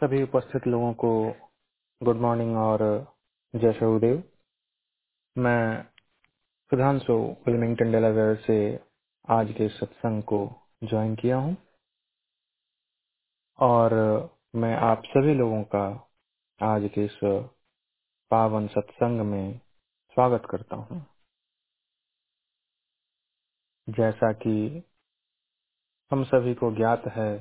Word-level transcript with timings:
सभी 0.00 0.22
उपस्थित 0.22 0.66
लोगों 0.66 0.92
को 0.94 1.10
गुड 2.00 2.16
मॉर्निंग 2.16 2.56
और 2.56 2.82
जय 3.54 3.72
शहुदेव 3.72 4.22
मैं 5.36 5.82
सुधांशु 6.70 7.14
विलमिंगटन 7.46 7.92
डेलावेयर 7.92 8.36
से 8.46 8.56
आज 9.28 9.52
के 9.52 9.68
सत्संग 9.68 10.22
को 10.22 10.38
ज्वाइन 10.84 11.14
किया 11.16 11.36
हूँ। 11.36 11.56
और 13.58 13.94
मैं 14.56 14.74
आप 14.90 15.02
सभी 15.06 15.34
लोगों 15.34 15.62
का 15.74 15.84
आज 16.60 16.90
के 16.94 17.04
इस 17.04 17.18
पावन 18.30 18.68
सत्संग 18.68 19.20
में 19.20 19.58
स्वागत 20.16 20.48
करता 20.50 20.76
हूँ। 20.76 21.04
जैसा 23.88 24.32
कि 24.32 24.56
हम 26.10 26.24
सभी 26.24 26.54
को 26.54 26.76
ज्ञात 26.76 27.02
है 27.16 27.32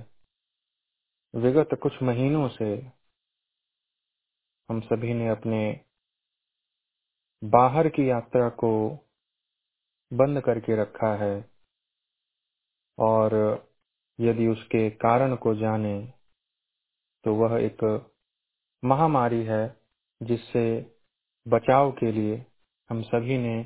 विगत 1.34 1.70
कुछ 1.84 2.04
महीनों 2.04 2.48
से 2.50 2.66
हम 4.70 4.79
सभी 4.82 5.14
ने 5.14 5.29
अपने 5.29 5.60
बाहर 7.43 7.89
की 7.89 8.10
यात्रा 8.10 8.50
को 8.50 8.71
बंद 10.11 10.42
करके 10.42 10.82
रखा 10.82 11.14
है 11.15 11.36
और 12.97 13.36
यदि 14.20 14.47
उसके 14.47 14.89
कारण 14.89 15.36
को 15.36 15.54
जाने 15.56 15.93
तो 17.25 17.36
वह 17.36 17.59
एक 17.61 17.84
महामारी 18.84 19.43
है 19.46 19.64
जिससे 20.21 20.65
बचाव 21.46 21.92
के 21.92 22.11
लिए 22.11 22.46
हम 22.89 23.01
सभी 23.01 23.37
ने 23.37 23.59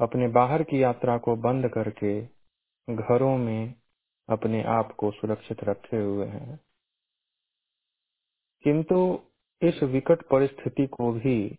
अपने 0.00 0.28
बाहर 0.28 0.62
की 0.62 0.82
यात्रा 0.82 1.18
को 1.18 1.36
बंद 1.36 1.70
करके 1.74 2.20
घरों 2.88 3.36
में 3.38 3.74
अपने 4.28 4.62
आप 4.68 4.94
को 4.98 5.10
सुरक्षित 5.10 5.64
रखे 5.64 5.96
हुए 5.96 6.26
हैं। 6.26 6.58
किंतु 8.68 8.96
इस 9.62 9.82
विकट 9.82 10.22
परिस्थिति 10.22 10.86
को 10.86 11.12
भी 11.12 11.58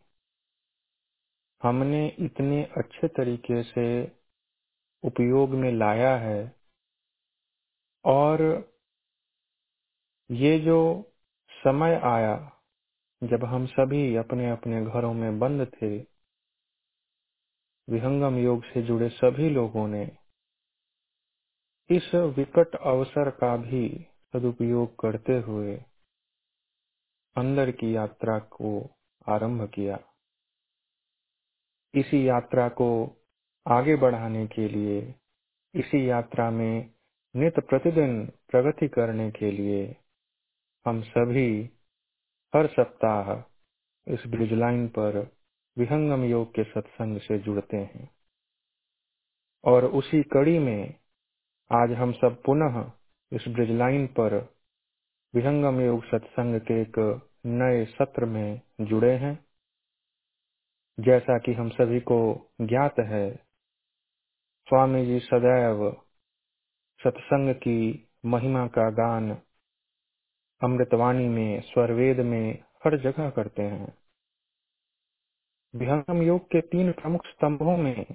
हमने 1.64 2.08
इतने 2.20 2.64
अच्छे 2.64 3.08
तरीके 3.08 3.64
से 3.64 3.86
उपयोग 5.04 5.50
में 5.50 5.72
लाया 5.72 6.16
है। 6.18 6.56
और 8.06 8.44
ये 10.32 10.60
जो 10.60 10.80
समय 11.50 11.96
आया, 12.04 12.36
जब 13.24 13.46
हम 13.46 13.66
सभी 13.66 14.16
अपने 14.16 14.52
अपने 14.52 14.86
घरों 14.86 15.14
में 15.14 15.40
बंद 15.40 15.68
थे, 15.68 15.98
विहंगम 17.90 18.38
योग 18.38 18.64
से 18.64 18.82
जुड़े 18.82 19.10
सभी 19.10 19.50
लोगों 19.50 19.88
ने 19.88 20.04
इस 21.90 22.16
विकट 22.16 22.76
अवसर 22.76 23.30
का 23.30 23.58
भी 23.58 24.08
सदुपयोग 24.34 25.00
करते 25.00 25.40
हुए 25.40 25.78
अंदर 27.40 27.72
की 27.72 27.96
यात्रा 27.96 28.40
को 28.40 28.90
आरंभ 29.30 29.70
किया। 29.70 30.00
इसी 31.96 32.30
यात्रा 32.30 32.70
को 32.70 33.18
आगे 33.68 33.96
बढ़ाने 33.96 34.48
के 34.48 34.68
लिए, 34.68 35.16
इसी 35.76 36.10
यात्रा 36.10 36.52
में 36.52 36.92
नित 37.36 37.60
प्रतिदिन 37.60 38.26
प्रगति 38.26 38.88
करने 38.88 39.32
के 39.32 39.52
लिए 39.52 39.96
हम 40.86 41.02
सभी 41.02 41.70
हर 42.56 42.68
सप्ताह 42.68 43.34
इस 44.14 44.24
ब्रिज 44.28 44.54
लाइन 44.54 44.88
पर 44.88 45.32
विहंगम 45.78 46.24
योग 46.24 46.52
के 46.52 46.64
सत्संग 46.64 47.20
से 47.20 47.40
जुड़ते 47.40 47.78
हैं। 47.78 48.10
और 49.64 49.86
उसी 49.86 50.24
कड़ी 50.24 50.60
में 50.60 50.96
आज 51.72 51.92
हम 51.92 52.12
सब 52.12 52.42
पुनः 52.44 52.92
इस 53.32 53.46
ब्रिज 53.48 53.72
लाइन 53.72 54.08
पर 54.08 54.56
विहंगम 55.36 55.82
योग 55.82 56.06
सत्संग 56.06 56.62
के 56.62 56.82
एक 56.82 57.26
नए 57.46 57.86
सत्र 57.86 58.26
में 58.26 58.62
जुड़े 58.82 59.14
हैं। 59.18 59.34
जैसा 60.98 61.38
कि 61.38 61.54
हम 61.54 61.70
सभी 61.70 62.00
को 62.00 62.18
ज्ञात 62.62 62.96
है, 63.00 63.36
स्वामी 64.68 65.06
जी 65.06 65.20
सदैव 65.20 65.92
सत्संग 67.02 67.54
की 67.56 68.10
महिमा 68.26 68.68
का 68.68 68.90
गान 68.92 69.32
अमृतवाणी 70.62 71.28
में, 71.28 71.62
स्वरवेद 71.62 72.20
में 72.20 72.64
हर 72.86 72.98
जगह 72.98 73.30
करते 73.30 73.64
हैं। 73.64 73.98
विहंगम 75.76 76.22
योग 76.22 76.46
के 76.46 76.62
तीन 76.62 76.92
प्रमुख 76.92 77.26
स्तंभों 77.26 77.78
में 77.78 78.06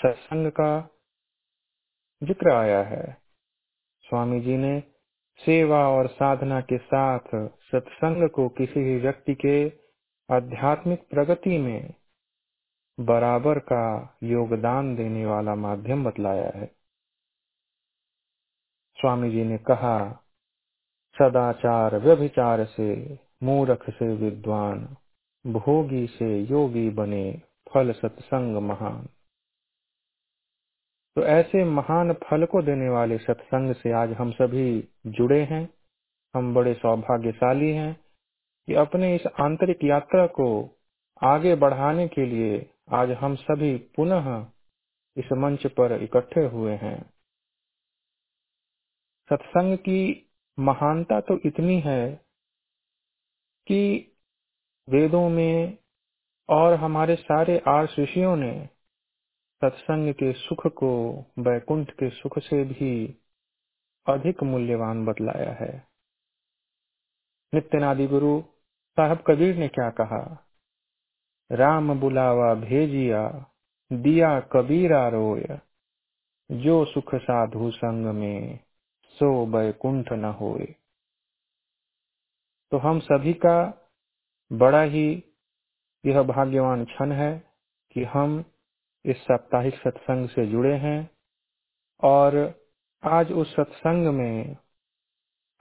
सत्संग 0.00 0.50
का 0.50 0.80
ज़िक्र 2.22 2.52
आया 2.52 2.82
है। 2.82 3.04
स्वामी 4.04 4.40
जी 4.40 4.56
ने 4.56 4.80
सेवा 5.38 5.88
और 5.88 6.06
साधना 6.06 6.60
के 6.60 6.78
साथ 6.78 7.18
सत्संग 7.60 8.28
को 8.28 8.48
किसी 8.48 8.84
भी 8.84 8.96
व्यक्ति 8.96 9.34
के 9.34 9.68
आध्यात्मिक 10.30 11.08
प्रगति 11.10 11.58
में 11.58 11.94
बराबर 13.00 13.58
का 13.58 14.16
योगदान 14.22 14.94
देने 14.96 15.26
वाला 15.26 15.54
माध्यम 15.54 16.04
बतलाया 16.04 16.52
है। 16.58 16.66
स्वामी 18.96 19.30
जी 19.30 19.44
ने 19.44 19.58
कहा, 19.58 20.24
सदाचार 21.16 21.96
व्यभिचार 21.96 22.64
से 22.64 23.18
मूर्ख 23.42 23.90
से 23.90 24.14
विद्वान, 24.14 24.96
भोगी 25.46 26.06
से 26.06 26.40
योगी 26.40 26.90
बने 26.90 27.42
फल 27.74 27.92
सत्संग 27.92 28.56
महान। 28.56 29.08
तो 31.16 31.22
ऐसे 31.26 31.64
महान 31.64 32.12
फल 32.22 32.44
को 32.46 32.62
देने 32.62 32.88
वाले 32.88 33.16
सत्संग 33.18 33.74
से 33.74 33.92
आज 33.92 34.12
हम 34.12 34.30
सभी 34.32 34.66
जुड़े 35.08 35.40
हैं। 35.44 35.68
हम 36.34 36.54
बड़े 36.54 36.72
सौभाग्यशाली 36.74 37.70
हैं 37.72 37.92
कि 38.68 38.74
अपने 38.74 39.14
इस 39.16 39.26
आंतरिक 39.40 39.84
यात्रा 39.84 40.26
को 40.38 40.46
आगे 41.22 41.54
बढ़ाने 41.56 42.06
के 42.08 42.26
लिए 42.26 42.66
आज 42.94 43.10
हम 43.20 43.34
सभी 43.36 43.76
पुनः 43.96 44.30
इस 45.16 45.32
मंच 45.38 45.66
पर 45.72 45.92
इकट्ठे 46.02 46.44
हुए 46.46 46.72
हैं। 46.76 46.98
सत्संग 49.30 49.76
की 49.78 50.00
महानता 50.58 51.20
तो 51.20 51.38
इतनी 51.46 51.80
है 51.80 52.02
कि 53.66 53.82
वेदों 54.88 55.28
में 55.30 55.78
और 56.48 56.74
हमारे 56.74 57.16
सारे 57.16 57.58
आर्ष 57.68 57.98
ऋषियों 57.98 58.36
ने 58.36 58.52
सत्संग 59.64 60.14
के 60.14 60.32
सुख 60.32 60.66
को 60.66 60.90
बैकुंठ 61.38 61.90
के 61.90 62.10
सुख 62.10 62.38
से 62.38 62.64
भी 62.64 62.92
अधिक 64.06 64.42
मूल्यवान 64.42 65.04
बतलाया 65.06 65.52
है। 65.52 65.88
नित्यनादि 67.54 68.06
गुरु 68.06 68.42
साहब 68.96 69.24
कबीर 69.26 69.56
ने 69.56 69.68
क्या 69.68 69.90
कहा? 69.90 70.22
राम 71.52 72.00
बुलावा 72.00 72.54
भेजिया, 72.54 73.46
दिया 73.92 74.40
कबीरा 74.40 75.08
रोय। 75.08 75.58
जो 76.52 76.84
सुख 76.84 77.14
साधु 77.14 77.70
संग 77.70 78.06
में, 78.06 78.58
सो 79.08 79.46
बैकुंठ 79.46 80.12
न 80.12 80.24
होए 80.24 80.74
तो 82.72 82.78
हम 82.78 83.00
सभी 83.00 83.32
का 83.32 83.56
बड़ा 84.52 84.82
ही 84.82 85.24
यह 86.06 86.22
भाग्यवान 86.22 86.84
क्षण 86.84 87.12
है 87.12 87.32
कि 87.92 88.04
हम 88.04 88.44
इस 89.06 89.16
साप्ताहिक 89.16 89.74
सत्संग 89.74 90.28
से 90.28 90.46
जुड़े 90.46 90.74
हैं 90.74 91.10
और 92.04 92.54
आज 93.04 93.32
उस 93.32 93.56
सत्संग 93.56 94.06
में 94.06 94.56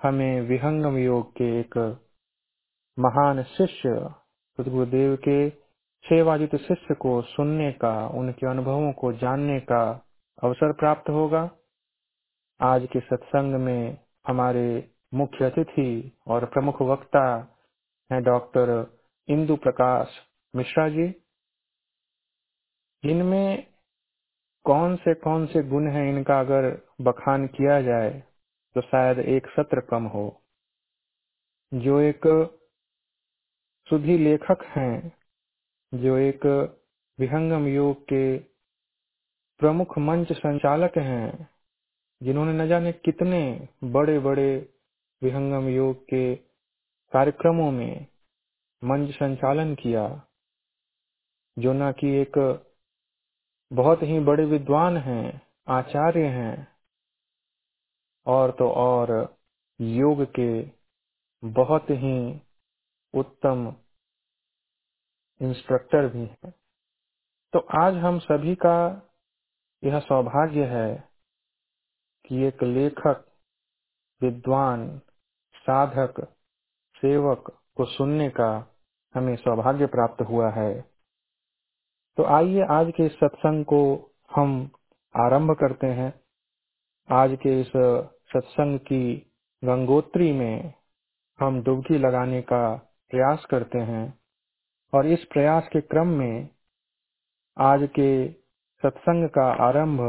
हमें 0.02 0.41
विहंगम 0.41 0.97
योग 0.97 1.31
के 1.31 1.59
एक 1.59 1.78
महान 3.00 3.44
शिष्य, 3.44 4.09
सदगुरुदेव 4.57 5.16
के 5.16 5.50
सेवाजित 6.06 6.56
शिष्य 6.56 6.96
को 6.96 7.22
सुनने 7.22 7.72
का, 7.72 8.07
उनके 8.07 8.47
अनुभवों 8.47 8.94
को 8.94 9.13
जानने 9.13 9.59
का 9.59 10.06
अवसर 10.44 10.74
प्राप्त 10.74 11.09
होगा। 11.09 11.51
आज 12.62 12.88
के 12.94 13.00
सत्संग 13.00 13.56
में 13.56 13.97
हमारे 14.28 14.91
मुख्य 15.13 15.46
अतिथि 15.46 16.18
और 16.28 16.46
प्रमुख 16.46 16.81
वक्ता 16.81 17.56
हैं 18.12 18.24
डॉक्टर 18.24 18.98
इंदु 19.30 19.56
प्रकाश 19.56 20.07
मिश्रा 20.56 20.89
जी। 20.89 21.20
इनमें 23.03 23.68
कौन 24.65 24.95
से 24.95 25.13
कौन 25.13 25.45
से 25.45 25.63
गुण 25.63 25.88
हैं 25.92 26.07
इनका 26.09 26.39
अगर 26.39 26.69
बखान 27.01 27.48
किया 27.48 27.81
जाए 27.81 28.12
तो 28.75 28.81
शायद 28.81 29.19
एक 29.19 29.48
सत्र 29.48 29.81
कम 29.81 30.03
हो। 30.06 30.25
जो 31.74 32.00
एक 32.00 32.27
सुधी 33.88 34.18
लेखक 34.18 34.63
हैं, 34.77 35.12
जो 35.94 36.18
एक 36.18 36.45
विहंगम 37.19 37.68
योग 37.68 38.03
के 38.03 38.38
प्रमुख 39.59 39.97
मंच 39.97 40.31
संचालक 40.31 40.97
हैं, 40.97 41.50
जिन्होंने 42.21 42.54
न 42.54 42.68
जाने 42.68 42.92
कितने 42.92 43.68
बड़े 43.83 44.19
बड़े 44.19 44.51
विहंगम 45.21 45.68
योग 45.69 46.04
के 46.04 46.36
कार्यक्रमों 47.12 47.71
में 47.71 48.07
मंच 48.83 49.13
संचालन 49.15 49.75
किया, 49.75 50.07
जो 51.57 51.74
न 51.74 51.92
कि 51.92 52.15
एक 52.21 52.38
बहुत 53.73 54.03
ही 54.03 54.19
बड़े 54.19 54.45
विद्वान 54.45 54.97
हैं, 54.97 55.41
आचार्य 55.68 56.25
हैं, 56.27 56.68
और 58.25 58.51
तो 58.51 58.71
और 58.71 59.38
योग 59.81 60.23
के 60.39 60.71
बहुत 61.47 61.83
ही 61.83 62.41
उत्तम 63.13 63.75
इंस्ट्रक्टर 65.41 66.07
भी 66.07 66.25
हैं। 66.25 66.51
तो 67.53 67.59
आज 67.59 67.95
हम 67.95 68.19
सभी 68.19 68.56
का 68.56 69.01
यह 69.83 70.00
सौभाग्य 70.00 70.65
है 70.65 71.09
कि 72.25 72.47
एक 72.47 72.63
लेखक, 72.63 73.25
विद्वान, 74.21 75.00
साधक, 75.56 76.27
सेवक 76.95 77.59
को 77.75 77.85
सुनने 77.85 78.29
का 78.29 78.75
हमें 79.15 79.35
सौभाग्य 79.35 79.85
प्राप्त 79.85 80.21
हुआ 80.21 80.51
है। 80.51 80.91
तो 82.18 82.24
आइए 82.28 82.63
आज 82.69 82.92
के 82.96 83.06
इस 83.06 83.12
सत्संग 83.13 83.63
को 83.66 83.78
हम 84.36 84.54
आरंभ 85.16 85.52
करते 85.60 85.88
हैं। 85.90 86.13
आज 87.10 87.36
के 87.42 87.60
इस 87.62 87.68
सत्संग 88.34 88.80
की 88.80 89.04
गंगोत्री 89.63 90.31
में 90.31 90.74
हम 91.40 91.62
डुबकी 91.63 91.98
लगाने 91.98 92.42
का 92.42 92.60
प्रयास 93.12 93.46
करते 93.52 93.80
हैं 93.90 94.04
और 94.94 95.08
इस 95.08 95.24
प्रयास 95.34 95.69
के 95.74 95.81
क्रम 95.84 96.08
में 96.18 96.48
आज 97.58 97.88
के 98.00 98.10
सत्संग 98.84 99.28
का 99.30 99.48
आरंभ 99.68 100.02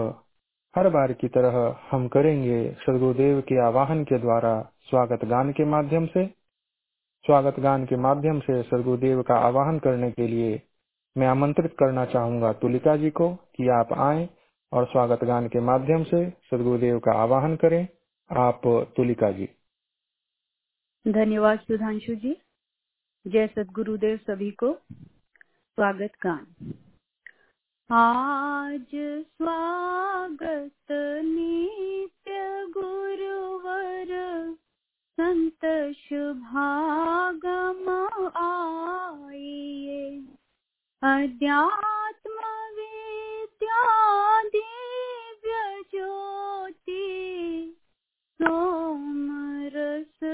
हर 0.75 0.89
बार 0.89 1.13
की 1.13 1.29
तरह 1.29 1.57
हम 1.91 2.09
करेंगे। 2.09 2.61
सदगुरुदेव 2.81 3.41
के 3.49 3.61
आवाहन 3.67 4.05
के 4.05 4.19
द्वारा 4.19 4.55
स्वागत 4.91 5.25
गान 5.31 5.53
के 5.53 5.65
माध्यम 5.71 6.07
से। 6.07 6.27
स्वागत 7.25 7.61
गान 7.61 7.85
के 7.87 7.97
माध्यम 8.03 8.41
से 8.41 8.63
सदगुरुदेव 8.65 9.23
का 9.23 9.39
आवाहन 9.47 9.79
करने 9.79 10.11
के 10.11 10.27
लिए 10.29 10.61
मैं 11.19 11.27
आमंत्रित 11.27 11.73
करना 11.73 12.05
चाहूँगा 12.05 12.53
तुलिका 12.53 12.97
जी 12.97 13.11
को 13.11 13.35
कि 13.35 13.69
आप 13.69 13.93
आए 13.93 14.29
और 14.73 14.87
स्वागत 14.87 15.25
गान 15.25 15.49
के 15.49 15.61
माध्यम 15.61 16.05
से 16.05 16.31
सदगुरुदेव 16.31 16.99
का 16.99 17.13
आवाहन 17.13 17.57
करें। 17.57 17.89
आप 18.31 18.61
तुलिका 18.67 19.31
जी। 19.31 19.49
धन्यवाद 21.09 21.59
सुधांशु 21.59 22.15
जी। 22.15 22.37
जय 23.27 23.47
सदगुरुदेव 23.47 24.17
सभी 24.17 24.51
को। 24.51 24.75
स्वागत 25.73 26.11
गान। 26.27 26.47
आज 27.93 28.87
स्वागत 29.25 30.87
नित्य 31.25 32.67
गुरुवर 32.67 34.53
संत 35.21 35.95
शुभागम 35.95 37.91
आइए। 39.31 40.32
अध्यात्म 41.03 42.41
विद्या 42.75 43.87
दिव्य 44.53 45.81
ज्योति 45.91 47.07
सोम 48.41 49.31
रस 49.75 50.25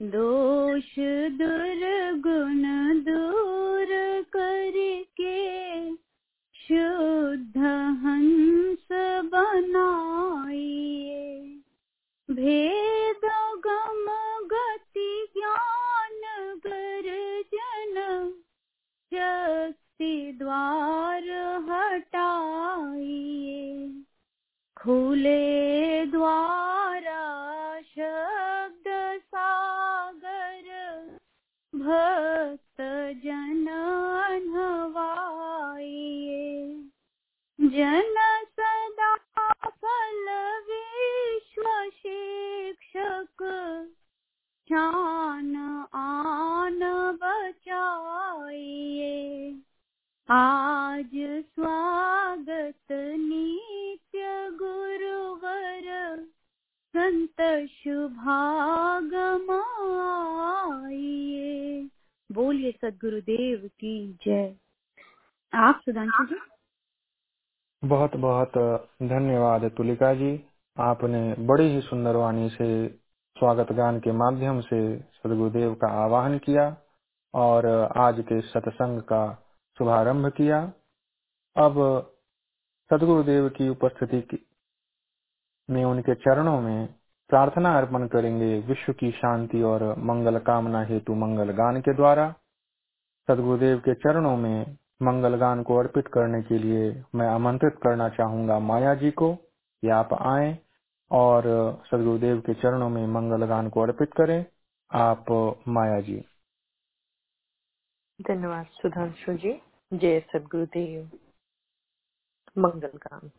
दोष 0.00 0.90
दुर्गुण 1.38 2.62
दूर 3.04 3.92
करके 4.36 5.38
शुद्ध 6.54 7.56
हंस 8.04 8.88
बनाइए 9.32 11.22
भेद 12.28 13.24
गम 13.66 14.06
द्वार 20.44 21.28
हटाइए। 21.68 23.62
खुले 24.76 26.06
द्वारा 26.06 27.22
शब्द 27.82 28.88
सागर 29.24 30.66
भक्त 31.72 32.82
जन 33.24 33.64
नवाइए 34.48 36.44
जन 37.58 38.20
सदा 38.60 39.12
फल 39.70 40.28
विश्व 40.68 41.64
शिक्षक 42.02 43.48
छान 44.68 45.13
नित्य 52.66 54.50
गुरुवर, 54.50 56.24
संत 56.96 57.68
शुभागम 57.68 59.50
आइए 60.86 61.88
बोलिए 62.32 62.72
सदगुरुदेव 62.72 63.68
की 63.68 64.18
जय। 64.26 64.56
आप 65.54 65.80
सुधांशु 65.84 66.24
जी? 66.24 66.36
बहुत 67.88 68.16
बहुत 68.16 68.52
धन्यवाद 69.02 69.64
तुलिका 69.64 70.14
जी। 70.14 70.44
आपने 70.78 71.34
बड़ी 71.38 71.64
ही 71.64 71.80
सुंदर 71.80 72.16
वाणी 72.16 72.48
से, 72.48 72.88
स्वागत 73.38 73.72
गान 73.72 73.98
के 73.98 74.12
माध्यम 74.12 74.60
से 74.60 74.98
सदगुरुदेव 74.98 75.74
का 75.74 76.04
आवाहन 76.04 76.38
किया 76.38 76.76
और 77.34 77.66
आज 77.96 78.20
के 78.20 78.40
सत्संग 78.40 79.00
का 79.00 79.48
शुभारंभ 79.78 80.26
किया। 80.26 80.72
अब 81.56 82.10
सदगुरुदेव 82.90 83.48
की 83.48 83.68
उपस्थिति 83.68 84.20
की 84.20 84.46
में 85.70 85.84
उनके 85.84 86.14
चरणों 86.14 86.60
में 86.60 86.86
प्रार्थना 87.28 87.78
अर्पण 87.78 88.06
करेंगे 88.06 88.58
विश्व 88.60 88.92
की 88.92 89.10
शांति 89.10 89.62
और 89.62 89.82
मंगल 89.98 90.38
कामना 90.38 90.82
हेतु 90.82 91.14
मंगल 91.14 91.52
गान 91.52 91.80
के 91.80 91.94
द्वारा। 91.94 92.34
सदगुरुदेव 93.28 93.78
के 93.78 93.94
चरणों 93.94 94.36
में 94.36 94.76
मंगल 95.02 95.36
गान 95.36 95.62
को 95.62 95.76
अर्पित 95.76 96.06
करने 96.08 96.42
के 96.42 96.58
लिए 96.58 97.04
मैं 97.14 97.28
आमंत्रित 97.28 97.74
करना 97.82 98.08
चाहूँगा 98.08 98.58
माया 98.58 98.94
जी 98.94 99.10
को 99.10 99.34
कि 99.34 99.88
आप 99.88 100.14
आए 100.14 100.58
और 101.10 101.42
सदगुरुदेव 101.90 102.40
के 102.40 102.54
चरणों 102.54 102.88
में 102.88 103.06
मंगल 103.06 103.46
गान 103.46 103.68
को 103.68 103.80
अर्पित 103.80 104.12
करें। 104.12 104.46
आप 104.92 105.24
माया 105.68 106.00
जी। 106.00 106.24
धन्यवाद 108.22 108.66
सुधांशु 108.66 109.34
जी। 109.34 109.62
जय 109.94 110.20
सदगुरुदेव। 110.20 111.10
मंगल 112.58 112.86
गान 112.86 113.30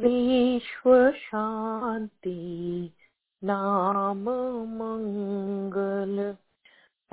विश्व 0.00 1.10
शांति, 1.10 2.92
नाम 3.44 4.28
मंगल, 4.78 6.36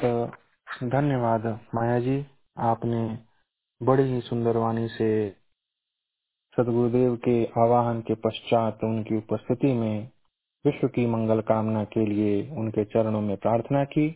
धन्यवाद 0.84 1.60
माया 1.76 2.00
जी। 2.00 2.26
आपने 2.58 3.20
बड़ी 3.82 4.04
ही 4.04 4.22
सुंदर 4.22 4.58
वाणी 4.58 4.88
से 4.88 5.43
सदगुरुदेव 6.58 7.16
के 7.26 7.36
आवाहन 7.62 8.02
के 8.08 8.16
पश्चात 8.26 8.84
उनकी 8.84 9.18
उपस्थिति 9.18 9.72
में 9.74 10.10
विश्व 10.66 10.88
की 10.88 11.06
मंगल 11.14 11.42
कामना 11.48 11.84
के 11.94 12.06
लिए 12.06 12.34
उनके 12.58 12.84
चरणों 12.86 13.22
में 13.22 13.36
प्रार्थना 13.38 13.84
की। 13.94 14.08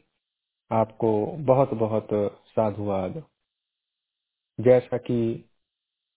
आपको 0.71 1.09
बहुत 1.47 1.73
बहुत 1.83 2.07
साधुवाद। 2.49 3.23
जैसा 4.59 4.97
कि 4.97 5.19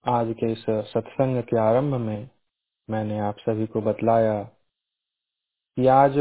आज 0.04 0.34
के 0.40 0.52
इस 0.52 0.64
सत्संग 0.92 1.42
के 1.42 1.56
आरंभ 1.60 1.94
में 2.00 2.28
मैंने 2.88 3.18
आप 3.20 3.38
सभी 3.40 3.66
को 3.74 3.80
बतलाया 3.82 4.42
कि 5.76 5.86
आज 5.94 6.18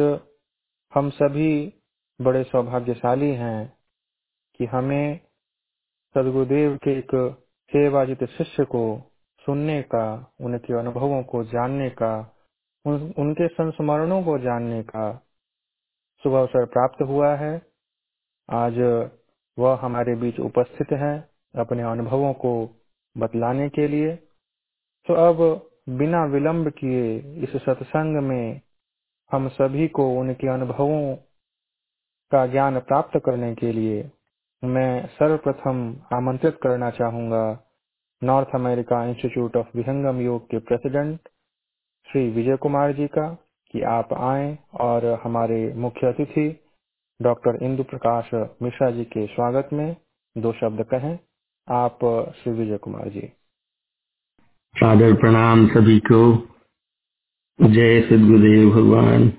हम 0.94 1.10
सभी 1.20 1.52
बड़े 2.20 2.44
सौभाग्यशाली 2.44 3.30
हैं 3.36 3.62
कि 4.60 4.66
हमें 4.66 5.20
सदगुरुदेव 6.16 6.76
के 6.84 6.98
एक 7.00 7.12
सेवाजित 7.72 8.24
शिष्य 8.38 8.64
को 8.66 8.84
सुनने 9.46 9.82
का 9.82 10.34
उनके 10.42 10.80
अनुभवों 10.80 11.24
को 11.24 11.44
जानने 11.44 11.90
का 11.90 12.36
उन, 12.86 13.14
उनके 13.18 13.48
संस्मरणों 13.48 14.24
को 14.24 14.38
जानने 14.40 14.84
का 14.84 15.12
शुभ 16.24 16.34
अवसर 16.34 16.66
प्राप्त 16.66 17.02
हुआ 17.02 17.36
है। 17.36 17.62
आज 18.50 18.78
वह 19.58 19.80
हमारे 19.82 20.16
बीच 20.16 20.40
उपस्थित 20.40 20.92
है 20.92 21.30
अपने 21.56 21.84
अनुभवों 21.84 22.34
को 22.34 22.54
बतलाने 23.16 23.70
के 23.70 23.88
लिए। 23.88 24.16
तो 25.08 25.14
अब 25.14 25.70
बिना 25.90 26.26
विलंब 26.26 26.70
किए 26.70 27.18
इस 27.44 27.56
सत्संग 27.56 28.24
में 28.24 28.62
हम 29.32 29.48
सभी 29.50 29.88
को 29.88 30.10
उनके 30.20 30.48
अनुभवों 30.48 31.16
का 32.32 32.46
ज्ञान 32.48 32.80
प्राप्त 32.80 33.20
करने 33.26 33.56
के 33.56 33.72
लिए 33.72 34.12
मैं 34.64 35.08
सर्वप्रथम 35.08 35.98
आमंत्रित 36.14 36.60
करना 36.64 36.90
चाहूँगा। 36.90 37.44
North 38.24 38.48
America 38.56 39.06
Institute 39.06 39.56
of 39.56 39.78
Vihangam 39.78 40.22
Yoga 40.22 40.46
के 40.46 40.60
प्रेसिडेंट, 40.60 41.20
श्री 42.12 42.30
विजय 42.30 42.56
कुमार 42.56 42.94
जी 42.94 43.08
का, 43.08 43.48
कि 43.72 43.82
आप 43.82 44.14
आए 44.14 44.58
और 44.74 45.22
हमारे 45.24 45.74
मुख्य 45.74 46.08
अतिथि, 46.08 46.60
डॉक्टर 47.22 47.64
इंदु 47.64 47.84
प्रकाश 47.84 48.30
मिश्रा 48.62 48.92
जी 48.92 49.04
के 49.04 49.28
स्वागत 49.28 49.70
में 49.74 49.96
दो 50.38 50.54
शब्द 50.54 50.86
कहें। 50.86 51.20
आप, 51.70 52.00
श्री 52.38 52.54
विजय 52.54 52.78
कुमार 52.78 53.10
जी। 53.10 53.34
सादर 54.76 55.14
प्रणाम 55.14 55.68
सभी 55.68 56.00
को। 56.00 56.48
जय 57.62 58.02
सदगुरुदेव 58.02 58.70
भगवान। 58.70 59.34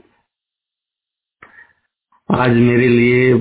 आज 2.40 2.50
मेरे 2.50 2.88
लिए 2.88 3.34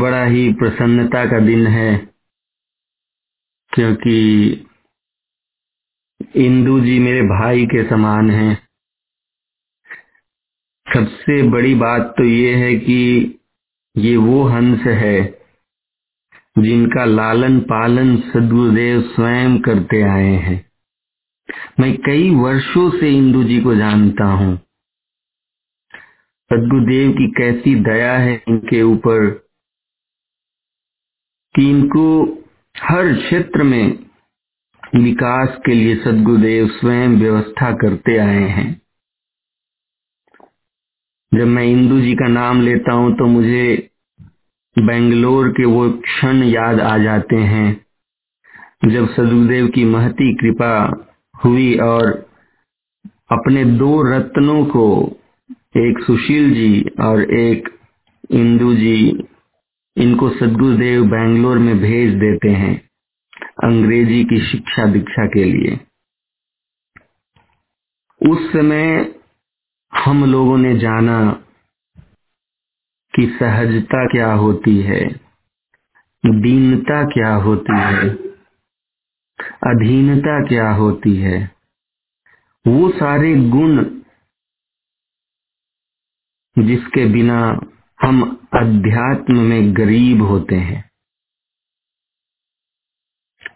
बड़ा 0.00 0.24
ही 0.24 0.52
प्रसन्नता 0.52 1.26
का 1.26 1.38
दिन 1.38 1.66
है। 1.66 2.15
क्योंकि 3.76 4.18
इंदू 6.36 6.78
जी 6.80 6.98
मेरे 6.98 7.22
भाई 7.22 7.66
के 7.66 7.82
समान 7.88 8.30
हैं। 8.30 8.54
सबसे 10.86 11.42
बड़ी 11.50 11.74
बात 11.74 12.14
तो 12.18 12.24
ये 12.24 12.54
है 12.56 12.74
कि 12.76 13.00
ये 13.96 14.16
वो 14.16 14.42
हंस 14.44 14.86
है 14.98 15.20
जिनका 16.58 17.04
लालन 17.04 17.58
पालन 17.60 18.16
सदगुरुदेव 18.22 19.02
स्वयं 19.02 19.58
करते 19.58 20.02
आए 20.02 20.34
हैं। 20.44 20.58
मैं 21.80 21.96
कई 21.96 22.30
वर्षों 22.34 22.90
से 22.90 23.10
इंदू 23.10 23.44
जी 23.44 23.60
को 23.60 23.74
जानता 23.74 24.24
हूँ। 24.32 24.56
सदगुरुदेव 26.50 27.12
की 27.12 27.28
कैसी 27.32 27.74
दया 27.84 28.12
है 28.18 28.34
इनके 28.48 28.82
ऊपर 28.82 29.28
कि 31.54 31.70
इनको 31.70 32.06
हर 32.76 33.12
क्षेत्र 33.14 33.62
में 33.62 33.98
विकास 34.96 35.56
के 35.66 35.74
लिए 35.74 35.94
सदगुरुदेव 35.96 36.66
स्वयं 36.70 37.16
व्यवस्था 37.20 37.70
करते 37.72 38.16
आए 38.18 38.48
हैं। 38.48 38.68
जब 41.32 41.46
मैं 41.46 41.64
इंदू 41.64 42.00
जी 42.00 42.14
का 42.14 42.28
नाम 42.28 42.60
लेता 42.60 42.92
हूँ 42.92 43.12
तो 43.16 43.26
मुझे 43.26 43.66
बेंगलोर 44.76 45.48
के 45.48 45.64
वो 45.64 45.88
क्षण 46.00 46.42
याद 46.44 46.80
आ 46.80 46.96
जाते 46.98 47.36
हैं, 47.36 47.68
जब 48.86 49.08
सदगुरुदेव 49.14 49.68
की 49.68 49.84
महती 49.84 50.32
कृपा 50.34 50.72
हुई 51.34 51.74
और 51.82 52.10
अपने 53.32 53.64
दो 53.76 53.90
रत्नों 54.10 54.64
को 54.66 54.86
एक 55.76 56.04
सुशील 56.04 56.52
जी 56.54 56.84
और 57.00 57.22
एक 57.34 57.68
इंदू 58.32 58.74
जी 58.74 59.25
इनको 59.96 60.28
सदगुरुदेव 60.30 61.04
बेंगलोर 61.06 61.58
में 61.58 61.78
भेज 61.78 62.14
देते 62.14 62.50
हैं 62.54 62.74
अंग्रेज़ी 63.64 64.24
की 64.24 64.40
शिक्षा 64.46 64.86
दीक्षा 64.86 65.26
के 65.26 65.44
लिए। 65.44 65.78
उस 68.20 68.52
समय 68.52 69.14
हम 69.92 70.24
लोगों 70.24 70.56
ने 70.58 70.76
जाना 70.78 71.18
कि 73.14 73.26
सहजता 73.40 74.04
क्या 74.06 74.32
होती 74.34 74.76
है, 74.82 75.00
दीनता 76.24 77.02
क्या 77.06 77.34
होती 77.36 77.78
है, 77.78 78.08
अधीनता 79.66 80.40
क्या 80.48 80.70
होती 80.72 81.16
है, 81.16 81.38
वो 82.64 82.90
सारे 82.90 83.34
गुण 83.50 83.84
जिसके 86.56 87.06
बिना 87.06 87.40
हम 88.00 88.22
अध्यात्म 88.54 89.42
में 89.42 89.72
गरीब 89.76 90.22
होते 90.22 90.56
हैं। 90.56 90.82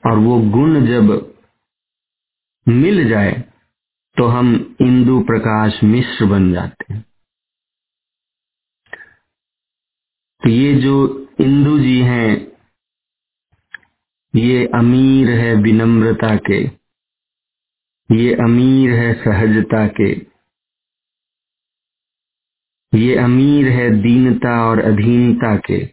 और 0.07 0.19
वो 0.19 0.39
गुण 0.51 0.87
जब 0.87 1.11
मिल 2.67 3.09
जाए 3.09 3.33
तो 4.17 4.27
हम 4.29 4.55
इंदु 4.81 5.21
प्रकाश 5.23 5.81
मिश्र 5.85 6.27
बन 6.27 6.53
जाते 6.53 6.93
हैं। 6.95 7.03
तो 10.43 10.51
ये 10.51 10.75
जो 10.83 10.97
इंदु 11.41 11.79
जी 11.79 11.99
हैं, 12.03 12.31
ये 14.35 14.67
अमीर 14.75 15.31
है 15.33 15.55
विनम्रता 15.63 16.35
के, 16.49 16.61
ये 18.11 18.35
अमीर 18.45 18.95
है 18.95 19.13
सहजता 19.15 19.87
के 19.91 20.15
ये 22.95 23.17
अमीर 23.17 23.69
है 23.69 23.91
दीनता 23.91 24.65
और 24.65 24.79
अधीनता 24.79 25.57
के। 25.57 25.89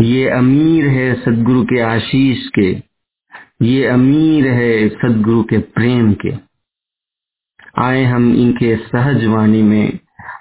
ये 0.00 0.28
अमीर 0.28 0.88
है 0.88 1.14
सदगुरु 1.14 1.64
के 1.64 1.80
आशीष 1.80 2.48
के। 2.48 2.82
ये 3.62 3.86
अमीर 3.86 4.46
है 4.46 4.88
सदगुरु 4.88 5.42
के 5.42 5.58
प्रेम 5.58 6.12
के। 6.12 6.32
आए 7.78 8.04
हम 8.04 8.34
इनके 8.34 8.76
सहज 8.76 9.24
वाणी 9.24 9.62
में, 9.62 9.98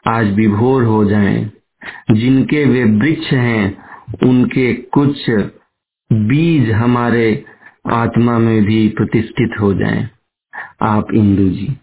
आज 0.07 0.33
विभोर 0.33 0.83
हो 0.83 1.05
जाएँ। 1.05 1.51
जिनके 2.11 2.65
वे 2.65 2.83
वृक्ष 2.83 3.31
हैं, 3.31 3.77
उनके 4.27 4.73
कुछ 4.73 5.29
बीज 6.13 6.71
हमारे 6.71 7.45
आत्मा 7.87 8.39
में 8.39 8.63
भी 8.63 8.89
प्रतिष्ठित 8.89 9.49
हो 9.61 9.73
जाएँ। 9.73 10.09
आप 10.81 11.07
इंदु 11.13 11.49
जी। 11.49 11.77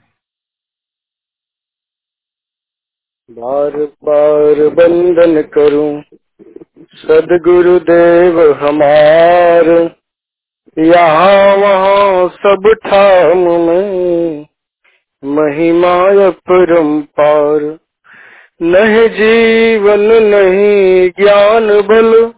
बार 3.30 3.70
बार 3.76 4.68
बंदन 4.68 5.42
करूँ। 5.42 6.02
सदगुरुदेव 6.94 8.40
हमार, 8.52 9.96
यहाँ 10.78 11.56
वहाँ 11.56 12.28
सब 12.28 12.74
ठाम 12.86 13.38
में 13.38 14.46
महिमा 15.24 16.30
परम्पार 16.30 17.78
नहीं 18.62 19.08
जीवन 19.08 20.00
नहीं 20.00 21.10
ज्ञान 21.10 21.66
बल, 21.66 22.32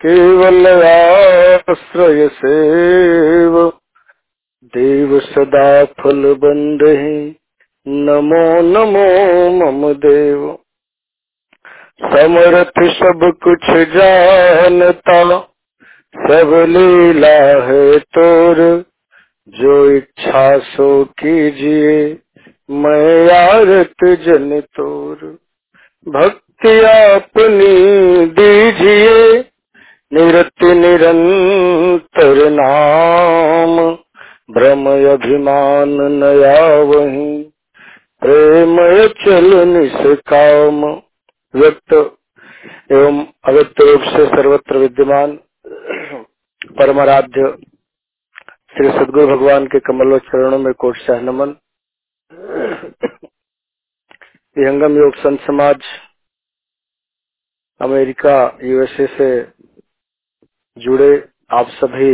केवल 0.00 0.66
आश्रय 0.84 2.28
सेव। 2.28 3.72
देव 4.64 5.20
सदा 5.20 5.84
फल 5.84 6.34
बंद 6.34 6.82
नमो 7.88 8.62
नमो 8.62 9.50
मम 9.50 9.92
देव। 9.92 10.58
समर्थ 12.02 12.92
सब 12.92 13.32
कुछ 13.42 13.70
जानता, 13.70 15.40
सब 16.16 16.66
लीला 16.68 17.64
है 17.64 17.98
तोर। 17.98 18.84
जो 19.48 19.90
इच्छा 19.90 20.58
सो 20.58 21.04
कीजिए, 21.04 22.18
मैं 22.70 23.30
आरत 23.30 23.94
जन 24.04 24.60
तोर। 24.60 25.38
भक्ति 26.08 26.80
अपनी 27.14 28.26
दीजिए, 28.26 29.44
निरति 30.12 30.74
निरंतर 30.74 32.50
नाम। 32.50 33.98
भ्रम 34.54 35.12
अभिमान 35.12 35.88
नया 35.88 36.82
वही। 36.82 37.51
प्रेम 38.22 38.76
चल 39.20 39.54
निष्काम 39.68 40.84
व्यक्त 41.54 41.92
एवं 42.92 43.16
अव्यक्त 43.44 43.80
रूप 43.80 44.02
से 44.02 44.26
सर्वत्र 44.26 44.78
विद्यमान 44.78 45.34
परमाराध्य 46.78 47.48
श्री 48.74 48.90
सदगुरु 48.90 49.26
भगवान 49.26 49.66
के 49.66 49.80
कमलो 49.80 50.18
चरणों 50.20 50.58
में 50.58 50.72
कोट 50.74 50.96
शाह 50.96 51.20
नमन। 51.20 51.54
विहंगम 54.56 54.96
योग 54.98 55.16
संत 55.16 55.40
समाज 55.40 55.82
अमेरिका, 57.80 58.36
यूएसए 58.62 59.06
से 59.06 59.30
जुड़े 60.76 61.12
आप 61.50 61.68
सभी 61.76 62.12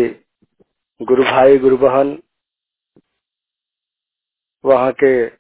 गुरु 1.01 1.25
भाई, 1.25 1.59
गुरु 1.59 1.77
बहन, 1.77 2.19
वहाँ 4.65 4.93
के 4.93 5.38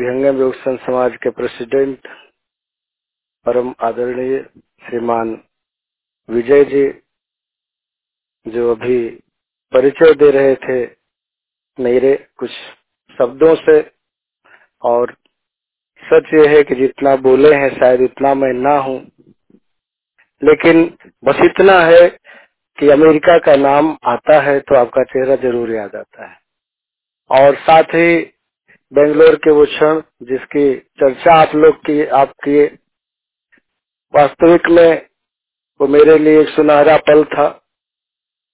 विहंगम 0.00 0.40
योग 0.40 0.54
संत 0.56 0.80
समाज 0.80 1.16
के 1.16 1.30
प्रेसिडेंट, 1.30 2.08
परम 3.46 3.74
आदरणीय 3.80 4.38
श्रीमान 4.86 5.32
विजय 6.28 6.64
जी, 6.64 6.84
जो 8.46 8.70
अभी 8.70 8.98
परिचय 9.72 10.14
दे 10.14 10.30
रहे 10.30 10.54
थे 10.56 10.78
मेरे 11.78 12.14
कुछ 12.38 12.50
शब्दों 13.18 13.54
से। 13.56 13.80
और 14.82 15.12
सच 16.02 16.34
ये 16.34 16.46
है 16.48 16.62
कि 16.64 16.74
जितना 16.74 17.16
बोले 17.18 17.54
हैं, 17.54 17.70
शायद 17.70 18.02
उतना 18.02 18.34
मैं 18.34 18.52
ना 18.54 18.76
हूँ। 18.78 18.98
लेकिन 20.42 20.84
बस 21.24 21.40
इतना 21.44 21.78
है 21.80 22.08
कि 22.78 22.90
अमेरिका 22.90 23.38
का 23.38 23.56
नाम 23.58 23.96
आता 24.06 24.40
है 24.42 24.60
तो 24.60 24.76
आपका 24.76 25.04
चेहरा 25.04 25.36
ज़रूर 25.42 25.72
याद 25.72 25.96
आता 25.96 26.26
है। 26.26 26.38
और 27.30 27.56
साथ 27.60 27.94
ही 27.96 28.20
बेंगलोर 28.92 29.36
के 29.36 29.50
वो 29.50 29.64
क्षण 29.66 30.00
जिसकी 30.22 30.76
चर्चा 31.00 31.34
आप 31.34 31.54
लोग 31.54 31.76
की, 31.76 32.04
आप 32.04 32.32
किए। 32.44 32.66
वास्तविक 34.14 34.66
में 34.70 35.08
वो 35.80 35.88
मेरे 35.88 36.18
लिए 36.18 36.40
एक 36.40 36.48
सुनहरा 36.48 36.96
पल 36.96 37.24
था 37.24 37.48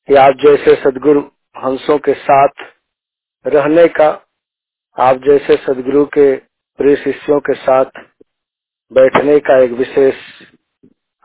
कि 0.08 0.14
आप 0.14 0.32
जैसे 0.34 0.74
सदगुरु 0.82 1.20
हंसों 1.56 1.98
के 1.98 2.14
साथ 2.14 2.48
रहने 3.46 3.88
का, 3.88 4.08
आप 4.96 5.16
जैसे 5.16 5.56
सदगुरु 5.56 6.04
के 6.06 6.36
प्रिय 6.78 6.96
शिष्यों 6.96 7.40
के 7.40 7.54
साथ 7.54 8.02
बैठने 8.92 9.38
का 9.40 9.58
एक 9.58 9.70
विशेष 9.70 10.14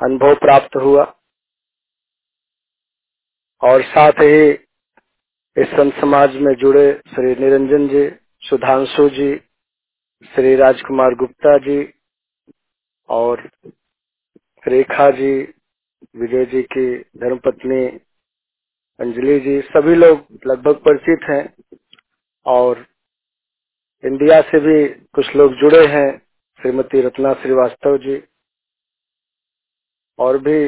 अनुभव 0.02 0.36
प्राप्त 0.36 0.76
हुआ। 0.76 1.04
और 3.62 3.84
साथ 3.84 4.12
ही 4.12 4.52
इस 5.58 5.68
संत 5.68 6.02
समाज 6.02 6.36
में 6.36 6.54
जुड़े 6.56 7.02
श्री 7.08 7.36
निरंजन 7.36 7.88
जी 7.88 8.10
सुधांशु 8.44 9.08
जी, 9.10 9.36
श्री 10.34 10.56
राजकुमार 10.56 11.16
गुप्ता 11.16 11.58
जी 11.58 11.78
और 13.10 13.42
रेखा 14.66 15.10
जी, 15.12 15.34
विजय 16.16 16.46
जी 16.46 16.62
की 16.64 16.86
धर्मपत्नी 17.20 17.86
अंजलि 19.00 19.40
जी, 19.40 19.60
सभी 19.62 19.96
लोग 19.96 20.26
लगभग 20.48 20.82
परिचित 20.88 21.30
हैं 21.30 21.44
और 22.46 22.86
इंडिया 24.04 24.42
से 24.42 24.60
भी 24.60 24.88
कुछ 25.14 25.36
लोग 25.36 25.56
जुड़े 25.56 25.86
हैं, 25.88 26.10
श्रीमती 26.60 27.02
रत्ना 27.02 27.34
श्रीवास्तव 27.34 27.98
जी 27.98 28.22
और 30.20 30.38
भी 30.38 30.60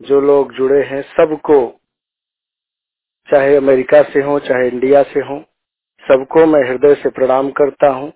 जो 0.00 0.20
लोग 0.20 0.52
जुड़े 0.52 0.82
हैं, 0.84 1.02
सबको 1.02 1.60
चाहे 3.28 3.56
अमेरिका 3.56 4.02
से 4.02 4.22
हो, 4.22 4.38
चाहे 4.40 4.68
इंडिया 4.68 5.02
से 5.04 5.20
हो 5.20 5.44
सबको 6.08 6.46
मैं 6.46 6.68
हृदय 6.68 6.94
से 6.94 7.08
प्रणाम 7.08 7.50
करता 7.50 7.88
हूँ। 7.88 8.12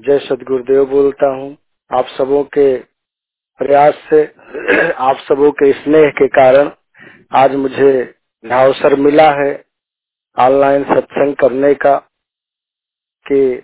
जय 0.00 0.18
सदगुरुदेव 0.18 0.86
बोलता 0.86 1.26
हूँ। 1.26 1.58
आप 1.94 2.06
सबों 2.06 2.44
के 2.44 2.78
प्रयास 3.58 3.94
से, 3.94 4.24
आप 4.92 5.16
सबों 5.16 5.50
के 5.50 5.72
स्नेह 5.72 6.10
के 6.10 6.28
कारण 6.28 6.70
आज 7.32 7.54
मुझे 7.54 8.14
अवसर 8.52 8.96
मिला 8.96 9.30
है 9.30 9.64
ऑनलाइन 10.38 10.84
सत्संग 10.84 11.36
करने 11.36 11.74
का 11.74 11.96
कि 13.28 13.62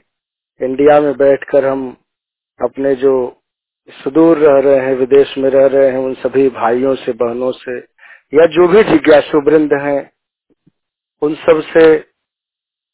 इंडिया 0.62 1.00
में 1.00 1.16
बैठकर 1.16 1.64
हम 1.64 1.96
अपने 2.64 2.94
जो 2.94 3.42
सुदूर 3.90 4.38
रह 4.38 4.60
रहे 4.60 4.86
हैं, 4.86 4.94
विदेश 4.94 5.38
में 5.38 5.50
रह 5.50 5.66
रहे 5.66 5.90
हैं, 5.90 5.98
उन 5.98 6.14
सभी 6.14 6.48
भाइयों 6.48 6.94
से, 6.94 7.12
बहनों 7.12 7.52
से, 7.52 7.78
या 8.34 8.46
जो 8.46 8.68
भी 8.68 8.84
जिज्ञासु 8.84 9.40
वृंद 9.40 9.70
हैं, 9.72 10.12
उन 11.22 11.34
सबसे 11.34 12.09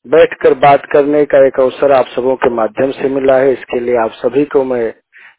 बैठकर 0.07 0.55
बात 0.55 0.83
करने 0.93 1.25
का 1.25 1.47
एक 1.47 1.61
अवसर 1.61 1.93
आप 1.93 2.07
सबों 2.07 2.37
के 2.37 2.51
माध्यम 2.51 2.93
से 2.93 3.09
मिला 3.09 3.39
है। 3.39 3.53
इसके 3.53 3.81
लिए 3.81 3.97
आप 3.97 4.13
सभी 4.13 4.45
को 4.45 4.65
मैं 4.65 4.91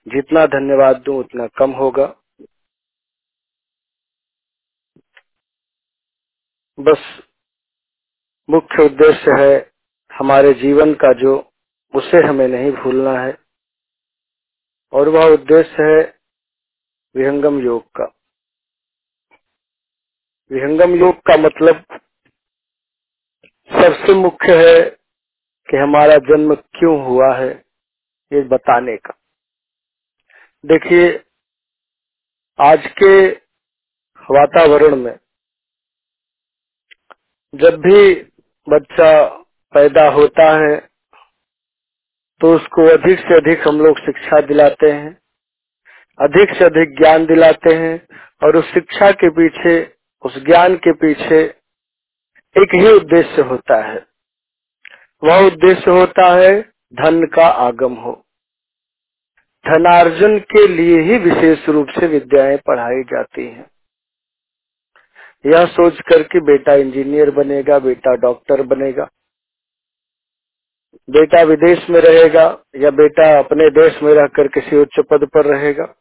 जितना 0.08 0.46
धन्यवाद 0.48 0.98
दूँ, 0.98 1.20
उतना 1.20 1.48
कम 1.48 1.72
होगा। 1.72 2.06
बस 6.80 7.04
मुख्य 8.50 8.86
उद्देश्य 8.86 9.32
है 9.40 9.72
हमारे 10.12 10.54
जीवन 10.54 10.94
का 10.94 11.14
जो, 11.14 11.36
उसे 11.94 12.24
हमें 12.28 12.48
नहीं 12.48 12.72
भूलना 12.74 13.20
है। 13.22 13.38
और 14.94 15.10
वह 15.10 15.26
उद्देश्य 15.26 15.84
है 15.84 16.02
विहंगम 17.16 17.60
योग 17.60 17.84
का। 17.98 18.06
विहंगम 20.52 20.96
योग 20.96 21.16
का 21.16 21.38
मतलब 21.38 21.86
सबसे 23.70 24.14
मुख्य 24.16 24.56
है 24.58 24.84
कि 25.70 25.78
हमारा 25.78 26.18
जन्म 26.26 26.54
क्यों 26.56 26.96
हुआ 27.06 27.34
है, 27.38 27.50
ये 28.32 28.42
बताने 28.50 28.96
का। 28.98 29.14
देखिए, 30.64 31.10
आज 32.60 32.88
के 32.98 33.28
वातावरण 34.30 34.96
में 34.96 35.16
जब 37.54 37.78
भी 37.82 38.14
बच्चा 38.68 39.12
पैदा 39.74 40.08
होता 40.12 40.52
है 40.60 40.78
तो 42.42 42.54
उसको 42.56 42.86
अधिक 42.90 43.20
से 43.20 43.36
अधिक 43.36 43.68
हम 43.68 43.80
लोग 43.82 44.00
शिक्षा 44.00 44.42
दिलाते 44.48 44.92
हैं, 44.92 45.12
अधिक 46.20 46.56
से 46.58 46.66
अधिक 46.66 46.98
ज्ञान 46.98 47.26
दिलाते 47.26 47.74
हैं, 47.76 47.96
और 48.44 48.58
उस 48.58 48.74
शिक्षा 48.74 49.12
के 49.14 49.30
पीछे, 49.32 49.76
उस 50.24 50.38
ज्ञान 50.46 50.76
के 50.78 50.94
पीछे 50.96 51.42
एक 52.58 52.76
ही 52.76 52.92
उद्देश्य 52.92 53.42
होता 53.44 53.76
है। 53.84 54.06
वह 55.24 55.46
उद्देश्य 55.48 55.92
होता 55.92 56.26
है 56.34 56.62
धन 56.94 57.26
का 57.28 57.48
आगम 57.62 57.94
हो। 57.96 58.14
धनार्जन 59.66 60.38
के 60.52 60.68
लिए 60.68 61.00
ही 61.02 61.18
विशेष 61.20 61.68
रूप 61.70 61.88
से 61.90 62.08
विद्याएँ 62.08 62.58
पढ़ाई 62.58 63.04
जाती 63.04 63.46
हैं। 63.46 63.66
यह 65.46 65.66
सोच 65.68 66.02
कर 66.02 66.24
कि 66.24 66.40
बेटा 66.42 66.74
इंजीनियर 66.76 67.32
बनेगा, 67.32 67.80
बेटा 67.80 68.16
डॉक्टर 68.18 68.62
बनेगा, 68.66 69.10
बेटा 71.10 71.42
विदेश 71.44 71.90
में 71.90 72.00
रहेगा 72.02 72.46
या 72.76 72.90
बेटा 72.94 73.28
अपने 73.40 73.70
देश 73.72 74.02
में 74.04 74.14
रहकर 74.14 74.48
किसी 74.50 74.78
उच्च 74.78 75.00
पद 75.12 75.28
पर 75.34 75.46
रहेगा। 75.46 75.94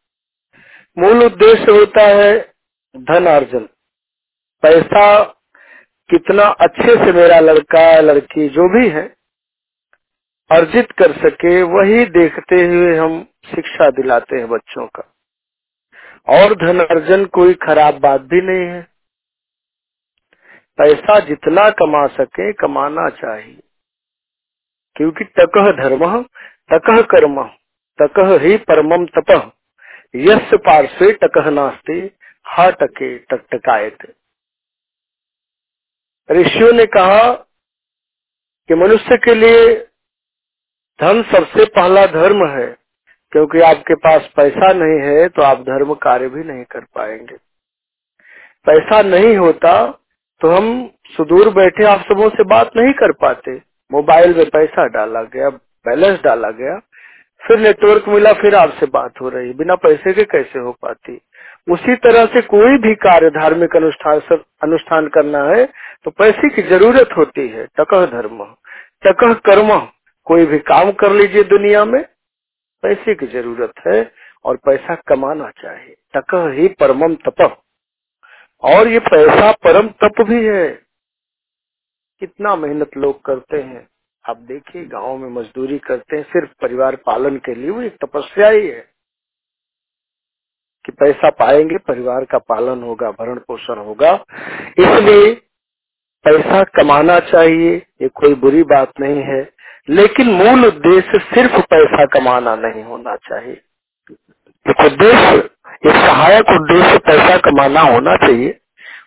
मूल 0.97 1.25
उद्देश्य 1.25 1.73
होता 1.73 2.07
है 2.15 2.39
धन 2.95 3.27
अर्जन 3.29 3.69
पैसा 4.63 5.07
कितना 6.11 6.43
अच्छे 6.43 7.07
से 7.07 7.13
मेरा 7.13 7.41
लड़का, 7.41 8.01
लड़की 8.01 8.49
जो 8.49 8.69
भी 8.69 8.89
है, 8.89 9.17
अर्जित 10.51 10.93
कर 10.93 11.13
सके, 11.13 11.63
वही 11.63 12.07
देखते 12.07 12.67
हुए 12.67 12.97
हम 12.97 13.27
शिक्षा 13.55 13.91
दिलाते 13.91 14.37
हैं 14.37 14.49
बच्चों 14.49 14.87
का। 14.87 15.15
और 16.29 16.55
धन 16.55 16.81
अर्जन 16.81 17.25
कोई 17.25 17.55
खराब 17.55 17.95
बात 17.95 18.21
भी 18.21 18.41
नहीं 18.43 18.71
है। 18.71 18.89
पैसा 20.79 21.21
जितना 21.21 21.71
कमा 21.71 22.07
सके, 22.07 22.53
कमाना 22.53 23.09
चाहिए। 23.09 23.63
क्योंकि 24.97 25.25
तकह 25.25 25.73
धर्म, 25.73 26.23
तकह 26.73 27.03
कर्म, 27.03 27.45
तकह 28.03 28.39
ही 28.39 28.57
परमम 28.57 29.07
तपह 29.07 29.53
यश 30.17 30.51
पार्श्वे 30.55 31.13
टकह 31.13 31.51
नास्ते, 31.51 32.11
हा 32.47 32.71
टके 32.71 33.19
टकटकायत। 33.19 34.17
ऋषियों 36.29 36.73
ने 36.73 36.85
कहा 36.89 37.33
कि 38.69 38.75
मनुष्य 38.75 39.17
के 39.17 39.35
लिए 39.35 39.75
धन 41.01 41.23
सबसे 41.33 41.65
पहला 41.67 42.05
धर्म 42.07 42.47
है, 42.49 42.67
क्योंकि 43.33 43.61
आपके 43.61 43.95
पास 43.97 44.29
पैसा 44.37 44.73
नहीं 44.75 45.01
है 45.03 45.29
तो 45.29 45.43
आप 45.43 45.61
धर्म 45.63 45.93
कार्य 46.03 46.29
भी 46.29 46.45
नहीं 46.45 46.65
कर 46.65 46.81
पाएँगे। 46.95 47.37
पैसा 48.67 49.01
नहीं 49.05 49.37
होता 49.37 49.75
तो 50.41 50.51
हम 50.51 50.67
सुदूर 51.17 51.49
बैठे 51.55 51.85
आप 51.85 52.01
सबों 52.03 52.29
से 52.31 52.45
बात 52.47 52.71
नहीं 52.77 52.93
कर 52.95 53.13
पाते। 53.13 53.55
मोबाइल 53.91 54.37
में 54.37 54.45
पैसा 54.51 54.87
डाला 54.89 55.23
गया, 55.25 55.49
बैलेंस 55.51 56.19
डाला 56.21 56.51
गया, 56.51 56.79
फिर 57.43 57.59
नेटवर्क 57.59 58.09
मिला, 58.09 58.33
फिर 58.33 58.55
आपसे 58.55 58.87
बात 58.89 59.21
हो 59.21 59.29
रही। 59.29 59.53
बिना 59.55 59.75
पैसे 59.77 60.13
के 60.13 60.25
कैसे 60.27 60.59
हो 60.59 60.73
पाती? 60.83 61.21
उसी 61.69 61.95
तरह 61.97 62.27
से 62.27 62.41
कोई 62.45 62.79
भी 62.79 62.95
कार्य 62.97 63.31
धार्मिक 63.33 63.77
अनुष्ठान 63.77 64.21
अनुष्ठान 64.63 65.09
करना 65.09 65.43
है 65.47 65.65
तो 66.07 66.11
पैसे 66.11 66.49
की 66.49 66.63
ज़रूरत 66.63 67.09
होती 67.17 67.49
है 67.49 67.67
टकह 67.67 68.07
धर्म। 68.07 68.57
टकह 69.07 69.35
कर्म, 69.35 69.89
कोई 70.25 70.47
भी 70.47 70.59
काम 70.59 70.93
कर 70.93 71.13
लीजिए 71.13 71.45
दुनिया 71.45 71.85
में, 71.85 72.05
पैसे 72.83 73.15
की 73.15 73.27
ज़रूरत 73.27 73.73
है 73.87 74.13
और 74.45 74.57
पैसा 74.57 74.95
कमाना 74.95 75.51
चाहिए। 75.51 75.97
टकह 76.17 76.49
ही 76.49 76.69
परमम 76.69 77.15
तप। 77.15 77.63
और 78.63 78.89
ये 78.89 78.99
पैसा 78.99 79.53
परम 79.53 79.89
तप 79.89 80.23
भी 80.23 80.47
है। 80.47 80.83
कितना 82.21 82.57
मेहनत 82.57 82.91
लोग 82.97 83.25
करते 83.25 83.63
हैं। 83.63 83.89
आप 84.29 84.37
देखिए, 84.37 84.85
गाँव 84.85 85.17
में 85.17 85.31
मजदूरी 85.31 85.79
करते 85.79 86.17
हैं, 86.17 86.25
सिर्फ़ 86.25 86.51
परिवार 86.63 86.97
पालन 86.97 87.37
के 87.37 87.55
लिए 87.55 87.71
वो 87.71 87.83
एक 87.83 87.97
तपस्या 88.05 88.49
ही 88.49 88.69
है। 88.69 88.89
कि 90.87 90.93
पैसा 90.93 91.31
पाएँगे, 91.31 91.79
परिवार 91.79 92.25
का 92.25 92.39
पालन 92.39 92.83
होगा, 92.83 93.11
भरण 93.11 93.39
पोषण 93.39 93.79
होगा। 93.79 94.25
इसलिए 94.79 95.43
पैसा 96.29 96.65
कमाना 96.65 97.21
चाहिए, 97.21 97.87
ये 98.03 98.09
कोई 98.09 98.35
बुरी 98.35 98.63
बात 98.63 98.93
नहीं 99.01 99.23
है। 99.23 99.51
लेकिन 99.91 100.31
मूल 100.31 100.67
उद्देश्य 100.67 101.19
सिर्फ़ 101.19 101.61
पैसा 101.61 102.05
कमाना 102.05 102.57
नहीं 102.57 102.85
होना 102.85 103.17
चाहिए। 103.17 103.61
एक 104.71 104.81
उद्देश्य, 104.81 105.37
एक 105.87 106.07
सहायक 106.07 106.45
उद्देश्य 106.51 106.99
पैसा 106.99 107.37
कमाना 107.37 107.81
होना 107.81 108.17
चाहिए। 108.17 108.61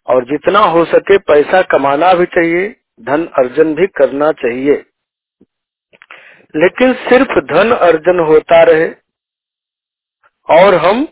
और 0.08 0.26
जितना 0.26 0.60
हो 0.60 0.86
सके 0.86 1.18
पैसा 1.18 1.62
कमाना 1.62 2.14
भी 2.14 2.26
चाहिए, 2.26 2.76
धन 3.02 3.26
अर्जन 3.26 3.76
भी 3.76 3.88
करना 3.88 4.32
चाहिए। 4.32 4.86
लेकिन 6.56 6.94
सिर्फ़ 6.94 7.40
धन 7.40 7.72
अर्जन 7.72 8.20
होता 8.20 8.64
रहे, 8.64 8.90
और 10.50 10.76
हम 10.76 11.08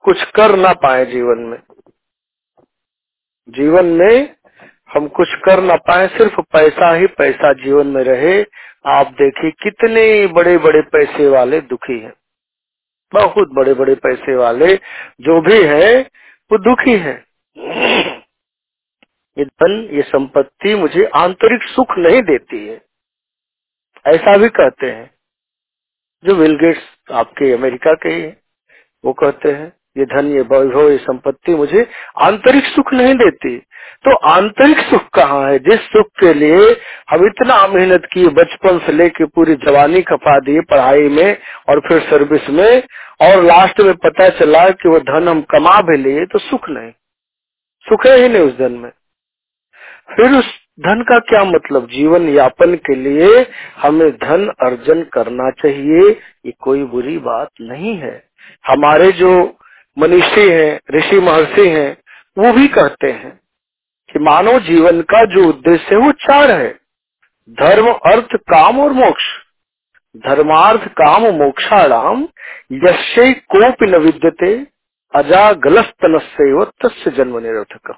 कुछ 0.00 0.24
कर 0.24 0.56
ना 0.56 0.72
पाए 0.72 1.06
जीवन 1.06 1.38
में। 1.38 1.58
जीवन 3.48 3.84
में 3.84 4.34
हम 4.94 5.08
कुछ 5.08 5.28
कर 5.34 5.62
ना 5.62 5.76
पाए, 5.76 6.08
सिर्फ़ 6.08 6.40
पैसा 6.40 6.94
ही 6.94 7.06
पैसा 7.06 7.52
जीवन 7.52 7.86
में 7.86 8.04
रहे। 8.04 8.44
आप 8.86 9.06
देखिए 9.06 9.50
कितने 9.50 10.26
बड़े 10.26 10.58
बड़े 10.58 10.82
पैसे 10.82 11.28
वाले 11.28 11.60
दुखी 11.60 12.00
हैं। 12.00 12.12
बहुत 13.12 13.48
बड़े 13.48 13.74
बड़े 13.74 13.94
पैसे 13.94 14.36
वाले 14.36 14.76
जो 15.20 15.40
भी 15.40 15.62
है, 15.62 16.10
वो 16.52 16.58
दुखी 16.58 16.96
है। 16.96 17.24
ये 19.38 19.44
धन, 19.44 19.88
ये 19.92 20.02
संपत्ति 20.02 20.74
मुझे 20.74 21.04
आंतरिक 21.04 21.62
सुख 21.62 21.98
नहीं 21.98 22.22
देती 22.22 22.68
है। 22.68 22.82
ऐसा 24.06 24.36
भी 24.36 24.48
कहते 24.48 24.86
हैं। 24.86 25.10
जो 26.24 26.34
विल 26.34 26.56
गेट्स 26.56 26.82
आपके 27.12 27.52
अमेरिका 27.52 27.94
के 27.94 28.08
ही 28.08 28.32
वो 29.04 29.12
कहते 29.12 29.52
हैं, 29.52 29.72
ये 29.96 30.04
धन, 30.04 30.26
ये 30.26 30.40
वैभव 30.40 30.90
ये 30.90 30.98
संपत्ति 30.98 31.54
मुझे 31.54 31.86
आंतरिक 32.18 32.64
सुख 32.64 32.92
नहीं 32.92 33.14
देती। 33.14 33.62
तो 34.04 34.14
आंतरिक 34.16 34.78
सुख 34.78 35.08
कहाँ 35.14 35.50
है? 35.50 35.58
जिस 35.58 35.80
सुख 35.80 36.06
के 36.20 36.34
लिए 36.34 36.76
हम 37.10 37.26
इतना 37.26 37.66
मेहनत 37.66 38.08
किए, 38.12 38.28
बचपन 38.28 38.78
से 38.78 38.92
लेके 38.92 39.24
पूरी 39.24 39.54
जवानी 39.54 40.02
खपा 40.02 40.38
दिए 40.40 40.60
पढ़ाई 40.60 41.08
में 41.08 41.38
और 41.68 41.80
फिर 41.80 42.00
सर्विस 42.00 42.50
में, 42.50 42.82
और 43.22 43.44
लास्ट 43.44 43.80
में 43.80 43.94
पता 43.94 44.28
चला 44.28 44.70
कि 44.70 44.88
वो 44.88 45.00
धन 45.00 45.28
हम 45.28 45.42
कमा 45.42 45.80
भी 45.82 45.96
लिए 45.96 46.26
तो 46.26 46.38
सुख 46.38 46.68
नहीं। 46.68 46.90
सुख 47.86 48.06
है 48.06 48.22
ही 48.22 48.28
नहीं 48.28 48.42
उस 48.42 48.58
धन 48.58 48.72
में। 48.72 48.90
फिर 50.16 50.32
उस 50.32 50.46
धन 50.80 51.02
का 51.02 51.18
क्या 51.18 51.44
मतलब? 51.44 51.86
जीवन 51.86 52.28
यापन 52.28 52.74
के 52.74 52.94
लिए 52.94 53.46
हमें 53.78 54.10
धन 54.10 54.48
अर्जन 54.60 55.02
करना 55.02 55.50
चाहिए, 55.50 56.10
ये 56.46 56.52
कोई 56.60 56.84
बुरी 56.84 57.18
बात 57.18 57.48
नहीं 57.60 57.96
है। 57.96 58.24
हमारे 58.66 59.12
जो 59.12 59.58
मनीषी 59.98 60.48
हैं, 60.50 60.80
ऋषि 60.94 61.20
महर्षि 61.20 61.68
हैं, 61.68 61.96
वो 62.38 62.52
भी 62.52 62.68
कहते 62.68 63.12
हैं 63.12 63.41
कि 64.12 64.18
मानव 64.18 64.58
जीवन 64.58 65.00
का 65.00 65.24
जो 65.24 65.48
उद्देश्य 65.48 65.88
है, 65.92 65.96
वो 65.96 66.12
चार 66.12 66.50
है। 66.50 66.78
धर्म, 67.50 67.92
अर्थ, 67.92 68.28
काम 68.34 68.80
और 68.80 68.92
मोक्ष। 68.92 69.24
धर्मार्थ, 70.16 70.88
काम, 70.88 71.22
मोक्षाणाम 71.22 72.28
यश्य 72.72 73.32
कोपि 73.32 73.86
न 73.86 73.96
विद्यते 73.96 74.66
अजा 75.14 75.52
गलस्तन 75.52 76.18
से 76.18 76.64
तस्य 76.64 77.10
जन्म 77.10 77.38
निरर्थक। 77.38 77.96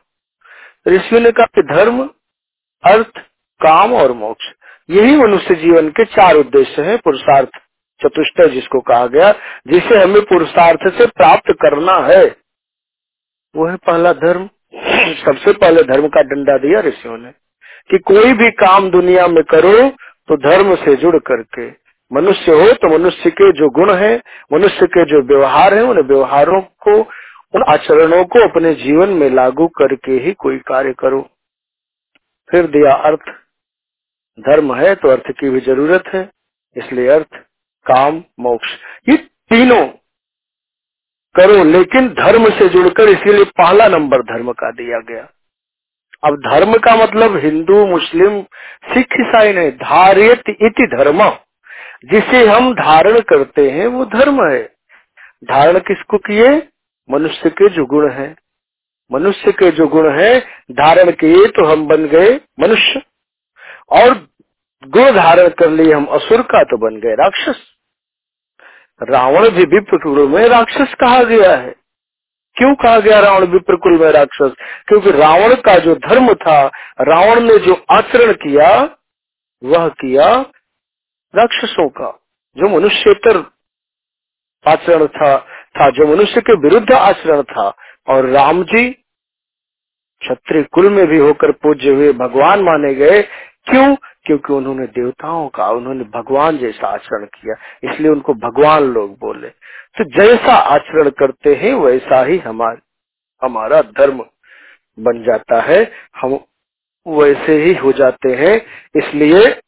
ऋषि 0.89 1.21
ने 1.21 1.31
कहा 1.31 1.47
कि 1.47 1.63
धर्म, 1.63 2.11
अर्थ, 2.85 3.19
काम 3.63 3.95
और 3.95 4.13
मोक्ष, 4.13 4.45
यही 4.91 5.17
मनुष्य 5.17 5.55
जीवन 5.55 5.89
के 5.89 6.05
चार 6.05 6.35
उद्देश्य 6.35 6.83
हैं। 6.83 6.99
पुरुषार्थ 6.99 7.51
चतुष्ट 8.03 8.47
जिसको 8.47 8.81
कहा 8.81 9.07
गया, 9.07 9.33
जिसे 9.67 10.03
हमें 10.03 10.23
पुरुषार्थ 10.23 10.95
से 10.99 11.07
प्राप्त 11.07 11.53
करना 11.63 11.95
है। 11.95 12.37
वो 13.57 13.67
है 13.67 13.77
पहला 13.77 14.13
धर्म 14.13 14.49
सबसे 14.75 15.53
पहले 15.55 15.83
धर्म 15.85 16.07
का 16.09 16.23
डंडा 16.25 16.57
दिया 16.59 16.81
ऋषियों 16.81 17.17
ने 17.19 17.31
कि 17.91 17.99
कोई 18.07 18.33
भी 18.33 18.51
काम 18.57 18.91
दुनिया 18.91 19.27
में 19.29 19.43
करो 19.45 19.89
तो 20.29 20.37
धर्म 20.41 20.75
से 20.77 20.95
जुड़ 20.97 21.19
करके। 21.21 21.67
मनुष्य 22.11 22.53
हो 22.53 22.73
तो 22.75 22.89
मनुष्य 22.89 23.31
के 23.31 23.51
जो 23.53 23.69
गुण 23.71 23.93
है, 23.95 24.17
मनुष्य 24.53 24.87
के 24.89 25.05
जो 25.05 25.21
व्यवहार 25.27 25.75
है, 25.75 25.83
उन 25.83 26.01
व्यवहारों 26.01 26.61
को, 26.61 26.97
उन 27.55 27.65
आचरणों 27.69 28.25
को 28.25 28.43
अपने 28.43 28.75
जीवन 28.75 29.11
में 29.11 29.29
लागू 29.31 29.67
करके 29.79 30.19
ही 30.19 30.33
कोई 30.35 30.59
कार्य 30.67 30.93
करो। 30.99 31.21
फिर 32.51 32.67
दिया 32.69 32.93
अर्थ, 33.03 33.31
धर्म 34.39 34.75
है 34.75 34.95
तो 34.95 35.09
अर्थ 35.09 35.31
की 35.31 35.51
भी 35.51 35.61
ज़रूरत 35.63 36.05
है, 36.15 36.29
इसलिए 36.77 37.09
अर्थ, 37.09 37.37
काम, 37.87 38.23
मोक्ष। 38.41 38.77
ये 39.09 39.17
तीनों 39.17 39.87
करो, 41.37 41.65
लेकिन 41.65 42.09
धर्म 42.09 42.51
से 42.51 42.69
जुड़कर 42.69 43.09
इसीलिए 43.09 43.45
पहला 43.45 43.89
नंबर 43.89 44.23
धर्म 44.23 44.53
का 44.53 44.71
दिया 44.71 44.99
गया। 44.99 45.29
अब 46.25 46.37
धर्म 46.37 46.75
का 46.75 46.97
मतलब 46.97 47.37
हिंदू, 47.37 47.87
मुस्लिम, 47.87 48.43
सिख 48.95 49.07
ईसाई 49.21 49.53
नहीं, 49.53 49.71
धारियत 49.71 50.43
इति 50.49 50.87
धर्म। 50.87 51.31
जिसे 52.05 52.47
हम 52.47 52.75
धारण 52.75 53.21
करते 53.21 53.71
हैं, 53.71 53.87
वो 53.87 54.05
धर्म 54.05 54.49
है। 54.51 54.63
धारण 55.45 55.79
किसको 55.79 56.19
किए? 56.19 56.69
मनुष्य 57.11 57.51
के 57.51 57.69
जो 57.69 57.87
गुण 57.87 58.11
है। 58.11 58.37
मनुष्य 59.13 59.53
के 59.53 59.71
जो 59.71 59.89
गुण 59.89 60.19
है, 60.19 60.41
धारण 60.73 61.11
किए 61.11 61.47
तो 61.47 61.65
हम 61.65 61.87
बन 61.87 62.05
गए 62.05 62.41
मनुष्य। 62.61 63.03
और 63.91 64.29
गुण 64.87 65.11
धारण 65.11 65.49
कर 65.49 65.71
लिए 65.71 65.93
हम 65.93 66.05
असुर 66.05 66.43
का 66.43 66.63
तो 66.63 66.79
बन 66.79 66.97
गए 66.97 67.15
राक्षस। 67.15 67.74
रावण 69.03 69.51
भी 69.51 69.65
विप्रकुल 69.65 70.29
में 70.29 70.49
राक्षस 70.49 70.95
कहा 71.01 71.23
गया 71.23 71.57
है। 71.57 71.75
क्यों 72.57 72.75
कहा 72.75 73.01
गया 73.01 73.21
रावण 73.21 73.47
विप्रकुल 73.47 73.99
में 73.99 74.11
राक्षस? 74.11 74.55
क्योंकि 74.89 75.11
रावण 75.11 75.55
का 75.55 75.79
जो 75.79 75.95
धर्म 75.95 76.35
था, 76.35 76.67
रावण 77.01 77.41
ने 77.41 77.59
जो 77.59 77.85
आचरण 77.91 78.33
किया, 78.33 78.97
वह 79.65 79.89
किया 79.89 80.35
राक्षसों 81.37 81.89
का। 81.89 82.21
जो 82.57 82.69
मनुष्यतर 82.69 83.51
आचरण 84.69 85.07
था 85.07 85.39
था 85.81 85.91
जो 85.91 86.07
मनुष्य 86.07 86.41
के 86.41 86.57
विरुद्ध 86.57 86.93
आचरण 86.93 87.43
था। 87.43 87.77
और 88.09 88.27
राम 88.27 88.65
जी 88.65 88.91
क्षत्रिय 90.21 90.63
कुल 90.63 90.91
में 90.91 91.07
भी 91.07 91.19
होकर 91.19 91.53
पूज्य 91.53 91.91
हुए, 91.91 92.13
भगवान 92.13 92.61
माने 92.61 92.95
गए। 92.95 93.23
क्यों? 93.65 93.97
क्योंकि 94.25 94.53
उन्होंने 94.53 94.87
देवताओं 94.87 95.49
का, 95.49 95.71
उन्होंने 95.71 96.05
भगवान 96.05 96.59
जैसा 96.59 96.87
आचरण 96.87 97.25
किया, 97.25 97.55
इसलिए 97.93 98.11
उनको 98.11 98.35
भगवान 98.35 98.83
लोग 98.83 99.19
बोले। 99.19 99.49
तो 99.99 100.05
जैसा 100.05 100.53
आचरण 100.53 101.09
करते 101.09 101.55
हैं, 101.55 101.75
वैसा 101.75 102.25
ही 102.25 102.39
हमारा 102.39 102.77
हमारा 103.43 103.83
धर्म 103.83 104.25
बन 105.01 105.25
जाता 105.25 105.61
है। 105.61 105.93
हम 106.21 106.39
वैसे 107.09 107.63
ही 107.63 107.75
हो 107.75 107.93
जाते 107.93 108.35
हैं। 108.35 108.67
इसलिए 108.97 109.61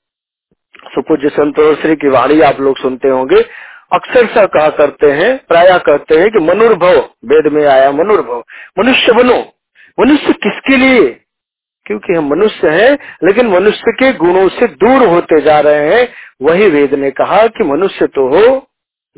सुपूज्य 0.87 1.29
संतोष 1.29 1.79
श्री 1.79 1.97
की 1.97 2.09
वाणी 2.09 2.40
आप 2.40 2.61
लोग 2.61 2.79
सुनते 2.79 3.09
होंगे, 3.09 3.42
अक्सर 3.92 4.27
सा 4.27 4.47
कहा 4.47 4.71
करते 4.71 5.12
हैं, 5.12 5.47
प्राय 5.49 5.79
कहते 5.79 6.19
हैं 6.19 6.31
कि 6.31 6.38
मनुर्भव, 6.38 7.11
वेद 7.25 7.47
में 7.47 7.66
आया 7.66 7.92
मनुर्भव। 7.92 8.45
मनुष्य 8.79 9.12
बनो। 9.12 9.53
मनुष्य 10.01 10.33
किसके 10.33 10.77
लिए? 10.77 11.26
क्योंकि 11.87 12.12
हम 12.12 12.31
मनुष्य 12.31 12.68
हैं, 12.68 12.99
लेकिन 13.25 13.46
मनुष्य 13.46 13.92
के 13.92 14.12
गुणों 14.12 14.49
से 14.49 14.66
दूर 14.66 15.09
होते 15.09 15.40
जा 15.40 15.61
रहे 15.61 15.94
हैं। 15.94 16.09
वही 16.42 16.70
वेद 16.70 16.94
ने 16.94 17.11
कहा 17.11 17.46
कि 17.46 17.64
मनुष्य 17.64 18.07
तो 18.07 18.29
हो, 18.29 18.66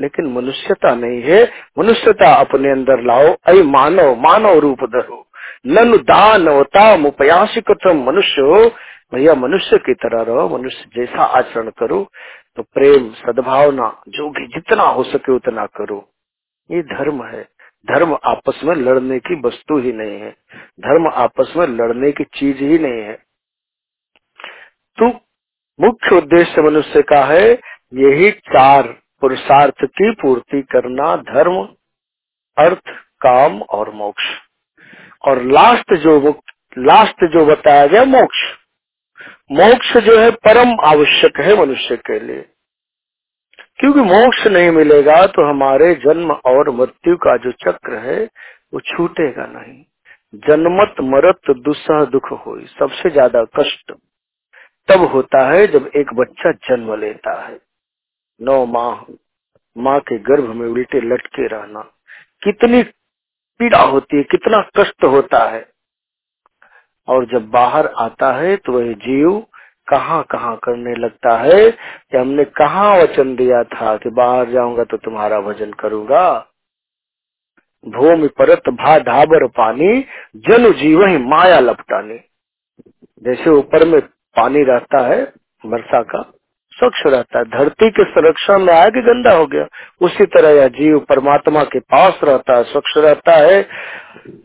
लेकिन 0.00 0.26
मनुष्यता 0.26 0.94
नहीं 0.94 1.22
है। 1.22 1.50
मनुष्यता 1.78 2.35
अपने 2.35 2.70
अंदर 2.70 3.02
लाओ, 3.02 3.37
अय 3.46 3.62
मानव 3.62 4.16
मानव 4.16 4.59
रूप 4.59 4.85
धरो। 4.85 5.26
नन 5.66 5.96
दानवता 5.96 6.96
मुपयासी 6.96 7.61
कथम 7.61 8.04
मनुष्य 8.07 8.42
हो। 8.42 8.70
भैया, 9.14 9.35
मनुष्य 9.35 9.78
की 9.78 9.94
तरह 9.94 10.22
रहो, 10.22 10.59
मनुष्य 10.59 10.85
जैसा 10.96 11.22
आचरण 11.22 11.70
करो। 11.78 12.11
तो 12.57 12.62
प्रेम, 12.62 13.11
सद्भावना, 13.11 14.02
जो 14.09 14.31
भी 14.31 14.46
जितना 14.46 14.83
हो 14.83 15.02
सके 15.02 15.33
उतना 15.33 15.66
करो। 15.66 16.09
ये 16.70 16.83
धर्म 16.83 17.24
है। 17.24 17.48
धर्म 17.86 18.18
आपस 18.24 18.60
में 18.64 18.76
लड़ने 18.76 19.18
की 19.18 19.40
वस्तु 19.40 19.78
ही 19.78 19.92
नहीं 19.92 20.20
है। 20.20 20.30
धर्म 20.80 21.08
आपस 21.08 21.54
में 21.56 21.66
लड़ने 21.66 22.12
की 22.12 22.24
चीज़ 22.24 22.58
ही 22.58 22.78
नहीं 22.78 23.02
है। 23.02 23.14
तो 25.02 25.06
मुख्य 25.80 26.16
उद्देश्य 26.16 26.62
मनुष्य 26.62 27.02
का 27.02 27.24
है 27.24 27.50
यही 27.94 28.30
चार, 28.30 28.88
पुरुषार्थ 29.20 29.84
की 29.84 30.10
पूर्ति 30.10 30.62
करना, 30.62 31.16
धर्म, 31.16 31.68
अर्थ, 32.58 32.82
काम 33.20 33.62
और 33.62 33.90
मोक्ष। 33.90 34.24
और 35.28 35.42
लास्ट 35.42 35.94
जो 35.94 36.40
लास्ट 36.78 37.24
जो 37.24 37.46
बताया 37.46 37.86
गया 37.86 38.04
मोक्ष। 38.04 38.38
मोक्ष 39.52 39.96
जो 39.96 40.18
है 40.18 40.30
परम 40.30 40.80
आवश्यक 40.80 41.40
है 41.40 41.60
मनुष्य 41.60 41.96
के 41.96 42.20
लिए। 42.20 42.48
क्योंकि 43.78 44.00
मोक्ष 44.00 44.46
नहीं 44.46 44.70
मिलेगा 44.70 45.26
तो 45.26 45.48
हमारे 45.48 45.94
जन्म 45.94 46.30
और 46.32 46.70
मृत्यु 46.70 47.16
का 47.16 47.36
जो 47.36 47.52
चक्र 47.64 47.98
है, 47.98 48.24
वो 48.74 48.80
छूटेगा 48.80 49.46
नहीं। 49.46 49.84
जन्मत 50.48 50.96
मरत 51.04 51.50
दुस्सह 51.58 52.04
दुख 52.04 52.30
हो 52.46 52.58
सबसे 52.70 53.10
ज़्यादा 53.10 53.44
कष्ट 53.58 53.92
तब 54.88 55.04
होता 55.04 55.46
है 55.48 55.66
जब 55.66 55.90
एक 55.96 56.12
बच्चा 56.14 56.52
जन्म 56.66 56.94
लेता 57.00 57.32
है। 57.42 57.58
नौ 58.40 58.64
माह, 58.66 59.00
माँ 59.76 59.98
के 60.00 60.18
गर्भ 60.18 60.48
में 60.54 60.66
उल्टे 60.68 61.00
लटके 61.04 61.46
रहना। 61.46 61.80
कितनी 62.42 62.82
पीड़ा 63.60 63.80
होती 63.82 64.16
है, 64.16 64.22
कितना 64.22 64.60
कष्ट 64.78 65.04
होता 65.04 65.44
है। 65.50 65.66
और 67.08 67.24
जब 67.26 67.48
बाहर 67.50 67.86
आता 67.98 68.32
है 68.32 68.56
तो 68.56 68.72
वह 68.72 68.92
जीव 69.00 69.30
कहाँ 69.88 70.22
कहाँ 70.31 70.57
करने 70.57 70.94
लगता 70.94 71.37
है 71.37 71.70
कि 71.70 72.16
हमने 72.16 72.44
कहा 72.44 72.96
वचन 72.96 73.35
दिया 73.37 73.62
था 73.62 73.96
कि 73.96 74.11
बाहर 74.11 74.51
जाऊँगा 74.51 74.85
तो 74.85 74.96
तुम्हारा 74.96 75.40
भजन 75.40 75.72
करूँगा? 75.72 76.46
भूमि 77.88 78.29
परत 78.29 78.68
भा 78.68 78.98
ढाबर 78.98 79.46
पानी, 79.46 80.05
जन 80.37 80.72
जीव 80.72 81.07
ही 81.07 81.18
माया 81.18 81.61
लपटानी। 81.61 82.18
जैसे 83.22 83.51
ऊपर 83.51 83.87
में 83.87 84.01
पानी 84.37 84.62
रहता 84.62 85.07
है, 85.07 85.33
वर्षा 85.66 86.03
का, 86.03 86.33
स्वच्छ 86.72 87.07
रहता 87.07 87.38
है। 87.38 87.44
धरती 87.44 87.90
के 87.90 88.05
संरक्षण 88.05 88.59
में 88.59 88.72
आया 88.74 88.88
कि 88.88 89.01
गंदा 89.01 89.33
हो 89.33 89.46
गया? 89.46 89.66
उसी 90.01 90.27
तरह 90.27 90.51
यह 90.51 90.68
जीव 90.68 90.98
परमात्मा 90.98 91.62
के 91.62 91.79
पास 91.79 92.20
रहता 92.24 92.57
है, 92.57 92.64
स्वच्छ 92.64 92.98
रहता 92.98 93.33
है। 93.33 93.68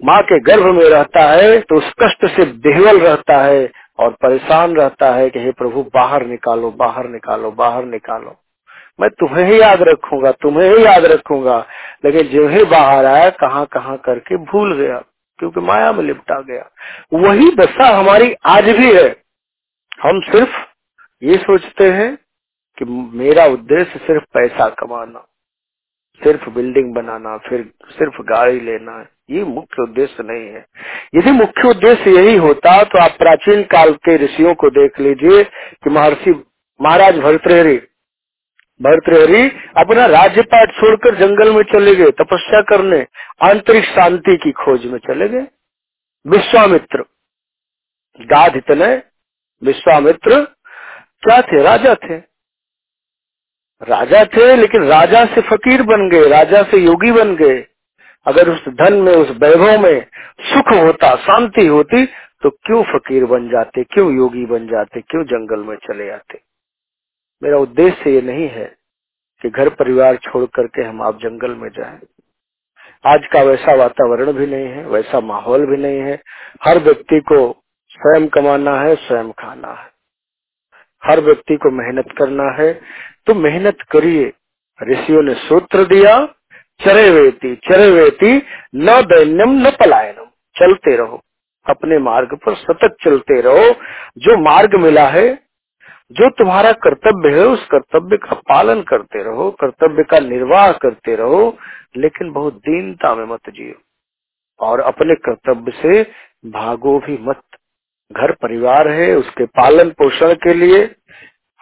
माँ 0.05 0.21
के 0.21 0.39
गर्भ 0.39 0.65
में 0.65 0.89
रहता 0.89 1.21
है 1.23 1.59
तो 1.59 1.75
उस 1.75 1.93
कष्ट 2.03 2.25
से 2.25 2.45
बेहल 2.45 2.99
रहता 2.99 3.41
है। 3.43 3.82
और 3.99 4.11
परेशान 4.11 4.75
रहता 4.75 5.13
है 5.13 5.29
कि 5.29 5.39
हे 5.39 5.51
प्रभु, 5.51 5.83
बाहर 5.93 6.25
निकालो 6.25 6.71
बाहर 6.71 7.07
निकालो 7.07 7.51
बाहर 7.51 7.85
निकालो। 7.85 8.35
मैं 8.99 9.09
तुम्हें 9.09 9.45
ही 9.45 9.61
याद 9.61 9.81
रखूँगा, 9.81 10.31
तुम्हें 10.31 10.77
ही 10.77 10.85
याद 10.85 11.05
रखूँगा। 11.05 11.65
लेकिन 12.05 12.27
जो 12.27 12.47
ही 12.47 12.63
बाहर 12.63 13.05
आया, 13.05 13.29
कहाँ 13.29 13.65
कहाँ 13.65 13.97
करके 13.97 14.37
भूल 14.37 14.75
गया, 14.75 15.03
क्योंकि 15.39 15.59
माया 15.59 15.91
में 15.91 16.03
लिपटा 16.03 16.41
गया। 16.41 16.69
वही 17.13 17.55
दशा 17.55 17.97
हमारी 17.97 18.35
आज 18.45 18.69
भी 18.69 18.93
है। 18.93 19.23
हम 20.03 20.21
सिर्फ़ 20.21 20.57
ये 21.23 21.37
सोचते 21.37 21.91
हैं 21.91 22.17
कि 22.79 22.85
मेरा 23.17 23.45
उद्देश्य 23.45 23.99
सिर्फ़ 23.99 24.23
पैसा 24.33 24.69
कमाना, 24.69 25.27
सिर्फ़ 26.23 26.49
बिल्डिंग 26.49 26.93
बनाना, 26.93 27.37
फिर 27.37 27.73
सिर्फ़ 27.85 28.21
गाड़ी 28.21 28.59
लेना 28.59 28.91
है। 28.91 29.12
ये 29.29 29.43
मुख्य 29.43 29.81
उद्देश्य 29.81 30.23
नहीं 30.23 30.47
है। 30.47 30.65
यदि 31.15 31.31
मुख्य 31.31 31.67
उद्देश्य 31.67 32.11
यही 32.11 32.35
होता 32.35 32.83
तो 32.83 32.99
आप 32.99 33.11
प्राचीन 33.11 33.63
काल 33.63 33.93
के 33.93 34.15
ऋषियों 34.17 34.53
को 34.53 34.69
देख 34.69 34.99
लीजिए 34.99 35.43
कि 35.43 35.89
महर्षि 35.89 36.43
महाराज 36.81 37.19
भरतहरी 37.19 37.81
भरतहरी 38.81 39.49
अपना 39.77 40.05
राज्य 40.05 40.17
राज्यपाट 40.17 40.71
छोड़कर 40.71 41.15
जंगल 41.15 41.51
में 41.51 41.63
चले 41.63 41.95
गए, 41.95 42.11
तपस्या 42.11 42.61
करने, 42.61 43.07
आंतरिक 43.41 43.85
शांति 43.85 44.37
की 44.37 44.51
खोज 44.51 44.85
में 44.85 44.99
चले 44.99 45.27
गए। 45.29 45.47
विश्वामित्र 46.25 47.05
गाध 48.21 48.55
इतने 48.55 48.87
विश्वामित्र, 49.63 50.43
क्या 51.23 51.41
थे? 51.41 51.63
राजा 51.63 51.95
थे। 51.95 52.17
राजा 53.81 54.25
थे, 54.25 54.55
लेकिन 54.55 54.83
राजा 54.83 55.25
से 55.25 55.41
फकीर 55.41 55.81
बन 55.81 56.09
गए, 56.09 56.27
राजा 56.27 56.63
से 56.63 56.77
योगी 56.77 57.11
बन 57.11 57.35
गए। 57.35 57.65
अगर 58.25 58.49
उस 58.49 58.67
धन 58.69 58.93
में, 58.93 59.15
उस 59.15 59.29
वैभव 59.29 59.81
में 59.81 60.05
सुख 60.41 60.73
होता, 60.73 61.15
शांति 61.15 61.67
होती 61.67 62.05
तो 62.41 62.49
क्यों 62.49 62.83
फकीर 62.83 63.25
बन 63.25 63.49
जाते, 63.49 63.83
क्यों 63.83 64.15
योगी 64.15 64.45
बन 64.45 64.67
जाते, 64.67 65.01
क्यों 65.01 65.23
जंगल 65.23 65.59
में 65.59 65.77
चले 65.77 66.05
जाते 66.05 66.39
मेरा 67.43 67.57
उद्देश्य 67.57 68.11
ये 68.11 68.21
नहीं 68.21 68.49
है 68.49 68.75
कि 69.41 69.49
घर 69.49 69.69
परिवार 69.69 70.15
छोड़ 70.15 70.45
करके 70.45 70.83
हम 70.83 71.01
आप 71.01 71.17
जंगल 71.17 71.51
में 71.51 71.69
जाएँ। 71.69 71.99
आज 73.05 73.25
का 73.33 73.43
वैसा 73.43 73.75
वातावरण 73.75 74.31
भी 74.31 74.47
नहीं 74.47 74.67
है, 74.67 74.87
वैसा 74.87 75.19
माहौल 75.19 75.65
भी 75.65 75.77
नहीं 75.77 75.99
है। 75.99 76.21
हर 76.63 76.79
व्यक्ति 76.79 77.19
को 77.19 77.63
स्वयं 77.89 78.27
कमाना 78.27 78.79
है, 78.81 78.95
स्वयं 78.95 79.31
खाना 79.31 79.73
है। 79.73 79.91
हर 81.03 81.19
व्यक्ति 81.19 81.55
को 81.55 81.71
मेहनत 81.71 82.05
करना 82.17 82.51
है। 82.51 82.81
तो 83.27 83.35
मेहनत 83.35 83.77
करिए। 83.91 84.33
ऋषियों 84.83 85.23
ने 85.23 85.33
सूत्र 85.33 85.85
दिया 85.85 86.17
चरे 86.81 87.09
वेती 87.09 87.55
चरे 87.55 87.91
वेती 87.91 88.41
न 88.75 89.01
दैन्यम 89.01 89.67
न 89.67 89.71
पलायनम। 89.71 90.25
चलते 90.59 90.95
रहो। 90.95 91.21
अपने 91.69 91.99
मार्ग 91.99 92.35
पर 92.45 92.55
सतत 92.55 92.95
चलते 93.03 93.41
रहो। 93.41 93.75
जो 94.17 94.37
मार्ग 94.37 94.75
मिला 94.75 95.07
है, 95.07 95.39
जो 96.11 96.29
तुम्हारा 96.29 96.71
कर्तव्य 96.71 97.29
है, 97.29 97.45
उस 97.45 97.65
कर्तव्य 97.65 98.17
का 98.17 98.41
पालन 98.49 98.81
करते 98.81 99.23
रहो, 99.23 99.51
कर्तव्य 99.51 100.03
का 100.03 100.19
निर्वाह 100.19 100.71
करते 100.71 101.15
रहो, 101.15 101.57
लेकिन 101.97 102.31
बहुत 102.31 102.53
दीनता 102.53 103.15
में 103.15 103.25
मत 103.25 103.49
जियो। 103.49 103.81
और 104.59 104.79
अपने 104.79 105.15
कर्तव्य 105.15 105.71
से 105.81 106.11
भागो 106.49 106.99
भी 106.99 107.17
मत। 107.21 107.41
घर 108.11 108.31
परिवार 108.31 108.87
है, 108.87 109.15
उसके 109.15 109.45
पालन 109.45 109.89
पोषण 109.89 110.33
के 110.33 110.53
लिए 110.53 110.95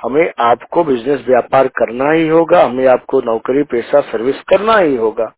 हमें 0.04 0.34
आपको 0.40 0.84
बिज़नेस 0.84 1.26
व्यापार 1.28 1.68
करना 1.68 2.12
ही 2.12 2.28
होगा, 2.28 2.64
हमें 2.64 2.88
आपको 2.88 3.22
नौकरी, 3.22 3.64
पेशा 3.64 4.02
सर्विस 4.02 4.36
करना 4.36 4.78
ही 4.78 4.96
होगा। 4.96 5.34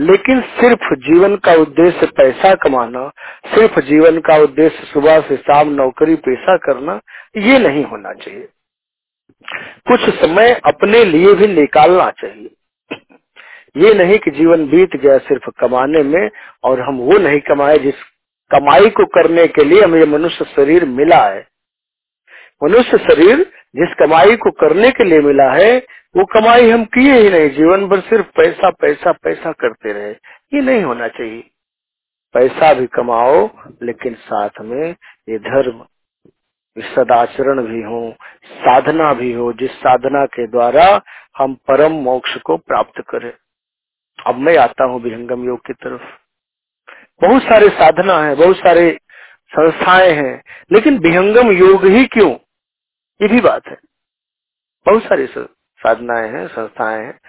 लेकिन 0.00 0.40
सिर्फ़ 0.40 0.94
जीवन 0.94 1.36
का 1.36 1.52
उद्देश्य 1.52 2.06
पैसा 2.06 2.54
कमाना, 2.54 3.08
सिर्फ़ 3.54 3.80
जीवन 3.80 4.18
का 4.18 4.36
उद्देश्य 4.36 4.86
सुबह 4.92 5.20
से 5.20 5.36
शाम 5.36 5.68
नौकरी, 5.68 6.14
पेशा 6.14 6.56
करना, 6.56 7.00
ये 7.36 7.58
नहीं 7.58 7.84
होना 7.84 8.12
चाहिए। 8.12 8.48
कुछ 9.88 10.00
समय 10.00 10.60
अपने 10.66 11.04
लिए 11.04 11.34
भी 11.34 11.46
निकालना 11.46 12.10
चाहिए। 12.10 12.50
ये 13.76 13.94
नहीं 13.94 14.18
कि 14.18 14.30
जीवन 14.30 14.68
बीत 14.68 14.96
गया 14.96 15.18
सिर्फ़ 15.18 15.50
कमाने 15.60 16.02
में, 16.02 16.30
और 16.64 16.80
हम 16.80 16.96
वो 16.96 17.18
नहीं 17.18 17.40
कमाए 17.40 17.78
जिस 17.78 17.94
कमाई 18.50 18.90
को 18.90 19.04
करने 19.04 19.46
के 19.46 19.64
लिए 19.64 19.82
हमें 19.82 20.04
मनुष्य 20.04 20.44
शरीर 20.44 20.84
मिला 20.84 21.28
है। 21.28 21.46
मनुष्य 22.64 22.98
शरीर 22.98 23.52
जिस 23.76 23.94
कमाई 23.94 24.36
को 24.36 24.50
करने 24.50 24.90
के 24.90 25.04
लिए 25.04 25.20
मिला 25.20 25.52
है, 25.52 25.78
वो 26.16 26.24
कमाई 26.24 26.70
हम 26.70 26.84
किए 26.84 27.14
ही 27.14 27.30
नहीं, 27.30 27.50
जीवन 27.50 27.86
भर 27.86 28.00
सिर्फ़ 28.00 28.26
पैसा 28.26 28.70
पैसा 28.70 29.12
पैसा 29.12 29.52
करते 29.52 29.92
रहे। 29.92 30.10
ये 30.54 30.60
नहीं 30.60 30.82
होना 30.82 31.08
चाहिए। 31.08 31.50
पैसा 32.34 32.74
भी 32.74 32.86
कमाओ, 32.86 33.50
लेकिन 33.82 34.14
साथ 34.14 34.50
में 34.60 34.96
ये 35.28 35.38
धर्म 35.38 35.86
सदाचरण 36.78 37.62
भी 37.62 37.82
हो, 37.82 38.14
साधना 38.44 39.14
भी 39.14 39.32
हो, 39.32 39.52
जिस 39.52 39.70
साधना 39.70 40.26
के 40.26 40.46
द्वारा 40.46 41.02
हम 41.38 41.54
परम 41.54 41.92
मोक्ष 41.92 42.36
को 42.36 42.56
प्राप्त 42.56 43.02
करें। 43.08 43.32
अब 44.26 44.34
मैं 44.36 44.58
आता 44.58 44.84
हूँ 44.84 45.00
विहंगम 45.00 45.44
योग 45.44 45.66
की 45.66 45.72
तरफ़। 45.72 46.02
बहुत 47.26 47.42
सारे 47.42 47.68
साधना 47.68 48.22
है, 48.22 48.34
बहुत 48.34 48.56
सारे 48.56 48.98
संस्थाएँ 49.48 50.12
हैं, 50.12 50.42
लेकिन 50.72 50.98
विहंगम 50.98 51.50
योग 51.50 51.86
ही 51.86 52.06
क्यों? 52.06 52.45
ये 53.22 53.28
भी 53.28 53.40
बात 53.40 53.66
है। 53.66 53.76
बहुत 54.86 55.02
सारी 55.02 55.26
साधनाएँ 55.76 56.28
हैं, 56.30 56.48
संस्थाएँ 56.48 57.06
हैं, 57.06 57.20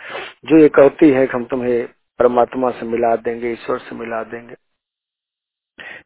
जो 0.45 0.57
ये 0.57 0.69
कहती 0.69 1.09
है 1.09 1.27
कि 1.27 1.33
हम 1.33 1.45
तुम्हें 1.45 1.87
परमात्मा 1.87 2.71
से 2.71 2.85
मिला 2.85 3.15
देंगे, 3.15 3.51
ईश्वर 3.51 3.79
से 3.79 3.95
मिला 3.95 4.23
देंगे। 4.23 4.55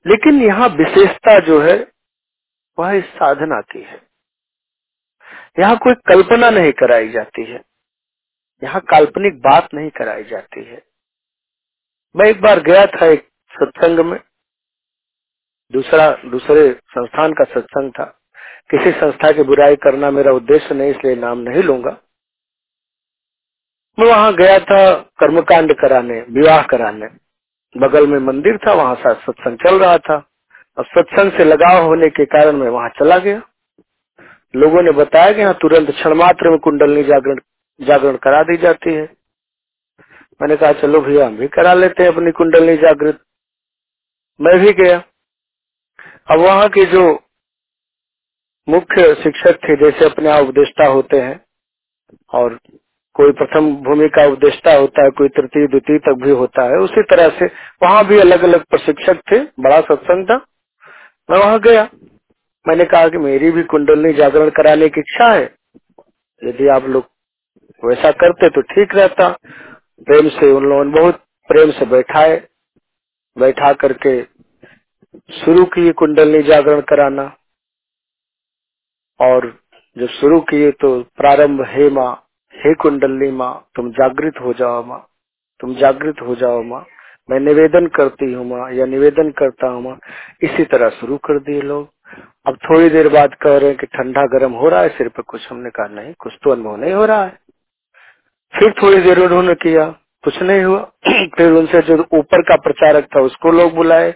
लेकिन 0.07 0.43
यहाँ 0.43 0.69
विशेषता 0.69 1.39
जो 1.39 1.61
है, 1.61 1.91
वह 2.79 2.91
इस 2.91 3.05
साधना 3.05 3.61
की 3.61 3.81
है। 3.81 4.07
यहाँ 5.59 5.77
कोई 5.77 5.93
कल्पना 5.93 6.49
नहीं 6.49 6.71
कराई 6.71 7.09
जाती 7.09 7.45
है। 7.45 7.63
यहाँ 8.63 8.81
काल्पनिक 8.81 9.39
बात 9.39 9.69
नहीं 9.73 9.89
कराई 9.89 10.23
जाती 10.23 10.63
है। 10.63 10.83
मैं 12.15 12.25
एक 12.25 12.41
बार 12.41 12.59
गया 12.59 12.85
था 12.85 13.05
एक 13.05 13.29
सत्संग 13.51 13.99
में। 13.99 14.19
दूसरा, 15.71 16.11
दूसरे 16.11 16.73
संस्थान 16.73 17.33
का 17.33 17.43
सत्संग 17.43 17.91
था। 17.91 18.20
किसी 18.71 18.91
संस्था 18.91 19.31
की 19.31 19.43
बुराई 19.43 19.75
करना 19.75 20.11
मेरा 20.11 20.31
उद्देश्य 20.31 20.75
नहीं, 20.75 20.91
इसलिए 20.91 21.15
नाम 21.15 21.37
नहीं 21.37 21.63
लूँगा। 21.63 21.97
मैं 23.99 24.07
वहाँ 24.07 24.33
गया 24.33 24.59
था 24.59 24.95
कर्मकांड 24.95 25.73
कराने, 25.73 26.21
विवाह 26.21 26.61
कराने। 26.61 27.07
बगल 27.77 28.07
में 28.07 28.19
मंदिर 28.19 28.57
था, 28.57 28.73
वहाँ 28.73 28.95
साथ 28.95 29.15
सत्संग 29.15 29.57
चल 29.57 29.79
रहा 29.79 29.97
था। 29.97 30.29
और 30.77 30.85
सत्संग 30.85 31.31
से 31.31 31.43
लगाव 31.43 31.85
होने 31.85 32.09
के 32.09 32.25
कारण 32.25 32.55
मैं 32.55 32.69
वहाँ 32.69 32.89
चला 32.89 33.17
गया। 33.17 33.41
लोगों 34.55 34.81
ने 34.81 34.91
बताया 34.91 35.33
कि 35.33 35.41
यहाँ 35.41 35.53
तुरंत 35.53 35.91
क्षण 35.91 36.13
मात्र 36.13 36.49
में 36.49 36.59
कुंडलनी 36.59 37.03
जागरण 37.03 37.39
जागरण 37.81 38.15
करा 38.15 38.43
दी 38.43 38.57
जाती 38.57 38.93
है। 38.93 39.03
मैंने 40.41 40.55
कहा, 40.57 40.71
चलो 40.71 41.01
भैया, 41.01 41.27
हम 41.27 41.37
भी 41.37 41.47
करा 41.47 41.73
लेते 41.73 42.03
हैं 42.03 42.11
अपनी 42.11 42.31
कुंडलनी 42.31 42.77
जागृत। 42.77 43.19
मैं 44.41 44.59
भी 44.59 44.73
गया। 44.73 45.03
अब 46.31 46.39
वहाँ 46.39 46.69
के 46.69 46.85
जो 46.85 47.23
मुख्य 48.71 49.13
शिक्षक 49.15 49.57
थे 49.63 49.75
जैसे 49.75 50.05
अपने 50.05 50.39
उपदेष्टा 50.41 50.87
होते 50.87 51.21
हैं, 51.21 51.39
और 52.33 52.59
कोई 53.15 53.31
प्रथम 53.31 53.71
भूमि 53.85 54.07
का 54.09 54.25
उपदेष्टा 54.25 54.73
होता 54.75 55.03
है, 55.03 55.09
कोई 55.09 55.29
तृतीय, 55.29 55.67
द्वितीय 55.67 55.97
तक 55.99 56.21
भी 56.23 56.31
होता 56.31 56.63
है, 56.63 56.77
उसी 56.77 57.03
तरह 57.03 57.29
से 57.39 57.45
वहाँ 57.83 58.05
भी 58.05 58.19
अलग 58.19 58.43
अलग 58.43 58.65
प्रशिक्षक 58.65 59.21
थे, 59.31 59.39
बड़ा 59.59 59.81
सत्संग 59.81 60.25
था। 60.25 60.37
मैं 61.29 61.39
वहाँ 61.39 61.59
गया। 61.59 61.89
मैंने 62.65 62.85
कहा 62.85 63.07
कि 63.09 63.17
मेरी 63.17 63.51
भी 63.51 63.63
कुंडलनी 63.63 64.13
जागरण 64.13 64.49
कराने 64.49 64.89
की 64.89 64.99
इच्छा 64.99 65.31
है। 65.33 65.43
यदि 66.41 66.67
आप 66.67 66.85
लोग 66.85 67.05
वैसा 67.83 68.11
करते 68.11 68.49
तो 68.49 68.61
ठीक 68.61 68.95
रहता। 68.95 69.29
प्रेम 70.07 70.29
से 70.29 70.51
उन 70.51 70.65
लोगों 70.65 70.85
ने 70.85 70.91
बहुत 70.91 71.15
प्रेम 71.49 71.71
से 71.71 71.85
बैठाए, 71.85 72.35
बैठा 73.37 73.73
करके 73.73 74.21
शुरू 75.35 75.65
की 75.65 75.91
कुंडलनी 75.93 76.41
जागरण 76.43 76.81
कराना। 76.81 77.23
और 79.21 79.53
जब 79.97 80.07
शुरू 80.07 80.39
किए 80.41 80.71
तो 80.71 80.99
प्रारंभ, 81.17 81.61
हे 81.69 81.89
माँ, 81.89 82.11
हे 82.55 82.73
कुंडली 82.75 83.31
माँ, 83.31 83.53
तुम 83.75 83.91
जागृत 83.91 84.41
हो 84.41 84.53
जाओ 84.53 84.83
माँ, 84.85 85.07
तुम 85.59 85.75
जागृत 85.75 86.21
हो 86.27 86.35
जाओ 86.35 86.63
माँ। 86.63 86.85
मैं 87.29 87.39
निवेदन 87.39 87.87
करती 87.87 88.33
हूँ 88.33 88.45
माँ, 88.49 88.71
या 88.71 88.85
निवेदन 88.85 89.31
करता 89.31 89.67
हूँ 89.67 89.83
माँ, 89.83 89.97
इसी 90.43 90.63
तरह 90.65 90.89
शुरू 90.89 91.17
कर 91.17 91.39
दिए 91.39 91.61
लोग। 91.61 91.89
अब 92.47 92.57
थोड़ी 92.57 92.89
देर 92.89 93.09
बाद 93.09 93.35
कह 93.35 93.57
रहे 93.57 93.69
हैं 93.69 93.77
कि 93.77 93.87
ठंडा 93.87 94.25
गर्म 94.27 94.53
हो 94.53 94.69
रहा 94.69 94.81
है, 94.81 94.89
सिर 94.89 95.09
पे 95.09 95.23
कुछ 95.23 95.47
हमने 95.51 95.69
कहा, 95.69 95.87
नहीं, 95.87 96.13
कुछ 96.19 96.33
तो 96.43 96.51
अनुभव 96.51 96.77
नहीं 96.77 96.93
हो 96.93 97.05
रहा 97.05 97.23
है। 97.23 97.37
फिर 98.53 98.73
थोड़ी 98.83 99.01
देर 99.01 99.19
उन्होंने 99.19 99.53
किया, 99.55 99.85
कुछ 100.23 100.41
नहीं 100.41 100.63
हुआ। 100.63 100.79
फिर 101.37 101.51
उनसे 101.51 101.81
जो 101.81 101.95
ऊपर 102.13 102.41
का 102.41 102.55
प्रचारक 102.55 103.05
था, 103.05 103.21
उसको 103.21 103.51
लोग 103.51 103.75
बुलाए 103.75 104.09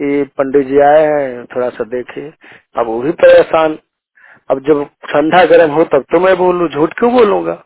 ये 0.00 0.24
पंडित 0.38 0.66
जी 0.66 0.80
आए 0.80 1.04
हैं, 1.06 1.44
थोड़ा 1.46 1.68
सा 1.70 1.84
देखे 1.84 2.28
अब 2.76 2.86
वो 2.86 3.00
भी 3.02 3.12
परेशान। 3.12 3.78
अब 4.50 4.60
जब 4.66 4.84
ठंडा 5.06 5.44
गर्म 5.46 5.70
हो 5.70 5.84
तब 5.86 6.04
तो 6.12 6.20
मैं 6.20 6.36
बोलू, 6.38 6.68
झूठ 6.68 6.92
क्यों 6.98 7.12
बोलूँगा? 7.12 7.62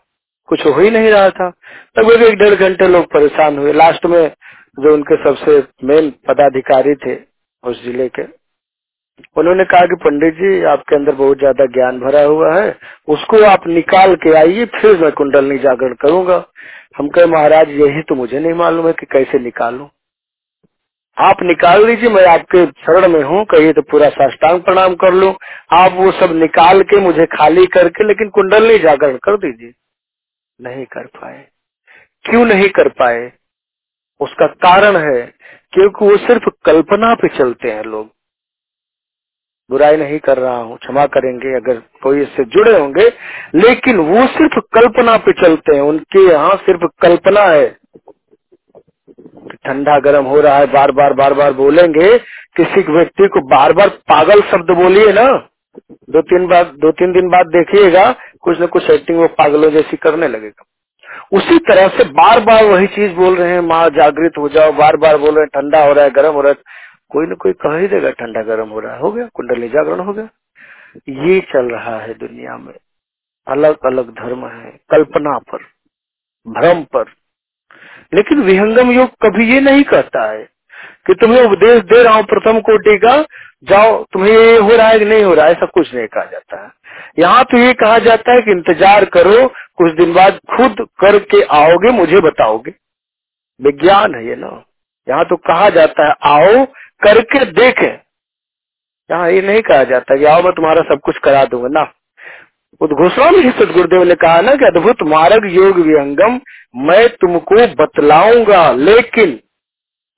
कुछ 0.49 0.65
हो 0.67 0.73
ही 0.75 0.91
नहीं 0.91 1.11
रहा 1.11 1.29
था। 1.31 1.47
लगभग 1.99 2.23
एक 2.23 2.39
डेढ़ 2.39 2.55
घंटे 2.57 2.89
लोग 2.89 3.05
परेशान 3.13 3.59
हुए। 3.59 3.73
लास्ट 3.75 4.07
में 4.07 4.29
जो 4.79 4.93
उनके 4.95 5.17
सबसे 5.25 5.59
मेन 5.85 6.11
पदाधिकारी 6.29 6.95
थे 6.97 7.15
उस 7.65 7.83
ज़िले 7.85 8.09
के, 8.11 8.23
उन्होंने 9.37 9.65
कहा 9.65 9.87
कि 9.87 9.97
पंडित 9.99 10.35
जी, 10.35 10.63
आपके 10.65 10.97
अंदर 10.97 11.15
बहुत 11.15 11.39
ज़्यादा 11.39 11.67
ज्ञान 11.73 11.99
भरा 12.01 12.23
हुआ 12.25 12.55
है। 12.55 12.77
उसको 13.09 13.43
आप 13.47 13.67
निकाल 13.69 14.15
के 14.17 14.35
आइए, 14.37 14.65
फिर 14.73 14.97
मैं 14.99 15.11
कुंडलनी 15.13 15.59
जागरण 15.61 15.95
करूँगा। 16.03 16.45
हम 16.97 17.09
कहे, 17.09 17.27
महाराज, 17.29 17.71
यही 17.73 18.03
तो 18.03 18.15
मुझे 18.15 18.39
नहीं 18.39 18.55
मालूम 18.55 18.87
है 18.87 18.93
कि 18.93 19.07
कैसे 19.09 19.39
निकालू। 19.41 19.89
आप 21.19 21.37
निकाल 21.43 21.87
लीजिए, 21.87 22.09
मैं 22.09 22.27
आपके 22.27 22.67
शरण 22.67 23.09
में 23.09 23.23
हूँ, 23.23 23.45
कहिए 23.45 23.73
तो 23.73 23.83
पूरा 23.83 24.09
साष्टांग 24.09 24.63
प्रणाम 24.63 24.95
कर 24.95 25.13
लूँ। 25.13 25.35
आप 25.73 25.93
वो 25.93 26.13
सब 26.13 26.33
निकाल 26.33 26.83
के 26.83 27.01
मुझे 27.01 27.27
खाली 27.27 27.67
करके, 27.67 28.05
लेकिन 28.05 28.29
कुंडलनी 28.29 28.79
जागरण 28.79 29.17
कर 29.17 29.37
दीजिए। 29.37 29.73
नहीं 30.61 30.85
कर 30.85 31.07
पाए। 31.07 31.49
क्यों 32.25 32.45
नहीं 32.45 32.69
कर 32.69 32.89
पाए? 32.89 33.33
उसका 34.21 34.47
कारण 34.47 34.97
है, 34.97 35.35
क्योंकि 35.73 36.05
वो 36.05 36.17
सिर्फ़ 36.17 36.51
कल्पना 36.65 37.15
पे 37.15 37.29
चलते 37.29 37.71
हैं 37.71 37.85
लोग। 37.85 38.11
बुराई 39.71 39.97
नहीं 39.97 40.19
कर 40.19 40.39
रहा 40.39 40.57
हूँ, 40.57 40.79
क्षमा 40.79 41.07
करेंगे 41.07 41.57
अगर 41.57 41.83
कोई 42.03 42.23
इससे 42.23 42.45
जुड़े 42.45 42.79
होंगे, 42.79 43.13
लेकिन 43.55 43.97
वो 43.97 44.27
सिर्फ़ 44.27 44.59
कल्पना 44.59 45.17
पे 45.17 45.33
चलते 45.33 45.75
हैं। 45.75 45.83
उनके 45.83 46.31
यहाँ 46.33 46.57
सिर्फ़ 46.57 46.85
कल्पना 47.03 47.41
है। 47.41 47.82
ठंडा 49.65 49.99
गर्म 49.99 50.25
हो 50.25 50.41
रहा 50.41 50.57
है 50.57 50.67
बार 50.67 50.91
बार 50.93 51.13
बार 51.13 51.35
बार 51.35 51.53
बोलेंगे, 51.53 52.19
किसी 52.57 52.83
व्यक्ति 52.93 53.29
को 53.29 53.41
बार 53.49 53.73
बार 53.73 53.89
पागल 54.09 54.41
शब्द 54.41 54.71
बोलिए 54.77 55.13
ना। 55.13 55.31
दो 56.11 56.23
तीन 56.23 56.47
बार 56.47 56.65
दो 56.65 56.91
तीन 56.91 57.13
दिन 57.13 57.29
बाद 57.29 57.47
देखिएगा, 57.47 58.11
कुछ 58.41 58.61
न 58.61 58.67
कुछ 58.67 58.91
एक्टिंग 58.91 59.19
वो 59.19 59.27
पागलों 59.29 59.71
जैसी 59.71 59.97
करने 59.97 60.29
लगेगा। 60.29 60.65
उसी 61.33 61.59
तरह 61.59 61.89
से 61.89 62.05
बार 62.13 62.41
बार 62.41 62.65
वही 62.65 62.87
चीज़ 62.87 63.13
बोल 63.13 63.37
रहे 63.37 63.53
हैं, 63.53 63.61
माँ 63.61 63.89
जागृत 63.91 64.39
हो 64.39 64.49
जाओ 64.49 64.73
बार 64.73 64.97
बार 64.97 65.17
बोल 65.17 65.35
रहे 65.35 65.45
हैं, 65.45 65.49
ठंडा 65.55 65.85
हो 65.85 65.93
रहा 65.93 66.05
है, 66.05 66.11
गर्म 66.11 66.35
हो 66.35 66.41
रहा 66.41 66.53
है। 66.53 66.63
कोई 67.11 67.27
ना 67.27 67.35
कोई 67.35 67.53
कह 67.53 67.77
ही 67.79 67.89
देगा, 67.89 68.11
ठंडा 68.11 68.43
गर्म 68.43 68.69
हो 68.69 68.81
रहा 68.81 68.95
है, 68.95 69.01
हो 69.01 69.13
गया, 69.13 69.29
कुंडली 69.35 69.69
जागरण 69.69 70.01
हो 70.01 70.13
गया। 70.13 70.29
ये 71.09 71.41
चल 71.53 71.71
रहा 71.71 71.97
है 71.99 72.15
दुनिया 72.15 72.57
में। 72.57 72.75
अलग 73.47 73.77
अलग 73.87 74.11
धर्म 74.11 74.47
है, 74.47 74.71
कल्पना 74.91 75.39
पर, 75.53 75.65
भ्रम 76.47 76.83
पर। 76.95 77.05
लेकिन 78.15 78.43
विहंगम 78.43 78.91
योग 78.91 79.09
कभी 79.09 79.55
ये 79.55 79.61
नहीं 79.61 79.83
कहता 79.85 80.31
है 80.31 80.49
कि 81.07 81.15
तुम्हें 81.15 81.43
उपदेश 81.43 81.83
दे 81.83 82.03
रहा 82.03 82.15
हूँ 82.15 82.25
प्रथम 82.25 82.61
कोटि 82.61 82.99
का, 82.99 83.23
जाओ, 83.65 84.05
तुम्हें 84.13 84.33
ये 84.33 84.59
हो 84.59 84.77
रहा 84.77 84.89
है 84.89 84.99
कि 84.99 85.05
नहीं 85.05 85.25
हो 85.25 85.35
रहा 85.35 85.47
है, 85.47 85.53
ऐसा 85.53 85.67
कुछ 85.67 85.95
नहीं 85.95 86.07
कहा 86.07 86.25
जाता 86.25 86.65
है। 86.65 86.71
यहाँ 87.19 87.45
तो 87.45 87.59
ये 87.59 87.73
कहा 87.73 87.99
जाता 87.99 88.33
है 88.33 88.41
कि 88.41 88.51
इंतज़ार 88.51 89.05
करो, 89.05 89.47
कुछ 89.77 89.93
दिन 89.93 90.13
बाद 90.13 90.39
खुद 90.57 90.87
करके 91.01 91.43
आओगे, 91.43 91.91
मुझे 91.91 92.21
बताओगे। 92.21 92.75
विज्ञान 93.61 94.15
है 94.15 94.29
ये 94.29 94.37
ना। 94.37 94.65
यहाँ 95.09 95.25
तो 95.25 95.37
कहा 95.37 95.71
जाता 95.71 96.07
है, 96.07 96.15
आओ, 96.23 96.65
करके 97.03 97.45
देखे। 97.45 97.93
यहाँ 99.11 99.31
ये 99.31 99.43
नहीं 99.43 99.63
कहा 99.63 99.85
जाता 99.85 100.17
कि 100.17 100.25
आओ, 100.25 100.43
मैं 100.43 100.53
तुम्हारा 100.53 100.83
सब 100.83 101.01
कुछ 101.01 101.19
करा 101.19 101.45
दूँगा। 101.45 101.69
ना। 101.69 101.93
उद्घोषणा 102.81 103.31
में 103.31 103.39
ही 103.39 103.51
सदगुरुदेव 103.51 104.03
ने 104.03 104.15
कहा 104.15 104.41
ना 104.41 104.55
कि 104.55 104.65
अद्भुत 104.65 105.03
मार्ग 105.03 105.45
योग 105.45 105.79
विहंगम 105.79 106.41
मैं 106.77 107.09
तुमको 107.09 107.75
बतलाऊँगा, 107.75 108.73
लेकिन 108.73 109.41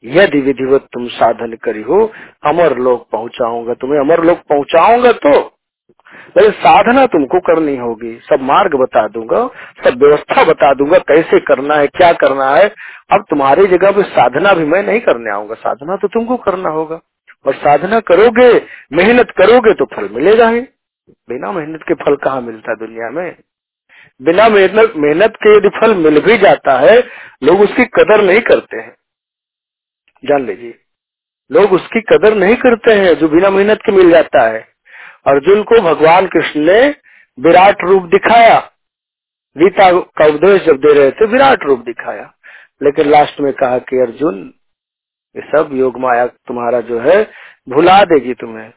यदि 0.04 0.40
विधिवत 0.40 0.86
तुम 0.92 1.08
साधन 1.08 1.56
करी 1.62 1.82
हो, 1.82 2.12
अमर 2.46 2.78
लोग 2.78 3.10
पहुंचाऊँगा। 3.10 3.74
तुम्हें 3.74 4.00
अमर 4.00 4.24
लोग 4.24 4.38
पहुंचाऊँगा 4.38 5.12
तो? 5.12 5.50
साधना 6.38 7.06
तुमको 7.06 7.40
करनी 7.40 7.76
होगी। 7.76 8.20
सब 8.28 8.40
मार्ग 8.40 8.74
बता 8.74 9.08
दूँगा, 9.08 9.50
सब 9.84 9.98
व्यवस्था 9.98 10.44
बता 10.44 10.74
दूँगा, 10.74 10.98
कैसे 10.98 11.40
करना 11.40 11.74
है, 11.74 11.86
क्या 11.86 12.12
करना 12.12 12.54
है। 12.54 12.74
अब 13.10 13.24
तुम्हारी 13.30 13.66
जगह 13.66 13.90
पे 13.90 14.02
साधना 14.02 14.54
भी 14.54 14.64
मैं 14.64 14.82
नहीं 14.82 15.00
करने 15.00 15.30
आऊँगा। 15.30 15.54
साधना 15.54 15.96
तो 15.96 16.08
तुमको 16.08 16.36
करना 16.36 16.68
होगा। 16.68 17.00
और 17.46 17.54
साधना 17.54 18.00
करोगे, 18.00 18.66
मेहनत 18.92 19.30
करोगे 19.30 19.74
तो 19.74 19.84
फल 19.84 20.08
मिलेगा 20.08 20.48
ही। 20.48 20.60
बिना 21.10 21.52
मेहनत 21.52 21.82
के 21.88 21.94
फल 21.94 22.16
कहाँ 22.16 22.40
मिलता 22.40 22.74
दुनिया 22.74 23.10
में? 23.10 23.36
बिना 24.22 24.48
मेहनत 24.48 24.92
मेहनत 24.96 25.36
के 25.36 25.56
यदि 25.56 25.68
फल 25.68 25.94
मिल 25.94 26.20
भी 26.20 26.38
जाता 26.38 26.78
है, 26.78 26.98
लोग 27.42 27.60
उसकी 27.60 27.84
कदर 27.84 28.22
नहीं 28.22 28.40
करते 28.40 28.76
हैं। 28.76 28.96
जान 30.24 30.46
लीजिए। 30.46 30.80
लोग 31.52 31.72
उसकी 31.72 32.00
कदर 32.00 32.34
नहीं 32.34 32.56
करते 32.56 32.92
हैं 32.92 33.14
जो 33.14 33.28
बिना 33.28 33.50
मेहनत 33.50 33.78
के 33.86 33.92
मिल 33.92 34.10
जाता 34.10 34.48
है। 34.48 34.68
अर्जुन 35.26 35.62
को 35.62 35.80
भगवान 35.80 36.26
कृष्ण 36.26 36.60
ने 36.60 36.94
विराट 37.40 37.76
रूप 37.82 38.02
दिखाया। 38.02 38.70
गीता 39.58 40.00
का 40.00 40.26
उपदेश 40.26 40.62
जब 40.62 40.76
दे 40.76 40.98
रहे 40.98 41.10
थे, 41.10 41.26
विराट 41.26 41.62
रूप 41.62 41.78
दिखाया। 41.78 42.34
लेकिन 42.82 43.08
लास्ट 43.08 43.40
में 43.40 43.52
कहा 43.52 43.78
कि, 43.78 43.98
अर्जुन, 43.98 44.54
ये 45.36 45.42
सब 45.42 45.70
योग 45.72 45.98
माया 45.98 46.26
तुम्हारा 46.26 46.80
जो 46.80 47.00
है, 47.00 47.30
भुला 47.68 48.04
देगी 48.04 48.34
तुम्हें। 48.34 48.72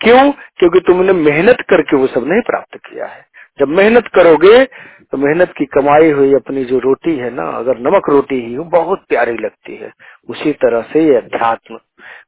क्यों? 0.00 0.32
क्योंकि 0.32 0.80
तुमने 0.80 1.12
मेहनत 1.12 1.56
करके 1.70 1.96
वो 1.96 2.06
सब 2.06 2.24
नहीं 2.26 2.40
प्राप्त 2.40 2.76
किया 2.76 3.06
है। 3.06 3.31
जब 3.58 3.68
मेहनत 3.68 4.06
करोगे 4.06 4.64
तो 5.12 5.18
मेहनत 5.18 5.54
की 5.58 5.64
कमाई 5.64 6.10
हुई 6.10 6.34
अपनी 6.34 6.64
जो 6.64 6.78
रोटी 6.78 7.16
है 7.16 7.30
ना, 7.30 7.42
अगर 7.42 7.78
नमक 7.78 8.10
रोटी 8.10 8.40
ही 8.40 8.54
हो, 8.54 8.64
बहुत 8.64 9.04
प्यारी 9.08 9.32
लगती 9.32 9.76
है। 9.76 9.92
उसी 10.28 10.52
तरह 10.52 10.82
से 10.82 11.04
ये 11.04 11.16
अध्यात्म। 11.16 11.78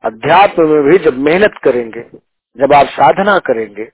अध्यात्म 0.04 0.68
में 0.68 0.82
भी 0.82 0.98
जब 0.98 1.18
मेहनत 1.18 1.54
करेंगे, 1.62 2.04
जब 2.56 2.72
आप 2.72 2.86
साधना 2.86 3.38
करेंगे, 3.38 3.90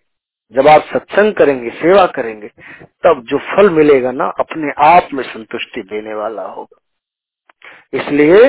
जब 0.53 0.69
आप 0.69 0.83
सत्संग 0.83 1.35
करेंगे, 1.35 1.71
सेवा 1.71 2.07
करेंगे, 2.07 2.49
तब 2.83 3.23
जो 3.25 3.39
फल 3.39 3.71
मिलेगा 3.71 4.13
ना, 4.13 4.25
अपने 4.25 4.73
आप 4.79 5.09
में 5.13 5.25
संतुष्टि 5.25 5.83
देने 5.83 6.15
वाला 6.15 6.43
होगा। 6.43 6.81
इसलिए, 7.93 8.45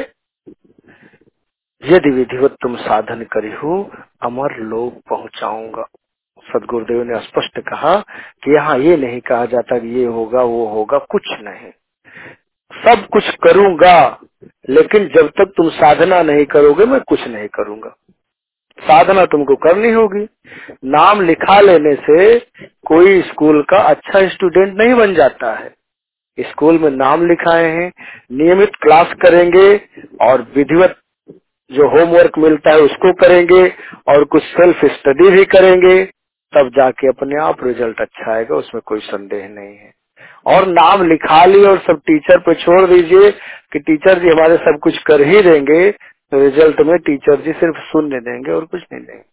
यदि 1.85 2.09
विधिवत 2.09 2.55
तुम 2.61 2.75
साधन 2.75 3.23
करी 3.23 3.51
हो, 3.51 3.91
अमर 4.21 4.57
लोग 4.57 5.01
पहुंचाऊँगा। 5.09 5.87
सदगुरुदेव 6.47 7.03
ने 7.03 7.19
स्पष्ट 7.19 7.59
कहा 7.59 7.95
कि 8.43 8.55
यहाँ 8.55 8.77
ये 8.79 8.97
नहीं 8.97 9.19
कहा 9.21 9.45
जाता 9.45 9.77
कि 9.77 9.87
ये 9.87 10.05
होगा, 10.05 10.41
वो 10.41 10.65
होगा, 10.67 10.97
कुछ 10.97 11.23
नहीं। 11.41 11.71
सब 12.85 13.07
कुछ 13.07 13.29
करूँगा, 13.43 14.19
लेकिन 14.69 15.07
जब 15.15 15.27
तक 15.29 15.53
तुम 15.57 15.69
साधना 15.69 16.21
नहीं 16.21 16.45
करोगे, 16.45 16.85
मैं 16.85 16.99
कुछ 17.07 17.27
नहीं 17.27 17.47
करूँगा। 17.47 17.95
साधना 18.79 19.25
तुमको 19.25 19.55
करनी 19.55 19.91
होगी। 19.91 20.27
नाम 20.85 21.21
लिखा 21.21 21.59
लेने 21.59 21.95
से 21.95 22.39
कोई 22.87 23.21
स्कूल 23.21 23.61
का 23.61 23.77
अच्छा 23.77 24.27
स्टूडेंट 24.27 24.77
नहीं 24.77 24.93
बन 24.93 25.13
जाता 25.15 25.53
है। 25.53 25.73
स्कूल 26.39 26.79
में 26.79 26.89
नाम 26.91 27.27
लिखाए 27.27 27.65
हैं, 27.65 27.91
नियमित 28.31 28.75
क्लास 28.75 29.13
करेंगे 29.21 29.75
और 30.21 30.41
विधिवत 30.55 30.97
जो 31.71 31.87
होमवर्क 31.87 32.37
मिलता 32.37 32.71
है 32.71 32.79
उसको 32.79 33.13
करेंगे 33.13 33.67
और 34.07 34.23
कुछ 34.23 34.43
सेल्फ 34.43 34.85
स्टडी 34.85 35.29
भी 35.29 35.45
करेंगे। 35.45 36.03
तब 36.53 36.69
जाके 36.69 37.07
अपने 37.07 37.35
आप 37.35 37.63
रिज़ल्ट 37.63 38.01
अच्छा 38.01 38.33
आएगा, 38.33 38.55
उसमें 38.55 38.81
कोई 38.85 38.99
संदेह 38.99 39.47
नहीं 39.49 39.77
है। 39.77 39.93
और 40.45 40.67
नाम 40.67 41.09
लिखा 41.09 41.45
लिए 41.45 41.65
और 41.65 41.79
सब 41.79 41.99
टीचर 41.99 42.39
पे 42.39 42.53
छोड़ 42.53 42.89
दीजिए 42.89 43.31
कि 43.73 43.79
टीचर 43.79 44.19
जी 44.19 44.29
हमारे 44.29 44.57
सब 44.57 44.79
कुछ 44.79 45.03
कर 45.03 45.21
ही 45.21 45.41
देंगे, 45.41 45.89
रिज़ल्ट 46.33 46.81
में 46.81 46.97
टीचर 46.99 47.41
जी 47.41 47.53
सिर्फ़ 47.53 47.77
शून्य 47.77 48.19
देंगे 48.19 48.51
और 48.51 48.65
कुछ 48.65 48.81
नहीं 48.93 49.05
देंगे। 49.05 49.23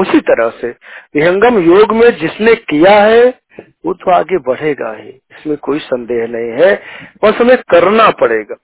उसी 0.00 0.20
तरह 0.20 0.50
से 0.50 0.68
विहंगम 1.14 1.58
योग 1.58 1.92
में 1.92 2.16
जिसने 2.16 2.54
किया 2.54 3.04
है, 3.04 3.40
वो 3.86 3.94
तो 3.94 4.10
आगे 4.10 4.38
बढ़ेगा 4.38 4.92
ही, 4.92 5.08
इसमें 5.08 5.56
कोई 5.56 5.78
संदेह 5.78 6.26
नहीं 6.26 6.50
है। 6.50 6.82
बस 7.24 7.34
हमें 7.40 7.56
करना 7.58 8.10
पड़ेगा। 8.10 8.56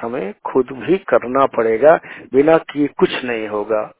हमें 0.00 0.34
खुद 0.44 0.66
भी 0.72 0.98
करना 0.98 1.46
पड़ेगा, 1.46 2.00
बिना 2.32 2.58
किए 2.58 2.86
कुछ 2.86 3.24
नहीं 3.24 3.48
होगा। 3.48 3.92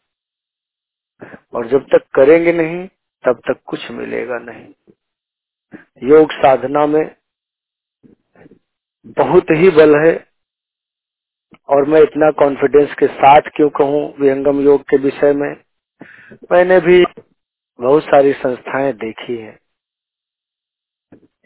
और 1.55 1.69
जब 1.69 1.87
तक 1.87 2.07
करेंगे 2.15 2.53
नहीं, 2.53 2.87
तब 3.25 3.41
तक 3.49 3.61
कुछ 3.67 3.91
मिलेगा 3.93 4.39
नहीं। 4.43 4.91
योग 6.11 6.33
साधना 6.33 6.87
में 6.87 7.05
बहुत 9.19 9.51
ही 9.53 9.71
बल 9.71 9.97
है, 9.99 10.15
और 11.69 11.87
मैं 11.89 12.03
इतना 12.03 12.31
कॉन्फिडेंस 12.39 12.95
के 12.95 13.07
साथ 13.09 13.51
क्यों 13.57 13.71
कहूँ 13.71 14.03
विहंगम 14.21 14.61
योग 14.61 14.83
के 14.83 14.97
विषय 14.99 15.33
में? 15.35 15.51
मैंने 16.53 16.81
भी 16.81 17.05
बहुत 17.79 18.05
सारी 18.05 18.33
संस्थाएँ 18.35 18.93
देखी 18.95 19.37
हैं। 19.37 19.59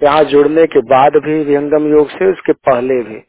यहाँ 0.01 0.25
जुड़ने 0.25 0.67
के 0.67 0.81
बाद 0.87 1.17
भी 1.25 1.45
विहंगम 1.45 1.89
योग 1.91 2.11
से 2.11 2.31
उसके 2.33 2.53
पहले 2.63 3.03
भी। 3.05 3.23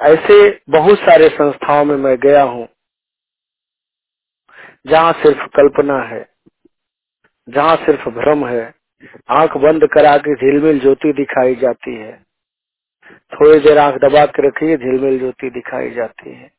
ऐसे 0.00 0.36
बहुत 0.70 0.98
सारे 0.98 1.28
संस्थाओं 1.30 1.84
में 1.84 1.96
मैं 1.98 2.16
गया 2.18 2.42
हूँ। 2.44 2.68
जहाँ 4.86 5.12
सिर्फ़ 5.12 5.46
कल्पना 5.46 6.02
है, 6.02 6.28
जहाँ 7.48 7.76
सिर्फ़ 7.76 8.08
भ्रम 8.08 8.46
है, 8.46 8.74
आँख 9.28 9.56
बंद 9.56 9.86
करा 9.86 10.18
के 10.18 10.34
झिलमिल 10.34 10.80
ज्योति 10.80 11.12
दिखाई 11.12 11.54
जाती 11.54 11.96
है। 11.96 12.22
थोड़ी 13.12 13.60
देर 13.60 13.78
आँख 13.78 13.94
दबा 13.94 14.26
के 14.26 14.48
रखिए, 14.48 14.76
झिलमिल 14.76 15.18
ज्योति 15.18 15.50
दिखाई 15.50 15.90
जाती 15.90 16.34
है। 16.34 16.50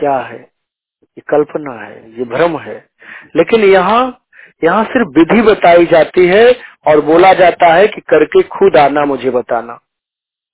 क्या 0.00 0.18
है? 0.18 0.40
ये 1.02 1.20
कल्पना 1.20 1.84
है, 1.84 2.18
ये 2.18 2.24
भ्रम 2.24 2.58
है। 2.58 2.88
लेकिन 3.36 3.60
यहाँ 3.60 4.24
यहाँ 4.64 4.84
सिर्फ़ 4.84 5.08
विधि 5.08 5.42
बताई 5.42 5.86
जाती 5.86 6.26
है 6.26 6.52
और 6.86 7.00
बोला 7.00 7.34
जाता 7.34 7.74
है 7.74 7.88
कि 7.88 8.00
करके 8.00 8.42
खुद 8.42 8.76
आना, 8.76 9.04
मुझे 9.04 9.30
बताना। 9.30 9.80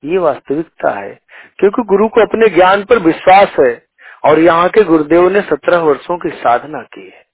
ये 0.05 0.19
वास्तविकता 0.19 0.91
है, 0.91 1.21
क्योंकि 1.59 1.83
गुरु 1.83 2.09
को 2.09 2.21
अपने 2.21 2.49
ज्ञान 2.49 2.85
पर 2.85 2.99
विश्वास 2.99 3.57
है। 3.61 3.84
और 4.25 4.39
यहाँ 4.39 4.69
के 4.69 4.85
गुरुदेव 4.85 5.29
ने 5.29 5.41
सत्रह 5.41 5.79
वर्षों 5.79 6.19
की 6.19 6.29
साधना 6.29 6.83
की 6.83 7.05
है। 7.05 7.27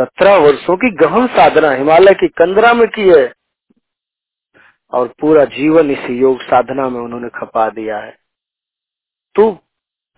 सत्रह 0.00 0.36
वर्षों 0.36 0.76
की 0.76 0.90
गहन 0.90 1.26
साधना 1.26 1.70
हिमालय 1.70 2.14
की 2.14 2.28
कंदरा 2.28 2.74
में 2.74 2.88
की 2.88 3.08
है। 3.08 3.32
और 4.92 5.12
पूरा 5.20 5.44
जीवन 5.44 5.90
इसी 5.90 6.18
योग 6.18 6.42
साधना 6.42 6.88
में 6.88 7.00
उन्होंने 7.00 7.28
खपा 7.28 7.68
दिया 7.68 7.98
है। 7.98 8.16
तो 9.34 9.58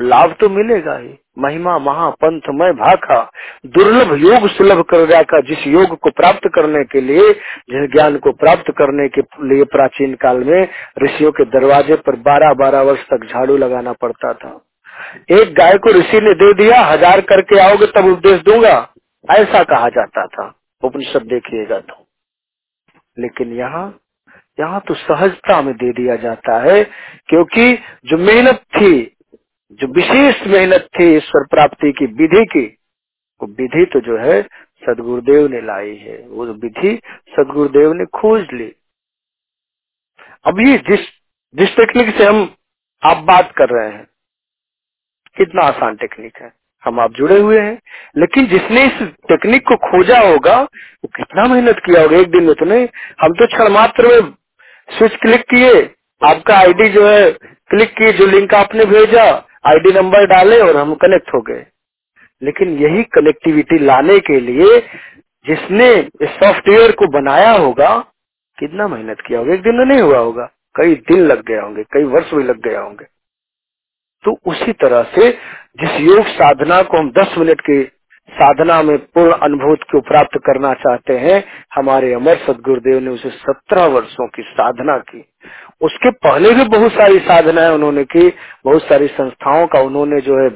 लाभ 0.00 0.36
तो 0.40 0.48
मिलेगा 0.48 0.96
ही। 0.96 1.18
महिमा, 1.38 1.78
महापंथ, 1.78 2.40
में 2.48 2.72
भाखा, 2.72 3.30
दुर्लभ 3.66 4.12
योग 4.12 4.48
सुलभ 4.48 4.84
कर 4.84 5.22
का 5.22 5.40
जिस 5.40 5.66
योग 5.66 5.98
को 5.98 6.10
प्राप्त 6.10 6.48
करने 6.54 6.84
के 6.84 7.00
लिए, 7.00 7.32
जिस 7.70 7.90
ज्ञान 7.92 8.18
को 8.18 8.32
प्राप्त 8.32 8.64
करने 8.70 9.08
के 9.08 9.20
लिए 9.20 9.64
प्राचीन 9.64 10.14
काल 10.14 10.44
में 10.44 10.68
ऋषियों 11.02 11.32
के 11.32 11.44
दरवाजे 11.44 11.96
पर 11.96 12.16
बारह 12.16 12.54
बारह 12.54 12.80
वर्ष 12.80 13.00
तक 13.00 13.26
झाड़ू 13.30 13.56
लगाना 13.56 13.92
पड़ता 13.92 14.32
था। 14.32 14.64
एक 15.32 15.54
गाय 15.54 15.76
को 15.78 15.92
ऋषि 15.92 16.20
ने 16.20 16.34
दे 16.36 16.52
दिया, 16.54 16.80
हज़ार 16.82 17.20
करके 17.22 17.58
आओगे 17.60 17.86
तब 17.92 18.06
उपदेश 18.08 18.40
दूँगा। 18.42 18.76
ऐसा 19.28 19.62
कहा 19.64 19.88
जाता 19.90 20.26
था। 20.28 20.52
उपनिषद 20.82 21.26
देखिएगा 21.28 21.78
तो 21.80 22.04
लेकिन 23.16 23.52
यहाँ 23.52 23.86
यहाँ 24.58 24.80
तो 24.88 24.94
सहजता 24.96 25.60
में 25.62 25.74
दे 25.74 25.92
दिया 25.92 26.16
जाता 26.18 26.58
है, 26.62 26.82
क्योंकि 27.28 27.72
जो 28.06 28.16
मेहनत 28.18 28.60
थी, 28.70 29.16
जो 29.72 29.86
विशेष 29.90 30.46
मेहनत 30.46 30.88
थी 30.98 31.04
ईश्वर 31.16 31.46
प्राप्ति 31.46 31.92
की, 31.92 32.06
विधि 32.06 32.44
की, 32.46 32.64
वो 33.40 33.46
विधि 33.50 33.84
तो 33.92 34.00
जो 34.00 34.18
है 34.18 34.42
सदगुरुदेव 34.82 35.46
ने 35.48 35.60
लाई 35.62 35.94
है। 35.96 36.16
वो 36.28 36.46
विधि 36.46 36.94
सदगुरुदेव 37.30 37.92
ने 37.92 38.04
खोज 38.14 38.46
ली। 38.52 38.70
अभी 40.46 40.76
जिस 40.80 41.06
जिस 41.54 41.76
टेक्निक 41.76 42.16
से 42.18 42.24
हम 42.24 42.42
आप 43.02 43.24
बात 43.24 43.52
कर 43.56 43.68
रहे 43.70 43.90
हैं 43.90 44.06
कितना 45.36 45.62
आसान 45.62 45.96
टेक्निक 45.96 46.32
है। 46.42 46.52
हम 46.84 47.00
आप 47.00 47.12
जुड़े 47.12 47.38
हुए 47.38 47.60
हैं, 47.60 47.80
लेकिन 48.16 48.46
जिसने 48.46 48.84
इस 48.84 49.02
टेक्निक 49.02 49.68
को 49.68 49.76
खोजा 49.76 50.20
होगा, 50.20 50.60
वो 50.62 51.08
कितना 51.16 51.44
मेहनत 51.46 51.78
किया 51.78 52.02
होगा 52.02 52.16
एक 52.16 52.30
दिन 52.30 52.44
में 52.44 52.54
तो 52.54 52.64
नहीं। 52.64 52.88
हम 53.20 53.32
तो 53.32 53.46
क्षण 53.46 53.68
मात्र 53.68 54.06
में 54.06 54.34
स्विच 54.98 55.16
क्लिक 55.16 55.40
किए, 55.40 55.94
आपका 56.24 56.58
आईडी 56.58 56.88
जो 56.88 57.06
है 57.08 57.30
क्लिक 57.70 57.94
किए, 57.94 58.12
जो 58.12 58.26
लिंक 58.26 58.54
आपने 58.54 58.84
भेजा 58.84 59.24
आईडी 59.66 59.92
नंबर 59.92 60.26
डाले 60.26 60.60
और 60.60 60.76
हम 60.76 60.94
कनेक्ट 60.94 61.34
हो 61.34 61.40
गए। 61.40 61.66
लेकिन 62.42 62.68
यही 62.68 63.02
कनेक्टिविटी 63.02 63.78
लाने 63.78 64.18
के 64.18 64.40
लिए 64.40 64.80
जिसने 65.46 65.94
इस 65.94 66.28
सॉफ्टवेयर 66.28 66.92
को 66.92 67.06
बनाया 67.06 67.52
होगा, 67.52 68.04
कितना 68.58 68.88
मेहनत 68.88 69.20
किया 69.20 69.38
होगा। 69.38 69.54
एक 69.54 69.62
दिन 69.62 69.74
में 69.74 69.84
नहीं 69.84 70.00
हुआ 70.00 70.18
होगा। 70.18 70.50
कई 70.74 70.94
दिन 70.94 71.20
लग 71.20 71.42
गए 71.44 71.58
होंगे, 71.58 71.82
कई 71.82 72.04
वर्ष 72.04 72.34
भी 72.34 72.42
लग 72.42 72.60
गए 72.60 72.76
होंगे। 72.76 73.11
तो 74.24 74.36
उसी 74.46 74.72
तरह 74.72 75.02
से 75.02 75.30
जिस 75.80 76.00
योग 76.00 76.26
साधना 76.26 76.82
को 76.82 76.98
हम 76.98 77.10
10 77.10 77.38
मिनट 77.38 77.60
की 77.60 77.82
साधना 78.28 78.82
में 78.82 78.98
पूर्ण 78.98 79.32
अनुभूत 79.32 79.82
को 79.82 80.00
प्राप्त 80.00 80.38
करना 80.38 80.72
चाहते 80.74 81.18
हैं, 81.18 81.44
हमारे 81.74 82.12
अमर 82.12 82.36
सदगुरुदेव 82.36 82.98
ने 82.98 83.10
उसे 83.10 83.30
17 83.30 83.86
वर्षों 83.86 84.26
की 84.26 84.42
साधना 84.42 84.98
की। 84.98 85.24
उसके 85.80 86.10
पहले 86.10 86.52
भी 86.54 86.64
बहुत 86.68 86.92
सारी 86.92 87.18
साधनाएँ 87.18 87.74
उन्होंने 87.74 88.04
की, 88.04 88.28
बहुत 88.64 88.82
सारी 88.82 89.06
संस्थाओं 89.06 89.66
का 89.66 89.80
उन्होंने 89.80 90.20
जो 90.20 90.38
है 90.38 90.48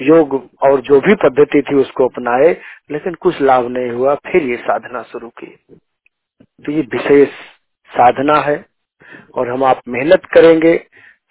योग 0.00 0.34
और 0.62 0.80
जो 0.80 1.00
भी 1.00 1.14
पद्धति 1.14 1.62
थी 1.62 1.76
उसको 1.76 2.08
अपनाए, 2.08 2.50
लेकिन 2.90 3.14
कुछ 3.14 3.40
लाभ 3.40 3.68
नहीं 3.68 3.90
हुआ, 3.90 4.14
फिर 4.14 4.42
ये 4.42 4.56
साधना 4.56 5.02
शुरू 5.02 5.28
की। 5.28 5.56
तो 6.64 6.72
ये 6.72 6.80
विशेष 6.92 7.28
साधना 7.90 8.38
है 8.40 8.64
और 9.34 9.48
हम 9.48 9.64
आप 9.64 9.80
मेहनत 9.88 10.24
करेंगे 10.24 10.76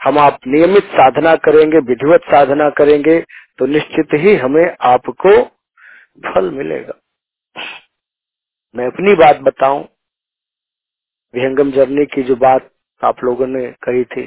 हम 0.03 0.17
आप 0.19 0.39
नियमित 0.47 0.83
साधना 0.91 1.35
करेंगे, 1.37 1.79
विधिवत 1.79 2.21
साधना 2.25 2.69
करेंगे 2.71 3.19
तो 3.59 3.65
निश्चित 3.67 4.13
ही 4.15 4.35
हमें 4.37 4.65
आपको 4.83 5.41
फल 6.25 6.49
मिलेगा। 6.51 6.93
मैं 8.75 8.87
अपनी 8.87 9.13
बात 9.15 9.39
बताऊँ, 9.43 9.81
विहंगम 11.33 11.71
जर्नी 11.71 12.05
की 12.07 12.23
जो 12.23 12.35
बात 12.37 12.69
आप 13.01 13.23
लोगों 13.23 13.47
ने 13.47 13.65
कही 13.83 14.03
थी, 14.05 14.25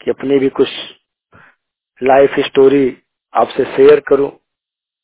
कि 0.00 0.10
अपनी 0.10 0.38
भी 0.38 0.48
कुछ 0.50 0.68
लाइफ 2.00 2.38
स्टोरी 2.46 2.86
आपसे 3.34 3.64
शेयर 3.66 4.00
करूँ। 4.08 4.30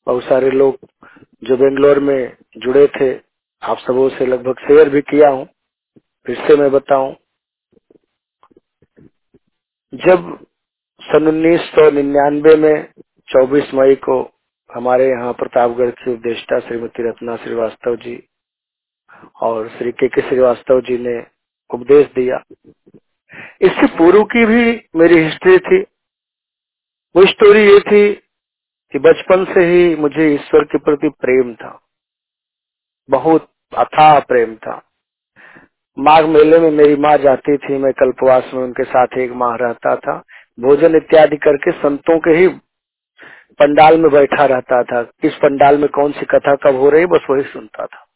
बहुत 0.06 0.24
सारे 0.24 0.50
लोग 0.50 0.78
जो 1.42 1.56
बेंगलोर 1.56 1.98
में 2.00 2.36
जुड़े 2.58 2.86
थे, 2.90 3.12
आप 3.62 3.78
सबों 3.78 4.08
से 4.10 4.26
लगभग 4.26 4.60
शेयर 4.60 4.88
भी 4.90 5.00
किया 5.02 5.28
हूँ। 5.30 5.46
फिर 6.26 6.36
से 6.46 6.56
मैं 6.56 6.70
बताऊँ 6.72 7.12
जब 9.94 10.46
सन 11.00 11.28
उन्नीस 11.28 11.60
सौ 11.60 11.90
निन्यानवे 11.90 12.56
में 12.56 12.92
24 13.28 13.74
मई 13.74 13.94
को 13.94 14.32
हमारे 14.74 15.08
यहाँ 15.08 15.32
प्रतापगढ़ 15.32 15.90
की 15.90 16.12
उपदेष्टा 16.12 16.60
श्रीमती 16.60 17.08
रत्ना 17.08 17.36
श्रीवास्तव 17.36 17.96
जी 17.96 18.28
और 19.42 19.68
श्री 19.68 19.92
के 19.92 20.08
के 20.08 20.22
श्रीवास्तव 20.22 20.80
जी 20.80 20.98
ने 20.98 21.26
उपदेश 21.74 22.06
दिया। 22.06 22.42
इससे 23.62 23.86
पूर्व 23.98 24.24
की 24.24 24.46
भी 24.46 24.88
मेरी 24.96 25.24
हिस्ट्री 25.24 25.58
थी। 25.58 25.82
वो 27.16 27.26
स्टोरी 27.26 27.62
ये 27.62 27.80
थी 27.80 28.14
कि 28.92 28.98
बचपन 28.98 29.54
से 29.54 29.60
ही 29.60 29.96
मुझे 29.96 30.34
ईश्वर 30.34 30.64
के 30.64 30.78
प्रति 30.78 31.08
प्रेम 31.08 31.54
था। 31.54 31.82
बहुत 33.10 33.50
अथाह 33.78 34.20
प्रेम 34.20 34.56
था। 34.56 34.93
माघ 35.98 36.24
मेले 36.24 36.58
में 36.58 36.70
मेरी 36.70 36.96
माँ 36.96 37.16
जाती 37.16 37.56
थी, 37.56 37.78
मैं 37.78 37.92
कल्पवास 37.92 38.50
में 38.54 38.62
उनके 38.64 38.84
साथ 38.84 39.06
एक 39.18 39.32
माह 39.32 39.54
रहता 39.54 39.96
था। 39.96 40.22
भोजन 40.60 40.96
इत्यादि 40.96 41.36
करके 41.36 41.70
संतों 41.70 42.18
के 42.18 42.30
ही 42.30 42.48
पंडाल 43.58 44.00
में 44.00 44.10
बैठा 44.10 44.44
रहता 44.44 44.82
था। 44.82 45.02
किस 45.02 45.34
पंडाल 45.34 45.78
में 45.78 45.88
कौन 45.88 46.12
सी 46.12 46.26
कथा 46.26 46.54
कब 46.54 46.76
हो 46.76 46.90
रही 46.90 47.06
बस 47.06 47.26
वही 47.30 47.42
सुनता 47.42 47.86
था। 47.86 48.06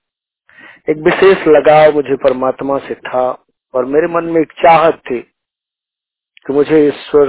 एक 0.91 0.97
विशेष 0.97 1.47
लगाव 1.49 1.93
मुझे 1.93 2.17
परमात्मा 2.17 2.79
से 2.79 2.95
था 2.95 3.45
और 3.75 3.85
मेरे 3.85 4.07
मन 4.07 4.25
में 4.25 4.41
एक 4.41 4.53
चाहत 4.53 4.95
थी 4.95 5.21
कि 6.47 6.53
मुझे 6.53 6.89
ईश्वर 6.89 7.27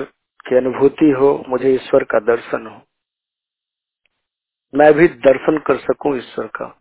की 0.49 0.55
अनुभूति 0.55 1.11
हो, 1.11 1.45
मुझे 1.49 1.69
ईश्वर 1.69 2.03
का 2.03 2.19
दर्शन 2.19 2.67
हो। 2.67 2.81
मैं 4.73 4.93
भी 4.93 5.07
दर्शन 5.23 5.57
कर 5.67 5.77
सकूँ 5.77 6.17
ईश्वर 6.17 6.47
का। 6.55 6.75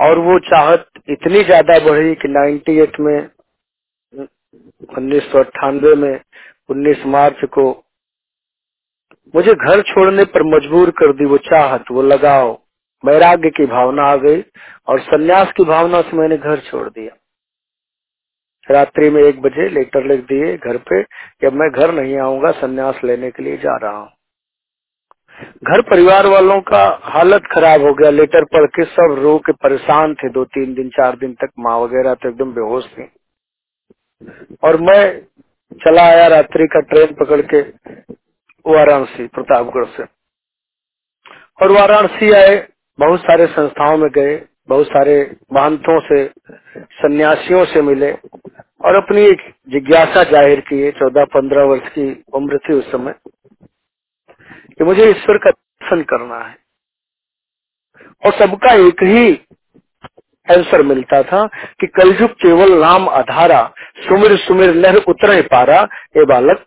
और 0.00 0.18
वो 0.18 0.38
चाहत 0.40 0.86
इतनी 1.10 1.42
ज़्यादा 1.44 1.78
बढ़ी 1.86 2.14
कि 2.16 2.28
98 2.28 3.00
में, 3.00 3.28
उन्नीस 4.98 5.30
सौ 5.32 5.38
अट्ठानबे 5.38 5.94
में 5.96 6.20
19 6.70 7.06
मार्च 7.06 7.44
को 7.52 7.70
मुझे 9.34 9.54
घर 9.54 9.82
छोड़ने 9.82 10.24
पर 10.26 10.42
मजबूर 10.46 10.90
कर 10.98 11.12
दी 11.12 11.24
वो 11.24 11.38
चाहत, 11.44 11.84
वो 11.90 12.02
लगाव, 12.02 12.52
वैराग्य 13.04 13.50
की 13.50 13.66
भावना 13.66 14.02
आ 14.04 14.16
गई 14.18 14.42
और 14.88 15.00
सन्यास 15.02 15.52
की 15.56 15.64
भावना 15.64 16.00
से 16.02 16.16
मैंने 16.16 16.36
घर 16.38 16.60
छोड़ 16.60 16.88
दिया। 16.88 17.16
रात्रि 18.68 19.10
में 19.10 19.22
एक 19.22 19.40
बजे 19.42 19.68
लेटर 19.70 20.04
लिख 20.06 20.20
दिए 20.26 20.56
घर 20.56 20.76
पे 20.88 21.02
कि 21.02 21.50
मैं 21.50 21.70
घर 21.70 21.92
नहीं 21.94 22.16
आऊँगा, 22.18 22.50
सन्यास 22.52 23.00
लेने 23.04 23.30
के 23.30 23.42
लिए 23.42 23.56
जा 23.58 23.76
रहा 23.76 23.96
हूँ। 23.96 24.08
घर 25.40 25.80
परिवार 25.82 26.26
वालों 26.26 26.60
का 26.60 26.82
हालत 27.04 27.42
खराब 27.52 27.82
हो 27.82 27.92
गया। 27.94 28.10
लेटर 28.10 28.44
पढ़ 28.44 28.66
के 28.66 28.84
सब 28.86 29.14
रो 29.18 29.36
के 29.38 29.52
परेशान 29.54 30.14
थे। 30.14 30.28
दो, 30.28 30.44
तीन 30.46 30.74
दिन, 30.74 30.88
चार 30.88 31.16
दिन 31.16 31.32
तक 31.34 31.50
माँ 31.58 31.78
वगैरह 31.78 32.14
तो 32.14 32.28
एकदम 32.28 32.52
बेहोश 32.52 32.86
थी। 32.88 33.08
और 34.64 34.76
मैं 34.80 35.02
चला 35.80 36.02
आया 36.02 36.26
रात्रि 36.26 36.66
का 36.66 36.80
ट्रेन 36.82 37.14
पकड़ 37.14 37.40
के 37.44 37.60
वाराणसी, 38.64 39.26
प्रतापगढ़ 39.26 39.84
से। 39.86 40.04
और 41.62 41.72
वाराणसी 41.72 42.32
आए, 42.32 42.56
बहुत 42.98 43.20
सारे 43.20 43.46
संस्थाओं 43.46 43.96
में 43.96 44.10
गए, 44.10 44.36
बहुत 44.68 44.86
सारे 44.86 45.20
महंतों 45.52 46.00
से, 46.00 46.24
सन्यासियों 46.76 47.64
से 47.64 47.82
मिले 47.82 48.12
और 48.80 48.94
अपनी 48.94 49.22
एक 49.22 49.40
जिज्ञासा 49.68 50.22
ज़ाहिर 50.24 50.60
की। 50.60 50.90
चौदह, 50.92 51.24
पंद्रह 51.24 51.64
वर्ष 51.64 51.88
की 51.88 52.24
उम्र 52.34 52.58
थी 52.58 52.74
उस 52.74 52.90
समय। 52.92 53.14
कि 54.78 54.84
मुझे 54.84 55.10
ईश्वर 55.10 55.38
का 55.38 55.50
दर्शन 55.50 56.02
करना 56.02 56.38
है। 56.38 56.56
और 58.26 58.32
सबका 58.32 58.74
एक 58.74 59.02
ही 59.02 59.40
आंसर 60.56 60.82
मिलता 60.82 61.22
था 61.22 61.46
कि 61.80 61.86
कलयुग 61.86 62.30
केवल 62.30 62.80
नाम 62.80 63.08
आधारा 63.08 63.72
सुमिर 64.08 64.36
सुमिर 64.36 64.74
नर 64.74 64.96
उतरे 64.96 65.42
पारा। 65.42 65.88
ये 66.16 66.24
बालक, 66.24 66.64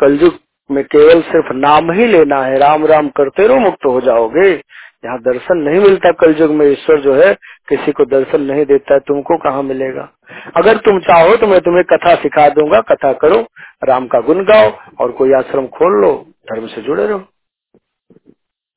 कलयुग 0.00 0.34
में 0.70 0.84
केवल 0.84 1.22
सिर्फ़ 1.22 1.52
नाम 1.52 1.92
ही 1.92 2.06
लेना 2.06 2.42
है। 2.42 2.58
राम 2.58 2.86
राम 2.86 3.08
करते 3.08 3.46
रहो, 3.46 3.56
मुक्त 3.56 3.86
हो 3.86 4.00
जाओगे। 4.00 4.62
यहाँ 5.04 5.18
दर्शन 5.18 5.56
नहीं 5.56 5.80
मिलता 5.80 6.12
कलयुग 6.12 6.50
में। 6.50 6.66
ईश्वर 6.66 7.00
जो 7.00 7.14
है, 7.14 7.34
किसी 7.68 7.92
को 7.92 8.04
दर्शन 8.04 8.40
नहीं 8.40 8.64
देता 8.64 8.94
है। 8.94 9.00
तुमको 9.00 9.36
कहाँ 9.36 9.62
मिलेगा? 9.62 10.12
अगर 10.56 10.76
तुम 10.76 11.00
चाहो 11.00 11.36
तो 11.36 11.46
मैं 11.46 11.60
तुम्हें 11.60 11.84
कथा 11.84 12.14
सिखा 12.14 12.48
दूँगा। 12.48 12.80
कथा 12.80 13.12
करो, 13.12 13.46
राम 13.84 14.06
का 14.06 14.20
गुण 14.20 14.44
गाओ 14.44 14.70
और 15.00 15.12
कोई 15.12 15.32
आश्रम 15.32 15.66
खोल 15.66 16.00
लो, 16.00 16.26
धर्म 16.28 16.66
से 16.66 16.82
जुड़े 16.82 17.06
रहो। 17.06 17.24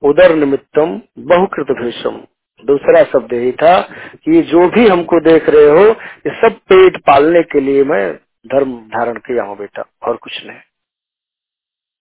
उदर 0.04 0.36
निमित्तम 0.36 1.02
बहुकृत 1.20 1.68
भीषम 1.72 2.22
दूसरा 2.66 3.04
शब्द 3.04 3.34
यही 3.34 3.52
था 3.52 3.82
कि 4.26 4.41
जो 4.41 4.70
भी 4.70 4.88
हमको 4.88 5.20
देख 5.20 5.49
रहे 5.49 5.66
हो, 5.66 5.86
ये 6.28 6.30
सब 6.41 6.52
पेट 6.52 6.97
पालने 6.97 7.43
के 7.43 7.60
लिए 7.60 7.84
मैं 7.84 8.16
धर्म 8.47 8.72
धारण 8.72 9.14
किया 9.14 9.43
हूँ 9.43 9.58
बेटा, 9.58 9.84
और 10.08 10.16
कुछ 10.16 10.45
नहीं। 10.45 10.58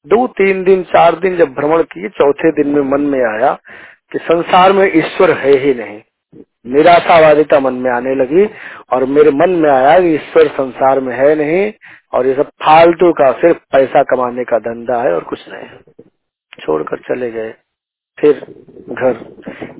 दो, 0.06 0.26
तीन 0.26 0.64
दिन, 0.64 0.82
चार 0.82 1.14
दिन 1.14 1.36
जब 1.36 1.54
भ्रमण 1.54 1.82
किए, 1.82 2.08
चौथे 2.08 2.52
दिन 2.52 2.74
में 2.74 2.82
मन 2.82 3.00
में 3.00 3.24
आया 3.24 3.58
कि 4.12 4.18
संसार 4.18 4.72
में 4.72 4.92
ईश्वर 4.94 5.30
है 5.30 5.56
ही 5.58 5.74
नहीं। 5.74 6.02
निराशावादिता 6.66 7.60
मन 7.60 7.74
में 7.74 7.90
आने 7.90 8.14
लगी 8.14 8.50
और 8.92 9.04
मेरे 9.04 9.30
मन 9.30 9.50
में 9.50 9.70
आया 9.70 10.00
कि 10.00 10.14
ईश्वर 10.14 10.48
संसार 10.48 11.00
में 11.00 11.16
है 11.16 11.34
नहीं 11.34 11.72
और 12.12 12.26
ये 12.26 12.34
सब 12.34 12.48
फालतू 12.48 13.12
का 13.12 13.32
सिर्फ़ 13.32 13.58
पैसा 13.72 14.02
कमाने 14.02 14.44
का 14.44 14.58
धंधा 14.58 15.02
है 15.02 15.12
और 15.12 15.24
कुछ 15.24 15.38
नहीं। 15.48 15.68
छोड़कर 16.60 16.98
चले 16.98 17.30
गए। 17.30 17.54
फिर 18.20 18.40
घर। 18.88 19.14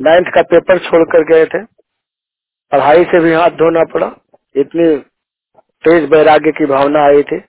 नाइन्थ 0.01 0.29
का 0.35 0.43
पेपर 0.43 0.79
छोड़कर 0.79 1.25
गए 1.25 1.47
थे। 1.47 1.65
पढ़ाई 2.73 3.05
से 3.05 3.21
भी 3.21 3.33
हाथ 3.33 3.51
धोना 3.51 3.85
पड़ा। 3.85 4.17
इतनी 4.57 4.99
तेज 5.85 6.11
वैराग्य 6.11 6.53
की 6.53 6.67
भावना 6.67 7.05
आई 7.05 7.23
थी 7.23 7.41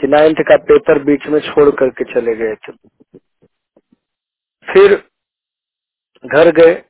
कि 0.00 0.06
नाइन्थ 0.06 0.36
का 0.40 0.56
पेपर 0.56 1.02
बीच 1.02 1.26
में 1.26 1.40
छोड़ 1.40 1.70
करके 1.70 2.04
चले 2.14 2.34
गए 2.34 2.54
थे। 2.54 2.72
फिर 4.72 5.08
घर 6.26 6.50
गए। 6.50 6.82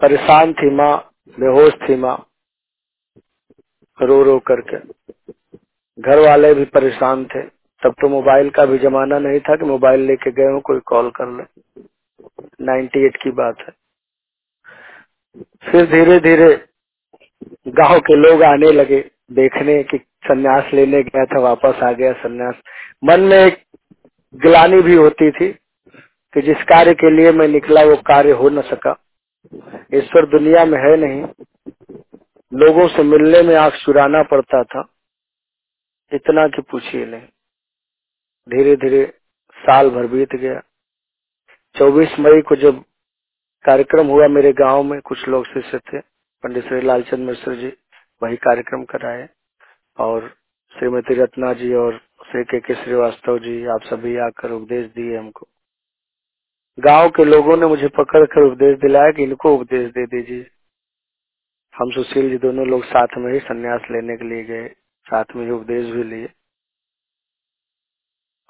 परेशान 0.00 0.52
थी 0.52 0.70
माँ, 0.70 1.10
बेहोश 1.40 1.72
थी 1.88 1.96
माँ। 1.96 2.26
रो 4.02 4.22
रो 4.22 4.38
करके। 4.38 4.78
घर 6.02 6.18
वाले 6.18 6.54
भी 6.54 6.64
परेशान 6.64 7.24
थे। 7.24 7.63
तब 7.84 7.94
तो 8.00 8.08
मोबाइल 8.08 8.50
का 8.50 8.66
भी 8.66 8.78
जमाना 8.78 9.18
नहीं 9.18 9.40
था 9.40 9.56
कि 9.56 9.64
मोबाइल 9.64 10.00
लेके 10.00 10.30
गए 10.30 10.52
हो, 10.52 10.60
कोई 10.60 10.80
कॉल 10.80 11.10
कर 11.10 11.28
ले। 11.28 11.82
98 12.64 13.16
की 13.16 13.30
बात 13.30 13.56
है। 13.60 13.72
फिर 15.70 15.86
धीरे 15.86 16.20
धीरे 16.20 16.64
गाँव 17.68 17.98
के 18.00 18.16
लोग 18.16 18.42
आने 18.42 18.72
लगे, 18.72 19.10
देखने 19.32 19.82
कि 19.82 19.98
सन्यास 19.98 20.64
लेने 20.74 21.02
गया 21.02 21.24
था, 21.24 21.40
वापस 21.40 21.74
आ 21.82 21.92
गया 21.92 22.12
सन्यास। 22.12 22.54
मन 23.04 23.20
में 23.20 23.38
एक 23.38 23.62
गिलानी 24.34 24.82
भी 24.82 24.94
होती 24.94 25.30
थी 25.30 25.52
कि 26.34 26.42
जिस 26.42 26.56
कार्य 26.56 26.94
के 26.94 27.10
लिए 27.10 27.32
मैं 27.32 27.48
निकला, 27.48 27.84
वो 27.84 27.96
कार्य 27.96 28.30
हो 28.30 28.48
न 28.48 28.60
सका। 28.60 29.00
ईश्वर 29.94 30.26
दुनिया 30.26 30.64
में 30.64 30.78
है 30.78 30.96
नहीं। 30.96 31.22
लोगों 32.54 32.88
से 32.88 33.02
मिलने 33.02 33.42
में 33.42 33.56
आँख 33.56 33.74
चुराना 33.74 34.22
पड़ता 34.22 34.62
था। 34.62 34.84
इतना 36.12 36.48
कि 36.48 36.62
पूछिए 36.62 37.06
नहीं। 37.06 37.22
धीरे 38.48 38.76
धीरे 38.76 39.12
साल 39.54 39.90
भर 39.90 40.06
बीत 40.06 40.34
गया। 40.34 40.62
24 41.76 42.18
मई 42.20 42.40
को 42.40 42.56
जब 42.56 42.84
कार्यक्रम 43.64 44.06
हुआ 44.06 44.28
मेरे 44.28 44.52
गाँव 44.52 44.82
में, 44.82 45.00
कुछ 45.00 45.28
लोग 45.28 45.46
शिष्य 45.46 45.78
थे, 45.78 46.00
पंडित 46.42 46.64
श्री 46.64 46.80
लालचंद 46.80 47.28
मिश्र 47.28 47.54
जी, 47.54 47.72
वही 48.22 48.36
कार्यक्रम 48.36 48.84
कराए। 48.84 49.28
और 49.98 50.34
श्रीमती 50.78 51.14
रत्ना 51.14 51.52
जी 51.52 51.74
और 51.74 52.00
श्री 52.30 52.44
के 52.44 52.60
के 52.60 52.74
श्रीवास्तव 52.74 53.38
जी, 53.38 53.66
आप 53.66 53.82
सभी 53.82 54.16
आकर 54.16 54.50
उपदेश 54.50 54.86
दिए 54.86 55.16
हमको। 55.16 55.48
गाँव 56.80 57.10
के 57.10 57.24
लोगों 57.24 57.56
ने 57.56 57.66
मुझे 57.66 57.88
पकड़ 57.88 58.26
कर 58.26 58.42
उपदेश 58.42 58.78
दिलाया 58.78 59.12
कि 59.12 59.22
इनको 59.22 59.54
उपदेश 59.54 59.90
दे 59.90 60.06
दीजिए। 60.06 60.46
हम 61.74 61.90
सुशील 61.90 62.30
जी 62.30 62.38
दोनों 62.38 62.66
लोग 62.66 62.84
साथ 62.84 63.06
में 63.18 63.32
ही 63.32 63.38
संन्यास 63.38 63.80
लेने 63.90 64.16
के 64.16 64.24
लिए 64.24 64.44
गए, 64.44 64.68
साथ 65.04 65.24
में 65.36 65.44
ही 65.44 65.50
उपदेश 65.50 65.86
भी 65.86 66.04
लिए। 66.04 66.32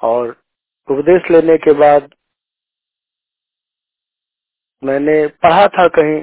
और 0.05 0.29
उपदेश 0.91 1.31
लेने 1.31 1.57
के 1.57 1.73
बाद 1.73 2.15
मैंने 4.85 5.27
पढ़ा 5.27 5.69
था 5.69 5.89
कहीं 5.89 6.23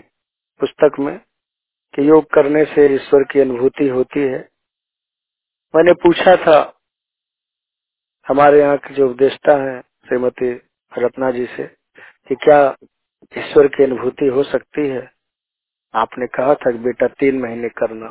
पुस्तक 0.60 1.00
में 1.00 1.20
कि 1.96 2.10
योग 2.10 2.26
करने 2.34 2.66
से 2.66 2.96
ईश्वर 2.96 3.24
की 3.24 3.40
अनुभूति 3.40 3.88
होती 3.88 4.20
है। 4.20 4.50
मैंने 5.76 5.94
पूछा 5.94 6.36
था, 6.36 6.82
हमारे 8.28 8.60
यहाँ 8.60 8.78
के 8.78 8.94
जो 8.94 9.10
उपदेष्टा 9.10 9.54
हैं, 9.64 9.82
श्रीमती 9.82 10.52
रत्ना 10.98 11.32
जी 11.32 11.46
से, 11.46 11.68
कि 12.28 12.36
क्या 12.36 12.76
ईश्वर 13.38 13.68
की 13.68 13.84
अनुभूति 13.84 14.28
हो 14.28 14.44
सकती 14.44 14.88
है? 14.88 15.12
आपने 15.94 16.28
कहा 16.28 16.56
था 16.56 16.72
बेटा, 16.72 17.08
तीन 17.08 17.40
महीने 17.40 17.70
करना। 17.70 18.10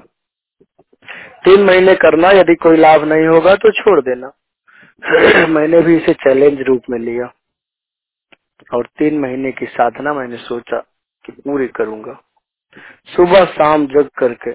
तीन 1.44 1.64
महीने 1.64 1.94
करना, 1.94 2.30
यदि 2.30 2.54
कोई 2.54 2.76
लाभ 2.76 3.04
नहीं 3.04 3.26
होगा 3.26 3.54
तो 3.54 3.72
छोड़ 3.72 4.00
देना। 4.00 4.32
मैंने 5.48 5.82
भी 5.82 5.96
इसे 5.96 6.14
चैलेंज 6.14 6.60
रूप 6.60 6.82
में 6.90 6.98
लिया। 6.98 7.32
और 8.74 8.86
तीन 8.86 9.18
महीने 9.18 9.52
की 9.52 9.66
साधना 9.66 10.14
मैंने 10.14 10.36
सोचा 10.36 10.78
कि 11.24 11.32
पूरी 11.32 11.68
करूँगा। 11.68 12.20
सुबह 13.16 13.44
शाम 13.44 13.86
जग 13.86 14.10
करके, 14.18 14.52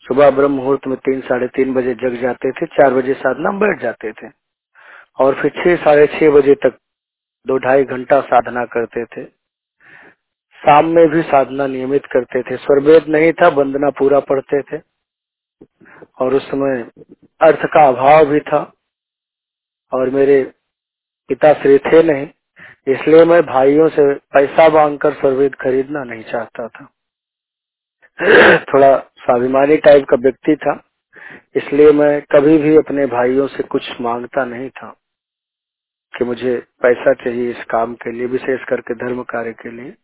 सुबह 0.00 0.30
ब्रह्म 0.30 0.50
मुहूर्त 0.50 0.86
में 0.86 0.96
तीन, 0.96 1.20
साढ़े 1.20 1.46
तीन 1.46 1.74
बजे 1.74 1.94
जग 1.94 2.14
जाते 2.14 2.52
थे, 2.52 2.66
चार 2.66 2.94
बजे 2.94 3.14
साधना 3.14 3.50
बैठ 3.50 3.82
जाते 3.82 4.12
थे। 4.12 4.28
और 5.18 5.34
फिर 5.34 5.50
छह, 5.50 5.84
साढ़े 5.84 6.06
छह 6.06 6.30
बजे 6.30 6.54
तक 6.54 6.78
दो, 7.46 7.58
ढाई 7.58 7.84
घंटा 7.84 8.20
साधना 8.20 8.64
करते 8.64 9.04
थे। 9.04 9.24
शाम 10.56 10.86
में 10.86 11.08
भी 11.08 11.22
साधना 11.22 11.66
नियमित 11.66 12.06
करते 12.06 12.42
थे। 12.42 12.56
स्वरवेद 12.56 13.04
नहीं 13.08 13.32
था, 13.32 13.48
वंदना 13.48 13.90
पूरा 13.90 14.20
पढ़ते 14.20 14.62
थे। 14.62 14.82
और 16.18 16.34
उस 16.34 16.50
समय 16.50 16.90
अर्थ 17.40 17.66
का 17.66 17.88
अभाव 17.88 18.26
भी 18.26 18.40
था। 18.40 18.72
और 19.92 20.10
मेरे 20.10 20.42
पिता 21.30 21.52
श्री 21.54 21.78
थे 21.80 22.02
नहीं, 22.02 22.26
इसलिए 22.86 23.24
मैं 23.24 23.42
भाइयों 23.46 23.88
से 23.90 24.14
पैसा 24.34 24.68
मांग 24.70 24.98
कर 24.98 25.14
स्वरवेद 25.14 25.54
खरीदना 25.54 26.04
नहीं 26.04 26.22
चाहता 26.24 26.68
था। 26.68 26.86
थोड़ा 28.64 28.96
स्वाभिमानी 29.18 29.76
टाइप 29.78 30.06
का 30.10 30.16
व्यक्ति 30.18 30.56
था, 30.56 30.74
इसलिए 31.56 31.92
मैं 31.92 32.20
कभी 32.32 32.58
भी 32.58 32.76
अपने 32.76 33.06
भाइयों 33.08 33.46
से 33.48 33.62
कुछ 33.64 33.90
माँगता 34.00 34.44
नहीं 34.46 34.70
था 34.70 34.90
कि 36.14 36.24
मुझे 36.24 36.56
पैसा 36.82 37.12
चाहिए 37.14 37.50
इस 37.50 37.64
काम 37.70 37.94
के 37.96 38.12
लिए, 38.12 38.26
विशेष 38.26 38.64
करके 38.68 38.94
धर्म 38.96 39.22
कार्य 39.30 39.52
के 39.54 39.70
लिए। 39.72 39.94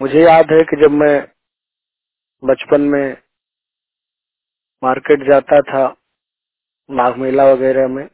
मुझे 0.00 0.22
याद 0.22 0.52
है 0.52 0.62
कि 0.64 0.82
जब 0.82 0.92
मैं 0.94 1.16
बचपन 2.42 2.80
में 2.88 3.16
मार्केट 4.82 5.28
जाता 5.28 5.60
था 5.62 5.86
माघ 6.90 7.16
मेला 7.18 7.44
वगैरह 7.52 7.88
में 7.88 8.08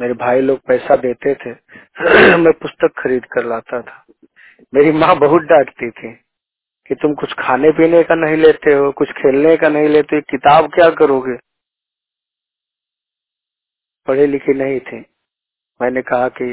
मेरे 0.00 0.14
भाई 0.14 0.40
लोग 0.40 0.60
पैसा 0.60 0.96
देते 0.96 1.34
थे। 1.34 1.52
मैं 2.36 2.52
पुस्तक 2.52 2.92
खरीद 3.02 3.24
कर 3.24 3.44
लाता 3.44 3.82
था। 3.82 4.04
मेरी 4.74 4.92
माँ 4.92 5.16
बहुत 5.18 5.42
डांटती 5.42 5.90
थी 5.90 6.12
कि 6.88 6.94
तुम 6.94 7.14
कुछ 7.14 7.34
खाने 7.38 7.70
पीने 7.72 8.02
का 8.04 8.14
नहीं 8.14 8.36
लेते 8.36 8.74
हो, 8.74 8.92
कुछ 8.92 9.12
खेलने 9.12 9.56
का 9.56 9.68
नहीं 9.68 9.88
लेते 9.88 10.20
किताब 10.20 10.70
क्या 10.70 10.90
करोगे? 10.90 11.36
पढ़े 14.08 14.26
लिखे 14.26 14.54
नहीं 14.54 14.80
थे। 14.80 15.00
मैंने 15.80 16.02
कहा 16.02 16.28
कि 16.28 16.52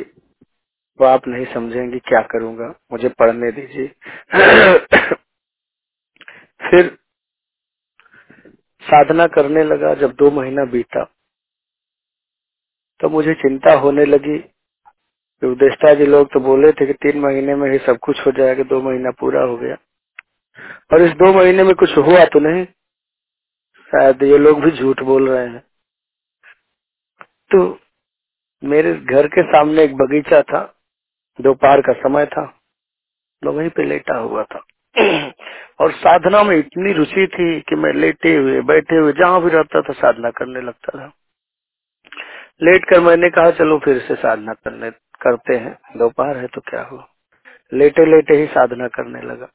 वो 1.02 1.06
आप 1.08 1.28
नहीं 1.28 1.46
समझेंगे 1.54 2.00
क्या 2.00 2.22
करूँगा, 2.22 2.74
मुझे 2.92 3.10
पढ़ने 3.10 3.52
दीजिए। 3.52 3.88
फिर 6.72 6.98
साधना 8.84 9.28
करने 9.28 9.64
लगा। 9.64 9.94
जब 9.96 10.14
दो 10.16 10.32
महीना 10.32 10.66
बीता 10.66 11.04
तो 13.00 13.10
मुझे 13.10 13.34
चिंता 13.34 13.74
होने 13.74 14.06
लगी। 14.06 14.38
उपदेष्टा 15.44 15.94
जी 15.94 16.06
लोग 16.06 16.34
तो 16.34 16.40
बोले 16.40 16.72
थे 16.72 16.86
कि 16.86 16.94
तीन 16.94 17.20
महीने 17.20 17.56
में 17.56 17.72
ही 17.72 17.78
सब 17.78 17.98
कुछ 17.98 18.20
हो 18.28 18.32
जाएगा, 18.32 18.64
दो 18.64 18.82
महीना 18.82 19.12
पूरा 19.12 19.42
हो 19.42 19.58
गया। 19.58 19.76
और 20.94 21.02
इस 21.02 21.12
दो 21.12 21.34
महीने 21.34 21.64
में 21.64 21.76
कुछ 21.76 21.98
हुआ 21.98 22.26
तो 22.26 22.40
नहीं। 22.40 22.66
शायद 23.90 24.24
ये 24.24 24.38
लोग 24.38 24.62
भी 24.62 24.72
झूठ 24.72 25.02
बोल 25.02 25.30
रहे 25.30 25.48
हैं। 25.48 25.64
तो 27.52 27.80
मेरे 28.64 28.94
घर 28.94 29.28
के 29.28 29.44
सामने 29.44 29.84
एक 29.84 29.96
बगीचा 29.96 30.42
था, 30.42 30.76
दोपहर 31.42 31.82
का 31.82 31.94
समय 31.94 32.26
था 32.26 32.56
मैं 33.44 33.54
वहीं 33.54 33.70
पे 33.70 33.84
लेटा 33.84 34.18
हुआ 34.18 34.44
था। 34.44 34.60
और 35.80 35.92
साधना 35.92 36.44
में 36.44 36.58
इतनी 36.58 36.94
रुचि 36.94 37.28
थी 37.28 37.62
कि 37.62 37.76
मैं 37.76 37.94
लेटे 37.94 38.36
हुए, 38.36 38.62
बैठे 38.62 38.96
हुए, 38.96 39.14
जहाँ 39.14 39.42
भी 39.42 39.50
रहता 39.50 39.82
था 39.82 39.94
साधना 39.94 40.30
करने 40.30 40.62
लगता 40.62 41.00
था। 41.00 41.12
लेट 42.62 42.86
कर 42.86 43.00
मैंने 43.00 43.30
कहा, 43.30 43.52
चलो 43.52 43.78
फिर 43.80 44.00
से 44.08 44.16
साधना 44.16 44.54
करने, 44.54 44.92
करते 45.22 45.56
हैं। 45.56 45.78
दोपहर 45.98 46.38
है 46.38 46.48
तो 46.48 46.62
क्या 46.62 46.82
हुआ 46.84 47.08
लेटे 47.72 48.06
लेटे 48.06 48.38
ही 48.38 48.48
साधना 48.48 48.88
करने 48.88 49.22
लगा। 49.22 49.50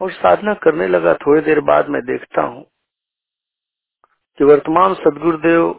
और 0.00 0.12
साधना 0.12 0.54
करने 0.54 0.88
लगा 0.88 1.14
थोड़ी 1.16 1.40
देर 1.42 1.60
बाद 1.62 1.88
मैं 1.88 2.02
देखता 2.02 2.42
हूँ 2.42 2.64
कि 4.40 4.44
वर्तमान 4.44 4.94
सदगुरुदेव 4.94 5.72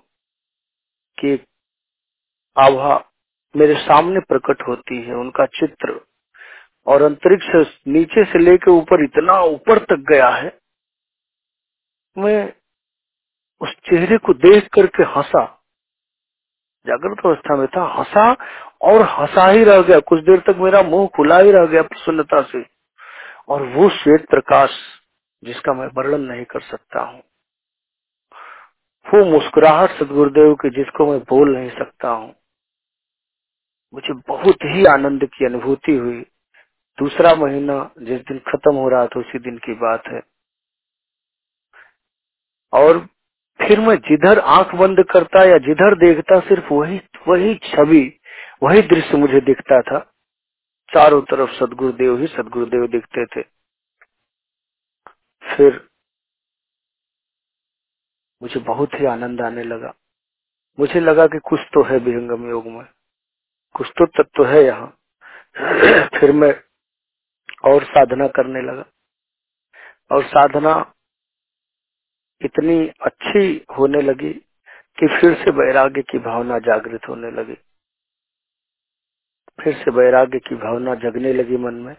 की 1.18 1.34
आभा 2.58 2.96
मेरे 3.56 3.76
सामने 3.76 4.20
प्रकट 4.20 4.62
होती 4.68 5.02
है, 5.04 5.16
उनका 5.16 5.46
चित्र। 5.46 6.00
और 6.88 7.02
अंतरिक्ष 7.02 7.78
नीचे 7.88 8.24
से 8.26 8.40
लेकर 8.40 8.72
ऊपर, 8.72 9.04
इतना 9.04 9.40
ऊपर 9.44 9.80
तक 9.86 10.06
गया 10.12 10.30
है। 10.30 10.58
मैं 12.18 12.54
उस 13.62 13.70
चेहरे 13.70 14.18
को 14.18 14.34
देख 14.34 14.68
करके 14.74 15.04
हंसा। 15.04 15.56
जागृत 16.88 17.26
अवस्था 17.26 17.56
में 17.56 17.68
था, 17.68 17.84
हंसा 17.84 18.38
और 18.82 19.02
हंसा 19.02 19.48
ही 19.48 19.64
रह 19.64 19.82
गया। 19.82 20.00
कुछ 20.00 20.24
देर 20.24 20.40
तक 20.40 20.56
मेरा 20.58 20.82
मुँह 20.82 21.08
खुला 21.08 21.40
ही 21.40 21.52
रह 21.52 21.66
गया 21.66 21.82
प्रसन्नता 21.82 22.42
से। 22.42 22.66
और 23.50 23.62
वो 23.62 23.90
श्वेत 23.90 24.30
प्रकाश 24.30 24.70
जिसका 25.44 25.74
मैं 25.74 25.88
वर्णन 25.88 26.22
नहीं 26.22 26.46
कर 26.46 26.62
सकता 26.62 27.02
हूँ। 27.02 27.24
वो 29.14 29.26
मुस्कुराहट 29.26 29.90
सदगुरुदेव 29.90 30.56
की 30.56 30.70
जिसको 30.70 31.12
मैं 31.12 31.20
बोल 31.20 31.58
नहीं 31.58 31.70
सकता 31.70 32.10
हूँ। 32.10 32.36
मुझे 33.94 34.14
बहुत 34.14 34.56
ही 34.56 34.86
आनंद 34.86 35.26
की 35.26 35.46
अनुभूति 35.46 35.96
हुई। 35.96 36.22
दूसरा 37.00 37.36
महीना 37.36 37.92
जिस 38.02 38.22
दिन 38.22 38.40
खत्म 38.40 38.76
हो 38.76 38.90
रहा 38.90 39.08
था, 39.08 39.20
उसी 39.20 39.40
दिन 39.40 39.58
की 39.58 39.74
बात 39.74 40.04
है। 40.08 40.22
और 42.74 43.08
फिर 43.60 43.80
मैं 43.80 43.96
जिधर 44.00 44.40
आँख 44.40 44.76
बंद 44.76 45.04
करता 45.12 45.44
या 45.44 45.58
जिधर 45.58 45.96
देखता 45.96 46.40
सिर्फ़ 46.40 46.74
वही 46.74 47.02
वही 47.28 47.56
छवि, 47.56 48.20
वही 48.64 48.82
दृश्य 48.82 49.18
मुझे 49.18 49.42
दिखता 49.42 49.82
था। 49.82 50.00
चारों 50.90 51.22
तरफ़ 51.22 51.52
सदगुरुदेव 51.52 52.18
ही 52.20 52.28
सदगुरुदेव 52.28 52.88
दिखते 52.88 53.26
थे। 53.26 53.42
फिर 55.44 55.88
मुझे 58.42 58.60
बहुत 58.60 58.94
ही 58.94 59.06
आनंद 59.06 59.42
आने 59.42 59.64
लगा। 59.64 59.94
मुझे 60.80 61.00
लगा 61.00 61.28
कि 61.28 61.40
कुछ 61.40 61.60
तो 61.74 61.84
है 61.84 61.98
विहंगम 61.98 62.50
योग 62.50 62.68
में, 62.68 62.86
कुछ 63.76 63.88
तो 63.90 64.06
तत्व 64.06 64.46
है 64.46 64.64
यहाँ। 64.66 64.88
फिर 66.20 66.32
मैं 66.32 66.54
और 67.72 67.84
साधना 67.84 68.28
करने 68.28 68.62
लगा। 68.62 68.86
और 70.12 70.24
साधना 70.24 70.76
इतनी 72.42 72.88
अच्छी 72.88 73.66
होने 73.78 74.02
लगी 74.02 74.34
कि 75.00 75.08
फिर 75.08 75.34
से 75.34 75.52
वैराग्य 75.52 76.02
की 76.02 76.20
भावना 76.20 76.60
जागृत 76.60 77.02
होने 77.10 77.32
लगी। 77.32 77.58
फिर 79.64 79.74
से 79.74 79.92
वैराग्य 79.92 80.40
की 80.40 80.56
भावना 80.56 80.96
जगने 80.96 81.34
लगी 81.34 81.58
मन 81.58 81.74
में 81.74 81.96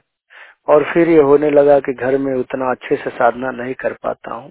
और 0.68 0.84
फिर 0.94 1.08
ये 1.08 1.20
होने 1.20 1.50
लगा 1.50 1.80
कि 1.80 1.92
घर 1.92 2.18
में 2.18 2.34
उतना 2.34 2.70
अच्छे 2.70 2.96
से 2.96 3.10
साधना 3.10 3.50
नहीं 3.50 3.74
कर 3.74 3.92
पाता 3.92 4.34
हूँ। 4.34 4.50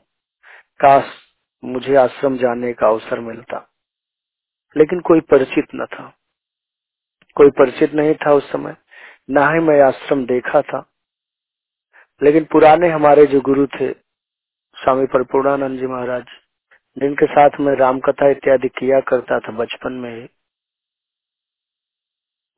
काश 0.79 1.05
मुझे 1.63 1.95
आश्रम 1.95 2.37
जाने 2.37 2.73
का 2.73 2.87
अवसर 2.87 3.19
मिलता। 3.19 3.69
लेकिन 4.77 4.99
कोई 4.99 5.21
परिचित 5.21 5.65
न 5.75 5.85
था। 5.85 6.17
कोई 7.35 7.49
परिचित 7.49 7.93
नहीं 7.93 8.15
था 8.15 8.33
उस 8.33 8.51
समय। 8.51 8.75
ना 9.29 9.51
ही 9.51 9.59
मैं 9.59 9.81
आश्रम 9.81 10.25
देखा 10.25 10.61
था। 10.61 10.89
लेकिन 12.23 12.43
पुराने 12.43 12.89
हमारे 12.89 13.25
जो 13.25 13.41
गुरु 13.41 13.67
थे 13.67 14.08
स्वामी 14.79 15.05
परपूर्णानंद 15.05 15.79
जी 15.79 15.87
महाराज, 15.87 16.25
जिनके 16.97 17.25
साथ 17.27 17.59
मैं 17.59 17.75
रामकथा 17.77 18.29
इत्यादि 18.29 18.67
किया 18.69 18.99
करता 19.09 19.39
था 19.39 19.51
बचपन 19.57 19.93
में 19.93 20.09
ही 20.11 20.27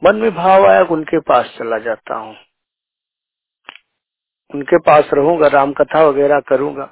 मन 0.01 0.15
में 0.15 0.31
भाव 0.35 0.65
आया 0.67 0.83
उनके 0.91 1.19
पास 1.23 1.55
चला 1.59 1.77
जाता 1.79 2.15
हूँ। 2.15 2.35
उनके 4.51 4.77
पास 4.81 5.09
रहूँगा 5.13 5.47
राम 5.47 5.73
कथा 5.73 6.03
वगैरह 6.03 6.39
करूँगा। 6.49 6.85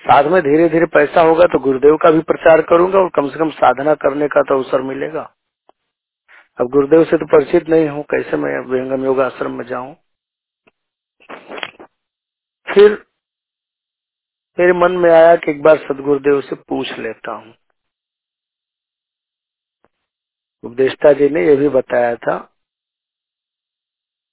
साथ 0.00 0.30
में 0.30 0.40
धीरे 0.42 0.68
धीरे 0.68 0.86
पैसा 0.88 1.22
होगा 1.22 1.46
तो 1.46 1.58
गुरुदेव 1.58 1.96
का 1.96 2.10
भी 2.10 2.20
प्रचार 2.24 2.62
करूँगा 2.70 2.98
और 2.98 3.08
कम 3.16 3.28
से 3.30 3.38
कम 3.38 3.50
साधना 3.52 3.94
करने 3.98 4.28
का 4.28 4.42
तो 4.42 4.56
अवसर 4.56 4.82
मिलेगा। 4.84 5.22
अब 6.58 6.70
गुरुदेव 6.70 7.04
से 7.04 7.16
तो 7.18 7.26
परिचित 7.28 7.68
नहीं 7.68 7.88
हूँ, 7.88 8.02
कैसे 8.04 8.36
मैं 8.36 8.58
विहंगम 8.66 9.04
योग 9.04 9.20
आश्रम 9.20 9.52
में 9.52 9.64
जाऊँ? 9.66 9.94
फिर 12.68 12.94
मेरे 14.58 14.72
मन 14.72 14.92
में 14.92 15.10
आया 15.10 15.36
कि 15.36 15.50
एक 15.50 15.62
बार 15.62 15.76
सदगुरुदेव 15.78 16.40
से 16.40 16.56
पूछ 16.56 16.92
लेता 16.98 17.32
हूँ। 17.32 17.54
उपदेष्टा 20.64 21.12
जी 21.12 21.28
ने 21.28 21.44
यह 21.46 21.56
भी 21.56 21.68
बताया 21.68 22.16
था 22.16 22.36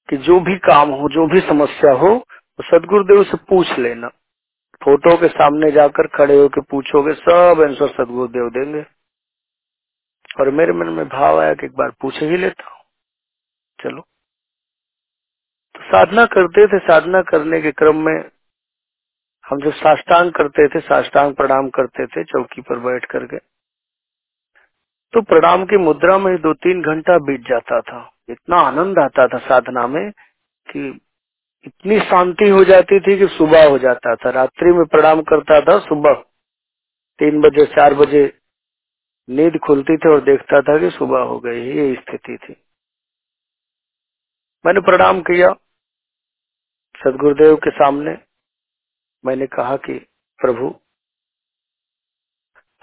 कि 0.09 0.17
जो 0.17 0.39
भी 0.39 0.57
काम 0.57 0.89
हो, 0.89 1.09
जो 1.09 1.27
भी 1.27 1.41
समस्या 1.41 1.91
हो 1.93 2.25
तो 2.59 2.63
सदगुरुदेव 2.63 3.23
से 3.23 3.37
पूछ 3.37 3.79
लेना। 3.79 4.07
फ़ोटो 4.81 5.17
के 5.17 5.27
सामने 5.27 5.71
जाकर 5.71 6.07
खड़े 6.07 6.35
होकर 6.37 6.61
पूछोगे, 6.61 7.13
सब 7.13 7.61
आंसर 7.61 7.87
सदगुरुदेव 7.87 8.49
देंगे। 8.49 8.85
और 10.39 10.49
मेरे 10.51 10.73
मन 10.73 10.87
में 10.87 11.07
भाव 11.09 11.39
आया 11.39 11.53
कि 11.53 11.65
एक 11.65 11.75
बार 11.75 11.91
पूछ 12.01 12.21
ही 12.23 12.37
लेता 12.37 12.63
हूँ। 12.63 12.83
चलो। 13.79 14.01
तो 15.75 15.81
साधना 15.81 16.25
करते 16.25 16.67
थे, 16.67 16.79
साधना 16.79 17.21
करने 17.21 17.61
के 17.61 17.71
क्रम 17.71 17.95
में 17.95 18.36
हम 19.47 19.59
जब 19.59 19.73
साष्टांग 19.73 20.31
करते 20.31 20.67
थे, 20.67 20.79
साष्टांग 20.79 21.33
प्रणाम 21.35 21.69
करते 21.69 22.05
थे, 22.05 22.23
चौकी 22.23 22.61
पर 22.61 22.79
बैठ 22.79 23.05
करके 23.05 23.37
तो 25.13 25.21
प्रणाम 25.21 25.63
की 25.65 25.77
मुद्रा 25.77 26.17
में 26.17 26.35
दो 26.37 26.53
तीन 26.53 26.81
घंटा 26.81 27.17
बीत 27.17 27.41
जाता 27.41 27.79
था। 27.81 27.99
इतना 28.29 28.57
आनंद 28.57 28.99
आता 28.99 29.27
था 29.27 29.37
साधना 29.37 29.85
में 29.87 30.11
कि 30.67 30.87
इतनी 31.65 31.99
शांति 31.99 32.49
हो 32.49 32.63
जाती 32.63 32.99
थी 32.99 33.17
कि 33.19 33.27
सुबह 33.27 33.69
हो 33.69 33.77
जाता 33.77 34.15
था। 34.15 34.29
रात्रि 34.29 34.71
में 34.71 34.85
प्रणाम 34.85 35.21
करता 35.21 35.59
था, 35.61 35.77
सुबह। 35.79 36.13
तीन 37.19 37.41
बजे, 37.41 37.65
चार 37.65 37.93
बजे 37.93 38.21
नींद 39.29 39.57
खुलती 39.57 39.97
थी 39.97 40.09
और 40.09 40.21
देखता 40.21 40.61
था 40.61 40.77
कि 40.79 40.89
सुबह 40.89 41.19
हो 41.19 41.39
गई, 41.39 41.61
ये 41.61 41.93
स्थिति 41.95 42.37
थी। 42.37 42.55
मैंने 44.65 44.81
प्रणाम 44.81 45.21
किया 45.21 45.53
सदगुरुदेव 46.95 47.55
के 47.55 47.71
सामने। 47.71 48.15
मैंने 49.27 49.47
कहा 49.47 49.77
कि 49.87 49.99
प्रभु 50.39 50.73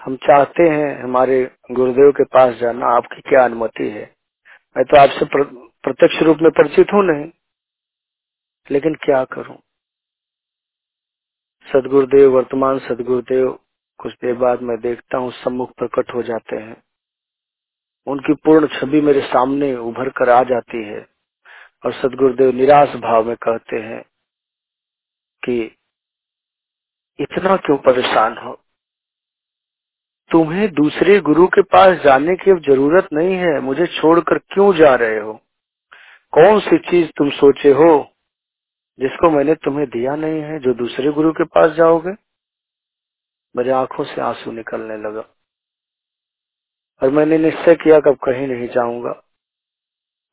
हम 0.01 0.15
चाहते 0.23 0.63
हैं 0.69 0.89
हमारे 1.03 1.43
गुरुदेव 1.71 2.11
के 2.11 2.23
पास 2.33 2.55
जाना 2.55 2.87
आपकी 2.97 3.21
क्या 3.21 3.43
अनुमति 3.45 3.89
है? 3.89 4.03
मैं 4.75 4.85
तो 4.85 4.97
आपसे 4.97 5.25
प्र, 5.25 5.43
प्रत्यक्ष 5.83 6.21
रूप 6.23 6.37
में 6.41 6.51
परिचित 6.53 6.93
हूँ 6.93 7.03
नहीं 7.05 7.31
लेकिन 8.67 8.95
क्या 9.05 9.23
करूँ? 9.33 9.57
सदगुरुदेव 11.67 12.31
वर्तमान 12.31 12.79
सदगुरुदेव 12.79 13.51
कुछ 13.99 14.13
देर 14.15 14.35
बाद 14.37 14.61
मैं 14.61 14.77
देखता 14.81 15.17
हूँ 15.17 15.31
सम्मुख 15.33 15.71
प्रकट 15.77 16.13
हो 16.15 16.23
जाते 16.23 16.57
हैं। 16.57 16.77
उनकी 18.07 18.33
पूर्ण 18.45 18.67
छवि 18.69 19.01
मेरे 19.01 19.21
सामने 19.27 19.75
उभर 19.79 20.09
कर 20.17 20.29
आ 20.29 20.43
जाती 20.43 20.83
है 20.83 21.01
और 21.83 21.93
सदगुरुदेव 21.93 22.51
निराश 22.55 22.95
भाव 23.01 23.25
में 23.25 23.35
कहते 23.43 23.79
हैं 23.81 24.01
कि 25.43 25.59
इतना 27.19 27.55
क्यों 27.55 27.77
परेशान 27.77 28.37
हो? 28.37 28.61
तुम्हें 30.31 30.73
दूसरे 30.73 31.19
गुरु 31.19 31.47
के 31.47 31.61
पास 31.61 31.97
जाने 31.97 32.35
की 32.35 32.51
अब 32.51 32.59
ज़रूरत 32.59 33.07
नहीं 33.13 33.33
है। 33.33 33.59
मुझे 33.59 33.87
छोड़कर 33.87 34.37
क्यों 34.37 34.73
जा 34.73 34.95
रहे 34.95 35.19
हो? 35.19 35.33
कौन 36.31 36.59
सी 36.59 36.77
चीज़ 36.77 37.07
तुम 37.17 37.29
सोचे 37.29 37.71
हो 37.71 38.11
जिसको 38.99 39.29
मैंने 39.29 39.55
तुम्हें 39.55 39.89
दिया 39.89 40.15
नहीं 40.15 40.41
है, 40.41 40.59
जो 40.59 40.73
दूसरे 40.73 41.11
गुरु 41.11 41.31
के 41.31 41.43
पास 41.43 41.71
जाओगे? 41.71 42.11
मेरे 43.55 43.71
आँखों 43.71 44.03
से 44.03 44.21
आँसू 44.21 44.51
निकलने 44.51 44.97
लगा। 44.97 45.23
और 47.03 47.09
मैंने 47.09 47.37
निश्चय 47.37 47.75
किया 47.75 47.99
कि 47.99 48.09
अब 48.09 48.15
कहीं 48.15 48.47
नहीं 48.47 48.67
जाऊँगा। 48.69 49.23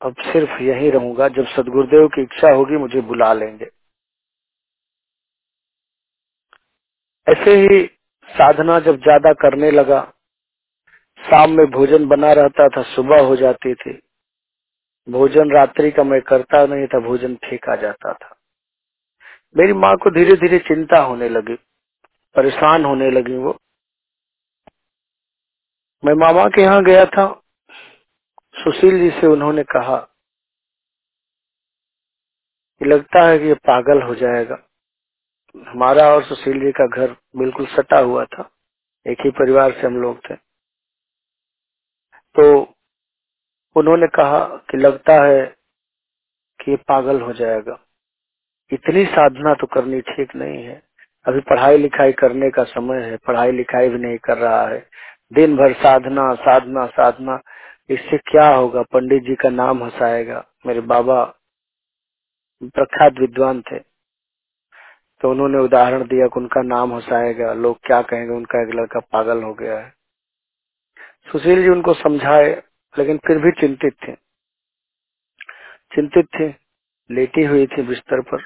अब 0.02 0.14
सिर्फ़ 0.20 0.62
यहीं 0.62 0.92
रहूँगा। 0.92 1.28
जब 1.28 1.46
सदगुरुदेव 1.46 2.08
की 2.08 2.22
इच्छा 2.22 2.50
होगी, 2.50 2.76
मुझे 2.76 3.00
बुला 3.00 3.32
लेंगे। 3.32 3.81
ऐसे 7.26 7.56
ही 7.56 7.84
साधना 8.28 8.78
जब 8.80 8.96
ज़्यादा 8.96 9.32
करने 9.32 9.70
लगा, 9.70 10.00
शाम 11.20 11.50
में 11.50 11.66
भोजन 11.66 12.06
बना 12.08 12.32
रहता 12.32 12.68
था, 12.68 12.82
सुबह 12.94 13.20
हो 13.20 13.36
जाती 13.36 13.74
थी। 13.74 14.00
भोजन 15.08 15.52
रात्रि 15.52 15.90
का 15.90 16.04
मैं 16.04 16.20
करता 16.22 16.64
नहीं 16.66 16.86
था, 16.86 17.00
भोजन 17.00 17.34
फेंका 17.34 17.76
जाता 17.76 18.12
था। 18.12 18.36
मेरी 19.56 19.72
माँ 19.72 19.96
को 19.96 20.10
धीरे 20.10 20.36
धीरे 20.36 20.58
चिंता 20.58 21.00
होने 21.00 21.28
लगी, 21.28 21.54
परेशान 22.36 22.84
होने 22.84 23.10
लगी 23.10 23.36
वो। 23.36 23.56
मैं 26.02 26.14
मामा 26.16 26.46
के 26.48 26.62
यहाँ 26.62 26.82
गया 26.84 27.04
था। 27.06 27.26
सुशील 28.56 28.98
जी 28.98 29.10
से 29.20 29.26
उन्होंने 29.26 29.62
कहा 29.64 29.96
कि 32.80 32.84
लगता 32.84 33.22
है 33.28 33.38
कि 33.38 33.48
ये 33.48 33.54
पागल 33.54 34.02
हो 34.02 34.14
जाएगा। 34.14 34.56
हमारा 35.54 36.08
और 36.14 36.24
सुशील 36.24 36.60
जी 36.60 36.72
का 36.72 36.86
घर 36.86 37.16
बिल्कुल 37.36 37.66
सटा 37.66 37.98
हुआ 38.00 38.24
था। 38.24 38.50
एक 39.06 39.18
ही 39.24 39.30
परिवार 39.30 39.72
से 39.72 39.86
हम 39.86 39.96
लोग 40.02 40.18
थे। 40.30 40.34
तो 42.36 42.74
उन्होंने 43.76 44.06
कहा 44.06 44.40
कि 44.70 44.78
लगता 44.78 45.14
है 45.24 45.44
कि 46.60 46.70
ये 46.70 46.76
पागल 46.88 47.20
हो 47.20 47.32
जाएगा। 47.32 47.78
इतनी 48.72 49.04
साधना 49.06 49.54
तो 49.54 49.66
करनी 49.66 50.00
ठीक 50.00 50.36
नहीं 50.36 50.64
है। 50.64 50.82
अभी 51.26 51.40
पढ़ाई 51.40 51.78
लिखाई 51.78 52.12
करने 52.12 52.50
का 52.50 52.64
समय 52.64 53.02
है 53.02 53.16
पढ़ाई 53.16 53.52
लिखाई 53.52 53.88
भी 53.88 53.98
नहीं 53.98 54.18
कर 54.18 54.38
रहा 54.38 54.66
है। 54.68 54.86
दिन 55.32 55.56
भर 55.56 55.72
साधना 55.74 56.34
साधना 56.34 56.86
साधना। 56.86 57.40
इससे 57.90 58.18
क्या 58.18 58.48
होगा? 58.48 58.82
पंडित 58.82 59.22
जी 59.22 59.34
का 59.34 59.50
नाम 59.50 59.84
हंसाएगा। 59.84 60.44
मेरे 60.66 60.80
बाबा 60.80 61.24
प्रख्यात 62.62 63.20
विद्वान 63.20 63.62
थे। 63.62 63.78
तो 65.22 65.30
उन्होंने 65.30 65.58
उदाहरण 65.58 66.04
दिया 66.04 66.26
कि 66.26 66.40
उनका 66.40 66.62
नाम 66.62 66.94
हंसाएगा 66.94 67.52
लोग 67.52 67.78
क्या 67.84 68.02
कहेंगे, 68.02 68.34
उनका 68.34 68.62
एक 68.62 68.74
लड़का 68.74 69.00
पागल 69.00 69.42
हो 69.42 69.54
गया 69.54 69.78
है। 69.78 69.94
सुशील 71.32 71.62
जी 71.62 71.68
उनको 71.68 71.94
समझाए, 71.94 72.62
लेकिन 72.98 73.18
फिर 73.18 73.38
भी 73.38 73.50
चिंतित 73.50 73.96
थे। 74.08 74.12
चिंतित 75.94 76.26
थे, 76.40 76.54
लेटी 77.14 77.44
हुई 77.44 77.66
थी 77.66 77.82
बिस्तर 77.82 78.20
पर। 78.20 78.42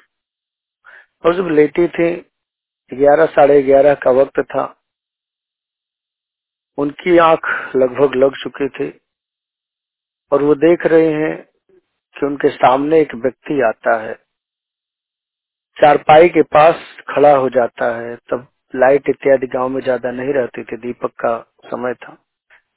और 1.24 1.34
जब 1.34 1.48
लेटी 1.48 1.88
थी, 1.88 2.30
ग्यारह, 2.94 3.26
साढ़े 3.26 3.62
ग्यारह 3.62 3.94
का 3.94 4.10
वक्त 4.10 4.40
था, 4.40 4.82
उनकी 6.78 7.18
आँख 7.18 7.72
लगभग 7.76 8.14
लग 8.14 8.36
चुकी 8.36 8.68
थी, 8.68 9.00
और 10.32 10.42
वो 10.42 10.54
देख 10.54 10.86
रहे 10.86 11.12
हैं 11.12 11.42
कि 12.16 12.26
उनके 12.26 12.48
सामने 12.48 13.00
एक 13.00 13.14
व्यक्ति 13.14 13.60
आता 13.60 14.02
है। 14.02 14.25
चारपाई 15.78 16.28
के 16.28 16.42
पास 16.42 16.76
खड़ा 17.08 17.36
हो 17.36 17.48
जाता 17.48 17.96
है, 17.98 18.16
तब 18.16 18.48
लाइट 18.74 19.08
इत्यादि 19.08 19.46
गाँव 19.46 19.68
में 19.68 19.82
ज़्यादा 19.82 20.10
नहीं 20.10 20.34
रहती 20.34 20.64
थी। 20.64 20.76
दीपक 20.76 21.10
का 21.10 21.38
समय 21.66 21.94
था। 21.94 22.18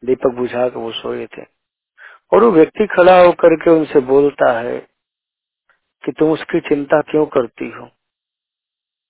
दीपक 0.06 0.36
बुझा 0.36 0.70
के 0.70 0.80
वो 0.80 0.92
सोए 0.92 1.28
थे। 1.28 1.44
और 2.32 2.44
वो 2.44 2.52
व्यक्ति 2.52 2.88
खड़ा 2.88 3.20
होकर 3.22 3.56
के 3.56 3.72
उनसे 3.72 4.00
बोलता 4.00 4.60
है 4.60 4.78
कि 6.04 6.12
तुम 6.12 6.32
उसकी 6.32 6.60
चिंता 6.60 7.02
क्यों 7.02 7.26
करती 7.28 7.70
हो? 7.72 7.90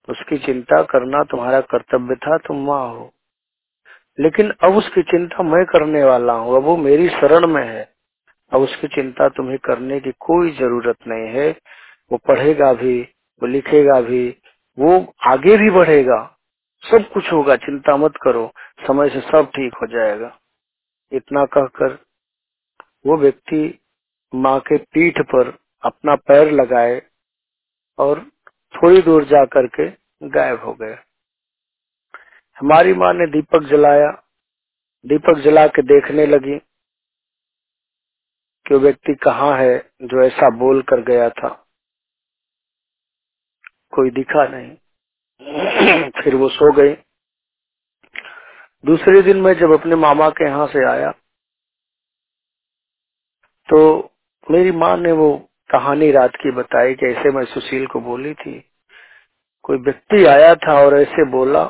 उसकी 0.08 0.38
चिंता 0.38 0.84
करना 0.84 1.24
तुम्हारा 1.24 1.62
कर्तव्य 1.62 2.16
था, 2.16 2.38
तुम 2.38 2.66
माँ 2.68 2.88
हो। 2.90 3.12
लेकिन 4.20 4.52
अब 4.64 4.76
उसकी 4.76 5.02
चिंता 5.04 5.44
मैं 5.44 5.66
करने 5.66 6.04
वाला 6.04 6.34
हूँ। 6.34 6.56
अब 6.58 6.64
वो 6.64 6.78
मेरी 6.78 7.10
शरण 7.10 7.48
में 7.48 7.64
है। 7.68 7.90
अब 8.52 8.62
उसकी 8.62 8.88
चिंता 8.88 9.30
तुम्हें 9.30 9.58
करने 9.60 10.00
की 10.00 10.12
कोई 10.20 10.52
ज़रूरत 10.52 10.98
नहीं 11.08 11.28
है। 11.28 11.52
वो 12.12 12.18
पढ़ेगा 12.18 12.74
भी 12.74 13.02
वो 13.42 13.48
लिखेगा 13.48 14.02
भी, 14.02 14.30
वो 14.78 15.14
आगे 15.28 15.58
भी 15.58 15.70
बढ़ेगा। 15.72 16.24
सब 16.84 17.10
कुछ 17.14 17.32
होगा, 17.34 17.56
चिंता 17.56 17.98
मत 17.98 18.18
करो, 18.24 18.52
समय 18.88 19.10
से 19.10 19.22
सब 19.22 19.52
ठीक 19.56 19.76
हो 19.82 19.88
जाएगा। 19.88 20.38
इतना 21.12 21.46
कहकर 21.46 21.98
वो 23.06 23.18
व्यक्ति 23.18 23.80
माँ 24.34 24.60
के 24.60 24.78
पीठ 24.78 25.22
पर 25.22 25.58
अपना 25.84 26.16
पैर 26.28 26.52
लगाए 26.52 27.02
और 28.00 28.20
थोड़ी 28.74 29.02
दूर 29.02 29.24
जा 29.26 29.46
करके 29.46 29.90
गायब 30.30 30.64
हो 30.64 30.74
गए 30.74 30.98
हमारी 32.58 32.94
माँ 32.94 33.14
ने 33.14 33.28
दीपक 33.28 33.64
जलाया। 33.64 34.12
दीपक 35.06 35.40
जला 35.40 35.68
के 35.68 35.82
देखने 35.84 36.26
लगी 36.26 36.58
कि 38.66 38.74
वो 38.74 38.80
व्यक्ति 38.80 39.16
कहाँ 39.16 39.58
है 39.58 39.78
जो 40.04 40.24
ऐसा 40.24 40.50
बोल 40.58 40.82
कर 40.82 41.02
गया 41.04 41.30
था। 41.30 41.50
कोई 43.94 44.10
दिखा 44.10 44.48
नहीं। 44.48 44.76
फिर 46.24 46.36
वो 46.36 46.50
सो 46.50 46.74
गई 46.74 46.94
दूसरे 48.86 49.22
दिन 49.22 49.38
मैं 49.38 49.54
जब 49.54 49.72
अपने 49.72 49.96
मामा 49.96 50.30
के 50.30 50.46
यहाँ 50.46 50.68
से 50.68 50.86
आया 50.86 51.12
तो 53.70 54.12
मेरी 54.52 54.72
माँ 54.72 54.98
ने 54.98 55.12
वो 55.12 55.50
कहानी 55.70 56.12
रात 56.12 56.36
की 56.36 56.52
बताई 56.52 56.94
कि 56.96 57.06
ऐसे 57.06 57.32
मैं 57.32 57.46
सुशील 57.46 57.88
को 57.88 58.02
बोली 58.02 58.34
थी। 58.34 58.72
कोई 59.64 59.78
व्यक्ति 59.78 60.26
आया 60.26 60.56
था 60.56 60.80
और 60.82 60.96
ऐसे 60.96 61.26
बोला, 61.32 61.66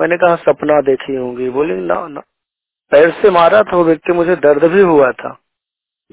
मैंने 0.00 0.16
कहा, 0.16 0.36
सपना 0.36 0.80
देखी 0.80 1.16
होंगी। 1.16 1.50
बोली, 1.50 1.74
ना 1.74 2.08
ना। 2.08 2.20
पैर 2.90 3.10
से 3.22 3.30
मारा 3.30 3.62
था 3.62 3.76
वो 3.76 3.84
व्यक्ति, 3.84 4.12
मुझे 4.12 4.36
दर्द 4.36 4.64
भी 4.64 4.80
हुआ 4.80 5.12
था। 5.12 5.38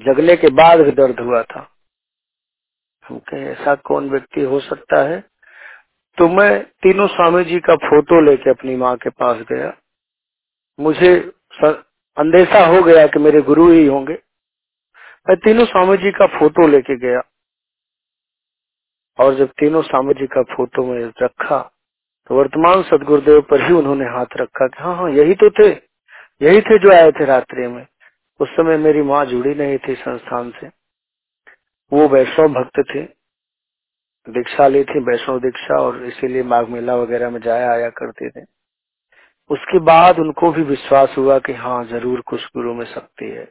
जगने 0.00 0.36
के 0.36 0.48
बाद 0.48 0.80
भी 0.80 0.90
दर्द 0.90 1.20
हुआ 1.20 1.42
था। 1.42 1.77
हम 3.08 3.20
ऐसा 3.34 3.74
कौन 3.74 4.10
व्यक्ति 4.10 4.40
हो 4.42 4.60
सकता 4.60 5.02
है? 5.02 5.20
तो 6.18 6.28
मैं 6.28 6.64
तीनों 6.82 7.06
स्वामी 7.08 7.44
जी 7.44 7.58
का 7.60 7.74
फ़ोटो 7.76 8.20
लेके 8.20 8.50
अपनी 8.50 8.76
माँ 8.76 8.96
के 8.96 9.10
पास 9.10 9.42
गया। 9.52 9.72
मुझे 10.80 11.14
अंदेशा 12.16 12.66
हो 12.66 12.82
गया 12.82 13.06
कि 13.06 13.18
मेरे 13.18 13.40
गुरु 13.42 13.70
ही 13.70 13.86
होंगे। 13.86 14.18
मैं 15.28 15.36
तीनों 15.36 15.64
स्वामी 15.64 15.96
जी 15.96 16.10
का 16.10 16.26
फ़ोटो 16.38 16.66
लेके 16.68 16.96
गया 16.98 17.20
और 19.18 19.34
जब 19.34 19.48
तीनों 19.58 19.82
स्वामी 19.82 20.14
जी 20.14 20.26
का 20.26 20.42
फ़ोटो 20.54 20.84
में 20.86 21.12
रखा 21.22 21.60
तो 22.30 22.34
वर्तमान 22.34 22.82
सदगुरुदेव 22.82 23.40
पर 23.42 23.62
ही 23.62 23.74
उन्होंने 23.74 24.04
हाथ 24.04 24.36
रखा 24.36 24.66
कि 24.66 24.82
हाँ 24.82 24.96
हाँ 24.96 25.10
यही 25.10 25.34
तो 25.34 25.50
थे। 25.50 25.68
यही 26.42 26.60
थे 26.60 26.78
जो 26.78 26.92
आए 26.92 27.10
थे 27.12 27.24
रात्रि 27.24 27.66
में। 27.68 27.86
उस 28.40 28.48
समय 28.48 28.76
मेरी 28.78 29.02
माँ 29.02 29.24
जुड़ी 29.26 29.54
नहीं 29.54 29.78
थी 29.78 29.94
संस्थान 29.94 30.50
से। 30.50 30.68
वो 31.92 32.08
वैष्णव 32.08 32.48
भक्त 32.48 32.80
थे, 32.94 33.02
दीक्षा 34.26 34.68
ली 34.68 34.84
थी, 34.84 35.00
वैष्णव 35.00 35.40
दीक्षा 35.40 35.80
और 35.82 36.04
इसीलिए 36.04 36.42
माघ 36.42 36.68
मेला 36.68 36.96
वगैरह 36.96 37.30
में 37.30 37.40
जाया 37.40 37.72
आया 37.72 37.90
करते 37.90 38.30
थे। 38.30 38.44
उसके 39.50 39.78
बाद 39.78 40.18
उनको 40.18 40.52
भी 40.52 40.62
विश्वास 40.62 41.14
हुआ 41.18 41.38
कि 41.38 41.52
हाँ 41.52 41.84
ज़रूर 41.84 42.20
कुछ 42.20 42.44
गुरु 42.44 42.74
में 42.74 42.86
शक्ति 42.86 43.24
है। 43.24 43.44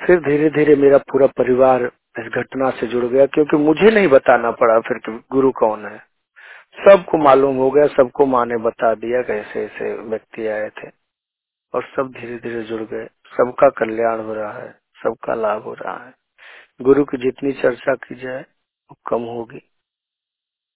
फिर 0.00 0.20
धीरे 0.20 0.50
धीरे 0.50 0.76
मेरा 0.76 0.98
पूरा 0.98 1.26
परिवार 1.26 1.84
इस 2.18 2.26
घटना 2.26 2.70
से 2.70 2.86
जुड़ 2.86 3.04
गया, 3.04 3.26
क्योंकि 3.26 3.56
मुझे 3.56 3.90
नहीं 3.90 4.08
बताना 4.08 4.50
पड़ा 4.50 4.80
फिर 4.80 4.98
कि 4.98 5.24
गुरु 5.32 5.52
कौन 5.52 5.86
है। 5.86 5.98
सबको 6.78 7.18
मालूम 7.18 7.56
हो 7.56 7.70
गया, 7.70 7.86
सबको 7.86 8.26
माँ 8.26 8.46
ने 8.46 8.56
बता 8.56 8.94
दिया 8.94 9.22
कैसे 9.22 9.64
ऐसे 9.64 9.94
व्यक्ति 9.94 10.46
आए 10.46 10.70
थे। 10.70 10.88
और 11.74 11.84
सब 11.96 12.12
धीरे 12.12 12.38
धीरे 12.38 12.62
जुड़ 12.62 12.82
गए। 12.82 13.06
सबका 13.06 13.68
कल्याण 13.68 14.20
हो 14.20 14.34
रहा 14.34 14.52
है, 14.52 14.72
सबका 15.04 15.34
लाभ 15.34 15.62
हो 15.62 15.74
रहा 15.74 16.06
है। 16.06 16.14
गुरु 16.82 17.04
की 17.04 17.16
जितनी 17.16 17.52
चर्चा 17.52 17.94
की 17.94 18.14
जाए, 18.14 18.42
वो 18.90 18.96
कम 19.06 19.22
होगी। 19.22 19.70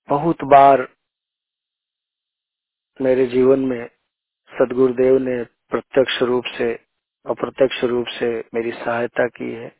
बहुत 0.08 0.44
बार 0.44 0.88
मेरे 3.00 3.26
जीवन 3.26 3.60
में 3.60 3.90
सदगुरुदेव 4.50 5.18
ने 5.18 5.44
प्रत्यक्ष 5.44 6.22
रूप 6.22 6.44
से, 6.44 6.74
अप्रत्यक्ष 7.26 7.84
रूप 7.84 8.06
से 8.06 8.44
मेरी 8.54 8.72
सहायता 8.72 9.28
की 9.28 9.52
है। 9.52 9.76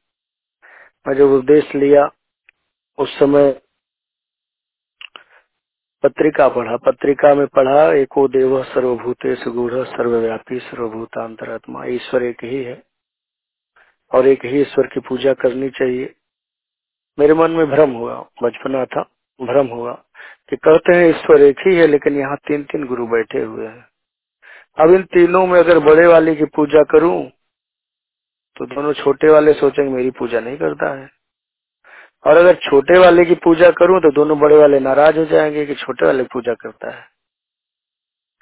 मैं 1.09 1.15
जब 1.15 1.25
उपदेश 1.25 1.75
लिया, 1.75 2.11
उस 2.99 3.19
समय 3.19 3.63
पत्रिका 6.03 6.49
पढ़ा। 6.49 6.77
पत्रिका 6.77 7.35
में 7.35 7.47
पढ़ा, 7.47 7.93
एको 7.93 8.29
देव 8.29 8.65
सर्वभूतेश 8.65 9.49
गूढ़ 9.49 9.75
सर्वव्यापी 9.75 10.59
सर्वभूतांतरात्मा 10.59 11.85
ईश्वर 11.85 12.23
एक 12.23 12.45
ही 12.45 12.65
है। 12.65 12.90
और 14.13 14.27
एक 14.27 14.45
ही 14.45 14.61
ईश्वर 14.61 14.87
की 14.87 15.01
पूजा 15.01 15.33
करनी 15.35 15.69
चाहिए। 15.71 16.15
मेरे 17.19 17.35
मन 17.35 17.51
में 17.51 17.67
भ्रम 17.71 17.91
हुआ, 17.91 18.15
बचपना 18.43 18.85
था, 18.85 19.03
भ्रम 19.41 19.67
हुआ 19.67 19.93
कि 20.51 20.57
कहते 20.57 20.95
हैं 20.97 21.09
ईश्वर 21.11 21.43
एक 21.43 21.59
ही 21.67 21.77
है, 21.77 21.87
लेकिन 21.87 22.19
यहाँ 22.19 22.37
तीन 22.37 22.63
तीन 22.63 22.87
गुरु 22.87 23.07
बैठे 23.07 23.41
हुए 23.41 23.67
हैं। 23.67 23.89
अब 24.81 24.91
इन 24.91 25.03
तीनों 25.03 25.47
में 25.47 25.59
अगर 25.61 25.79
बड़े 25.79 26.07
वाले 26.07 26.35
की 26.35 26.45
पूजा 26.45 26.83
करूँ 26.83 27.31
तो 28.57 28.67
दोनों 28.67 28.93
छोटे 28.93 29.29
वाले 29.29 29.53
सोचेंगे, 29.53 29.91
मेरी 29.91 30.11
पूजा 30.11 30.41
नहीं 30.41 30.57
करता 30.57 30.95
है। 30.95 31.09
और 32.27 32.37
अगर 32.37 32.55
छोटे 32.55 32.99
वाले 32.99 33.25
की 33.25 33.35
पूजा 33.35 33.71
करूँ 33.71 34.01
तो 34.01 34.11
दोनों 34.13 34.39
बड़े 34.39 34.57
वाले 34.57 34.81
नाराज़ 34.81 35.19
हो 35.19 35.25
जाएँगे 35.25 35.67
कि 35.67 35.75
छोटे 35.75 36.07
वाले 36.07 36.23
पूजा 36.23 36.55
करता 36.55 36.91
है। 36.91 37.05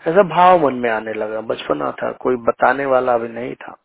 ऐसा 0.07 0.23
भाव 0.23 0.67
मन 0.67 0.75
में 0.75 0.91
आने 0.91 1.13
लगा, 1.13 1.41
बचपना 1.41 1.93
था, 1.93 2.13
कोई 2.13 2.37
बताने 2.37 2.87
वाला 2.87 3.15
अभी 3.15 3.29
नहीं 3.29 3.55
था। 3.55 3.77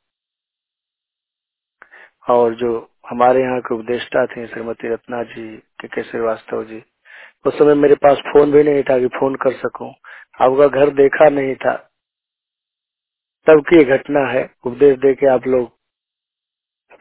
और 2.30 2.56
जो 2.56 2.92
हमारे 3.10 3.42
यहाँ 3.42 3.62
के 3.62 3.76
उपदेष्टा 3.76 4.26
थे, 4.26 4.48
श्रीमती 4.48 4.90
रत्ना 4.90 5.24
जी, 5.24 5.58
के 5.58 5.88
के 5.88 6.04
श्रीवास्तव 6.04 6.64
जी, 6.64 6.84
उस 7.46 7.60
समय 7.60 7.74
मेरे 7.74 7.96
पास 7.96 8.18
फ़ोन 8.18 8.52
भी 8.52 8.64
नहीं 8.64 8.84
था 8.84 9.00
कि 9.00 9.08
फ़ोन 9.08 9.36
कर 9.36 9.54
सकूँ। 9.54 9.94
आपका 10.42 10.68
घर 10.68 10.90
देखा 10.90 11.30
नहीं 11.30 11.56
था। 11.56 11.90
तब 13.48 13.62
की 13.62 13.84
घटना 13.84 14.20
है। 14.20 14.56
उपदेश 14.66 14.98
दे 14.98 15.16
के 15.16 15.26
आप 15.26 15.48
लोग 15.48 15.72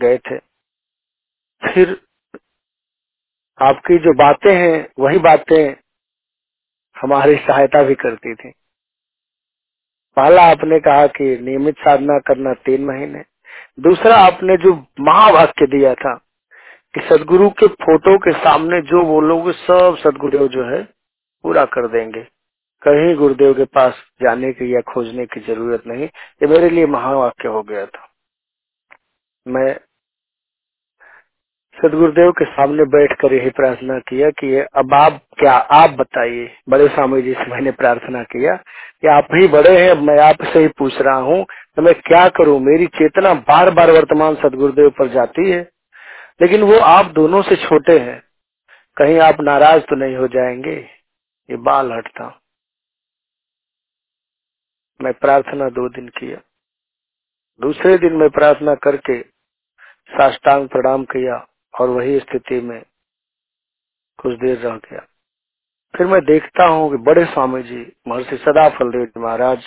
गए 0.00 0.18
थे। 0.18 0.38
फिर 1.74 2.02
आपकी 3.62 3.98
जो 3.98 4.14
बातें 4.14 4.56
हैं, 4.56 4.88
वही 4.98 5.18
बातें 5.18 5.76
हमारी 7.02 7.36
सहायता 7.36 7.82
भी 7.82 7.94
करती 7.94 8.34
थी। 8.34 8.50
पहला 10.16 10.42
आपने 10.42 10.80
कहा 10.80 11.06
कि 11.06 11.38
नियमित 11.38 11.78
साधना 11.78 12.18
करना 12.18 12.54
तीन 12.54 12.84
महीने। 12.84 13.24
दूसरा, 13.80 14.16
आपने 14.16 14.56
जो 14.56 14.86
महावाक्य 15.00 15.66
दिया 15.66 15.94
था 15.94 16.14
कि 16.94 17.00
सदगुरु 17.00 17.50
के 17.50 17.66
फ़ोटो 17.66 18.18
के 18.18 18.32
सामने 18.32 18.82
जो 18.82 19.04
बोलोगे, 19.04 19.52
सब 19.52 19.96
सदगुरुदेव 20.04 20.48
जो 20.48 20.64
है, 20.64 20.82
पूरा 21.42 21.64
कर 21.64 21.88
देंगे। 21.88 22.26
कहीं 22.86 23.16
गुरुदेव 23.16 23.54
के 23.54 23.64
पास 23.64 23.94
जाने 24.22 24.52
की 24.52 24.74
या 24.74 24.80
खोजने 24.80 25.26
की 25.26 25.40
ज़रूरत 25.40 25.82
नहीं। 25.86 26.04
ये 26.04 26.46
मेरे 26.46 26.70
लिए 26.70 26.86
महावाक्य 26.86 27.48
हो 27.48 27.62
गया 27.62 27.86
था। 27.86 28.08
मैं 29.48 29.80
सदगुरुदेव 31.76 32.32
के 32.32 32.44
सामने 32.44 32.84
बैठकर 32.84 33.32
यही 33.34 33.50
प्रार्थना 33.50 33.98
किया 33.98 34.30
कि 34.30 34.56
अब 34.56 34.94
आप 34.94 35.22
क्या, 35.38 35.52
आप 35.52 35.90
बताइए, 35.90 36.50
बड़े 36.68 36.88
स्वामी 36.88 37.22
जी 37.22 37.32
से 37.32 37.46
मैंने 37.46 37.70
प्रार्थना 37.70 38.22
किया 38.22 38.56
कि 39.02 39.08
आप 39.08 39.28
ही 39.34 39.48
बड़े 39.48 39.76
हैं 39.84 39.94
मैं 40.02 40.18
आपसे 40.20 40.58
ही 40.58 40.68
पूछ 40.68 41.00
रहा 41.00 41.16
हूँ 41.16 41.46
तो 41.76 41.82
मैं 41.82 41.94
क्या 41.94 42.28
करूँ? 42.28 42.60
मेरी 42.60 42.86
चेतना 42.86 43.34
बार 43.34 43.70
बार 43.70 43.90
वर्तमान 43.90 44.34
सदगुरुदेव 44.34 44.90
पर 44.90 45.08
जाती 45.08 45.50
है। 45.50 45.70
लेकिन 46.42 46.62
वो 46.62 46.78
आप 46.78 47.06
दोनों 47.06 47.42
से 47.42 47.56
छोटे 47.56 47.98
हैं। 47.98 48.22
कहीं 48.96 49.18
आप 49.20 49.40
नाराज़ 49.40 49.82
तो 49.82 49.96
नहीं 49.96 50.16
हो 50.16 50.28
जाएँगे? 50.28 50.76
ये 51.50 51.56
बाल 51.56 51.92
हटता 51.92 52.40
मैं 55.02 55.12
प्रार्थना 55.12 55.68
दो 55.68 55.88
दिन 55.88 56.08
किया। 56.08 56.38
दूसरे 57.60 57.98
दिन 57.98 58.12
मैं 58.12 58.30
प्रार्थना 58.30 58.74
करके 58.74 59.22
साष्टांग 60.10 60.68
प्रणाम 60.68 61.04
किया। 61.04 61.46
और 61.80 61.88
वही 61.88 62.20
स्थिति 62.20 62.60
में 62.60 62.82
कुछ 64.18 64.38
देर 64.38 64.58
रह 64.58 64.76
गया। 64.76 65.06
फिर 65.94 66.06
मैं 66.06 66.20
देखता 66.24 66.66
हूँ 66.66 66.90
कि 66.90 66.96
बड़े 66.96 67.24
स्वामी 67.24 67.62
जी 67.62 67.92
महर्षि 68.08 68.36
सदा 68.36 68.68
फलदेव 68.68 69.04
जी 69.06 69.20
महाराज 69.20 69.64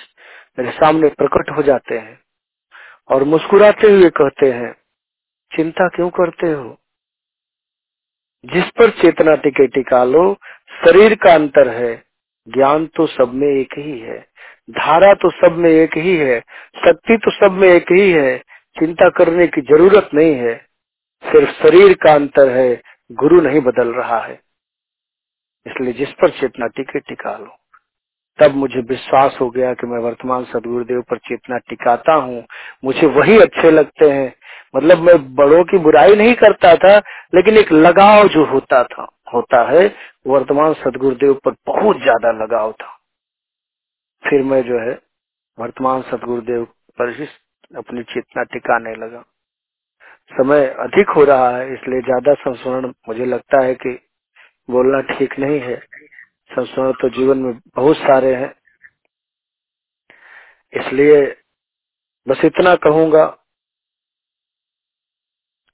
मेरे 0.59 0.71
सामने 0.71 1.09
प्रकट 1.09 1.51
हो 1.57 1.63
जाते 1.63 1.97
हैं 1.97 2.19
और 3.09 3.23
मुस्कुराते 3.23 3.91
हुए 3.91 4.09
कहते 4.09 4.51
हैं, 4.51 4.73
चिंता 5.51 5.87
क्यों 5.87 6.09
करते 6.09 6.51
हो? 6.51 6.77
जिस 8.45 8.65
पर 8.65 8.89
चेतना 8.89 9.35
टिके 9.35 9.67
टिका 9.67 10.03
लो, 10.03 10.33
शरीर 10.85 11.15
का 11.15 11.33
अंतर 11.33 11.69
है, 11.69 12.03
ज्ञान 12.47 12.87
तो 12.87 13.07
सब 13.07 13.33
में 13.33 13.47
एक 13.47 13.77
ही 13.77 13.99
है, 13.99 14.19
धारा 14.71 15.13
तो 15.13 15.31
सब 15.31 15.57
में 15.57 15.69
एक 15.69 15.97
ही 15.97 16.17
है, 16.17 16.39
शक्ति 16.77 17.17
तो 17.17 17.31
सब 17.31 17.51
में 17.51 17.69
एक 17.69 17.91
ही 17.91 18.11
है, 18.11 18.37
चिंता 18.79 19.09
करने 19.09 19.47
की 19.47 19.61
ज़रूरत 19.61 20.09
नहीं 20.13 20.35
है 20.35 20.64
सिर्फ़ 21.31 21.51
शरीर 21.63 21.93
का 21.93 22.13
अंतर 22.13 22.49
है, 22.49 22.81
गुरु 23.11 23.41
नहीं 23.41 23.61
बदल 23.61 23.93
रहा 23.93 24.19
है। 24.19 24.41
इसलिए 25.67 25.93
जिस 25.93 26.09
पर 26.11 26.29
चेतना 26.29 26.67
टिके, 26.67 26.99
टिका 26.99 27.37
लो। 27.37 27.57
तब 28.39 28.55
मुझे 28.55 28.79
विश्वास 28.79 29.37
हो 29.41 29.49
गया 29.49 29.73
कि 29.73 29.87
मैं 29.87 29.99
वर्तमान 29.99 30.45
सदगुरुदेव 30.45 31.01
पर 31.01 31.17
चेतना 31.17 31.57
टिकाता 31.57 32.13
हूँ। 32.13 32.45
मुझे 32.85 33.07
वही 33.07 33.39
अच्छे 33.39 33.71
लगते 33.71 34.11
हैं। 34.11 34.35
मतलब 34.75 34.97
मैं 34.97 35.35
बड़ों 35.35 35.63
की 35.63 35.77
बुराई 35.77 36.15
नहीं 36.15 36.35
करता 36.35 36.75
था, 36.75 36.97
लेकिन 37.35 37.57
एक 37.57 37.71
लगाव 37.71 38.27
जो 38.27 38.45
होता 38.45 38.83
था, 38.83 39.07
होता 39.33 39.71
है 39.71 39.95
वर्तमान 40.27 40.73
सदगुरुदेव 40.73 41.33
पर 41.33 41.51
बहुत 41.67 41.97
ज़्यादा 41.97 42.31
लगाव 42.31 42.71
था। 42.71 42.99
फिर 44.23 44.43
मैं 44.43 44.61
जो 44.63 44.79
है, 44.79 44.99
वर्तमान 45.59 46.01
सदगुरुदेव 46.01 46.65
पर 46.65 47.09
ही 47.09 47.27
अपनी 47.77 48.03
चेतना 48.03 48.43
टिकाने 48.43 48.95
लगा। 48.95 49.23
समय 50.31 50.65
अधिक 50.79 51.09
हो 51.09 51.23
रहा 51.25 51.49
है, 51.57 51.73
इसलिए 51.73 52.01
ज़्यादा 52.01 52.33
संस्मरण 52.35 52.93
मुझे 53.09 53.25
लगता 53.27 53.63
है 53.65 53.75
कि 53.75 53.93
बोलना 54.69 55.01
ठीक 55.09 55.39
नहीं 55.39 55.59
है। 55.61 55.77
संस्मरण 56.49 56.91
तो 57.01 57.09
जीवन 57.11 57.39
में 57.39 57.59
बहुत 57.75 57.97
सारे 57.97 58.35
हैं। 58.35 58.53
इसलिए 60.73 61.21
बस 62.27 62.45
इतना 62.45 62.75
कहूँगा 62.85 63.25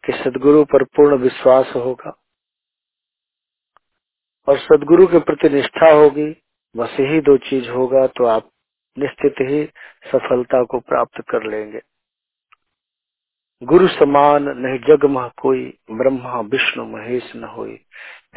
कि 0.04 0.14
सदगुरु 0.16 0.64
पर 0.66 0.84
पूर्ण 0.96 1.18
विश्वास 1.20 1.74
होगा 1.78 2.14
और 4.48 4.58
सदगुरु 4.60 5.08
के 5.08 5.20
प्रति 5.22 5.50
निष्ठा 5.50 5.92
होगी, 5.92 6.30
बस 6.76 6.98
यही 7.00 7.22
दो 7.22 7.38
चीज़ 7.50 7.70
होगा 7.70 8.06
तो 8.10 8.26
आप 8.28 8.50
निश्चित 8.98 9.36
ही 9.42 9.64
सफलता 10.08 10.64
को 10.66 10.80
प्राप्त 10.82 11.22
कर 11.30 11.50
लेंगे। 11.52 11.80
गुरु 13.64 13.88
समान 13.88 14.44
नहीं 14.44 14.80
जग 14.80 15.06
मह 15.06 15.32
कोई, 15.42 15.74
ब्रह्मा, 15.92 16.40
विष्णु, 16.40 16.86
महेश 16.86 17.34
न 17.36 17.44
होई। 17.44 17.80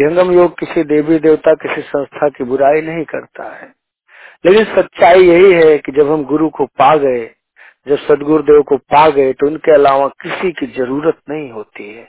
व्यंगम 0.01 0.33
योग 0.33 0.59
किसी 0.59 0.85
देवी 0.85 1.19
देवता, 1.19 1.55
किसी 1.55 1.81
संस्था 1.81 2.29
की 2.29 2.45
बुराई 2.45 2.81
नहीं 2.81 3.05
करता 3.05 3.57
है। 3.57 3.73
लेकिन 4.47 4.65
सच्चाई 4.65 5.21
यही 5.21 5.53
है 5.53 5.79
कि 5.79 5.93
जब 5.93 6.11
हम 6.11 6.25
गुरु 6.25 6.49
को 6.49 6.67
पा 6.67 6.97
गए, 6.97 7.31
जब 7.89 7.97
सदगुरुदेव 7.97 8.63
को 8.63 8.77
पा 8.77 9.09
गए 9.11 9.33
तो 9.33 9.47
उनके 9.47 9.75
अलावा 9.75 10.09
किसी 10.09 10.53
की 10.53 10.67
ज़रूरत 10.67 11.19
नहीं 11.31 11.51
होती 11.51 11.95
है। 11.95 12.09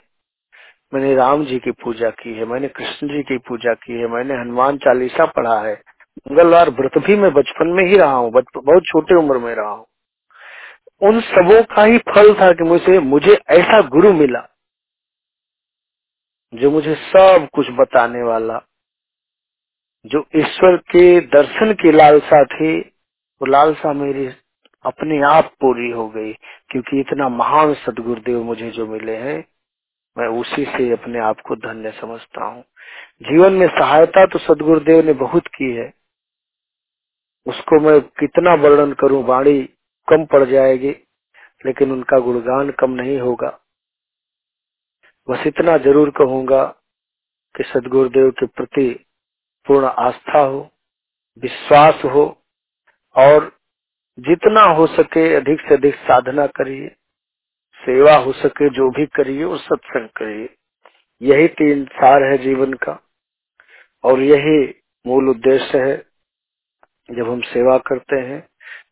मैंने 0.94 1.14
राम 1.14 1.44
जी 1.44 1.58
की 1.58 1.70
पूजा 1.70 2.10
की 2.10 2.34
है, 2.34 2.44
मैंने 2.44 2.68
कृष्ण 2.68 3.08
जी 3.08 3.22
की 3.22 3.38
पूजा 3.38 3.74
की 3.74 3.92
है, 3.92 4.08
मैंने 4.08 4.34
हनुमान 4.34 4.76
चालीसा 4.76 5.26
पढ़ा 5.26 5.60
है। 5.60 5.82
मंगलवार 6.32 6.70
व्रत 6.70 6.98
भी 6.98 7.16
मैं 7.16 7.32
बचपन 7.32 7.68
में 7.68 7.84
ही 7.84 7.96
रहा 7.96 8.14
हूँ 8.14 8.32
बहुत 8.32 8.82
छोटे 8.86 9.14
उम्र 9.14 9.38
में 9.38 9.54
रहा 9.54 9.70
हूँ। 9.70 9.86
उन 11.02 11.20
सबों 11.22 11.62
का 11.66 11.84
ही 11.84 11.98
फल 12.10 12.34
था 12.34 12.52
कि 12.52 12.64
मुझे 12.64 12.98
मुझे 13.00 13.32
ऐसा 13.50 13.80
गुरु 13.88 14.12
मिला, 14.14 14.40
जो 16.52 16.70
मुझे 16.70 16.94
सब 16.96 17.48
कुछ 17.54 17.66
बताने 17.72 18.22
वाला, 18.22 18.60
जो 20.04 20.24
ईश्वर 20.36 20.76
के 20.92 21.20
दर्शन 21.28 21.72
की 21.74 21.92
लालसा 21.92 22.44
थी, 22.46 22.78
वो 22.80 23.46
लालसा 23.46 23.92
मेरी 23.94 24.26
अपने 24.84 25.20
आप 25.24 25.52
पूरी 25.60 25.90
हो 25.90 26.08
गई, 26.08 26.32
क्योंकि 26.70 27.00
इतना 27.00 27.28
महान 27.30 27.74
सदगुरुदेव 27.76 28.42
मुझे 28.44 28.70
जो 28.70 28.86
मिले 28.86 29.16
हैं, 29.16 29.44
मैं 30.16 30.28
उसी 30.40 30.64
से 30.66 30.90
अपने 30.92 31.20
आप 31.20 31.40
को 31.40 31.56
धन्य 31.58 31.92
समझता 32.00 32.46
हूँ। 32.46 32.62
जीवन 33.22 33.52
में 33.52 33.66
सहायता 33.70 34.26
तो 34.26 34.38
सदगुरुदेव 34.40 35.04
ने 35.06 35.12
बहुत 35.16 35.46
की 35.48 35.72
है, 35.76 35.92
उसको 37.46 37.80
मैं 37.80 38.00
कितना 38.20 38.54
वर्णन 38.62 38.92
करूँ, 38.94 39.24
वाणी 39.24 39.60
कम 40.08 40.24
पड़ 40.24 40.44
जाएगी, 40.44 40.90
लेकिन 41.66 41.92
उनका 41.92 42.18
गुणगान 42.18 42.70
कम 42.70 42.90
नहीं 42.92 43.18
होगा। 43.20 43.48
बस 45.28 45.46
इतना 45.46 45.76
ज़रूर 45.78 46.10
कहूँगा 46.10 46.64
कि 47.54 47.64
सदगुरुदेव 47.64 48.30
के 48.30 48.46
प्रति 48.46 48.88
पूर्ण 49.66 49.86
आस्था 49.86 50.40
हो, 50.40 50.70
विश्वास 51.42 52.04
हो, 52.04 52.24
और 53.16 53.50
जितना 54.18 54.62
हो 54.70 54.86
सके 54.86 55.34
अधिक 55.34 55.60
से 55.60 55.74
अधिक 55.74 55.94
साधना 55.94 56.46
करिए, 56.46 56.88
सेवा 57.80 58.16
हो 58.16 58.32
सके, 58.32 58.68
जो 58.70 58.90
भी 58.90 59.06
करिए 59.06 59.44
और 59.44 59.58
सत्संग 59.58 60.08
करिए। 60.16 60.48
यही 61.20 61.48
तीन 61.48 61.84
सार 61.92 62.22
है 62.22 62.38
जीवन 62.38 62.72
का, 62.74 62.98
और 64.04 64.20
यही 64.20 64.58
मूल 65.04 65.28
उद्देश्य 65.28 65.78
है, 65.78 65.96
जब 67.08 67.30
हम 67.30 67.40
सेवा 67.40 67.78
करते 67.78 68.20
हैं 68.20 68.40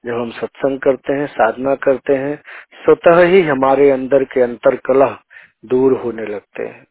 जब 0.05 0.15
हम 0.15 0.31
सत्संग 0.31 0.81
करते 0.81 1.13
हैं, 1.13 1.27
साधना 1.27 1.75
करते 1.75 2.15
हैं, 2.15 2.43
स्वतः 2.85 3.23
ही 3.23 3.43
हमारे 3.43 3.91
अंदर 3.91 4.25
के 4.25 4.41
अंतर 4.41 4.77
कलह 4.77 5.19
दूर 5.65 5.93
होने 5.93 6.27
लगते 6.27 6.63
हैं। 6.63 6.87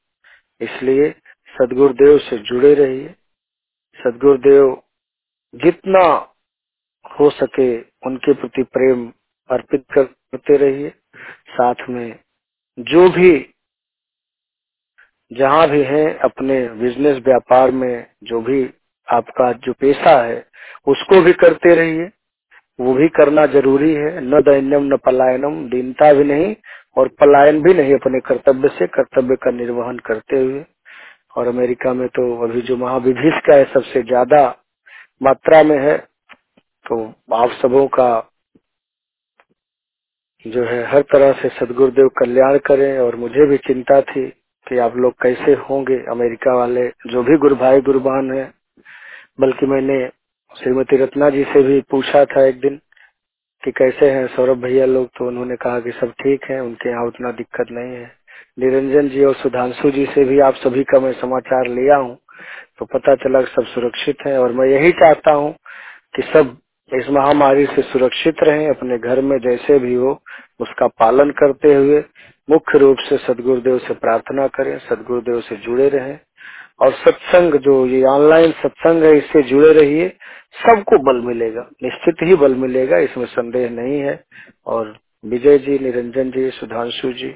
इसलिए 0.61 1.15
सदगुरुदेव 1.55 2.17
से 2.17 2.37
जुड़े 2.37 2.73
रहिए। 2.73 3.15
सदगुरुदेव 3.97 4.83
जितना 5.55 6.33
हो 7.19 7.29
सके 7.29 7.81
उनके 7.81 8.33
प्रति 8.33 8.63
प्रेम 8.63 9.13
अर्पित 9.49 9.85
करते 9.93 10.57
रहिए। 10.57 10.89
साथ 11.49 11.75
में 11.89 12.19
जो 12.79 13.09
भी, 13.09 13.53
जहाँ 15.33 15.69
भी 15.69 15.83
है, 15.83 16.17
अपने 16.17 16.69
बिज़नेस 16.69 17.17
व्यापार 17.17 17.71
में 17.71 18.11
जो 18.23 18.41
भी 18.41 18.73
आपका 19.07 19.53
जो 19.53 19.73
पेशा 19.73 20.23
है, 20.25 20.47
उसको 20.87 21.21
भी 21.21 21.33
करते 21.33 21.75
रहिए। 21.75 22.11
वो 22.79 22.93
भी 22.93 23.07
करना 23.11 23.45
ज़रूरी 23.47 23.93
है। 23.93 24.21
न 24.23 24.41
दैन्यम, 24.43 24.83
न 24.85 24.97
पलायनम, 25.05 25.63
दीनता 25.69 26.11
भी 26.13 26.23
नहीं 26.25 26.55
और 26.97 27.07
पलायन 27.19 27.61
भी 27.63 27.73
नहीं 27.73 27.93
अपने 27.95 28.19
कर्तव्य 28.21 28.69
से, 28.69 28.87
कर्तव्य 28.89 29.35
का 29.35 29.51
निर्वहन 29.53 29.97
करते 30.05 30.39
हुए। 30.39 30.63
और 31.35 31.47
अमेरिका 31.47 31.93
में 31.93 32.07
तो 32.09 32.23
अभी 32.43 32.61
जो 32.63 32.77
महाविभीष 32.77 33.39
का 33.45 33.55
है, 33.55 33.65
सबसे 33.73 34.01
ज़्यादा 34.03 34.43
मात्रा 35.21 35.63
में 35.63 35.77
है 35.79 35.97
तो 36.85 36.95
आप 37.35 37.51
सबों 37.61 37.87
का 37.89 38.09
जो 40.45 40.63
है, 40.65 40.83
हर 40.85 41.01
तरह 41.03 41.31
से 41.33 41.49
सदगुरुदेव 41.51 42.07
कल्याण 42.17 42.57
करें। 42.65 42.99
और 42.99 43.15
मुझे 43.17 43.45
भी 43.47 43.57
चिंता 43.59 43.99
थी 44.03 44.27
कि 44.67 44.77
आप 44.79 44.95
लोग 44.97 45.13
कैसे 45.21 45.53
होंगे। 45.61 45.97
अमेरिका 46.11 46.55
वाले 46.55 46.87
जो 47.07 47.23
भी 47.23 47.37
गुरु 47.37 47.55
भाई 47.57 47.81
गुरबान 47.81 48.31
है, 48.31 48.51
बल्कि 49.39 49.65
मैंने 49.67 49.97
श्रीमती 50.55 50.97
रत्ना 50.97 51.29
जी 51.29 51.43
से 51.45 51.61
भी 51.63 51.79
पूछा 51.91 52.23
था 52.27 52.45
एक 52.47 52.59
दिन 52.61 52.79
कि 53.63 53.71
कैसे 53.71 54.09
हैं 54.11 54.27
सौरभ 54.27 54.61
भैया 54.63 54.85
लोग 54.87 55.07
तो 55.17 55.27
उन्होंने 55.27 55.55
कहा 55.57 55.79
कि 55.79 55.91
सब 55.91 56.11
ठीक 56.13 56.45
है, 56.51 56.59
उनके 56.61 56.89
यहाँ 56.89 57.05
उतना 57.07 57.31
दिक्कत 57.33 57.71
नहीं 57.71 57.95
है। 57.95 58.11
निरंजन 58.59 59.09
जी 59.09 59.23
और 59.25 59.35
सुधांशु 59.35 59.91
जी 59.91 60.05
से 60.07 60.25
भी 60.25 60.39
आप 60.41 60.55
सभी 60.55 60.83
का 60.85 60.99
मैं 60.99 61.13
समाचार 61.21 61.67
लिया 61.69 61.97
हूँ 61.97 62.17
तो 62.79 62.85
पता 62.87 63.15
चला 63.17 63.41
सब 63.47 63.65
सुरक्षित 63.67 64.25
है 64.27 64.37
और 64.39 64.53
मैं 64.53 64.67
यही 64.67 64.91
चाहता 64.93 65.33
हूँ 65.33 65.53
कि 66.15 66.23
सब 66.23 66.57
इस 66.91 67.09
महामारी 67.11 67.65
से 67.67 67.81
सुरक्षित 67.83 68.43
रहें, 68.43 68.69
अपने 68.69 68.97
घर 68.99 69.21
में 69.21 69.37
जैसे 69.41 69.79
भी 69.79 69.93
हो, 69.95 70.11
उसका 70.59 70.87
पालन 70.99 71.31
करते 71.33 71.73
हुए 71.73 72.03
मुख्य 72.49 72.79
रूप 72.79 72.97
से 72.99 73.17
सदगुरुदेव 73.19 73.77
से 73.79 73.93
प्रार्थना 73.95 74.47
करें, 74.49 74.77
सदगुरुदेव 74.81 75.41
से 75.41 75.55
जुड़े 75.57 75.89
रहें। 75.89 76.19
और 76.81 76.91
सत्संग 76.93 77.53
जो 77.55 77.85
ये 77.85 78.03
ऑनलाइन 78.03 78.51
सत्संग 78.51 79.03
है, 79.03 79.17
इससे 79.17 79.43
जुड़े 79.43 79.73
रहिए। 79.73 80.09
सबको 80.67 80.97
बल 80.97 81.21
मिलेगा। 81.27 81.69
निश्चित 81.83 82.15
ही 82.23 82.35
बल 82.35 82.55
मिलेगा, 82.55 82.97
इसमें 82.97 83.25
संदेह 83.25 83.69
नहीं 83.69 83.99
है। 83.99 84.23
और 84.67 84.97
विजय 85.25 85.57
जी, 85.57 85.79
निरंजन 85.79 86.31
जी, 86.31 86.49
सुधांशु 86.49 87.13
जी, 87.13 87.29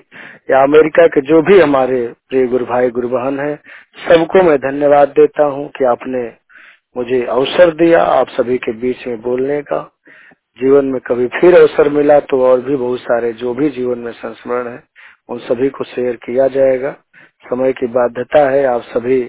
या 0.52 0.64
अमेरिका 0.64 1.08
के 1.08 1.22
जो 1.22 1.42
भी 1.42 1.60
हमारे 1.60 2.08
प्रिय 2.30 2.48
गुरु 2.48 2.66
भाई 2.66 2.90
गुरु 2.90 3.10
बहन 3.10 3.40
है, 3.40 3.56
सबको 4.10 4.44
मैं 4.44 4.58
धन्यवाद 4.58 5.10
देता 5.10 5.44
हूँ 5.44 5.70
कि 5.70 5.86
आपने 5.86 6.34
मुझे 6.98 7.24
अवसर 7.26 7.72
दिया 7.72 8.04
आप 8.04 8.30
सभी 8.30 8.58
के 8.58 8.72
बीच 8.72 9.08
में 9.08 9.22
बोलने 9.22 9.62
का। 9.62 9.92
जीवन 10.60 10.86
में 10.86 11.02
कभी 11.02 11.28
फिर 11.28 11.56
अवसर 11.56 11.90
मिला 11.90 12.20
तो 12.20 12.42
और 12.44 12.62
भी 12.62 12.76
बहुत 12.76 13.00
सारे 13.00 13.34
जो 13.34 13.54
भी 13.54 13.70
जीवन 13.70 14.00
में 14.00 14.12
संस्मरण 14.12 14.68
है, 14.68 14.84
उन 15.30 15.40
सभी 15.40 15.70
को 15.70 15.84
शेयर 15.84 16.16
किया 16.16 16.48
जाएगा। 16.48 16.96
समय 17.44 17.74
की 17.74 17.88
बाध्यता 17.90 18.50
है, 18.50 18.64
आप 18.66 18.82
सभी 18.88 19.22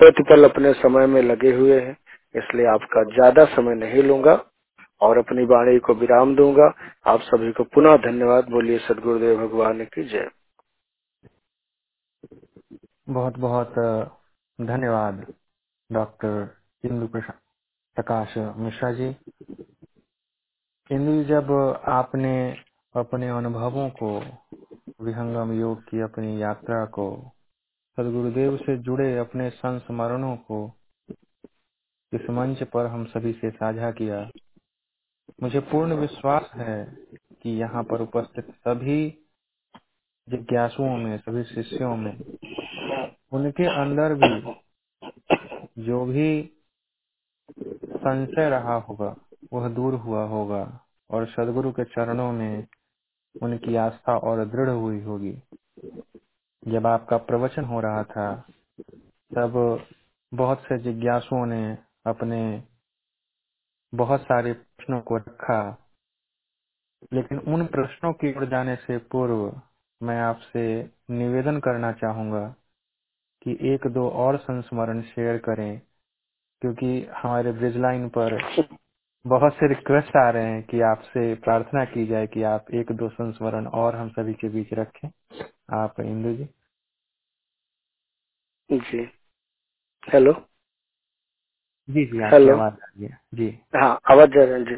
प्रतिपल 0.00 0.44
अपने 0.44 0.72
समय 0.74 1.06
में 1.06 1.20
लगे 1.22 1.52
हुए 1.54 1.80
हैं, 1.80 1.96
इसलिए 2.34 2.66
आपका 2.68 3.02
ज़्यादा 3.10 3.44
समय 3.54 3.74
नहीं 3.76 4.02
लूँगा 4.02 4.34
और 5.00 5.18
अपनी 5.18 5.44
वाणी 5.46 5.78
को 5.80 5.94
विराम 5.96 6.34
दूँगा। 6.36 6.72
आप 7.06 7.20
सभी 7.22 7.52
को 7.52 7.64
पुनः 7.66 7.96
धन्यवाद। 8.02 8.50
बोलिए, 8.50 8.78
सदगुरुदेव 8.80 9.36
भगवान 9.38 9.84
की 9.86 10.04
जय। 10.08 10.30
बहुत 13.08 13.38
बहुत 13.38 13.74
धन्यवाद, 14.58 15.26
डॉक्टर 15.90 16.48
इंदु 16.84 17.06
प्रसाद 17.08 17.38
प्रकाश 17.96 18.34
मिश्रा 18.58 18.92
जी। 18.92 19.08
इंदु 20.90 21.22
जब 21.24 21.50
आपने 21.90 22.34
अपने 22.94 23.28
अनुभवों 23.30 23.88
को 23.92 24.18
विहंगम 25.02 25.52
योग 25.52 25.82
की 25.82 26.00
अपनी 26.00 26.42
यात्रा 26.42 26.84
को, 26.86 27.32
सदगुरुदेव 27.96 28.56
से 28.56 28.76
जुड़े 28.78 29.18
अपने 29.18 29.50
संस्मरणों 29.50 30.36
को 30.36 30.72
इस 32.12 32.30
मंच 32.30 32.62
पर 32.62 32.86
हम 32.86 33.04
सभी 33.04 33.32
से 33.32 33.50
साझा 33.50 33.90
किया। 33.90 34.30
मुझे 35.42 35.60
पूर्ण 35.60 35.94
विश्वास 35.94 36.50
है 36.54 36.84
कि 37.42 37.50
यहाँ 37.50 37.82
पर 37.82 38.00
उपस्थित 38.00 38.50
सभी 38.50 39.10
जिज्ञासुओं 40.28 40.96
में, 40.96 41.18
सभी 41.18 41.44
शिष्यों 41.44 41.96
में, 41.96 42.16
उनके 43.32 43.66
अंदर 43.82 44.14
भी 44.14 44.54
जो 45.84 46.04
भी 46.06 46.50
संशय 47.96 48.50
रहा 48.50 48.74
होगा, 48.74 49.16
वह 49.52 49.68
दूर 49.68 49.94
हुआ 49.94 50.24
होगा 50.24 50.80
और 51.10 51.26
सदगुरु 51.26 51.72
के 51.72 51.84
चरणों 51.84 52.32
में 52.32 52.66
उनकी 53.34 53.76
आस्था 53.76 54.16
और 54.18 54.44
दृढ़ 54.46 54.70
हुई 54.70 55.00
होगी। 55.02 55.32
जब 56.62 56.86
आपका 56.86 57.16
प्रवचन 57.16 57.64
हो 57.64 57.80
रहा 57.80 58.02
था, 58.04 58.34
तब 59.30 59.86
बहुत 60.32 60.62
से 60.62 60.78
जिज्ञासुओं 60.78 61.46
ने 61.46 61.62
अपने 62.06 62.40
बहुत 63.92 64.22
सारे 64.22 64.52
प्रश्नों 64.52 65.00
को 65.00 65.16
रखा। 65.16 65.60
लेकिन 67.12 67.38
उन 67.54 67.66
प्रश्नों 67.66 68.12
की 68.12 68.32
ओर 68.32 68.46
जाने 68.50 68.76
से 68.76 68.98
पूर्व 69.12 69.60
मैं 70.00 70.20
आपसे 70.20 70.62
निवेदन 71.10 71.58
करना 71.60 71.92
चाहूँगा 71.92 72.46
कि 73.42 73.56
एक 73.74 73.86
दो 73.86 74.08
और 74.18 74.36
संस्मरण 74.38 75.02
शेयर 75.02 75.38
करें, 75.38 75.80
क्योंकि 76.62 77.06
हमारे 77.16 77.52
ब्रिज 77.52 77.76
लाइन 77.76 78.08
पर 78.08 78.38
बहुत 79.26 79.54
से 79.54 79.68
रिक्वेस्ट 79.68 80.16
आ 80.16 80.30
रहे 80.30 80.44
हैं 80.44 80.62
कि 80.62 80.80
आपसे 80.80 81.34
प्रार्थना 81.34 81.84
की 81.84 82.06
जाए 82.06 82.26
कि 82.26 82.42
आप 82.42 82.66
एक 82.74 82.92
दो 82.92 83.08
संस्मरण 83.08 83.66
और 83.66 83.96
हम 83.96 84.08
सभी 84.08 84.34
के 84.34 84.48
बीच 84.48 84.72
रखें। 84.72 85.08
आप 85.72 86.00
इंदु 86.00 86.34
जी। 86.34 86.44
जी। 88.78 89.08
हेलो? 90.12 90.32
जी 91.90 92.04
जी 92.04 92.18
हेलो? 92.18 92.56
आवाज़ 92.56 92.72
आ 92.72 92.76
रही 92.76 93.04
है। 93.04 93.20
जी। 93.34 93.58
हाँ 93.76 94.00
आवाज़ 94.10 94.30
जा 94.30 94.44
रहा 94.44 94.54
है 94.54 94.64
जी। 94.64 94.76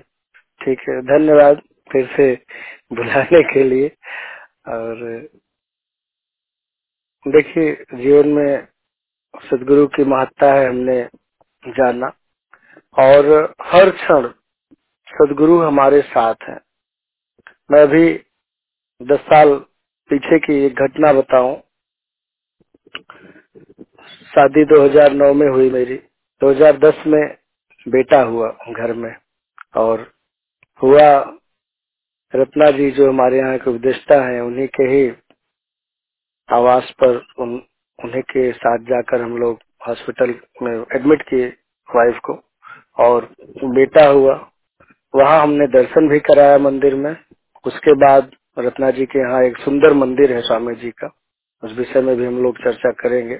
ठीक 0.64 0.80
है 0.80 1.02
धन्यवाद 1.02 1.62
फिर 1.92 2.06
से 2.16 2.34
बुलाने 2.96 3.54
के 3.54 3.64
लिए। 3.64 3.88
और 4.68 5.28
देखिए 7.28 7.74
जीवन 7.74 8.28
में 8.28 8.68
सदगुरु 9.50 9.86
की 9.86 10.04
महत्ता 10.04 10.54
है 10.54 10.68
हमने 10.68 11.08
जाना। 11.68 12.12
और 12.96 13.26
हर 13.62 13.90
क्षण 13.92 14.28
सदगुरु 15.08 15.58
हमारे 15.62 16.02
साथ 16.02 16.48
है। 16.48 16.58
मैं 17.70 17.82
अभी 17.82 18.08
दस 19.00 19.20
साल 19.24 19.54
पीछे 20.10 20.38
की 20.38 20.64
एक 20.66 20.82
घटना 20.82 21.12
बताऊँ। 21.12 21.56
शादी 24.32 24.64
2009 24.66 25.32
में 25.34 25.48
हुई 25.48 25.70
मेरी। 25.70 25.96
2010 26.42 27.06
में 27.06 27.22
बेटा 27.86 28.22
हुआ 28.22 28.48
घर 28.70 28.92
में 28.94 29.14
और 29.76 30.10
हुआ 30.80 31.08
रत्ना 32.34 32.70
जी 32.70 32.90
जो 32.90 33.08
हमारे 33.08 33.38
यहाँ 33.38 33.58
के 33.58 33.70
उपदेष्टा 33.70 34.20
हैं 34.24 34.40
उन्हीं 34.40 34.68
के 34.76 34.84
ही 34.84 35.08
आवास 36.48 36.90
पर 37.02 37.16
उन, 37.38 37.54
उन्हीं 37.98 38.22
के 38.24 38.52
साथ 38.52 38.78
जाकर 38.86 39.22
हम 39.22 39.36
लोग 39.38 39.60
हॉस्पिटल 39.88 40.34
में 40.62 40.72
एडमिट 40.96 41.22
किए 41.22 41.48
वाइफ 41.88 42.20
को। 42.24 42.34
और 43.02 43.34
बेटा 43.64 44.06
हुआ। 44.06 44.50
वहाँ 45.14 45.42
हमने 45.42 45.66
दर्शन 45.66 46.08
भी 46.08 46.20
कराया 46.20 46.58
मंदिर 46.58 46.94
में। 46.94 47.16
उसके 47.66 47.92
बाद 47.92 48.30
रत्ना 48.58 48.90
जी 48.90 49.06
के 49.06 49.18
यहाँ 49.18 49.42
एक 49.42 49.56
सुंदर 49.56 49.92
मंदिर 49.92 50.32
है 50.32 50.40
स्वामी 50.42 50.74
जी 50.74 50.90
का। 50.90 51.14
उस 51.64 51.72
विषय 51.72 52.00
में 52.00 52.16
भी 52.16 52.26
हम 52.26 52.42
लोग 52.42 52.58
चर्चा 52.58 52.90
करेंगे। 52.90 53.36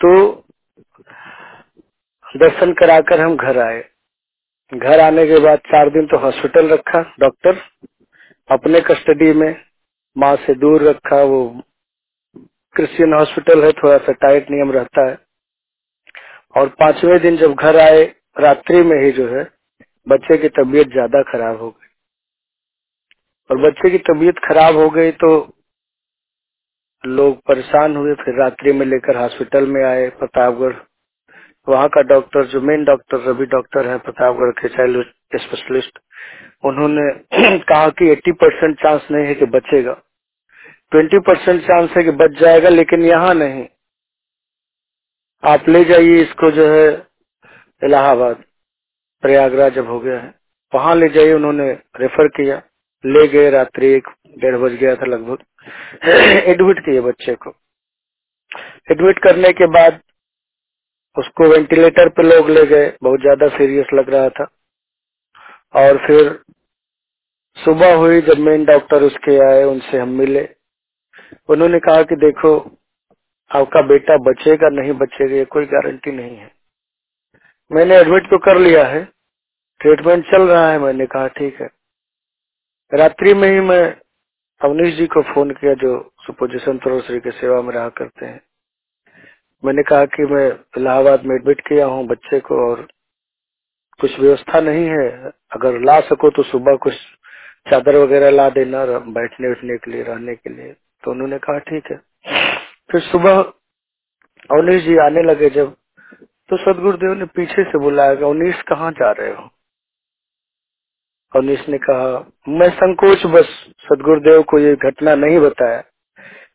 तो 0.00 0.32
दर्शन 2.36 2.72
कराकर 2.72 3.20
हम 3.20 3.36
घर 3.36 3.58
आए। 3.58 3.84
घर 4.74 5.00
आने 5.00 5.26
के 5.26 5.38
बाद 5.38 5.58
चार 5.58 5.90
दिन 5.90 6.06
तो 6.06 6.18
हॉस्पिटल 6.18 6.68
रखा, 6.68 7.14
डॉक्टर 7.20 7.56
अपने 8.50 8.80
कस्टडी 8.80 9.32
में, 9.32 9.56
माँ 10.18 10.36
से 10.36 10.54
दूर 10.54 10.82
रखा। 10.82 11.22
वो 11.22 11.62
क्रिश्चियन 12.76 13.14
हॉस्पिटल 13.14 13.64
है, 13.64 13.72
थोड़ा 13.72 13.98
सा 13.98 14.12
टाइट 14.12 14.50
नियम 14.50 14.72
रहता 14.72 15.08
है। 15.10 15.18
और 16.56 16.68
पाँचवें 16.68 17.20
दिन 17.20 17.36
जब 17.36 17.54
घर 17.54 17.76
आए 17.76 18.04
रात्रि 18.36 18.82
में 18.82 18.98
ही 19.04 19.12
जो 19.12 19.28
है, 19.28 19.44
बच्चे 20.06 20.38
की 20.38 20.48
तबीयत 20.48 20.88
ज़्यादा 20.88 21.22
खराब 21.22 21.60
हो 21.60 21.70
गई। 21.70 21.88
और 23.50 23.58
बच्चे 23.58 23.90
की 23.90 23.98
तबीयत 23.98 24.38
खराब 24.38 24.76
हो 24.76 24.90
गई 24.90 25.12
तो 25.12 25.30
लोग 27.04 27.38
परेशान 27.48 27.96
हुए, 27.96 28.14
फिर 28.14 28.34
रात्रि 28.34 28.72
में 28.72 28.86
लेकर 28.86 29.16
हॉस्पिटल 29.16 29.66
में 29.66 29.84
आए, 29.84 30.08
प्रतापगढ़। 30.10 30.74
वहाँ 31.68 31.88
का 31.88 32.02
डॉक्टर, 32.02 32.44
जो 32.46 32.60
मेन 32.60 32.84
डॉक्टर, 32.84 33.20
रवि 33.20 33.46
डॉक्टर 33.46 33.88
है, 33.88 33.98
प्रतापगढ़ 33.98 34.50
के 34.52 34.68
चाइल्ड 34.68 35.06
स्पेशलिस्ट, 35.36 35.98
उन्होंने 36.64 37.10
कहा 37.58 37.88
कि 37.88 38.10
80 38.10 38.32
परसेंट 38.32 38.76
चांस 38.82 39.08
नहीं 39.10 39.26
है 39.26 39.34
कि 39.34 39.46
बचेगा। 39.46 39.92
20 40.92 41.20
परसेंट 41.20 41.62
चांस 41.62 41.90
है 41.96 42.02
कि 42.02 42.10
बच 42.10 42.40
जाएगा, 42.40 42.68
लेकिन 42.68 43.04
यहाँ 43.04 43.34
नहीं। 43.34 43.66
आप 45.42 45.68
ले 45.68 45.84
जाइए 45.84 46.22
इसको 46.22 46.50
जो 46.50 46.68
है 46.68 46.88
इलाहाबाद, 47.82 48.44
प्रयागराज 49.22 49.72
जब 49.72 49.86
हो 49.86 50.00
गया 50.00 50.20
है। 50.20 50.34
वहाँ 50.72 50.94
ले 50.96 51.08
जाइए, 51.08 51.32
उन्होंने 51.32 51.72
रेफर 52.00 52.28
किया। 52.28 52.62
ले 53.04 53.26
गए 53.28 53.50
रात्रि 53.50 53.86
एक, 53.86 54.08
डेढ़ 54.38 54.56
बज 54.56 54.72
गया 54.72 54.94
था 54.96 55.06
लगभग। 55.06 55.44
एडमिट 56.48 56.80
किए 56.80 57.00
बच्चे 57.00 57.34
को। 57.34 57.54
एडमिट 58.90 59.18
करने 59.18 59.52
के 59.52 59.66
बाद 59.66 60.00
उसको 61.16 61.48
वेंटिलेटर 61.48 62.08
पे 62.08 62.22
लोग 62.22 62.50
ले 62.50 62.66
गए। 62.66 62.96
बहुत 63.02 63.20
ज़्यादा 63.20 63.48
सीरियस 63.48 63.86
लग 63.94 64.10
रहा 64.10 64.28
था। 64.28 64.46
और 65.74 65.98
फिर 65.98 66.38
सुबह 67.56 67.94
हुई 67.94 68.20
जब 68.20 68.38
मेन 68.38 68.64
डॉक्टर 68.64 69.02
उसके 69.02 69.38
आए, 69.38 69.64
उनसे 69.64 69.98
हम 69.98 70.08
मिले। 70.08 70.48
उन्होंने 71.48 71.78
कहा 71.78 72.02
कि 72.02 72.16
देखो, 72.16 72.56
आपका 73.50 73.82
बेटा 73.82 74.16
बचेगा, 74.16 74.68
नहीं 74.68 74.92
बचेगा, 74.92 75.36
ये 75.36 75.44
कोई 75.44 75.66
गारंटी 75.66 76.12
नहीं 76.12 76.36
है। 76.36 76.50
मैंने 77.72 77.96
एडमिट 77.96 78.26
तो 78.26 78.38
कर 78.38 78.58
लिया 78.58 78.86
है। 78.86 79.04
ट्रीटमेंट 79.80 80.24
चल 80.32 80.42
रहा 80.42 80.72
है, 80.72 80.78
मैंने 80.78 81.06
कहा, 81.06 81.28
ठीक 81.28 81.60
है। 81.60 81.68
रात्रि 82.92 83.34
में 83.34 83.48
ही 83.50 83.60
मैं 83.60 83.96
अवनीश 84.60 84.94
जी 84.94 85.06
को 85.06 85.22
फ़ोन 85.22 85.50
किया, 85.50 85.74
जो 85.74 86.12
सुपोजिशन 86.26 86.78
तरोश्री 86.78 87.20
के 87.20 87.30
सेवा 87.30 87.62
में 87.62 87.74
रहा 87.74 87.88
करते 87.88 88.26
हैं। 88.26 88.40
मैंने 89.64 89.82
कहा 89.82 90.04
कि 90.06 90.24
मैं 90.24 90.48
इलाहाबाद 90.78 91.24
में 91.24 91.36
एडमिट 91.36 91.60
किया 91.60 91.86
हूँ 91.86 92.06
बच्चे 92.06 92.40
को 92.40 92.70
और 92.70 92.88
कुछ 94.00 94.20
व्यवस्था 94.20 94.60
नहीं 94.60 94.86
है। 94.86 95.10
अगर 95.52 95.80
ला 95.80 96.00
सको 96.00 96.30
तो 96.30 96.42
सुबह 96.42 96.76
कुछ 96.76 96.94
चादर 97.70 97.96
वगैरह 97.96 98.30
ला 98.30 98.50
देना, 98.50 98.86
बैठने 98.86 99.50
उठने 99.50 99.76
के 99.76 99.90
लिए, 99.90 100.02
रहने 100.02 100.34
के 100.34 100.50
लिए। 100.50 100.72
तो 100.72 101.10
उन्होंने 101.10 101.38
कहा, 101.38 101.58
ठीक 101.58 101.84
है। 101.92 101.96
फिर 102.92 103.00
सुबह 103.00 103.40
अवनीश 104.50 104.82
जी 104.82 104.96
आने 104.96 105.22
लगे 105.22 105.50
जब 105.50 105.76
तो 106.52 106.58
सदगुरुदेव 106.58 107.14
ने 107.14 107.26
पीछे 107.26 107.64
से 107.64 107.78
बुलाया 107.80 108.12
अवनीश, 108.12 108.62
कहाँ 108.62 108.92
जा 108.92 109.12
रहे 109.12 109.30
हो? 109.30 109.50
अवनीश 111.32 111.68
ने 111.68 111.78
कहा, 111.78 112.08
मैं 112.50 112.68
संकोच 112.70 113.26
बस 113.26 113.48
सदगुरुदेव 113.84 114.42
को 114.42 114.58
ये 114.58 114.74
घटना 114.76 115.14
नहीं 115.16 115.40
बताया, 115.40 115.80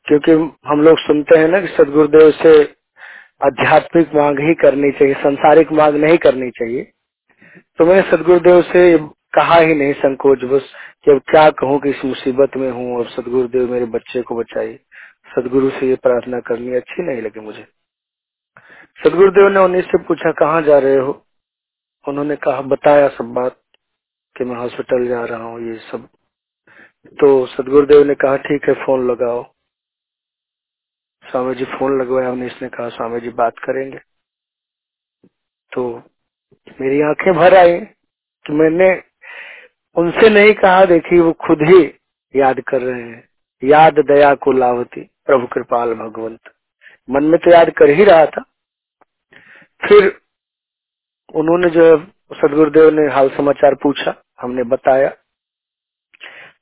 क्योंकि 0.07 0.31
हम 0.69 0.81
लोग 0.81 0.99
सुनते 0.99 1.39
हैं 1.39 1.49
ना 1.49 1.61
कि 1.61 1.67
सदगुरुदेव 1.67 2.31
से 2.33 2.53
आध्यात्मिक 3.43 4.15
मांग 4.15 4.39
ही 4.39 4.53
करनी 4.55 4.91
चाहिए, 4.91 5.13
संसारिक 5.15 5.73
मांग 5.73 5.95
नहीं 5.95 6.17
करनी 6.19 6.49
चाहिए। 6.51 6.83
तो 7.79 7.85
मैंने 7.85 8.01
सदगुरुदेव 8.11 8.61
से 8.63 8.83
कहा 9.33 9.59
ही 9.59 9.75
नहीं 9.75 9.93
संकोच 9.95 10.43
बस, 10.45 10.73
कि 11.05 11.11
अब 11.11 11.21
क्या 11.31 11.49
कहूँ 11.61 11.79
कि 11.81 11.89
इस 11.89 12.05
मुसीबत 12.05 12.57
में 12.57 12.71
हूँ 12.71 12.97
और 12.97 13.09
सदगुरुदेव 13.09 13.71
मेरे 13.71 13.85
बच्चे 13.97 14.21
को 14.21 14.35
बचाइए। 14.35 14.79
सदगुरु 15.35 15.69
से 15.71 15.89
ये 15.89 15.95
प्रार्थना 16.03 16.39
करनी 16.47 16.75
अच्छी 16.75 17.03
नहीं 17.03 17.21
लगी 17.23 17.39
मुझे। 17.41 17.67
सदगुरुदेव 19.03 19.47
ने 19.47 19.59
उन्हीं 19.59 19.81
से 19.81 20.03
पूछा, 20.03 20.31
कहाँ 20.31 20.61
जा 20.61 20.79
रहे 20.79 20.97
हो? 20.97 21.25
उन्होंने 22.07 22.35
कहा, 22.35 22.61
बताया 22.61 23.07
सब 23.07 23.25
बात 23.25 23.61
कि 24.37 24.43
मैं 24.43 24.55
हॉस्पिटल 24.55 25.07
जा 25.07 25.25
रहा 25.25 25.43
हूँ, 25.43 25.61
ये 25.61 25.75
सब। 25.75 26.09
तो 27.19 27.45
सदगुरुदेव 27.45 28.03
ने 28.03 28.15
कहा, 28.15 28.37
ठीक 28.37 28.63
है, 28.69 28.73
फ़ोन 28.73 29.11
लगाओ। 29.11 29.53
स्वामी 31.31 31.55
जी 31.55 31.65
फ़ोन 31.65 32.01
लगवाया 32.01 32.31
उन्नीस 32.31 32.59
ने 32.61 32.69
कहा, 32.69 32.89
स्वामी 32.89 33.19
जी 33.19 33.29
बात 33.29 33.53
करेंगे। 33.59 33.99
तो 35.73 36.03
मेरी 36.81 37.01
आँखें 37.01 37.33
भर 37.33 37.55
आई 37.55 37.79
कि 38.45 38.53
मैंने 38.53 39.03
उनसे 39.95 40.29
नहीं 40.29 40.53
कहा, 40.53 40.85
देखिए, 40.85 41.19
वो 41.19 41.33
खुद 41.33 41.57
ही 41.61 41.93
याद 42.35 42.59
कर 42.59 42.81
रहे 42.81 43.01
हैं। 43.01 43.29
याद 43.63 43.99
दया 43.99 44.35
को 44.35 44.51
लावती 44.51 45.01
प्रभु 45.25 45.47
कृपाल 45.47 45.93
भगवंत। 45.93 46.39
मन 47.09 47.23
में 47.23 47.39
तो 47.39 47.51
याद 47.51 47.69
कर 47.69 47.89
ही 47.89 48.03
रहा 48.03 48.25
था। 48.25 48.45
फिर 49.82 50.07
उन्होंने 51.34 51.69
जो 51.69 51.86
सदगुरुदेव 52.34 52.89
ने 52.91 53.07
हाल 53.13 53.30
समाचार 53.38 53.75
पूछा, 53.75 54.15
हमने 54.41 54.63
बताया। 54.69 55.11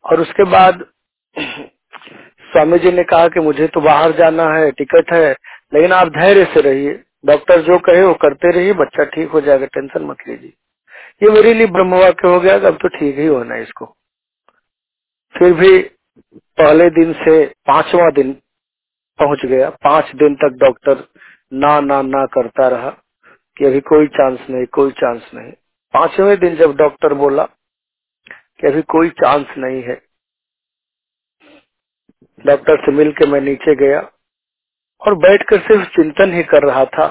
और 0.05 0.21
उसके 0.21 0.43
बाद 0.51 0.85
स्वामी 1.39 2.79
जी 2.79 2.91
ने 2.91 3.03
कहा 3.03 3.27
कि 3.27 3.39
मुझे 3.39 3.67
तो 3.67 3.81
बाहर 3.81 4.11
जाना 4.17 4.49
है, 4.55 4.71
टिकट 4.71 5.13
है, 5.13 5.31
लेकिन 5.73 5.93
आप 5.93 6.07
धैर्य 6.09 6.45
से 6.53 6.61
रहिए। 6.61 6.93
डॉक्टर 7.25 7.61
जो 7.61 7.77
कहे, 7.79 8.03
वो 8.03 8.13
करते 8.15 8.51
रहिए, 8.51 8.73
बच्चा 8.75 9.03
ठीक 9.05 9.29
हो 9.29 9.41
जाएगा, 9.41 9.65
टेंशन 9.67 10.05
मत 10.05 10.27
लीजिए। 10.27 10.53
ये 11.23 11.31
मेरे 11.31 11.53
लिए 11.53 11.67
ब्रह्म 11.69 11.99
वाक्य 11.99 12.27
हो 12.27 12.39
गया, 12.39 12.55
अब 12.57 12.77
तो 12.81 12.87
ठीक 12.89 13.19
ही 13.19 13.27
होना 13.27 13.55
है 13.55 13.63
इसको। 13.63 13.85
फिर 15.35 15.53
भी 15.53 15.79
पहले 16.57 16.89
दिन 16.91 17.13
से 17.15 17.45
पांचवा 17.67 18.09
दिन 18.11 18.33
पहुँच 19.19 19.45
गया, 19.45 19.69
पाँच 19.83 20.15
दिन 20.15 20.35
तक 20.35 20.57
डॉक्टर 20.59 21.03
ना 21.55 21.79
ना 21.81 22.01
ना 22.03 22.25
करता 22.33 22.67
रहा। 22.69 22.89
कि 23.57 23.65
अभी 23.65 23.79
कोई 23.83 24.07
चांस 24.09 24.39
नहीं, 24.49 24.65
कोई 24.67 24.91
चांस 24.93 25.29
नहीं। 25.33 25.51
पाँचवें 25.93 26.37
दिन 26.39 26.55
जब 26.57 26.75
डॉक्टर 26.77 27.13
बोला 27.15 27.45
कि 28.59 28.67
अभी 28.67 28.81
कोई 28.89 29.09
चांस 29.17 29.57
नहीं 29.59 29.81
है 29.83 29.95
डॉक्टर 32.45 32.77
से 32.85 32.91
मिल 32.93 33.11
के 33.13 33.27
मैं 33.27 33.41
नीचे 33.41 33.75
गया 33.77 33.99
और 35.01 35.15
बैठकर 35.19 35.59
सिर्फ़ 35.63 35.89
चिंतन 35.95 36.33
ही 36.33 36.43
कर 36.45 36.67
रहा 36.67 36.85
था 36.93 37.07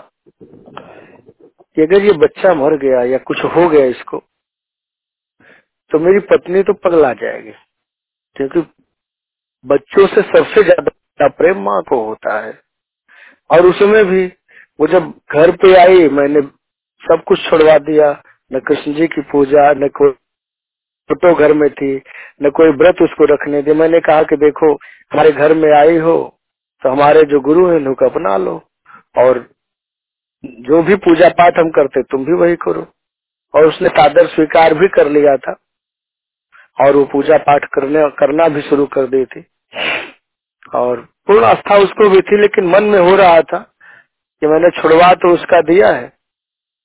कि 1.77 1.83
अगर 1.83 2.05
ये 2.05 2.13
बच्चा 2.19 2.55
मर 2.57 2.77
गया 2.79 3.03
या 3.05 3.19
कुछ 3.27 3.45
हो 3.57 3.69
गया 3.71 3.85
इसको 3.89 4.19
तो 5.91 5.99
मेरी 6.01 6.21
पत्नी 6.29 6.63
तो 6.65 6.73
पगला 6.85 7.13
जाएगी। 7.17 7.53
क्योंकि 8.37 8.61
बच्चों 9.65 10.07
से 10.09 10.23
सबसे 10.25 10.63
ज़्यादा 10.65 11.29
प्रेम 11.39 11.63
माँ 11.65 11.83
को 11.89 12.05
होता 12.07 12.39
है 12.41 12.53
और 13.51 13.67
उसमें 13.67 14.05
भी 14.07 14.27
वो 14.81 14.87
जब 14.87 15.13
घर 15.33 15.51
पे 15.51 15.75
आई, 15.77 16.09
मैंने 16.09 16.41
सब 17.03 17.23
कुछ 17.27 17.51
छोड़वा 17.51 17.79
दिया। 17.79 18.23
न 18.53 18.61
कृष्ण 18.61 18.95
जी 18.95 19.07
की 19.07 19.21
पूजा, 19.23 19.73
न 19.73 19.89
कोई 19.89 20.13
फ़ोटो 21.09 21.35
घर 21.35 21.53
में 21.53 21.71
थी, 21.71 22.03
न 22.43 22.51
कोई 22.51 22.69
व्रत 22.69 22.97
उसको 23.03 23.25
रखने 23.25 23.63
दे 23.63 23.75
मैंने 23.75 24.01
कहा 24.01 24.23
कि 24.23 24.37
देखो, 24.37 24.75
हमारे 25.13 25.33
घर 25.33 25.55
में 25.55 25.73
आई 25.73 25.97
हो 25.97 26.41
तो 26.83 26.91
हमारे 26.91 27.23
जो 27.23 27.41
गुरु 27.41 27.67
हैं 27.69 27.77
उनको 27.77 28.09
अपना 28.09 28.37
लो। 28.37 28.63
और 29.19 29.51
जो 30.45 30.83
भी 30.83 30.97
पूजा 30.97 31.29
पाठ 31.29 31.59
हम 31.59 31.71
करते, 31.71 32.03
तुम 32.03 32.25
भी 32.25 32.33
वही 32.33 32.57
करो। 32.57 32.87
और 33.55 33.67
उसने 33.67 33.89
सादर 33.89 34.27
स्वीकार 34.27 34.75
भी 34.75 34.89
कर 34.89 35.09
लिया 35.09 35.37
था। 35.37 35.57
और 36.81 36.97
वो 36.97 37.05
पूजा 37.05 37.39
पाठ 37.39 37.65
करने, 37.65 38.11
करना 38.11 38.49
भी 38.49 38.63
शुरू 38.63 38.87
कर 38.87 39.07
दी 39.07 39.25
थी। 39.25 39.47
और 40.75 41.01
पूर्ण 41.27 41.45
आस्था 41.45 41.77
उसको 41.77 42.11
भी 42.11 42.21
थी, 42.21 42.41
लेकिन 42.41 42.65
मन 42.65 42.85
में 42.85 42.99
हो 42.99 43.17
रहा 43.17 43.41
था। 43.41 43.74
कि 44.45 44.49
मैंने 44.49 44.71
छुड़वा 44.73 45.13
तो 45.17 45.33
उसका 45.35 45.61
दिया 45.65 45.89
है। 45.91 46.13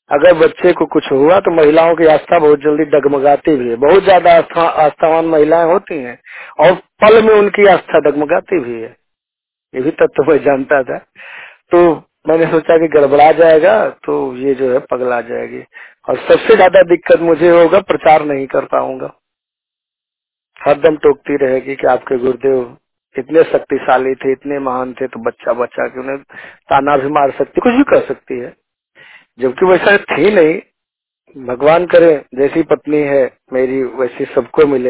अगर 0.10 0.34
बच्चे 0.36 0.72
को 0.74 0.86
कुछ 0.86 1.12
हुआ 1.12 1.40
तो 1.40 1.52
महिलाओं 1.54 1.96
की 1.96 2.06
आस्था 2.08 2.38
बहुत 2.40 2.60
जल्दी 2.60 2.86
डगमगाती 2.92 3.56
भी 3.56 3.70
है। 3.70 3.76
बहुत 3.78 4.04
ज़्यादा 4.04 4.36
आस्था, 4.38 4.62
आस्थावान 4.62 5.26
महिलाएँ 5.26 5.66
होती 5.66 5.98
हैं 5.98 6.18
और 6.60 6.74
पल 7.04 7.22
में 7.24 7.34
उनकी 7.34 7.68
आस्था 7.68 8.00
डगमगाती 8.00 8.60
भी 8.60 8.82
है। 8.82 8.96
ये 9.74 9.82
भी 9.82 9.92
तत्व 9.94 10.32
मैं 10.32 10.38
जानता 10.44 10.82
था। 10.84 10.98
तो 11.72 11.82
मैंने 12.28 12.46
सोचा 12.52 12.78
कि 12.78 12.88
गड़बड़ा 12.90 13.32
जाएगा 13.34 13.78
तो 14.04 14.16
ये 14.38 14.54
जो 14.56 14.72
है 14.74 14.80
पगला 14.92 15.22
जाएगी। 15.24 15.64
और 16.10 16.18
सबसे 16.20 16.56
ज़्यादा 16.56 16.82
दिक्कत 16.86 17.20
मुझे 17.22 17.50
होगा, 17.50 17.80
प्रचार 17.82 18.26
नहीं 18.26 18.48
कर 18.48 18.66
पाऊँगा। 18.68 19.12
हरदम 20.62 20.96
टोकती 20.98 21.38
रहेगी 21.38 21.76
कि 21.76 21.88
आपके 21.88 22.18
गुरुदेव 22.18 22.64
इतने 23.18 23.44
शक्तिशाली 23.44 24.16
थे, 24.16 24.32
इतने 24.32 24.60
महान 24.60 24.94
थे 24.94 25.08
तो 25.08 25.20
बच्चा 25.20 25.54
बच्चा 25.54 25.88
के 25.88 26.00
उन्हें 26.00 26.18
ताना 26.70 26.98
भी 26.98 27.08
मार 27.08 27.32
सकती, 27.32 27.62
कुछ 27.62 27.74
भी 27.74 27.84
कर 27.84 28.06
सकती 28.08 28.40
है। 28.40 28.54
जबकि 29.40 29.66
वैसा 29.66 29.98
थी 29.98 30.32
नहीं। 30.32 30.62
भगवान 31.46 31.86
करे, 31.86 32.26
जैसी 32.36 32.64
पत्नी 32.64 32.98
है, 32.98 33.38
मेरी 33.54 33.84
वैसी 33.84 34.26
सबको 34.26 34.68
मिले। 34.68 34.90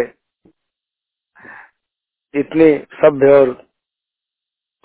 इतनी 2.35 2.77
सभ्य 2.77 3.31
और 3.31 3.65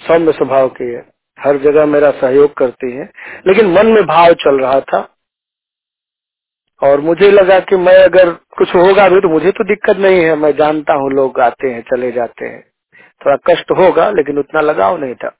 सौम्य 0.01 0.32
स्वभाव 0.32 0.68
की 0.68 0.93
है। 0.93 1.07
हर 1.41 1.59
जगह 1.59 1.87
मेरा 1.87 2.11
सहयोग 2.11 2.55
करती 2.55 2.93
है। 2.93 3.12
लेकिन 3.47 3.66
मन 3.66 3.87
में 3.87 4.07
भाव 4.07 4.35
चल 4.35 4.61
रहा 4.61 4.80
था। 4.80 5.16
और 6.82 7.01
मुझे 7.01 7.30
लगा 7.30 7.61
कि 7.61 7.76
मैं 7.76 8.05
अगर 8.05 8.32
कुछ 8.32 8.74
होगा 8.74 9.09
भी 9.09 9.20
तो 9.20 9.28
मुझे 9.28 9.50
तो 9.50 9.64
दिक्कत 9.64 9.96
नहीं 9.96 10.25
है। 10.25 10.37
मैं 10.37 10.57
जानता 10.57 10.95
हूँ, 10.95 11.13
लोग 11.13 11.41
आते 11.41 11.71
हैं, 11.71 11.83
चले 11.83 12.13
जाते 12.13 12.46
हैं। 12.46 12.74
थोड़ा 13.20 13.36
कष्ट 13.50 13.70
होगा, 13.70 14.11
लेकिन 14.11 14.38
उतना 14.38 14.61
लगाव 14.61 14.99
नहीं 14.99 15.14
था। 15.14 15.36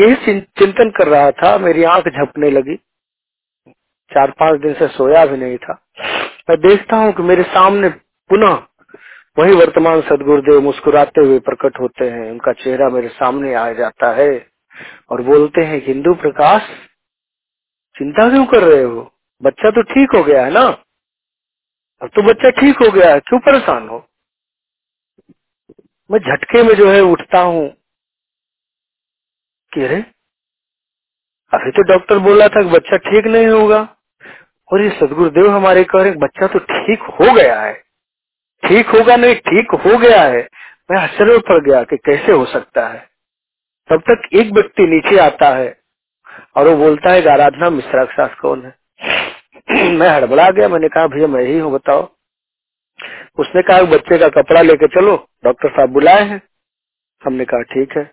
यही 0.00 0.40
चिंतन 0.40 0.90
कर 0.90 1.08
रहा 1.08 1.30
था, 1.30 1.58
मेरी 1.58 1.84
आँख 1.84 2.08
झपने 2.08 2.50
लगी। 2.50 2.76
चार 4.10 4.30
पाँच 4.30 4.60
दिन 4.60 4.74
से 4.74 4.88
सोया 4.88 5.26
भी 5.26 5.36
नहीं 5.36 5.58
था। 5.58 5.74
मैं 6.50 6.58
देखता 6.60 6.96
हूँ 6.96 7.12
कि 7.12 7.22
मेरे 7.22 7.42
सामने 7.42 7.88
पुनः 8.30 8.62
वही 9.38 9.54
वर्तमान 9.54 10.00
सदगुरुदेव 10.02 10.60
मुस्कुराते 10.60 11.20
हुए 11.20 11.38
प्रकट 11.40 11.80
होते 11.80 12.10
हैं। 12.10 12.30
उनका 12.32 12.52
चेहरा 12.52 12.88
मेरे 12.90 13.08
सामने 13.08 13.54
आ 13.54 13.72
जाता 13.72 14.12
है 14.12 14.30
और 15.10 15.22
बोलते 15.22 15.62
हैं, 15.62 15.86
हिंदू 15.86 16.14
प्रकाश, 16.14 16.62
चिंता 17.96 18.30
क्यों 18.30 18.46
कर 18.46 18.62
रहे 18.64 18.82
हो? 18.82 19.12
बच्चा 19.42 19.70
तो 19.70 19.82
ठीक 19.82 20.16
हो 20.16 20.24
गया 20.24 20.44
है 20.44 20.52
ना? 20.52 20.66
अब 22.02 22.08
तो 22.08 22.22
बच्चा 22.22 22.50
ठीक 22.50 22.78
हो 22.82 22.92
गया 22.92 23.14
है, 23.14 23.20
क्यों 23.20 23.40
परेशान 23.40 23.88
हो? 23.88 24.07
मैं 26.10 26.20
झटके 26.20 26.62
में 26.62 26.74
जो 26.74 26.90
है 26.92 27.00
उठता 27.02 27.40
हूँ। 27.40 27.68
कि 29.72 29.84
अरे, 29.84 29.96
अभी 31.52 31.70
तो 31.70 31.82
डॉक्टर 31.82 32.18
बोला 32.18 32.48
था 32.48 32.62
कि 32.62 32.70
बच्चा 32.70 32.96
ठीक 32.96 33.26
नहीं 33.26 33.46
होगा। 33.46 33.80
और 34.72 34.82
ये 34.84 34.90
सदगुरुदेव 34.90 35.50
हमारे 35.50 35.84
कह 35.84 36.02
रहे 36.02 36.12
बच्चा 36.12 36.46
तो 36.46 36.58
ठीक 36.58 37.02
हो 37.20 37.34
गया 37.34 37.60
है। 37.62 37.74
ठीक 38.62 38.88
होगा 38.88 39.16
नहीं, 39.16 39.34
ठीक 39.34 39.72
हो 39.86 39.98
गया 39.98 40.22
है। 40.22 40.48
मैं 40.90 40.98
आश्चर्य 41.00 41.38
पड़ 41.38 41.60
गया 41.64 41.82
कि 41.84 41.96
कैसे 41.96 42.32
हो 42.32 42.46
सकता 42.46 42.88
है। 42.88 43.00
तब 43.90 44.02
तक 44.10 44.28
एक 44.34 44.52
व्यक्ति 44.52 44.86
नीचे 44.86 45.18
आता 45.18 45.50
है 45.56 45.78
और 46.56 46.68
वो 46.68 46.76
बोलता 46.76 47.12
है 47.12 47.28
आराधना 47.30 47.70
मिश्रा 47.70 48.04
के 48.04 48.14
साथ 48.14 48.36
कौन 48.40 48.66
है? 48.66 48.74
मैं 49.98 50.10
हड़बड़ा 50.10 50.50
गया। 50.50 50.68
मैंने 50.68 50.88
कहा, 50.88 51.06
भैया, 51.06 51.26
मैं 51.28 51.44
ही 51.44 51.58
हूँ, 51.58 51.72
बताओ। 51.72 52.02
उसने 53.38 53.62
कहा, 53.62 53.82
बच्चे 53.82 54.18
का 54.18 54.28
कपड़ा 54.28 54.62
लेके 54.62 54.86
चलो, 54.88 55.28
डॉक्टर 55.44 55.68
साहब 55.68 55.90
बुलाए 55.90 56.22
हैं। 56.22 56.42
हमने 57.24 57.44
कहा, 57.44 57.62
ठीक 57.62 57.96
है। 57.96 58.10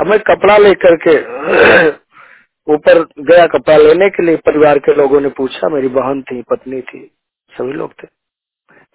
अब 0.00 0.06
मैं 0.06 0.20
कपड़ा 0.20 0.58
लेकर 0.58 0.96
के 0.96 1.18
ऊपर 2.72 3.02
गया 3.18 3.46
कपड़ा 3.46 3.76
लेने 3.76 4.10
के 4.10 4.22
लिए। 4.22 4.36
परिवार 4.36 4.78
के 4.78 4.94
लोगों 4.94 5.20
ने 5.20 5.28
पूछा, 5.28 5.68
मेरी 5.68 5.88
बहन 5.88 6.22
थी, 6.22 6.42
पत्नी 6.42 6.82
थी, 6.82 7.18
सभी 7.58 7.72
लोग 7.72 7.92
थे। 7.92 8.08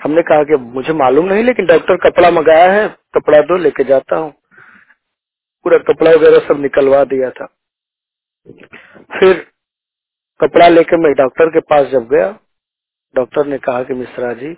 हमने 0.03 0.21
कहा 0.21 0.43
कि 0.43 0.55
मुझे 0.55 0.93
मालूम 0.93 1.25
नहीं, 1.25 1.43
लेकिन 1.43 1.65
डॉक्टर 1.65 1.97
कपड़ा 1.97 2.31
मंगाया 2.31 2.71
है, 2.71 2.89
कपड़ा 2.89 3.41
दो, 3.41 3.57
लेके 3.57 3.83
जाता 3.83 4.15
हूँ। 4.15 4.31
पूरा 5.63 5.77
कपड़ा 5.77 6.11
वगैरह 6.11 6.47
सब 6.47 6.61
निकलवा 6.61 7.03
दिया 7.03 7.29
था। 7.29 7.45
फिर 9.19 9.47
कपड़ा 10.41 10.67
लेकर 10.67 10.97
मैं 10.97 11.13
डॉक्टर 11.13 11.49
के 11.49 11.59
पास 11.59 11.87
जब 11.87 12.09
गया, 12.09 12.39
डॉक्टर 13.15 13.45
ने 13.45 13.57
कहा 13.57 13.83
कि, 13.83 13.93
मिश्रा 13.93 14.33
जी 14.33 14.53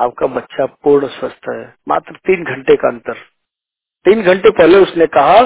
आपका 0.00 0.26
बच्चा 0.26 0.66
पूर्ण 0.66 1.06
स्वस्थ 1.06 1.40
है। 1.50 1.74
मात्र 1.88 2.12
तीन 2.12 2.44
घंटे 2.44 2.76
का 2.76 2.88
अंतर। 2.88 3.14
तीन 4.04 4.22
घंटे 4.22 4.50
पहले 4.50 4.78
उसने 4.78 5.06
कहा, 5.06 5.44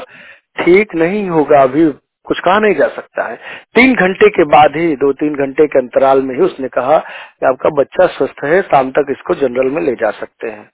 ठीक 0.64 0.94
नहीं 0.94 1.31
होगा, 1.31 1.62
अभी 1.62 1.93
कुछ 2.24 2.40
कहा 2.40 2.59
नहीं 2.59 2.74
जा 2.74 2.89
सकता 2.89 3.28
है। 3.28 3.36
तीन 3.74 3.94
घंटे 3.94 4.28
के 4.28 4.44
बाद 4.44 4.76
ही, 4.76 4.97
दो 4.97 5.12
तीन 5.12 5.35
घंटे 5.35 5.66
के 5.66 5.78
अंतराल 5.78 6.22
में 6.22 6.35
ही 6.35 6.40
उसने 6.40 6.68
कहा 6.68 6.98
कि 6.98 7.47
आपका 7.47 7.70
बच्चा 7.70 8.06
स्वस्थ 8.06 8.44
है, 8.44 8.62
शाम 8.62 8.90
तक 8.90 9.06
इसको 9.10 9.35
जनरल 9.35 9.70
में 9.70 9.82
ले 9.82 9.94
जा 9.94 10.10
सकते 10.10 10.51
हैं। 10.51 10.70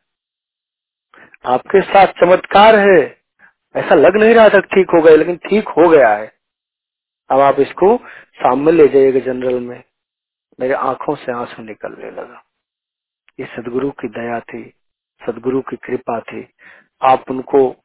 आपके 1.46 1.80
साथ 1.80 2.06
चमत्कार 2.06 2.76
है। 2.76 3.16
ऐसा 3.76 3.94
लग 3.94 4.16
नहीं 4.16 4.34
रहा 4.34 4.48
था 4.48 4.60
ठीक 4.60 4.90
हो 4.90 5.02
गया, 5.02 5.16
लेकिन 5.16 5.36
ठीक 5.36 5.68
हो 5.68 5.88
गया 5.88 6.08
है। 6.08 6.32
अब 7.30 7.40
आप 7.40 7.60
इसको 7.60 7.96
शाम 8.42 8.66
में 8.66 8.72
ले 8.72 8.88
जाइएगा 8.88 9.20
जनरल 9.20 9.60
में। 9.60 9.82
मेरे 10.60 10.74
आँखों 10.74 11.14
से 11.14 11.32
आँसू 11.32 11.62
निकलने 11.62 12.10
लगा। 12.10 12.49
ये 13.40 13.46
सदगुरु 13.46 13.90
की 13.90 14.08
दया 14.08 14.40
थी, 14.40 14.72
सदगुरु 15.26 15.60
की 15.60 15.76
कृपा 15.76 16.20
थी। 16.20 16.48
आप 17.02 17.24
उनको 17.30 17.76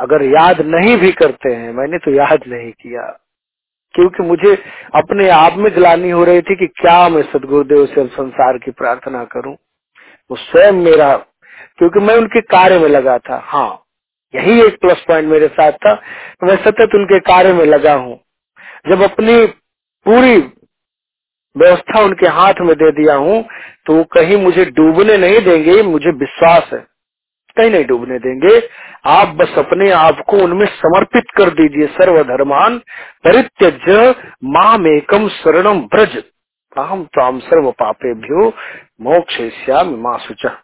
अगर 0.00 0.22
याद 0.22 0.60
नहीं 0.60 0.96
भी 0.96 1.12
करते 1.12 1.54
हैं, 1.54 1.72
मैंने 1.72 1.98
तो 1.98 2.10
याद 2.10 2.40
नहीं 2.46 2.72
किया। 2.72 3.24
क्योंकि 3.94 4.22
मुझे 4.22 4.56
अपने 4.94 5.28
आप 5.28 5.54
में 5.54 5.74
ग्लानी 5.74 6.10
हो 6.10 6.24
रही 6.24 6.42
थी 6.42 6.56
कि 6.56 6.66
क्या 6.66 7.08
मैं 7.08 7.22
सदगुरुदेव 7.22 7.86
से 7.86 8.06
संसार 8.06 8.58
की 8.58 8.70
प्रार्थना 8.70 9.24
करूँ। 9.24 9.56
वो 10.30 10.36
स्वयं 10.36 10.72
मेरा, 10.72 11.16
क्योंकि 11.78 12.00
मैं 12.00 12.16
उनके 12.16 12.40
कार्य 12.40 12.78
में 12.78 12.88
लगा 12.88 13.18
था। 13.18 13.40
हाँ 13.44 13.82
यही 14.34 14.62
एक 14.62 14.80
प्लस 14.80 15.04
पॉइंट 15.08 15.28
मेरे 15.28 15.48
साथ 15.48 15.72
था। 15.72 16.02
मैं 16.44 16.64
सतत 16.64 16.90
उनके 16.94 17.18
कार्य 17.18 17.52
में 17.52 17.64
लगा 17.64 17.94
हूँ। 17.94 18.20
जब 18.88 19.02
अपनी 19.02 19.46
पूरी 20.06 20.40
व्यवस्था 21.58 22.00
उनके 22.00 22.28
हाथ 22.30 22.60
में 22.60 22.74
दे 22.76 22.90
दिया 22.92 23.14
हूँ 23.16 23.42
तो 23.86 24.02
कहीं 24.12 24.36
मुझे 24.36 24.64
डूबने 24.66 25.16
नहीं 25.18 25.40
देंगे, 25.40 25.82
मुझे 25.82 26.10
विश्वास 26.10 26.70
है। 26.72 26.86
कहीं 27.56 27.70
नहीं 27.70 27.84
डूबने 27.84 28.18
देंगे। 28.18 28.58
आप 29.06 29.28
बस 29.36 29.54
अपने 29.58 29.90
आप 29.90 30.22
को 30.28 30.36
उनमें 30.36 30.66
समर्पित 30.66 31.30
कर 31.36 31.50
दीजिए, 31.52 31.86
सर्वधर्मान। 31.88 32.78
परित्यज 33.24 34.14
माम 34.46 34.86
एकम 34.86 35.28
शरणम 35.30 35.80
ब्रज 35.86 36.16
अहम 36.76 37.04
ताम 37.14 37.38
सर्व 37.40 37.70
पापे 37.72 38.14
भ्यो 38.16 38.48
मोक्ष 39.02 39.40
माँ 39.98 40.18
सुचा 40.18 40.56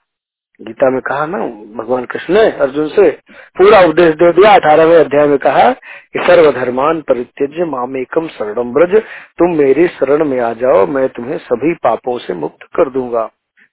गीता 0.60 0.90
में 0.90 1.00
कहा 1.00 1.26
ना, 1.26 1.38
भगवान 1.76 2.04
कृष्ण 2.04 2.34
ने 2.34 2.50
अर्जुन 2.58 2.88
से 2.88 3.10
पूरा 3.58 3.80
उपदेश 3.80 4.14
दे 4.14 4.32
दिया, 4.32 4.52
अठारहवें 4.54 4.96
अध्याय 4.96 5.26
में 5.26 5.38
कहा 5.38 5.70
कि 5.72 6.18
सर्वधर्मान 6.18 7.00
परित्यज्य 7.02 7.64
माम 7.64 7.96
एकम 7.96 8.28
शरणम 8.28 8.72
ब्रज 8.72 8.94
तुम 9.38 9.56
मेरी 9.56 9.86
शरण 9.88 10.24
में 10.24 10.40
आ 10.40 10.52
जाओ, 10.52 10.86
मैं 10.86 11.08
तुम्हें 11.08 11.38
सभी 11.38 11.74
पापों 11.74 12.18
से 12.18 12.34
मुक्त 12.34 12.66
कर 12.76 12.90
दूँगा। 12.90 13.30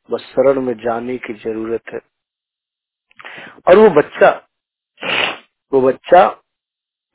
बस 0.09 0.21
शरण 0.21 0.61
में 0.61 0.73
जाने 0.73 1.17
की 1.17 1.33
ज़रूरत 1.33 1.93
है। 1.93 1.99
और 3.67 3.77
वो 3.77 3.89
बच्चा 3.89 4.29
वो 5.73 5.81
बच्चा 5.81 6.25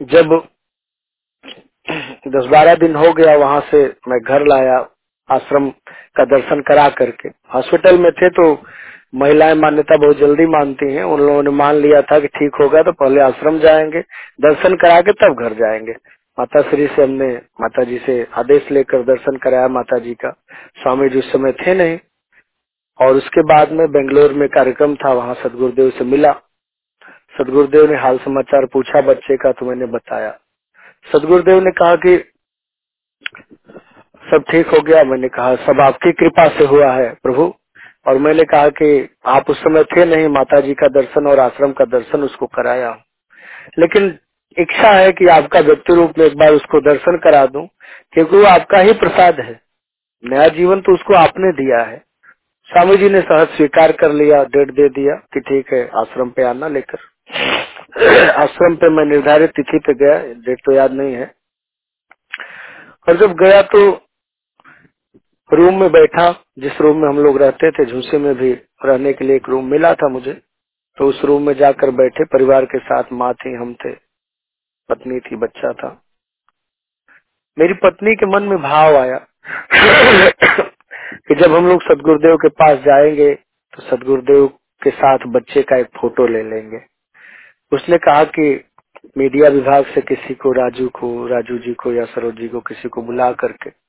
जब 0.00 0.48
दस 2.28 2.46
बारह 2.46 2.74
दिन 2.74 2.96
हो 2.96 3.12
गया 3.12 3.36
वहाँ 3.36 3.60
से, 3.60 3.84
मैं 4.08 4.20
घर 4.20 4.46
लाया 4.46 4.78
आश्रम 5.28 5.70
का 6.16 6.24
दर्शन 6.26 6.60
करा 6.60 6.88
करके। 6.88 7.28
हॉस्पिटल 7.54 7.98
में 7.98 8.10
थे 8.12 8.30
तो 8.30 8.54
महिलाएँ 9.14 9.54
मान्यता 9.54 9.96
बहुत 9.96 10.16
जल्दी 10.16 10.46
मानती 10.46 10.92
हैं। 10.92 11.04
उन 11.04 11.20
लोगों 11.20 11.42
ने 11.42 11.50
मान 11.50 11.74
लिया 11.74 12.02
था 12.02 12.20
कि 12.20 12.26
ठीक 12.26 12.54
होगा 12.60 12.82
तो 12.82 12.92
पहले 12.92 13.20
आश्रम 13.20 13.58
जाएँगे, 13.58 14.00
दर्शन 14.40 14.74
करा 14.76 15.00
के 15.00 15.12
तब 15.12 15.42
घर 15.42 15.52
जाएँगे। 15.52 15.92
माता 16.38 16.62
श्री 16.62 16.86
से 16.86 17.02
हमने 17.02 17.36
माता 17.60 17.84
जी 17.84 17.98
से 17.98 18.26
आदेश 18.34 18.70
लेकर 18.70 19.02
दर्शन 19.02 19.36
कराया 19.36 19.68
माता 19.68 19.98
जी 19.98 20.14
का। 20.14 20.30
स्वामी 20.82 21.08
जी 21.08 21.18
उस 21.18 21.32
समय 21.32 21.52
थे 21.52 21.74
नहीं। 21.74 21.98
और 23.00 23.14
उसके 23.14 23.42
बाद 23.42 23.72
में 23.72 23.92
बेंगलोर 23.92 24.32
में 24.32 24.48
कार्यक्रम 24.48 24.94
था, 24.94 25.12
वहाँ 25.12 25.34
सदगुरुदेव 25.34 25.90
से 25.90 26.04
मिला। 26.04 26.32
सदगुरुदेव 27.38 27.90
ने 27.90 27.96
हाल 27.96 28.18
समाचार 28.18 28.66
पूछा 28.66 29.00
बच्चे 29.00 29.36
का 29.36 29.52
तो 29.52 29.66
मैंने 29.66 29.86
बताया। 29.86 30.38
सदगुरुदेव 31.12 31.60
ने 31.60 31.70
कहा 31.70 31.96
कि 31.96 32.32
सब 34.32 34.44
ठीक 34.50 34.66
हो 34.66 34.82
गया। 34.82 35.04
मैंने 35.04 35.28
कहा, 35.28 35.56
सब 35.56 35.80
आपकी 35.80 36.12
कृपा 36.12 36.48
से 36.48 36.64
हुआ 36.64 36.92
है, 36.92 37.16
प्रभु। 37.22 37.54
और 38.06 38.18
मैंने 38.18 38.44
कहा 38.44 38.68
कि 38.68 39.08
आप 39.26 39.50
उस 39.50 39.58
समय 39.58 39.84
थे 39.84 40.04
नहीं 40.04 40.28
माता 40.28 40.60
जी 40.60 40.74
का 40.74 40.88
दर्शन 40.88 41.26
और 41.26 41.40
आश्रम 41.40 41.72
का 41.72 41.84
दर्शन 41.84 42.22
उसको 42.22 42.46
कराया। 42.46 42.90
लेकिन 43.78 44.18
इच्छा 44.56 44.90
है 44.90 45.12
कि 45.12 45.26
आपका 45.28 45.60
व्यक्ति 45.60 45.94
रूप 45.94 46.18
में 46.18 46.26
एक 46.26 46.36
बार 46.38 46.52
उसको 46.52 46.80
दर्शन 46.80 47.16
करा 47.16 47.46
दूँ, 47.46 47.66
क्योंकि 48.12 48.36
वो 48.36 48.44
आपका 48.44 48.78
ही 48.78 48.92
प्रसाद 48.92 49.40
है। 49.40 49.60
नया 50.24 50.48
जीवन 50.48 50.80
तो 50.80 50.94
उसको 50.94 51.14
आपने 51.14 51.52
दिया 51.52 51.82
है। 51.82 52.04
स्वामी 52.70 52.96
जी 52.96 53.08
ने 53.08 53.20
सहज 53.20 53.48
स्वीकार 53.48 53.92
कर 53.92 54.12
लिया, 54.12 54.42
डेट 54.44 54.70
दे 54.70 54.88
दिया 54.88 55.14
कि 55.34 55.40
ठीक 55.40 55.72
है, 55.72 55.90
आश्रम 55.96 56.30
पे 56.30 56.42
आना 56.42 56.68
लेकर। 56.68 56.98
आश्रम 58.32 58.74
पे 58.74 58.88
मैं 58.88 59.04
निर्धारित 59.04 59.50
तिथि 59.50 59.78
पे 59.78 59.94
गया, 59.94 60.18
डेट 60.18 60.60
तो 60.64 60.72
याद 60.72 60.92
नहीं 60.92 61.14
है। 61.14 61.34
और 63.08 63.16
जब 63.16 63.32
गया 63.34 63.62
तो 63.62 63.90
रूम 65.50 65.80
में 65.80 65.90
बैठा, 65.92 66.30
जिस 66.58 66.80
रूम 66.80 66.96
में 66.96 67.08
हम 67.08 67.18
लोग 67.18 67.38
रहते 67.38 67.70
थे 67.70 67.84
झूसे 67.84 68.18
में 68.18 68.34
भी 68.34 68.52
रहने 68.84 69.12
के 69.12 69.24
लिए 69.24 69.36
एक 69.36 69.48
रूम 69.48 69.70
मिला 69.70 69.92
था 69.94 70.08
मुझे 70.08 70.32
तो 70.98 71.06
उस 71.06 71.20
रूम 71.24 71.46
में 71.46 71.52
जाकर 71.54 71.90
बैठे, 71.90 72.24
परिवार 72.24 72.64
के 72.64 72.78
साथ 72.78 73.12
माँ 73.12 73.32
थी, 73.34 73.54
हम 73.54 73.74
थे, 73.74 73.92
पत्नी 74.88 75.20
थी, 75.20 75.36
बच्चा 75.36 75.72
था। 75.72 75.88
मेरी 77.58 77.74
पत्नी 77.74 78.14
के 78.14 78.26
मन 78.26 78.42
में 78.42 78.58
भाव 78.62 78.96
आया 78.96 79.18
कि 81.28 81.34
जब 81.34 81.54
हम 81.54 81.68
लोग 81.68 81.82
सदगुरुदेव 81.82 82.36
के 82.36 82.48
पास 82.48 82.78
जाएँगे 82.78 83.34
तो 83.34 83.82
सदगुरुदेव 83.82 84.46
के 84.82 84.90
साथ 84.90 85.26
बच्चे 85.28 85.62
का 85.62 85.76
एक 85.76 85.88
फ़ोटो 86.00 86.26
ले 86.26 86.42
लेंगे। 86.42 86.80
उसने 87.72 87.98
कहा 87.98 88.24
कि 88.24 88.64
मीडिया 89.18 89.48
विभाग 89.50 89.84
से 89.86 90.00
किसी 90.00 90.34
को, 90.34 90.52
राजू 90.52 90.88
को, 90.88 91.26
राजू 91.26 91.58
जी 91.58 91.74
को 91.74 91.92
या 91.92 92.04
सरोज 92.04 92.34
जी 92.34 92.48
को 92.48 92.60
किसी 92.60 92.88
को 92.88 93.02
बुला 93.02 93.32
करके 93.32 93.85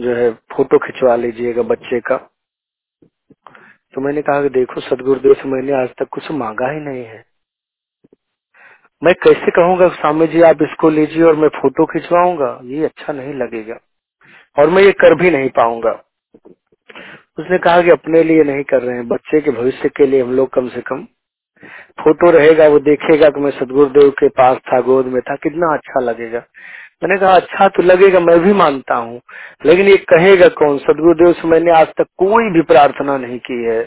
जो 0.00 0.14
है, 0.14 0.32
फ़ोटो 0.34 0.78
खिंचवा 0.78 1.16
लीजिएगा 1.16 1.62
बच्चे 1.62 2.00
का। 2.00 2.16
तो 3.94 4.00
मैंने 4.00 4.22
कहा 4.22 4.42
कि 4.42 4.48
देखो, 4.48 4.80
सदगुरुदेव 4.80 5.34
से 5.34 5.48
मैंने 5.48 5.72
आज 5.72 5.88
तक 5.88 6.08
कुछ 6.10 6.30
मांगा 6.30 6.70
ही 6.70 6.80
नहीं 6.80 7.04
है। 7.04 7.24
मैं 9.04 9.14
कैसे 9.14 9.50
कहूँगा 9.50 9.88
स्वामी 9.88 10.26
जी, 10.26 10.42
आप 10.42 10.58
इसको 10.62 10.90
लीजिए 10.90 11.22
और 11.22 11.36
मैं 11.36 11.48
फ़ोटो 11.48 11.86
खिंचवाऊँगा? 11.86 12.60
ये 12.64 12.84
अच्छा 12.84 13.12
नहीं 13.12 13.34
लगेगा। 13.34 13.78
और 14.58 14.70
मैं 14.70 14.82
ये 14.82 14.92
कर 14.92 15.14
भी 15.14 15.30
नहीं 15.30 15.50
पाऊँगा। 15.50 16.04
उसने 17.38 17.58
कहा 17.58 17.82
कि 17.82 17.90
अपने 17.90 18.22
लिए 18.22 18.44
नहीं 18.44 18.64
कर 18.64 18.82
रहे 18.82 18.96
हैं। 18.96 19.08
बच्चे 19.08 19.40
के 19.40 19.50
भविष्य 19.50 19.88
के 19.88 20.06
लिए 20.06 20.22
हम 20.22 20.32
लोग 20.32 20.50
कम 20.50 20.68
से 20.68 20.80
कम 20.80 21.04
फ़ोटो 22.00 22.30
रहेगा, 22.30 22.68
वो 22.68 22.78
देखेगा 22.78 23.28
कि 23.28 23.40
मैं 23.40 23.50
सदगुरुदेव 23.50 24.10
के 24.10 24.28
पास 24.28 24.56
था, 24.56 24.80
गोद 24.80 25.06
में 25.06 25.22
था, 25.22 25.36
कितना 25.36 25.74
अच्छा 25.74 26.00
लगेगा। 26.00 26.44
मैंने 27.02 27.20
कहा 27.20 27.34
अच्छा 27.34 27.68
तो 27.68 27.82
लगेगा, 27.82 28.20
मैं 28.20 28.40
भी 28.40 28.52
मानता 28.52 28.94
हूँ। 28.94 29.20
लेकिन 29.66 29.88
ये 29.88 29.96
कहेगा 29.96 30.48
कौन? 30.48 30.78
सदगुरुदेव 30.78 31.32
से 31.32 31.48
मैंने 31.48 31.70
आज 31.72 31.88
तक 31.88 32.06
कोई 32.18 32.50
भी 32.50 32.62
प्रार्थना 32.62 33.18
नहीं 33.18 33.38
की 33.38 33.64
है। 33.64 33.80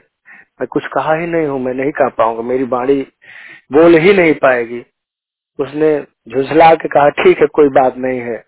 मैं 0.61 0.67
कुछ 0.67 0.88
कहा 0.88 1.15
ही 1.15 1.27
नहीं 1.27 1.47
हूँ, 1.47 1.59
मैं 1.59 1.73
नहीं 1.73 1.91
कह 1.91 2.09
पाऊँगा। 2.09 2.41
मेरी 2.41 2.63
बाणी 2.63 3.01
बोल 3.73 3.97
ही 3.97 4.13
नहीं 4.13 4.33
पाएगी। 4.33 4.85
उसने 5.59 6.05
झुझला 6.29 6.75
के 6.75 6.88
कहा, 6.88 7.09
ठीक 7.09 7.39
है, 7.41 7.47
कोई 7.47 7.69
बात 7.69 7.97
नहीं 7.97 8.19
है। 8.19 8.45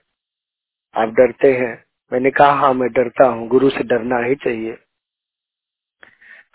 आप 0.95 1.09
डरते 1.09 1.53
हैं। 1.53 1.85
मैंने 2.13 2.31
कहा 2.31 2.51
हाँ 2.51 2.73
मैं 2.73 2.89
डरता 2.93 3.27
हूँ। 3.27 3.47
गुरु 3.47 3.69
से 3.69 3.83
डरना 3.83 4.25
ही 4.25 4.35
चाहिए। 4.35 4.73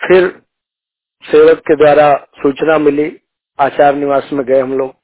फिर 0.09 0.43
सेवक 1.25 1.59
के 1.59 1.77
द्वारा 1.77 2.15
सूचना 2.43 2.79
मिली। 2.79 3.21
आचार 3.59 3.95
निवास 3.95 4.31
में 4.33 4.47
गए 4.47 4.61
हम 4.61 4.79
लोग। 4.79 4.98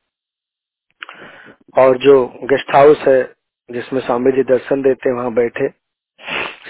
और 1.79 1.99
जो 1.99 2.27
गेस्ट 2.27 2.75
हाउस 2.75 2.99
है, 2.99 3.35
जिसमें 3.71 4.01
स्वामी 4.01 4.33
जी 4.33 4.43
दर्शन 4.43 4.83
देते 4.83 5.13
वहाँ 5.13 5.35
बैठे। 5.35 5.69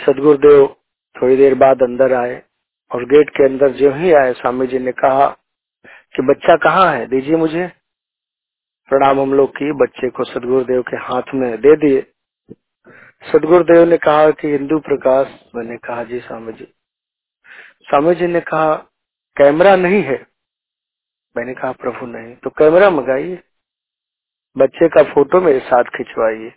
सदगुरुदेव 0.06 0.76
थोड़ी 1.22 1.36
देर 1.36 1.54
बाद 1.54 1.82
अंदर 1.82 2.12
आए 2.12 2.42
और 2.92 3.04
गेट 3.04 3.30
के 3.30 3.44
अंदर 3.44 3.68
जो 3.68 3.92
ही 3.92 4.12
आए, 4.12 4.32
स्वामी 4.32 4.66
जी 4.66 4.78
ने 4.78 4.92
कहा 4.92 5.26
कि 5.86 6.22
बच्चा 6.22 6.56
कहाँ 6.56 6.92
है? 6.92 7.06
दीजिए 7.06 7.36
मुझे। 7.36 7.72
प्रणाम 8.88 9.20
हम 9.20 9.34
लोग 9.34 9.50
की, 9.50 9.72
बच्चे 9.72 10.10
को 10.10 10.24
सदगुरुदेव 10.24 10.82
के 10.82 10.96
हाथ 10.96 11.22
में 11.34 11.60
दे 11.60 11.76
दिए। 11.76 12.06
सदगुरुदेव 13.32 13.88
ने 13.88 13.96
कहा 13.96 14.30
कि 14.30 14.48
हिंदू 14.48 14.78
प्रकाश, 14.78 15.44
मैंने 15.54 15.76
कहा, 15.76 16.04
जी 16.04 16.20
स्वामी 16.20 16.52
जी। 16.52 16.74
स्वामी 17.82 18.14
जी 18.14 18.26
ने 18.26 18.40
कहा, 18.40 18.74
कैमरा 19.36 19.76
नहीं 19.76 20.02
है? 20.02 20.26
मैंने 21.36 21.54
कहा, 21.54 21.72
प्रभु 21.72 22.06
नहीं। 22.06 22.36
तो 22.36 22.50
कैमरा 22.50 22.90
मंगाइए। 22.90 23.42
बच्चे 24.58 24.88
का 24.88 25.02
फ़ोटो 25.02 25.40
मेरे 25.40 25.60
साथ 25.60 25.84
खिंचवाइए। 25.84 26.52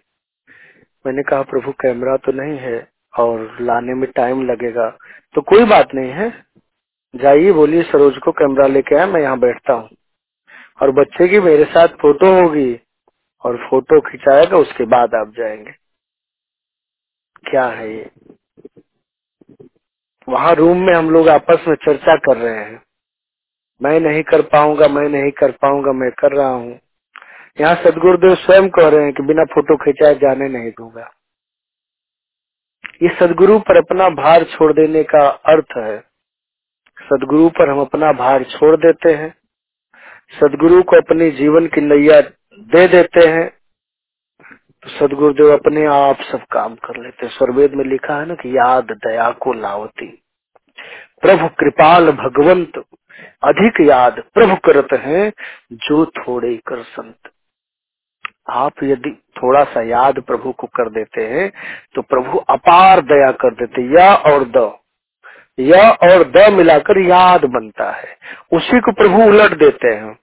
मैंने 1.06 1.24
कहा, 1.24 1.44
प्रभु, 1.44 1.72
कैमरा 1.72 2.18
तो 2.18 2.32
नहीं 2.32 2.58
है 2.60 2.90
और 3.20 3.58
लाने 3.62 3.94
में 3.94 4.12
टाइम 4.12 4.46
लगेगा। 4.46 4.98
तो 5.36 5.42
कोई 5.42 5.66
बात 5.66 5.88
नहीं 5.96 6.12
है। 6.12 6.46
जाइए, 7.16 7.52
बोलिए, 7.52 7.84
सरोज 7.84 8.18
को 8.18 8.32
कैमरा 8.32 8.68
लेके 8.68 8.96
आए, 8.96 9.06
मैं 9.06 9.22
यहाँ 9.22 9.40
बैठता 9.40 9.74
हूँ। 9.74 9.90
और 10.82 10.92
बच्चे 10.92 11.28
की 11.28 11.40
मेरे 11.40 11.66
साथ 11.66 11.88
फ़ोटो 11.88 12.42
होगी 12.42 12.82
और 13.44 13.58
फ़ोटो 13.58 14.02
खिंचाएगा, 14.02 14.58
उसके 14.58 14.86
बाद 14.86 15.16
आप 15.16 15.34
जाएँगे। 15.38 15.72
क्या 17.52 17.66
है 17.66 17.96
ये? 17.96 18.12
वहाँ 20.30 20.56
रूम 20.56 20.78
में 20.78 20.94
हम 20.94 21.10
लोग 21.10 21.30
आपस 21.30 21.66
में 21.68 21.76
चर्चा 21.76 22.16
कर 22.16 22.38
रहे 22.38 22.60
हैं। 22.60 22.84
मैं 23.82 24.00
नहीं 24.00 24.24
कर 24.24 24.42
पाऊँगा, 24.42 24.88
मैं 24.88 25.10
नहीं 25.10 25.32
कर 25.32 25.52
पाऊँगा, 25.52 25.92
मैं 25.92 26.12
कर 26.12 26.32
रहा 26.32 26.50
हूँ। 26.50 26.80
यहाँ 27.58 27.76
सदगुरुदेव 27.76 28.36
स्वयं 28.38 28.68
कह 28.70 28.88
रहे 28.90 29.04
हैं 29.04 29.14
कि 29.14 29.24
बिना 29.24 29.44
फ़ोटो 29.54 29.76
खिंचाए 29.78 30.16
जाने 30.18 30.48
नहीं 30.50 30.72
दूँगा। 30.72 31.10
ये 33.02 33.10
सदगुरु 33.20 33.58
पर 33.62 33.78
अपना 33.78 34.10
भार 34.12 34.44
छोड़ 34.48 34.72
देने 34.74 35.04
का 35.06 35.28
अर्थ 35.48 35.78
है, 35.78 36.00
सदगुरु 36.98 37.50
पर 37.50 37.70
हम 37.70 37.80
अपना 37.82 38.12
भार 38.14 38.44
छोड़ 38.50 38.76
देते 38.78 39.14
हैं, 39.14 39.34
सदगुरु 40.34 40.82
को 40.84 40.98
अपने 40.98 41.30
जीवन 41.34 41.68
की 41.68 41.82
नैया 41.84 42.20
दे 42.22 42.88
देते 42.88 43.28
हैं 43.28 43.48
तो 44.84 44.90
सदगुरुदेव 44.90 45.52
अपने 45.54 45.86
आप 45.88 46.22
सब 46.24 46.44
काम 46.52 46.76
कर 46.78 47.02
लेते 47.04 47.26
हैं। 47.26 47.34
स्वर्वेद 47.34 47.74
में 47.74 47.84
लिखा 47.86 48.20
है 48.20 48.26
ना 48.26 48.36
कि 48.36 48.58
याद 48.58 48.92
दया 48.98 49.30
को 49.42 49.54
लावती। 49.56 50.08
प्रभु 51.22 51.48
कृपाल 51.60 52.12
भगवंत, 52.14 52.78
अधिक 53.44 53.80
याद 53.82 54.20
प्रभु 54.34 54.56
करत 54.66 54.94
हैं, 55.02 55.32
जो 55.74 56.06
थोड़े 56.18 56.56
कर 56.68 56.84
संत। 56.84 57.32
आप 58.50 58.84
यदि 58.84 59.12
थोड़ा 59.38 59.64
सा 59.64 59.82
याद 59.82 60.20
प्रभु 60.20 60.52
को 60.52 60.68
कर 60.68 60.90
देते 60.90 61.28
हैं 61.28 61.52
तो 61.96 62.02
प्रभु 62.02 62.38
अपार 62.38 63.02
दया 63.02 63.32
कर 63.32 63.54
देते 63.54 63.82
या 63.96 64.16
और 64.16 64.44
द। 64.46 64.78
या 65.60 65.92
और 65.92 66.24
द 66.32 66.54
मिलाकर 66.54 67.00
याद 67.00 67.46
बनता 67.46 67.92
है। 67.92 68.18
उसी 68.54 68.80
को 68.82 68.92
प्रभु 68.92 69.24
उलट 69.24 69.54
देते 69.54 69.88
हैं। 69.88 70.20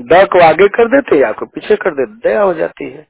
द 0.00 0.28
को 0.32 0.44
आगे 0.44 0.68
कर 0.68 0.88
देते 0.88 1.18
या 1.18 1.32
को 1.32 1.46
पीछे 1.46 1.76
कर 1.76 1.90
देते 1.90 2.28
दया 2.28 2.42
हो 2.42 2.54
जाती 2.54 2.90
है। 2.90 3.06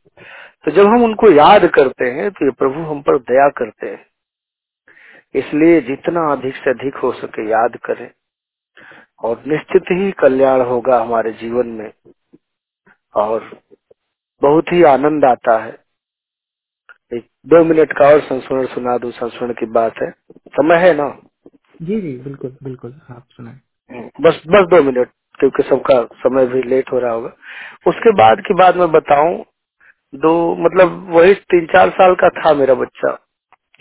तो 0.64 0.70
जब 0.70 0.86
हम 0.86 1.04
उनको 1.04 1.30
याद 1.30 1.66
करते 1.66 2.04
हैं 2.10 2.30
तो 2.30 2.44
ये 2.44 2.50
प्रभु 2.50 2.80
हम 2.80 3.02
पर 3.02 3.18
दया 3.18 3.48
करते 3.48 3.90
हैं। 3.90 4.06
इसलिए 5.34 5.80
जितना 5.80 6.32
अधिक 6.32 6.56
से 6.56 6.70
अधिक 6.70 6.96
हो 6.96 7.12
सके 7.12 7.50
याद 7.50 7.76
करें। 7.84 8.10
और 9.24 9.42
निश्चित 9.46 9.84
ही 9.92 10.12
कल्याण 10.12 10.60
होगा 10.60 11.00
हमारे 11.00 11.32
जीवन 11.32 11.66
में। 11.66 11.92
और 13.14 13.60
बहुत 14.42 14.72
ही 14.72 14.82
आनंद 14.84 15.24
आता 15.24 15.58
है। 15.58 15.78
एक 17.12 17.26
दो 17.46 17.64
मिनट 17.64 17.92
का 17.92 18.08
और 18.08 18.20
संस्मरण 18.20 18.66
सुना 18.66 18.98
दो 18.98 19.10
संस्मरण 19.10 19.52
की 19.52 19.66
बात 19.66 19.94
है। 20.02 20.10
समय 20.50 20.76
है 20.76 20.94
ना? 20.94 21.08
जी 21.82 22.00
जी 22.00 22.16
बिल्कुल 22.18 22.56
बिल्कुल 22.64 22.94
आप 23.10 23.26
सुनाए। 23.30 24.02
बस 24.20 24.42
बस 24.48 24.66
दो 24.68 24.82
मिनट 24.82 25.08
क्योंकि 25.40 25.62
सबका 25.62 26.02
समय 26.14 26.46
भी 26.46 26.62
लेट 26.62 26.92
हो 26.92 26.98
रहा 26.98 27.12
होगा। 27.12 27.32
उसके 27.86 28.12
बाद 28.12 28.40
की 28.40 28.54
बात 28.54 28.76
मैं 28.76 28.90
बताऊँ 28.92 29.44
दो 30.14 30.34
मतलब 30.56 31.06
वही 31.12 31.34
तीन 31.34 31.66
चार 31.66 31.90
साल 31.90 32.14
का 32.14 32.28
था 32.30 32.54
मेरा 32.54 32.74
बच्चा। 32.74 33.14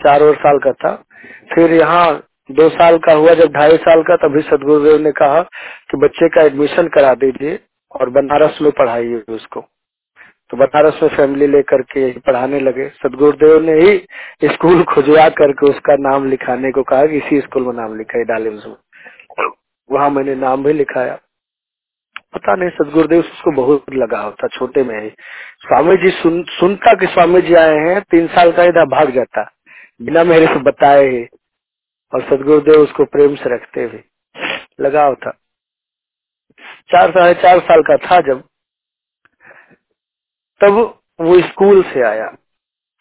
चार 0.00 0.22
और 0.22 0.36
साल 0.36 0.58
का 0.58 0.72
था। 0.72 0.94
फिर 1.54 1.72
यहाँ 1.72 2.06
दो 2.50 2.68
साल 2.70 2.98
का 2.98 3.12
हुआ 3.12 3.34
जब 3.34 3.52
ढाई 3.52 3.76
साल 3.78 4.02
का 4.02 4.16
तभी 4.18 4.42
सदगुरुदेव 4.42 4.98
ने 4.98 5.12
कहा 5.12 5.42
कि 5.90 5.98
बच्चे 5.98 6.28
का 6.28 6.42
एडमिशन 6.42 6.88
करा 6.88 7.14
दीजिए 7.14 7.58
और 7.92 8.10
बनारस 8.10 8.58
में 8.62 8.72
पढ़ाइए 8.72 9.24
उसको। 9.28 9.60
तो 10.52 10.56
बनारस 10.56 11.00
में 11.02 11.08
फैमिली 11.08 11.46
लेकर 11.46 11.82
के 11.82 12.18
पढ़ाने 12.18 12.60
लगे। 12.60 12.88
सदगुरुदेव 12.88 13.62
ने 13.62 13.72
ही 13.72 14.06
स्कूल 14.44 14.84
खुजवा 14.84 15.28
करके 15.28 15.70
उसका 15.70 15.96
नाम 15.96 16.28
लिखाने 16.30 16.72
को 16.72 16.82
कहा 16.82 17.06
कि 17.06 17.16
इसी 17.16 17.40
स्कूल 17.40 17.66
में 17.66 17.72
नाम 17.72 17.98
लिखा 17.98 18.22
डालिम्स 18.22 18.66
में 18.66 18.76
वहाँ 19.90 20.10
मैंने 20.10 20.34
नाम 20.34 20.64
भी 20.64 20.72
लिखाया। 20.72 21.18
पता 22.34 22.54
नहीं 22.54 22.70
सदगुरुदेव 22.70 23.20
उसको 23.20 23.52
बहुत 23.52 23.84
लगाव 23.92 24.30
था 24.30 24.48
छोटे 24.48 24.82
में 24.82 25.02
ही। 25.02 25.10
स्वामी 25.60 25.96
जी 25.96 26.10
सुन, 26.10 26.42
सुनता 26.42 26.94
कि 26.94 27.06
स्वामी 27.06 27.42
जी 27.42 27.54
आए 27.54 27.76
हैं 27.76 28.00
तीन 28.00 28.26
साल 28.26 28.52
का 28.52 28.64
इधर 28.64 28.84
भाग 28.84 29.10
जाता। 29.10 29.50
बिना 30.02 30.24
मेरे 30.24 30.46
से 30.46 30.58
बताए 30.58 31.08
ही। 31.08 31.26
और 32.14 32.22
सदगुरुदेव 32.22 32.80
उसको 32.80 33.04
प्रेम 33.04 33.34
से 33.34 33.54
रखते 33.54 33.84
हुए 33.84 34.04
लगाव 34.80 35.14
था। 35.14 35.30
चार 36.88 37.10
साढ़े 37.10 37.34
चार 37.34 37.58
साल 37.60 37.82
का 37.82 37.96
था 37.96 38.20
जब। 38.20 38.42
तब 40.62 41.00
वो 41.20 41.40
स्कूल 41.40 41.82
से 41.82 42.02
आया। 42.02 42.36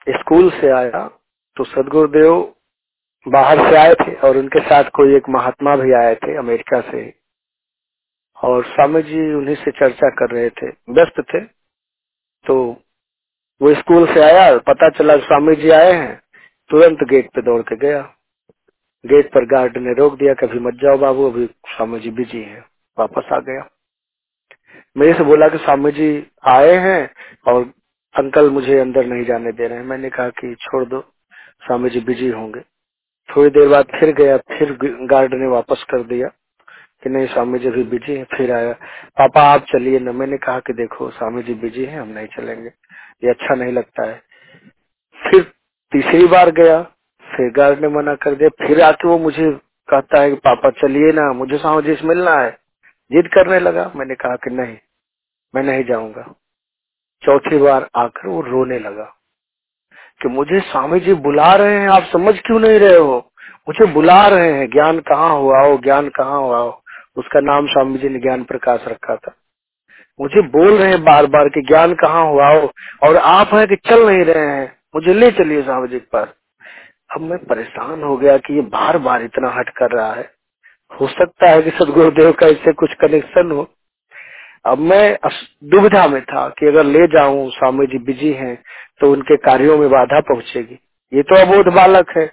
स्कूल 0.09 0.51
से 0.51 0.69
आया 0.69 1.19
तो 1.55 1.63
सदगुरुदेव 1.63 2.55
बाहर 3.27 3.57
से 3.57 3.75
आए 3.75 3.93
थे 3.93 4.15
और 4.15 4.37
उनके 4.37 4.59
साथ 4.59 4.83
कोई 4.83 5.15
एक 5.15 5.29
महात्मा 5.29 5.75
भी 5.75 5.93
आए 5.93 6.15
थे 6.15 6.37
अमेरिका 6.37 6.81
से। 6.81 7.13
और 8.43 8.65
स्वामी 8.65 9.01
जी 9.01 9.33
उन्हीं 9.33 9.55
से 9.55 9.71
चर्चा 9.71 10.09
कर 10.09 10.29
रहे 10.29 10.49
थे। 10.49 10.67
व्यस्त 10.67 11.19
थे। 11.19 11.39
तो 12.45 12.81
वो 13.61 13.73
स्कूल 13.73 14.13
से 14.13 14.19
आया, 14.19 14.57
पता 14.57 14.89
चला 14.89 15.17
स्वामी 15.17 15.55
जी 15.55 15.69
आए 15.69 15.91
हैं। 15.91 16.21
तुरंत 16.69 17.03
गेट 17.03 17.29
पे 17.35 17.41
दौड़ 17.41 17.61
के 17.61 17.75
गया। 17.75 18.01
गेट 19.05 19.33
पर 19.33 19.45
गार्ड 19.45 19.77
ने 19.77 19.93
रोक 19.93 20.15
दिया, 20.15 20.33
कभी 20.33 20.59
मत 20.59 20.73
जाओ 20.73 20.97
बाबू, 20.97 21.31
अभी 21.31 21.45
स्वामी 21.45 21.99
जी 21.99 22.11
बिज़ी 22.11 22.41
है। 22.43 22.65
वापस 22.99 23.23
आ 23.33 23.39
गया। 23.39 23.80
मेरे 24.97 25.13
से 25.13 25.23
बोला 25.23 25.47
कि 25.47 25.57
स्वामी 25.57 25.91
जी 25.91 26.27
आए 26.47 26.73
हैं 26.73 27.09
और 27.47 27.63
अंकल 28.15 28.49
मुझे 28.49 28.79
अंदर 28.79 29.05
नहीं 29.05 29.25
जाने 29.25 29.51
दे 29.51 29.67
रहे 29.67 29.77
हैं। 29.77 29.85
मैंने 29.85 30.09
कहा 30.09 30.29
कि 30.29 30.55
छोड़ 30.55 30.85
दो, 30.85 31.01
स्वामी 31.65 31.89
जी 31.89 31.99
बिज़ी 31.99 32.29
होंगे। 32.29 32.61
थोड़ी 33.29 33.49
देर 33.49 33.69
बाद 33.69 33.85
फिर 33.85 34.13
गया, 34.13 34.37
फिर 34.37 34.77
गार्ड 34.83 35.33
ने 35.33 35.47
वापस 35.47 35.85
कर 35.91 36.03
दिया 36.03 36.27
कि 37.03 37.09
नहीं, 37.09 37.27
स्वामी 37.27 37.59
जी 37.59 37.67
अभी 37.67 37.83
बिज़ी 37.83 38.15
है, 38.15 38.23
फिर 38.23 38.51
आया। 38.51 38.73
पापा, 39.19 39.41
आप 39.41 39.65
चलिए 39.73 39.99
ना। 39.99 40.11
मैंने 40.11 40.37
कहा 40.37 40.59
कि 40.59 40.73
देखो, 40.73 41.09
स्वामी 41.11 41.43
जी 41.43 41.53
बिज़ी 41.53 41.85
हैं, 41.85 42.01
हम 42.01 42.07
नहीं 42.07 42.27
चलेंगे। 42.27 42.69
ये 43.23 43.29
अच्छा 43.29 43.55
नहीं 43.55 43.73
लगता 43.73 44.07
है। 44.07 44.21
फिर 45.31 45.43
तीसरी 45.91 46.27
बार 46.27 46.51
गया, 46.51 46.83
फिर 47.25 47.51
गार्ड 47.51 47.79
ने 47.79 47.87
मना 47.87 48.15
कर 48.15 48.35
दिया। 48.35 48.67
फिर 48.67 48.81
आके 48.81 49.07
वो 49.07 49.19
मुझे 49.19 49.51
कहता 49.89 50.21
है 50.21 50.29
कि 50.29 50.35
पापा 50.35 50.69
चलिए 50.69 51.11
ना, 51.11 51.33
मुझे 51.33 51.57
स्वामी 51.57 51.81
जी 51.81 51.95
से 51.95 52.07
मिलना 52.07 52.35
है। 52.35 52.60
जिद 53.11 53.27
करने 53.27 53.59
लगा। 53.59 53.91
मैंने 53.95 54.15
कहा 54.15 54.35
कि 54.35 54.49
नहीं, 54.49 54.77
मैं 55.55 55.63
नहीं 55.63 55.83
जाऊँगा। 55.83 56.35
चौथी 57.23 57.57
बार 57.57 57.89
आकर 57.95 58.27
वो 58.27 58.41
रोने 58.41 58.79
लगा 58.79 59.15
कि 60.21 60.29
मुझे 60.29 60.59
स्वामी 60.59 60.99
जी 60.99 61.13
बुला 61.13 61.55
रहे 61.55 61.79
हैं, 61.79 61.89
आप 61.89 62.03
समझ 62.03 62.39
क्यों 62.39 62.59
नहीं 62.59 62.79
रहे 62.79 62.97
हो? 62.97 63.31
मुझे 63.69 63.93
बुला 63.93 64.27
रहे 64.27 64.53
हैं, 64.53 64.69
ज्ञान 64.69 64.99
कहाँ 64.99 65.35
हुआ 65.35 65.59
हो, 65.59 65.77
ज्ञान 65.77 66.09
कहाँ 66.09 66.39
हुआ 66.39 66.57
हो? 66.57 66.83
उसका 67.15 67.39
नाम 67.39 67.67
स्वामी 67.67 67.97
जी 67.97 68.09
ने 68.09 68.19
ज्ञान 68.19 68.43
प्रकाश 68.43 68.85
रखा 68.87 69.15
था। 69.15 69.35
मुझे 70.21 70.41
बोल 70.41 70.77
रहे 70.77 70.89
हैं 70.89 71.03
बार 71.03 71.25
बार 71.25 71.49
कि 71.49 71.61
ज्ञान 71.61 71.93
कहाँ 71.93 72.25
हुआ 72.25 72.53
हो? 72.53 72.71
और 73.03 73.17
आप 73.17 73.53
हैं 73.53 73.67
कि 73.67 73.75
चल 73.75 74.07
नहीं 74.07 74.25
रहे 74.25 74.45
हैं, 74.45 74.77
मुझे 74.95 75.13
ले 75.13 75.31
चलिए 75.31 75.63
स्वामी 75.63 75.87
जी 75.87 75.99
पास। 75.99 76.27
अब 77.15 77.21
मैं 77.21 77.39
परेशान 77.39 78.03
हो 78.03 78.17
गया 78.17 78.37
कि 78.37 78.53
ये 78.53 78.61
बार 78.61 78.97
बार 78.97 79.21
इतना 79.21 79.49
हट 79.49 79.69
कर 79.69 79.91
रहा 79.91 80.13
है। 80.13 80.40
हो 80.91 81.07
सकता 81.09 81.49
है 81.49 81.61
कि 81.61 81.71
सदगुरुदेव 81.71 82.31
का 82.33 82.47
इससे 82.47 82.73
कुछ 82.75 82.93
कनेक्शन 83.01 83.51
हो। 83.51 83.67
अब 84.65 84.79
मैं 84.81 85.17
दुविधा 85.71 86.07
में 86.07 86.21
था 86.23 86.47
कि 86.59 86.67
अगर 86.67 86.85
ले 86.85 87.07
जाऊँ, 87.09 87.49
स्वामी 87.51 87.87
जी 87.87 87.99
बिज़ी 88.05 88.33
हैं 88.33 88.55
तो 89.01 89.11
उनके 89.13 89.37
कार्यों 89.39 89.77
में 89.77 89.89
बाधा 89.89 90.19
पहुंचेगी। 90.23 90.79
ये 91.11 91.23
तो 91.23 91.35
अबोध 91.37 91.73
बालक 91.75 92.11
है, 92.17 92.25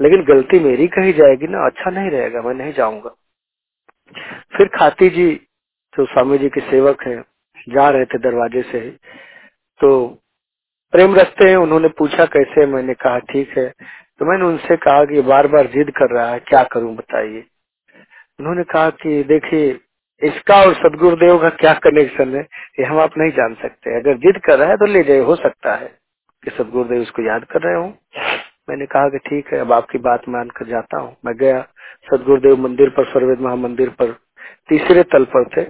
लेकिन 0.00 0.24
गलती 0.26 0.60
मेरी 0.60 0.86
कही 0.90 1.12
जाएगी 1.14 1.46
ना 1.48 1.66
अच्छा 1.66 1.90
नहीं 1.90 2.10
रहेगा, 2.10 2.42
मैं 2.42 2.54
नहीं 2.54 2.72
जाऊँगा। 2.74 3.10
फिर 4.56 4.68
खाती 4.76 5.10
जी, 5.10 5.34
जो 5.94 6.04
स्वामी 6.06 6.38
जी 6.38 6.48
के 6.48 6.60
सेवक 6.62 7.02
हैं, 7.06 7.22
जा 7.68 7.88
रहे 7.90 8.04
थे 8.06 8.18
दरवाजे 8.20 8.62
से 8.72 8.78
ही 8.80 8.90
तो 9.80 10.06
प्रेम 10.92 11.14
रखते 11.16 11.48
हैं, 11.48 11.56
उन्होंने 11.56 11.88
पूछा 11.98 12.24
कैसे, 12.26 12.66
मैंने 12.66 12.94
कहा, 12.96 13.18
ठीक 13.32 13.56
है। 13.58 13.68
तो 14.20 14.26
मैंने 14.30 14.44
उनसे 14.44 14.76
कहा 14.78 15.04
कि 15.04 15.22
बार 15.22 15.46
बार 15.48 15.66
जिद 15.68 15.90
कर 15.98 16.14
रहा 16.14 16.30
है, 16.30 16.38
क्या 16.40 16.62
करूँ, 16.72 16.94
बताइए। 16.96 17.44
उन्होंने 18.38 18.62
कहा 18.64 18.90
कि 18.90 19.22
देखिए, 19.24 19.78
इसका 20.22 20.56
और 20.56 20.74
सदगुरुदेव 20.74 21.38
का 21.38 21.48
क्या 21.56 21.72
कनेक्शन 21.80 22.34
है, 22.36 22.42
ये 22.78 22.84
हम 22.84 22.98
आप 23.00 23.18
नहीं 23.18 23.30
जान 23.30 23.54
सकते। 23.54 23.96
अगर 23.96 24.16
जिद 24.16 24.40
कर 24.44 24.58
रहा 24.58 24.68
है 24.68 24.76
तो 24.76 24.86
ले 24.86 25.02
जाए 25.02 25.18
हो 25.18 25.36
सकता 25.36 25.74
है 25.74 25.88
कि 26.42 26.50
सदगुरुदेव 26.50 27.02
इसको 27.02 27.22
याद 27.22 27.44
कर 27.44 27.62
रहे 27.62 27.74
हो। 27.74 27.86
मैंने 28.68 28.86
कहा 28.86 29.08
कि 29.08 29.18
ठीक 29.18 29.52
है, 29.52 29.58
अब 29.58 29.72
आपकी 29.72 29.98
बात 29.98 30.28
मान 30.28 30.48
कर 30.48 30.66
जाता 30.66 30.98
हूँ। 30.98 31.16
मैं 31.26 31.34
गया, 31.36 31.60
सदगुरुदेव 32.08 32.56
मंदिर 32.56 32.88
पर, 32.88 33.04
सर्वेद 33.04 33.40
महामंदिर 33.40 33.88
पर, 33.88 34.12
तीसरे 34.68 35.02
तल 35.02 35.24
पर 35.24 35.48
थे। 35.48 35.62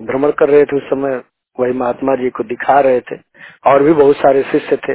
भ्रमण 0.00 0.30
कर 0.30 0.48
रहे 0.48 0.64
थे 0.64 0.76
उस 0.76 0.82
समय, 0.82 1.22
वही 1.58 1.72
महात्मा 1.72 2.14
जी 2.16 2.30
को 2.30 2.44
दिखा 2.44 2.78
रहे 2.80 3.00
थे, 3.00 3.16
और 3.66 3.82
भी 3.82 3.92
बहुत 3.92 4.16
सारे 4.16 4.42
शिष्य 4.42 4.76
थे। 4.78 4.94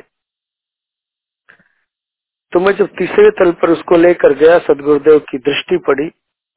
तो 2.54 2.60
मैं 2.60 2.72
जब 2.72 2.88
तीसरे 2.98 3.30
तल 3.30 3.52
पर 3.52 3.70
उसको 3.70 3.98
लेकर 3.98 4.34
गया, 4.34 4.58
सदगुरुदेव 4.60 5.20
की 5.20 5.38
दृष्टि 5.40 5.78
पड़ी 5.78 6.08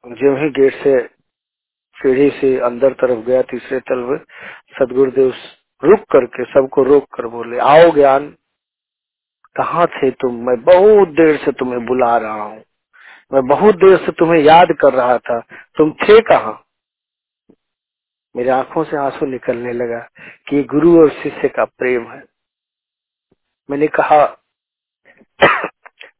जो 0.07 0.43
ही 0.43 0.49
गेट 0.49 0.73
से 0.73 1.09
सीढ़ी 1.97 2.29
से 2.29 2.59
अंदर 2.59 2.93
तरफ़ 2.93 3.19
गया, 3.19 3.41
तीसरे 3.41 3.79
तल 3.79 3.97
में 3.97 4.17
सदगुरुदेव 4.79 5.33
रुक 5.83 5.99
करके 5.99 6.45
सबको 6.45 6.83
रोक 6.83 7.03
कर 7.15 7.27
बोले, 7.27 7.59
आओ 7.59 7.91
ज्ञान, 7.91 8.37
कहाँ 9.55 9.87
थे 9.87 10.11
तुम? 10.11 10.47
मैं 10.47 10.61
बहुत 10.61 11.07
देर 11.07 11.37
से 11.37 11.51
तुम्हें 11.51 11.85
बुला 11.85 12.17
रहा 12.17 12.43
हूँ। 12.43 12.63
मैं 13.33 13.47
बहुत 13.47 13.75
देर 13.75 13.97
से 13.97 14.11
तुम्हें 14.11 14.41
याद 14.41 14.67
कर 14.81 14.93
रहा 14.93 15.17
था। 15.17 15.39
तुम 15.77 15.91
थे 15.91 16.21
कहा? 16.21 16.63
मेरी 18.35 18.49
आँखों 18.49 18.83
से 18.83 18.97
आँसू 18.97 19.25
निकलने 19.25 19.73
लगा 19.73 19.99
कि 20.49 20.63
गुरु 20.63 21.01
और 21.01 21.09
शिष्य 21.09 21.49
का 21.49 21.65
प्रेम 21.65 22.11
है। 22.11 22.23
मैंने 23.69 23.87
कहा 23.87 24.25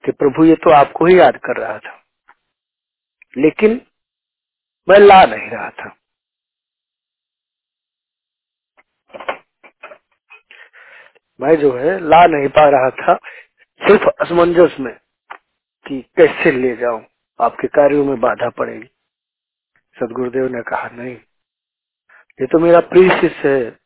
कि 0.05 0.11
प्रभु, 0.11 0.45
ये 0.45 0.55
तो 0.55 0.71
आपको 0.71 1.05
ही 1.05 1.19
याद 1.19 1.37
कर 1.37 1.57
रहा 1.57 1.79
था। 1.79 1.98
लेकिन 3.37 3.81
मैं 4.89 4.99
ला 4.99 5.25
नहीं 5.25 5.49
रहा 5.49 5.69
था। 5.69 5.97
मैं 11.41 11.55
जो 11.55 11.77
है 11.77 11.99
ला 11.99 12.25
नहीं 12.25 12.49
पा 12.49 12.69
रहा 12.69 12.89
था, 12.89 13.15
सिर्फ़ 13.87 14.09
असमंजस 14.21 14.77
में 14.79 14.93
कि 15.87 16.01
कैसे 16.01 16.51
ले 16.51 16.75
जाऊँ, 16.75 17.05
आपके 17.41 17.67
कार्यों 17.67 18.05
में 18.05 18.19
बाधा 18.21 18.49
पड़ेगी। 18.49 18.87
सदगुरुदेव 19.99 20.47
ने 20.47 20.61
कहा, 20.61 20.89
नहीं, 20.89 21.15
ये 22.41 22.47
तो 22.47 22.59
मेरा 22.59 22.79
प्रिय 22.79 23.09
शिष्य 23.21 23.65
है। 23.65 23.79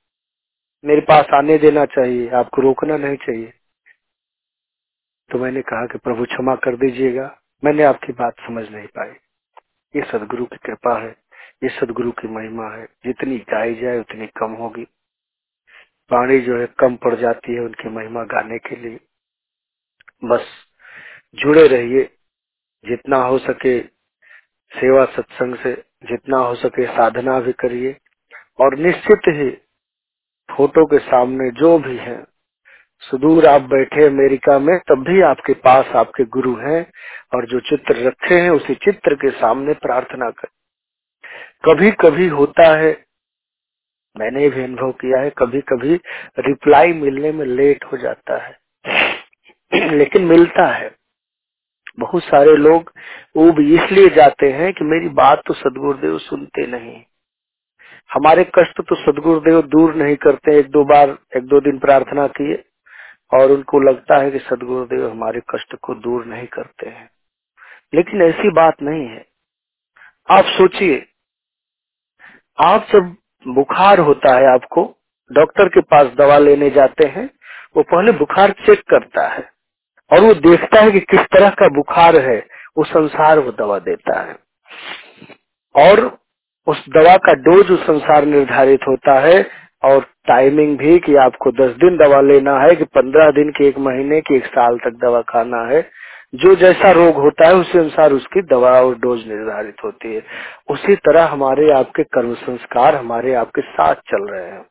मेरे 0.85 1.01
पास 1.01 1.25
आने 1.33 1.57
देना 1.57 1.85
चाहिए, 1.85 2.29
आपको 2.29 2.61
रोकना 2.61 2.97
नहीं 2.97 3.17
चाहिए। 3.17 3.53
तो 5.31 5.39
मैंने 5.39 5.61
कहा 5.61 5.85
कि, 5.85 5.97
प्रभु 5.97 6.25
क्षमा 6.25 6.55
कर 6.55 6.75
दीजिएगा, 6.75 7.41
मैंने 7.63 7.83
आपकी 7.83 8.13
बात 8.13 8.33
समझ 8.39 8.69
नहीं 8.69 8.87
पाई। 8.87 9.32
ये 9.95 10.11
सदगुरु 10.11 10.45
की 10.45 10.57
कृपा 10.57 10.99
है, 10.99 11.15
ये 11.63 11.69
सदगुरु 11.69 12.11
की 12.11 12.27
महिमा 12.27 12.69
है। 12.69 12.85
जितनी 12.85 13.37
गाई 13.37 13.75
जाए, 13.75 13.99
उतनी 13.99 14.27
कम 14.27 14.51
होगी। 14.51 14.87
वाणी 16.11 16.39
जो 16.39 16.59
है, 16.59 16.67
कम 16.79 16.95
पड़ 16.95 17.15
जाती 17.15 17.53
है 17.53 17.59
उनकी 17.59 17.89
महिमा 17.89 18.23
गाने 18.23 18.57
के 18.57 18.75
लिए। 18.75 18.99
बस 20.23 20.45
जुड़े 21.35 21.67
रहिए। 21.67 22.03
जितना 22.89 23.17
हो 23.17 23.37
सके 23.37 23.81
सेवा 24.79 25.05
सत्संग 25.05 25.55
से, 25.55 25.83
जितना 26.03 26.37
हो 26.37 26.55
सके 26.55 26.85
साधना 26.85 27.39
भी 27.39 27.53
करिए। 27.53 27.97
और 28.59 28.77
निश्चित 28.77 29.21
ही 29.27 29.49
फ़ोटो 30.57 30.85
के 30.85 30.99
सामने 30.99 31.51
जो 31.51 31.79
भी 31.79 31.97
है 31.97 32.32
सुदूर 33.01 33.45
आप 33.45 33.61
बैठे 33.61 34.05
अमेरिका 34.05 34.57
में, 34.59 34.77
तब 34.79 35.03
भी 35.03 35.21
आपके 35.21 35.53
पास 35.53 35.87
आपके 35.95 36.23
गुरु 36.25 36.55
हैं 36.57 36.85
और 37.35 37.45
जो 37.45 37.59
चित्र 37.59 37.95
रखे 38.07 38.35
हैं, 38.35 38.49
उसी 38.49 38.75
चित्र 38.75 39.15
के 39.15 39.31
सामने 39.31 39.73
प्रार्थना 39.73 40.29
कर। 40.29 40.47
कभी 41.63 41.91
कभी 42.01 42.27
होता 42.27 42.67
है, 42.77 42.91
मैंने 44.15 44.49
भी 44.49 44.63
अनुभव 44.63 44.91
किया 44.91 45.21
है 45.21 45.29
कभी 45.37 45.61
कभी 45.69 45.99
रिप्लाई 46.39 46.93
मिलने 46.93 47.31
में 47.31 47.45
लेट 47.45 47.85
हो 47.85 47.97
जाता 47.97 48.37
है, 48.37 48.57
लेकिन 49.91 50.25
मिलता 50.25 50.67
है। 50.67 50.91
बहुत 51.99 52.23
सारे 52.23 52.55
लोग 52.57 52.91
वो 53.35 53.51
भी 53.51 53.73
इसलिए 53.75 54.09
जाते 54.15 54.51
हैं 54.51 54.73
कि 54.73 54.85
मेरी 54.85 55.09
बात 55.15 55.41
तो 55.47 55.53
सदगुरुदेव 55.53 56.17
सुनते 56.19 56.67
नहीं। 56.67 57.01
हमारे 58.09 58.43
कष्ट 58.55 58.81
तो 58.81 58.95
सदगुरुदेव 58.95 59.61
दूर 59.63 59.95
नहीं 59.95 60.15
करते, 60.17 60.59
एक 60.59 60.69
दो 60.69 60.83
बार, 60.85 61.17
एक 61.37 61.43
दो 61.43 61.59
दिन 61.61 61.79
प्रार्थना 61.79 62.27
किए 62.29 62.63
और 63.33 63.51
उनको 63.51 63.79
लगता 63.79 64.17
है 64.17 64.31
कि 64.31 64.39
सदगुरुदेव 64.39 65.11
हमारे 65.11 65.41
कष्ट 65.55 65.75
को 65.75 65.95
दूर 65.95 66.25
नहीं 66.25 66.47
करते 66.47 66.89
हैं। 66.89 67.09
लेकिन 67.93 68.21
ऐसी 68.21 68.51
बात 68.51 68.75
नहीं 68.81 69.07
है। 69.07 69.25
आप 70.29 70.45
सोचिए, 70.45 71.07
आप 72.59 72.87
जब 72.93 73.15
बुखार 73.47 73.99
होता 73.99 74.35
है 74.35 74.53
आपको, 74.53 74.97
डॉक्टर 75.31 75.69
के 75.69 75.81
पास 75.81 76.07
दवा 76.07 76.37
लेने 76.37 76.69
जाते 76.69 77.07
हैं, 77.07 77.29
वो 77.77 77.83
पहले 77.83 78.11
बुखार 78.11 78.51
चेक 78.51 78.79
करता 78.79 79.27
है 79.27 79.49
और 80.13 80.19
वो 80.19 80.33
देखता 80.33 80.81
है 80.81 80.91
कि 80.91 80.99
किस 80.99 81.19
तरह 81.19 81.49
का 81.49 81.69
बुखार 81.69 82.15
है, 82.15 82.47
उस 82.75 82.97
अनुसार 82.97 83.39
वो 83.39 83.51
दवा 83.51 83.79
देता 83.79 84.21
है। 84.21 84.37
और 85.75 86.19
उस 86.67 86.85
दवा 86.89 87.17
का 87.17 87.33
डोज 87.33 87.71
उस 87.71 87.89
अनुसार 87.89 88.25
निर्धारित 88.25 88.79
होता 88.87 89.19
है 89.19 89.62
और 89.83 89.99
टाइमिंग 90.27 90.77
भी 90.77 90.99
कि 90.99 91.15
आपको 91.15 91.51
10 91.51 91.75
दिन 91.75 91.97
दवा 91.97 92.21
लेना 92.21 92.59
है 92.59 92.75
कि 92.75 92.83
15 92.83 93.31
दिन 93.31 93.49
के 93.49 93.67
एक 93.67 93.77
महीने 93.79 94.21
की 94.21 94.35
एक 94.35 94.45
साल 94.45 94.77
तक 94.77 94.97
दवा 95.01 95.21
खाना 95.21 95.61
है। 95.67 95.81
जो 96.35 96.55
जैसा 96.55 96.91
रोग 96.91 97.15
होता 97.15 97.47
है 97.47 97.55
उसी 97.55 97.79
अनुसार 97.79 98.11
उसकी 98.11 98.41
दवा 98.41 98.71
और 98.81 98.95
डोज 98.95 99.27
निर्धारित 99.27 99.75
होती 99.83 100.13
है। 100.15 100.23
उसी 100.69 100.95
तरह 100.95 101.25
हमारे 101.25 101.71
आपके 101.71 102.03
कर्म 102.03 102.33
संस्कार 102.33 102.95
हमारे 102.95 103.33
आपके 103.33 103.61
साथ 103.61 103.95
चल 103.95 104.27
रहे 104.29 104.45
हैं। 104.45 104.65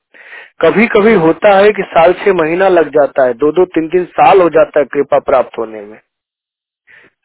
कभी 0.62 0.86
कभी 0.86 1.14
होता 1.14 1.56
है 1.56 1.68
कि 1.68 1.82
साल 1.82 2.12
छह 2.12 2.32
महीना 2.32 2.68
लग 2.68 2.88
जाता 2.88 3.24
है 3.24 3.34
दो 3.34 3.52
दो 3.52 3.64
तीन 3.64 3.88
तीन 3.88 4.04
साल 4.04 4.40
हो 4.40 4.48
जाता 4.48 4.80
है 4.80 4.84
कृपा 4.84 5.18
प्राप्त 5.18 5.58
होने 5.58 5.80
में। 5.80 5.98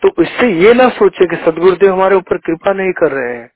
तो 0.03 0.23
इससे 0.23 0.47
ये 0.47 0.73
ना 0.73 0.89
सोचे 0.89 1.25
कि 1.25 1.35
सदगुरुदेव 1.35 1.93
हमारे 1.93 2.15
ऊपर 2.15 2.37
कृपा 2.37 2.73
नहीं 2.73 2.91
कर 2.91 3.11
रहे 3.11 3.33
हैं। 3.35 3.49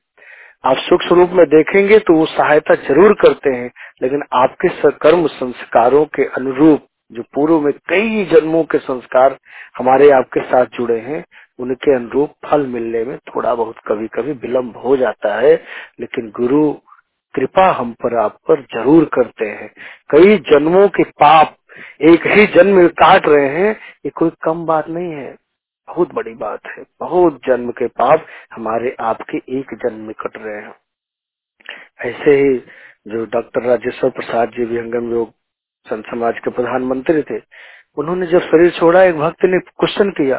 आप 0.63 0.77
सुख 0.79 1.01
स्वरूप 1.01 1.29
में 1.29 1.45
देखेंगे 1.49 1.97
तो 1.99 2.13
वो 2.13 2.25
सहायता 2.27 2.75
ज़रूर 2.77 3.13
करते 3.21 3.49
हैं, 3.49 3.69
लेकिन 4.01 4.23
आपके 4.33 4.91
कर्म 4.99 5.25
संस्कारों 5.29 6.05
के 6.15 6.25
अनुरूप 6.37 6.85
जो 7.11 7.23
पूर्व 7.33 7.59
में 7.59 7.71
कई 7.89 8.25
जन्मों 8.25 8.63
के 8.63 8.77
संस्कार 8.79 9.37
हमारे 9.77 10.09
आपके 10.11 10.41
साथ 10.41 10.65
जुड़े 10.75 10.99
हैं, 10.99 11.23
उनके 11.59 11.95
अनुरूप 11.95 12.33
फल 12.45 12.65
मिलने 12.67 13.03
में 13.05 13.17
थोड़ा 13.27 13.55
बहुत 13.55 13.75
कभी 13.87 14.07
कभी 14.07 14.31
विलम्ब 14.41 14.77
हो 14.77 14.95
जाता 14.97 15.35
है, 15.35 15.53
लेकिन 15.99 16.31
गुरु 16.37 16.71
कृपा 17.35 17.69
हम 17.71 17.93
पर 18.03 18.17
आप 18.17 18.37
पर 18.47 18.61
ज़रूर 18.75 19.09
करते 19.13 19.45
हैं। 19.45 19.69
कई 20.09 20.37
जन्मों 20.51 20.87
के 20.89 21.03
पाप 21.19 21.55
एक 22.03 22.27
ही 22.27 22.45
जन्म 22.55 22.87
काट 22.95 23.27
रहे 23.27 23.49
हैं, 23.49 23.71
ये 24.05 24.11
कोई 24.11 24.31
कम 24.43 24.65
बात 24.65 24.89
नहीं 24.89 25.11
है। 25.13 25.35
बहुत 25.91 26.13
बड़ी 26.13 26.33
बात 26.33 26.59
है। 26.65 26.83
बहुत 26.99 27.41
जन्म 27.47 27.71
के 27.71 27.87
पाप 27.87 28.25
हमारे 28.53 28.95
आपके 28.99 29.59
एक 29.59 29.73
जन्म 29.73 29.99
में 29.99 30.13
कट 30.19 30.37
रहे 30.37 30.55
हैं। 30.55 30.75
ऐसे 32.05 32.31
ही 32.31 32.57
जो 33.07 33.25
डॉक्टर 33.25 33.61
राजेश्वर 33.61 34.09
प्रसाद 34.09 34.49
जी 34.49 34.65
विहंगम 34.65 35.11
योग 35.11 35.31
संत 35.87 36.05
समाज 36.05 36.39
के 36.39 36.49
प्रधानमंत्री 36.49 37.21
थे, 37.21 37.41
उन्होंने 37.97 38.27
जब 38.27 38.39
शरीर 38.39 38.71
छोड़ा, 38.71 39.03
एक 39.03 39.15
भक्त 39.15 39.45
ने 39.45 39.59
क्वेश्चन 39.59 40.09
किया 40.09 40.35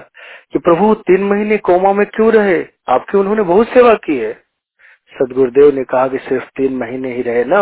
कि 0.52 0.58
प्रभु, 0.58 0.94
तीन 0.94 1.24
महीने 1.24 1.56
कोमा 1.56 1.92
में 1.92 2.06
क्यों 2.06 2.32
रहे? 2.32 2.66
आपकी 2.88 3.18
उन्होंने 3.18 3.42
बहुत 3.42 3.68
सेवा 3.68 3.94
की 3.94 4.18
है। 4.18 4.41
सदगुरुदेव 5.14 5.74
ने 5.74 5.84
कहा 5.84 6.06
कि 6.08 6.18
सिर्फ़ 6.18 6.44
तीन 6.56 6.76
महीने 6.76 7.12
ही 7.14 7.22
रहे 7.22 7.44
ना, 7.44 7.60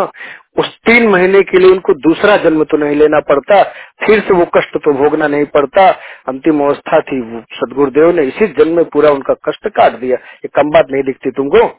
उस 0.57 0.67
तीन 0.79 1.07
महीने 1.09 1.41
के 1.41 1.57
लिए 1.57 1.71
उनको 1.71 1.93
दूसरा 2.01 2.35
जन्म 2.39 2.63
तो 2.63 2.77
नहीं 2.77 2.95
लेना 2.95 3.19
पड़ता, 3.29 3.61
फिर 4.05 4.19
से 4.19 4.33
वो 4.33 4.45
कष्ट 4.55 4.77
तो 4.77 4.93
भोगना 4.93 5.27
नहीं 5.27 5.45
पड़ता। 5.53 5.89
अंतिम 6.27 6.63
अवस्था 6.63 6.99
थी 7.01 7.21
सदगुरुदेव 7.53 8.11
ने 8.11 8.23
इसी 8.23 8.47
जन्म 8.55 8.75
में 8.75 8.85
पूरा 8.87 9.09
उनका 9.11 9.33
कष्ट 9.47 9.67
काट 9.69 9.99
दिया। 9.99 10.17
ये 10.17 10.47
कम 10.55 10.71
बात 10.71 10.91
नहीं 10.91 11.03
दिखती 11.03 11.31
तुमको? 11.31 11.69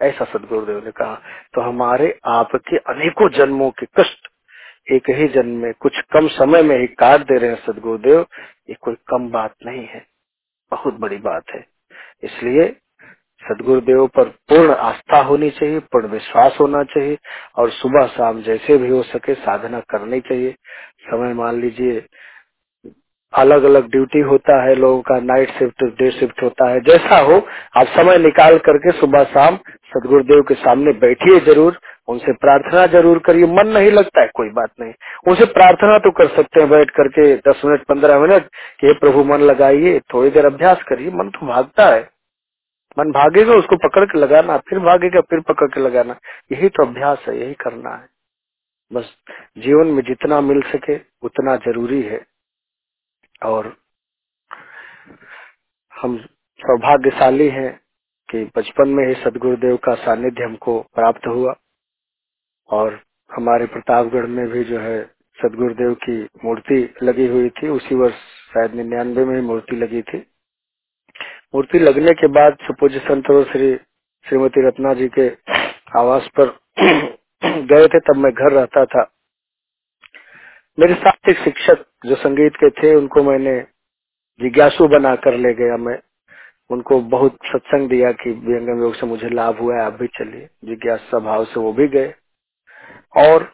ऐसा 0.00 0.24
सदगुरुदेव 0.26 0.84
ने 0.84 0.90
कहा। 0.92 1.14
तो 1.54 1.60
हमारे 1.60 2.18
आपके 2.28 2.76
अनेकों 2.76 3.28
जन्मों 3.30 3.70
के 3.72 3.86
कष्ट 3.96 4.28
एक 4.92 5.10
ही 5.10 5.26
जन्म 5.30 5.56
में 5.56 5.72
कुछ 5.80 6.00
कम 6.12 6.28
समय 6.30 6.62
में 6.62 6.78
ही 6.78 6.86
काट 6.94 7.20
दे 7.22 7.38
रहे 7.38 7.50
हैं 7.50 7.58
सदगुरुदेव। 7.66 8.20
ये 8.68 8.76
कोई 8.80 8.94
कम 9.08 9.28
बात 9.30 9.54
नहीं 9.66 9.86
है, 9.86 10.04
बहुत 10.72 10.98
बड़ी 11.00 11.16
बात 11.18 11.54
है। 11.54 11.64
इसलिए 12.22 12.64
सदगुरुदेव 13.42 14.06
पर 14.06 14.24
पूर्ण 14.24 14.72
आस्था 14.72 15.20
होनी 15.22 15.50
चाहिए, 15.50 15.78
पूर्ण 15.78 16.08
विश्वास 16.08 16.56
होना 16.60 16.82
चाहिए 16.84 17.18
और 17.56 17.70
सुबह 17.70 18.06
शाम 18.06 18.42
जैसे 18.42 18.76
भी 18.78 18.88
हो 18.88 19.02
सके 19.02 19.34
साधना 19.34 19.80
करनी 19.80 20.20
चाहिए। 20.20 20.54
समय 21.02 21.34
मान 21.34 21.60
लीजिए 21.60 22.04
अलग 23.32 23.62
अलग 23.62 23.90
ड्यूटी 23.90 24.20
होता 24.20 24.62
है, 24.64 24.74
लोगों 24.74 25.00
का 25.02 25.18
नाइट 25.20 25.50
शिफ्ट 25.50 25.84
डे 25.84 26.10
शिफ्ट 26.10 26.42
होता 26.42 26.68
है, 26.68 26.80
जैसा 26.80 27.18
हो, 27.18 27.46
आप 27.76 27.86
समय 27.86 28.18
निकाल 28.18 28.58
करके 28.58 28.92
सुबह 28.92 29.24
शाम 29.24 29.56
सदगुरुदेव 29.92 30.42
के 30.42 30.54
सामने 30.54 30.92
बैठिए 30.92 31.40
ज़रूर, 31.40 31.78
उनसे 32.08 32.32
प्रार्थना 32.32 32.86
ज़रूर 32.86 33.18
करिए, 33.18 33.46
मन 33.46 33.66
नहीं 33.66 33.90
लगता 33.90 34.20
है, 34.20 34.28
कोई 34.34 34.48
बात 34.48 34.70
नहीं। 34.80 34.92
उनसे 35.28 35.44
प्रार्थना 35.44 35.98
तो 35.98 36.10
कर 36.10 36.26
सकते 36.26 36.60
हैं, 36.60 36.70
बैठ 36.70 36.90
करके 36.90 37.36
दस 37.36 37.62
मिनट, 37.64 37.84
पंद्रह 37.84 38.18
मिनट, 38.18 38.42
कि 38.80 38.92
प्रभु, 38.92 39.24
मन 39.24 39.40
लगाइए, 39.40 40.00
थोड़ी 40.14 40.30
देर 40.30 40.46
अभ्यास 40.46 40.82
करिए, 40.82 41.10
मन 41.10 41.28
तो 41.30 41.46
भागता 41.46 41.86
है। 41.86 42.11
मन 42.98 43.12
भागेगा, 43.12 43.54
उसको 43.54 43.76
पकड़ 43.76 44.04
के 44.04 44.18
लगाना, 44.18 44.58
फिर 44.58 44.78
भागेगा, 44.78 45.20
फिर 45.20 45.40
पकड़ 45.40 45.66
के 45.66 45.80
लगाना। 45.80 46.16
यही 46.52 46.68
तो 46.68 46.86
अभ्यास 46.86 47.24
है, 47.28 47.40
यही 47.40 47.54
करना 47.54 47.90
है। 47.90 48.08
बस 48.92 49.16
जीवन 49.58 49.86
में 49.86 50.02
जितना 50.02 50.40
मिल 50.40 50.62
सके, 50.62 51.00
उतना 51.22 51.56
ज़रूरी 51.56 52.02
है। 52.02 52.26
और 53.44 53.76
हम 56.00 56.18
सौभाग्यशाली 56.58 57.48
हैं 57.48 57.80
कि 58.30 58.50
बचपन 58.56 58.88
में 58.88 59.08
ही 59.08 59.14
सदगुरुदेव 59.14 59.76
का 59.76 59.94
सानिध्य 59.94 60.44
हमको 60.44 60.80
प्राप्त 60.80 61.26
हुआ। 61.26 61.54
और 62.68 63.00
हमारे 63.32 63.66
प्रतापगढ़ 63.66 64.26
में 64.26 64.48
भी 64.48 64.64
जो 64.64 64.78
है, 64.78 65.04
सदगुरुदेव 65.42 65.94
की 65.94 66.28
मूर्ति 66.44 66.94
लगी 67.02 67.26
हुई 67.26 67.50
थी। 67.50 67.68
उसी 67.68 67.94
वर्ष 67.94 68.14
शायद 68.54 68.74
निन्यानवे 68.74 69.24
में 69.24 69.36
ही 69.36 69.42
मूर्ति 69.42 69.76
लगी 69.76 70.02
थी। 70.02 70.31
मूर्ति 71.54 71.78
लगने 71.78 72.12
के 72.12 72.26
बाद 72.26 72.56
सुपूज्य 72.62 72.98
संत 72.98 73.24
श्री, 73.52 73.76
श्रीमती 74.28 74.68
रत्ना 74.68 74.94
जी 74.94 75.08
के 75.08 75.28
आवास 75.98 76.28
पर 76.40 76.58
गए 77.44 77.86
थे, 77.86 78.00
तब 78.00 78.16
मैं 78.16 78.32
घर 78.32 78.52
रहता 78.52 78.84
था। 78.84 79.10
मेरे 80.78 80.94
साथ 80.94 81.28
एक 81.28 81.38
शिक्षक 81.38 81.86
जो 82.06 82.14
संगीत 82.14 82.56
के 82.56 82.70
थे, 82.70 82.94
उनको 82.94 83.22
मैंने 83.22 83.60
जिज्ञासु 84.40 84.88
बना 84.88 85.16
कर 85.16 85.34
ले 85.34 85.54
गया। 85.54 85.76
मैं 85.76 85.98
उनको 86.70 87.00
बहुत 87.00 87.38
सत्संग 87.46 87.88
दिया 87.88 88.12
कि 88.12 88.30
व्यंगम 88.30 88.82
योग 88.82 88.94
से 88.94 89.06
मुझे 89.06 89.28
लाभ 89.28 89.58
हुआ 89.58 89.76
है, 89.76 89.82
आप 89.82 89.92
भी 89.92 90.06
चलिए। 90.06 90.48
जिज्ञासा 90.64 91.18
भाव 91.18 91.44
से 91.44 91.60
वो 91.60 91.72
भी 91.72 91.88
गए। 91.88 92.14
और 93.16 93.52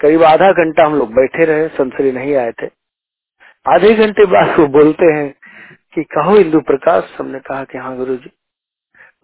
करीब 0.00 0.22
आधा 0.22 0.52
घंटा 0.52 0.86
हम 0.86 0.94
लोग 0.94 1.14
बैठे 1.14 1.44
रहे 1.44 1.68
संतरी 1.68 2.12
नहीं 2.12 2.34
आए 2.34 2.52
थे। 2.52 2.66
आधे 3.68 3.94
घंटे 3.94 4.26
बाद 4.26 4.60
वो 4.60 4.66
बोलते 4.66 5.06
हैं 5.06 5.34
कि 5.96 6.04
कहो 6.04 6.36
इंदु 6.36 6.60
प्रकाश, 6.60 7.16
हमने 7.18 7.40
कहा 7.40 7.64
कि 7.64 7.78
हाँ 7.78 7.96
गुरु 7.96 8.16
जी 8.16 8.30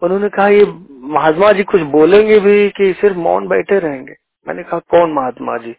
उन्होंने 0.01 0.29
कहा, 0.29 0.47
ये 0.47 0.65
महात्मा 0.91 1.51
जी 1.51 1.63
कुछ 1.63 1.81
बोलेंगे 1.81 2.39
भी 2.39 2.69
कि 2.69 2.93
सिर्फ़ 2.93 3.17
मौन 3.17 3.47
बैठे 3.47 3.79
रहेंगे? 3.79 4.15
मैंने 4.47 4.63
कहा, 4.63 4.79
कौन 4.79 5.13
महात्मा 5.13 5.57
जी? 5.57 5.75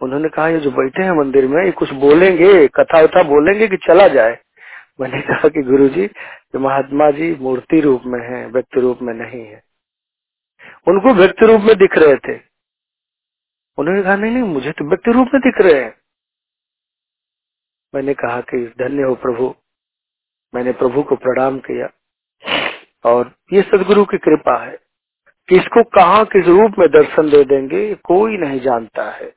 उन्होंने 0.00 0.28
कहा, 0.28 0.48
ये 0.48 0.60
जो 0.60 0.70
बैठे 0.70 1.02
हैं 1.02 1.12
मंदिर 1.12 1.48
में, 1.48 1.64
ये 1.64 1.70
कुछ 1.70 1.92
बोलेंगे 1.92 2.68
कथा 2.68 3.00
वथा 3.00 3.22
बोलेंगे 3.22 3.68
कि 3.68 3.76
चला 3.76 4.08
जाए? 4.08 4.38
मैंने 5.00 5.20
कहा 5.20 5.48
कि 5.48 5.62
गुरु 5.62 5.88
जी 5.88 6.02
ये 6.04 6.58
महात्मा 6.58 7.10
जी 7.10 7.34
मूर्ति 7.34 7.80
रूप 7.80 8.02
में 8.06 8.20
है, 8.20 8.46
व्यक्ति 8.46 8.80
रूप 8.80 8.98
में 9.02 9.14
नहीं 9.14 9.46
है। 9.46 9.62
उनको 10.88 11.14
व्यक्ति 11.14 11.46
रूप 11.46 11.60
में 11.60 11.76
दिख 11.76 11.98
रहे 11.98 12.16
थे। 12.16 12.40
उन्होंने 13.78 14.02
कहा, 14.02 14.16
नहीं 14.16 14.32
नहीं, 14.32 14.42
मुझे 14.42 14.70
तो 14.70 14.88
व्यक्ति 14.88 15.12
रूप 15.12 15.28
में 15.34 15.40
दिख 15.42 15.60
रहे 15.60 15.82
हैं। 15.82 15.94
मैंने 17.94 18.14
कहा 18.14 18.40
कि, 18.40 18.74
धन्य 18.78 19.02
हो 19.02 19.14
प्रभु 19.14 19.54
मैंने 20.54 20.72
प्रभु 20.72 21.02
को 21.02 21.16
प्रणाम 21.16 21.58
किया। 21.58 21.88
और 23.04 23.32
ये 23.52 23.62
सदगुरु 23.62 24.04
की 24.04 24.18
कृपा 24.18 24.64
है 24.64 24.78
किसको 25.48 25.82
कहाँ 25.84 26.24
किस 26.24 26.46
रूप 26.46 26.72
में 26.78 26.88
दर्शन 26.88 27.30
दे 27.30 27.44
देंगे 27.44 27.94
कोई 27.94 28.36
नहीं 28.36 28.60
जानता 28.60 29.10
है। 29.10 29.34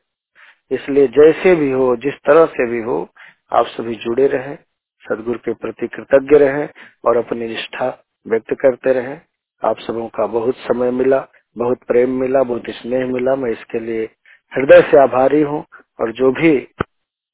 इसलिए 0.72 1.08
जैसे 1.08 1.56
भी 1.56 1.72
हो, 1.72 1.96
जिस 1.96 2.14
तरह 2.14 2.46
से 2.46 2.68
भी 2.68 2.82
हो, 2.82 3.10
आप 3.52 3.66
सभी 3.66 3.96
जुड़े 3.96 4.28
रहे, 4.28 4.56
सदगुरु 5.02 5.40
के 5.40 5.54
प्रति 5.54 5.88
कृतज्ञ 5.88 6.38
रहे 6.38 6.68
और 7.06 7.18
अपनी 7.18 7.48
निष्ठा 7.48 8.04
व्यक्त 8.28 8.54
करते 8.54 8.94
रहे। 8.94 9.18
आप 9.64 9.80
सबों 9.80 10.08
का 10.08 10.28
बहुत 10.28 10.56
समय 10.58 10.92
मिला, 10.92 11.28
बहुत 11.58 11.80
प्रेम 11.88 12.10
मिला, 12.10 12.44
बहुत 12.44 12.64
स्नेह 12.70 13.06
मिला। 13.06 13.36
मैं 13.36 13.52
इसके 13.52 13.80
लिए 13.80 14.10
हृदय 14.54 14.82
से 14.82 14.98
आभारी 14.98 15.42
हूँ 15.42 15.66
और 16.00 16.12
जो 16.12 16.32
भी 16.32 16.58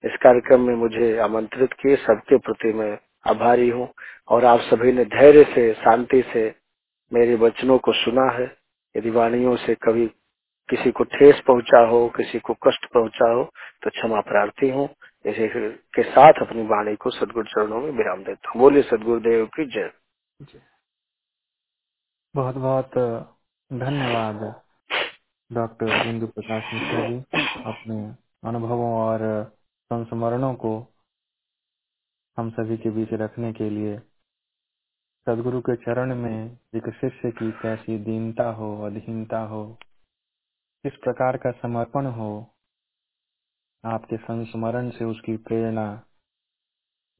इस 0.03 0.17
कार्यक्रम 0.23 0.61
में 0.61 0.75
मुझे 0.75 1.17
आमंत्रित 1.17 1.73
किए, 1.73 1.95
सबके 1.95 2.37
प्रति 2.37 2.73
मैं 2.73 2.97
आभारी 3.25 3.69
हूँ 3.69 3.87
और 4.27 4.45
आप 4.45 4.59
सभी 4.61 4.91
ने 4.91 5.05
धैर्य 5.07 5.43
से, 5.45 5.73
शांति 5.73 6.21
से 6.33 6.43
मेरे 7.11 7.35
वचनों 7.35 7.77
को 7.77 7.93
सुना 7.93 8.29
है। 8.31 8.45
यदि 8.95 9.09
वाणियों 9.09 9.55
से 9.57 9.75
कभी 9.83 10.07
किसी 10.69 10.91
को 10.91 11.03
ठेस 11.05 11.41
पहुँचा 11.47 11.79
हो, 11.87 12.07
किसी 12.09 12.39
को 12.39 12.53
कष्ट 12.67 12.85
पहुँचा 12.93 13.31
हो 13.31 13.43
तो 13.83 13.89
क्षमा 13.89 14.19
प्रार्थी 14.21 14.69
हूँ। 14.69 14.87
इसी 15.25 15.47
के 15.93 16.03
साथ 16.03 16.41
अपनी 16.41 16.63
वाणी 16.67 16.95
को 16.95 17.09
सदगुरु 17.09 17.45
चरणों 17.45 17.81
में 17.81 17.91
विराम 17.91 18.23
देता 18.23 18.49
हूँ। 18.49 18.61
बोलिए, 18.61 18.83
सदगुरुदेव 18.83 19.45
की 19.55 19.65
जय। 19.65 19.91
बहुत 22.35 22.55
बहुत 22.55 22.91
धन्यवाद, 23.71 24.39
डॉक्टर 25.49 26.07
इंदु 26.07 26.27
प्रकाश 26.27 26.73
मिश्रा 26.73 27.07
जी। 27.09 27.17
अपने 27.63 27.97
अनुभवों 28.43 28.91
और 28.93 29.19
संस्मरणों 29.91 30.53
को 30.55 30.71
हम 32.37 32.49
सभी 32.49 32.77
के 32.77 32.89
बीच 32.89 33.09
रखने 33.13 33.53
के 33.53 33.69
लिए। 33.69 33.97
सदगुरु 35.25 35.61
के 35.61 35.75
चरण 35.75 36.15
में 36.15 36.57
एक 36.75 36.89
शिष्य 36.89 37.31
की 37.31 37.51
कैसी 37.51 37.97
दीनता 37.99 38.49
हो, 38.51 38.85
अधीनता 38.85 39.39
हो, 39.39 39.77
किस 40.83 40.93
प्रकार 40.93 41.37
का 41.37 41.51
समर्पण 41.51 42.05
हो, 42.05 42.55
आपके 43.85 44.17
संस्मरण 44.17 44.89
से 44.89 45.05
उसकी 45.05 45.37
प्रेरणा 45.37 46.03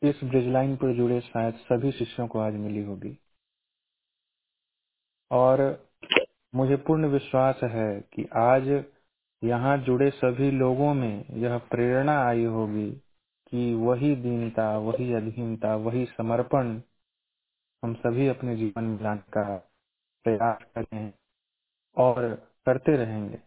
इस 0.03 0.19
ब्रिज 0.23 0.48
लाइन 0.48 0.76
पर 0.76 0.95
जुड़े 0.98 1.22
शायद 1.22 1.53
सभी 1.53 1.91
शिष्यों 1.91 2.27
को 2.27 2.40
आज 2.40 2.53
मिली 2.53 2.84
होगी। 2.84 3.18
और 5.31 5.90
मुझे 6.56 6.76
पूर्ण 6.76 7.07
विश्वास 7.07 7.60
है 7.64 8.02
कि 8.02 8.30
आज 8.38 8.85
यहाँ 9.44 9.77
जुड़े 9.77 10.10
सभी 10.10 10.52
लोगों 10.52 10.94
में 10.94 11.26
यह 11.34 11.57
प्रेरणा 11.57 12.23
आई 12.23 12.45
होगी 12.45 12.91
कि 13.53 13.73
वही 13.75 14.15
दीनता 14.17 14.69
वही 14.80 15.13
अधीनता 15.13 15.75
वही 15.77 16.05
समर्पण 16.05 16.81
हम 17.84 17.95
सभी 17.95 18.27
अपने 18.27 18.55
जीवन 18.57 18.84
में 18.84 19.03
लाने 19.03 19.31
का 19.38 19.57
प्रयास 20.25 20.63
करें 20.77 21.13
और 21.97 22.35
करते 22.65 22.97
रहेंगे। 22.97 23.39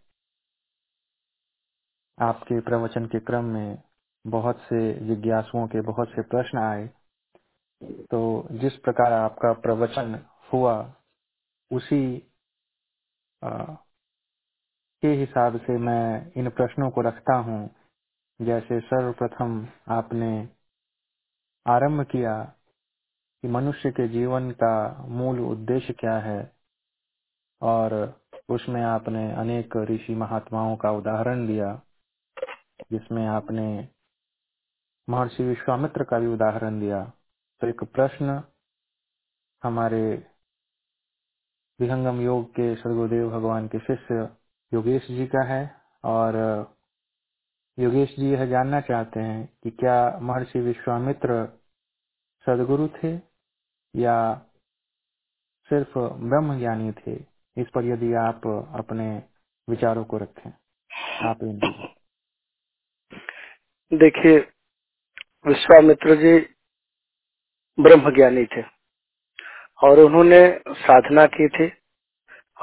आपके 2.18 2.60
प्रवचन 2.60 3.06
के 3.06 3.20
क्रम 3.20 3.44
में 3.44 3.78
बहुत 4.24 4.60
से 4.60 4.80
जिज्ञासुओं 5.06 5.66
के 5.68 5.82
बहुत 5.82 6.08
से 6.08 6.22
प्रश्न 6.22 6.58
आए। 6.58 6.86
तो 8.10 8.20
जिस 8.52 8.76
प्रकार 8.76 9.12
आपका 9.12 9.52
प्रवचन 9.62 10.20
हुआ 10.52 10.76
उसी 11.70 12.02
आ, 13.42 13.50
के 15.02 15.08
हिसाब 15.12 15.58
से 15.60 15.78
मैं 15.78 16.32
इन 16.36 16.50
प्रश्नों 16.50 16.90
को 16.90 17.00
रखता 17.00 17.36
हूँ। 17.40 17.60
जैसे 18.40 18.80
सर्वप्रथम 18.80 19.52
आपने 19.90 20.28
आरंभ 21.66 22.04
किया 22.06 22.32
कि 23.42 23.48
मनुष्य 23.48 23.90
के 23.90 24.08
जीवन 24.08 24.50
का 24.52 24.72
मूल 25.10 25.40
उद्देश्य 25.42 25.92
क्या 25.92 26.16
है, 26.18 26.40
और 27.62 27.94
उसमें 28.48 28.82
आपने 28.82 29.24
अनेक 29.34 29.76
ऋषि 29.90 30.14
महात्माओं 30.14 30.76
का 30.76 30.90
उदाहरण 30.90 31.46
दिया, 31.46 31.72
जिसमें 32.92 33.26
आपने 33.28 33.66
महर्षि 35.08 35.44
विश्वामित्र 35.44 36.04
का 36.04 36.18
भी 36.18 36.26
उदाहरण 36.26 36.80
दिया। 36.80 37.02
तो 37.62 37.68
एक 37.68 37.84
प्रश्न 37.84 38.42
हमारे 39.62 40.02
विहंगम 41.80 42.20
योग 42.20 42.50
के 42.50 42.74
सदगुरुदेव 42.76 43.30
भगवान 43.30 43.68
के 43.68 43.78
शिष्य 43.80 44.28
योगेश 44.72 45.06
जी 45.08 45.26
का 45.26 45.44
है, 45.44 45.64
और 46.04 46.75
योगेश 47.78 48.16
जी 48.18 48.32
यह 48.32 48.46
जानना 48.46 48.80
चाहते 48.80 49.20
हैं 49.20 49.58
कि 49.62 49.70
क्या 49.70 50.18
महर्षि 50.22 50.60
विश्वामित्र 50.60 51.58
सदगुरु 52.46 52.88
थे 52.88 53.20
या 53.96 54.34
सिर्फ़ 55.70 55.98
ब्रह्म 55.98 56.58
ज्ञानी 56.58 56.92
थे? 56.92 57.14
इस 57.58 57.68
पर 57.74 57.84
यदि 57.84 58.14
आप 58.14 58.46
अपने 58.74 59.22
विचारों 59.70 60.04
को 60.04 60.18
रखें। 60.18 60.50
आप 61.28 61.38
देखिए, 63.94 64.38
विश्वामित्र 65.46 66.16
जी 66.16 66.38
ब्रह्म 67.80 68.14
ज्ञानी 68.14 68.44
थे 68.44 68.62
और 69.82 70.00
उन्होंने 70.00 70.58
साधना 70.68 71.26
की 71.26 71.48
थी 71.48 71.72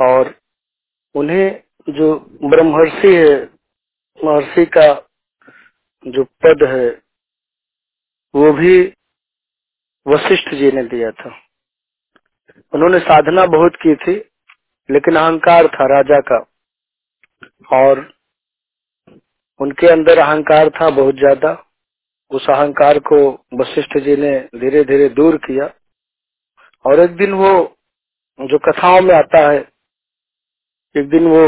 और 0.01 0.35
उन्हें 1.15 1.63
जो 1.89 2.19
ब्रह्मर्षि 2.49 3.15
है, 3.15 3.53
महर्षि 4.25 4.65
का 4.65 5.02
जो 6.05 6.23
पद 6.23 6.63
है, 6.63 6.87
वो 8.33 8.53
भी 8.53 8.93
वशिष्ठ 10.05 10.53
जी 10.55 10.71
ने 10.71 10.83
दिया 10.83 11.11
था। 11.11 11.35
उन्होंने 12.73 12.99
साधना 12.99 13.45
बहुत 13.45 13.75
की 13.75 13.95
थी, 13.95 14.15
लेकिन 14.89 15.15
अहंकार 15.15 15.67
था 15.67 15.85
राजा 15.85 16.19
का। 16.19 16.45
और 17.77 17.99
उनके 19.59 19.87
अंदर 19.87 20.17
अहंकार 20.17 20.69
था 20.69 20.89
बहुत 20.89 21.15
ज़्यादा। 21.15 21.65
उस 22.31 22.49
अहंकार 22.49 22.99
को 22.99 23.17
वशिष्ठ 23.53 23.97
जी 23.97 24.15
ने 24.15 24.39
धीरे 24.55 24.83
धीरे 24.83 25.09
दूर 25.09 25.37
किया। 25.37 25.65
और 26.85 26.99
एक 26.99 27.15
दिन 27.15 27.33
वो, 27.33 27.77
जो 28.39 28.57
कथाओं 28.59 29.01
में 29.01 29.15
आता 29.15 29.49
है, 29.49 29.59
एक 30.95 31.09
दिन 31.09 31.27
वो 31.27 31.45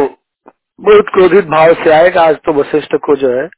बहुत 0.79 1.05
क्रोधित 1.13 1.45
भाव 1.45 1.73
से 1.73 1.91
आएगा, 1.91 2.21
आज 2.21 2.35
तो 2.35 2.53
वशिष्ठ 2.53 2.95
को 2.95 3.15
जो 3.15 3.29
है 3.41 3.49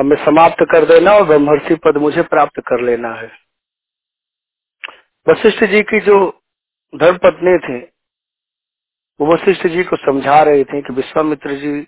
हमें 0.00 0.16
समाप्त 0.16 0.64
कर 0.72 0.84
देना 0.84 1.12
और 1.12 1.24
ब्रह्मर्षि 1.24 1.74
पद 1.74 1.96
मुझे 1.96 2.22
प्राप्त 2.22 2.60
कर 2.60 2.80
लेना 2.80 3.14
है। 3.14 3.30
वशिष्ठ 5.26 5.64
जी 5.64 5.82
की 5.82 6.00
जो 6.00 6.18
धर्म 6.92 7.16
पत्नी 7.16 7.56
थी, 7.58 7.78
वो 9.20 9.32
वशिष्ठ 9.34 9.66
जी 9.66 9.82
को 9.84 9.96
समझा 9.96 10.42
रहे 10.42 10.64
थी 10.64 10.80
कि 10.82 10.92
विश्वामित्र 10.92 11.54
जी 11.54 11.80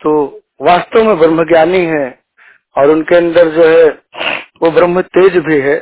तो 0.00 0.12
वास्तव 0.60 1.04
में 1.04 1.18
ब्रह्मज्ञानी 1.18 1.84
है 1.86 2.08
और 2.76 2.90
उनके 2.90 3.16
अंदर 3.16 3.50
जो 3.50 3.64
है, 3.64 3.88
वो 4.62 4.70
ब्रह्म 4.70 5.02
तेज 5.02 5.36
भी 5.36 5.60
है। 5.60 5.76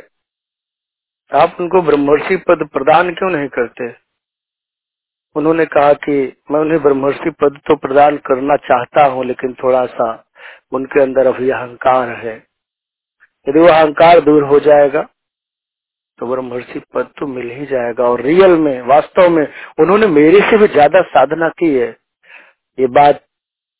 आप 1.31 1.57
उनको 1.59 1.81
ब्रह्मर्षि 1.81 2.35
पद 2.37 2.67
प्रदान 2.73 3.13
क्यों 3.13 3.29
नहीं 3.29 3.47
करते? 3.47 3.89
उन्होंने 5.35 5.65
कहा 5.65 5.93
कि 5.93 6.13
मैं 6.51 6.59
उन्हें 6.59 6.81
ब्रह्मर्षि 6.81 7.29
पद 7.31 7.59
तो 7.67 7.75
प्रदान 7.75 8.17
करना 8.17 8.55
चाहता 8.55 9.05
हूँ, 9.05 9.25
लेकिन 9.25 9.53
थोड़ा 9.53 9.85
सा 9.85 10.11
उनके 10.71 11.01
अंदर 11.01 11.27
अभी 11.27 11.49
अहंकार 11.51 12.09
है। 12.17 12.35
यदि 13.47 13.59
वो 13.59 13.67
अहंकार 13.69 14.19
दूर 14.21 14.43
हो 14.45 14.59
जाएगा 14.61 15.01
तो 16.19 16.27
ब्रह्मर्षि 16.27 16.79
पद 16.93 17.11
तो 17.19 17.27
मिल 17.27 17.49
ही 17.51 17.65
जाएगा। 17.65 18.03
और 18.05 18.21
रियल 18.21 18.51
में, 18.59 18.81
वास्तव 18.83 19.29
में, 19.29 19.47
उन्होंने 19.79 20.07
मेरे 20.09 20.39
से 20.49 20.57
भी 20.57 20.67
ज़्यादा 20.69 21.01
साधना 21.09 21.49
की 21.51 21.73
है। 21.75 21.89
ये 22.77 22.87
बात 22.89 23.23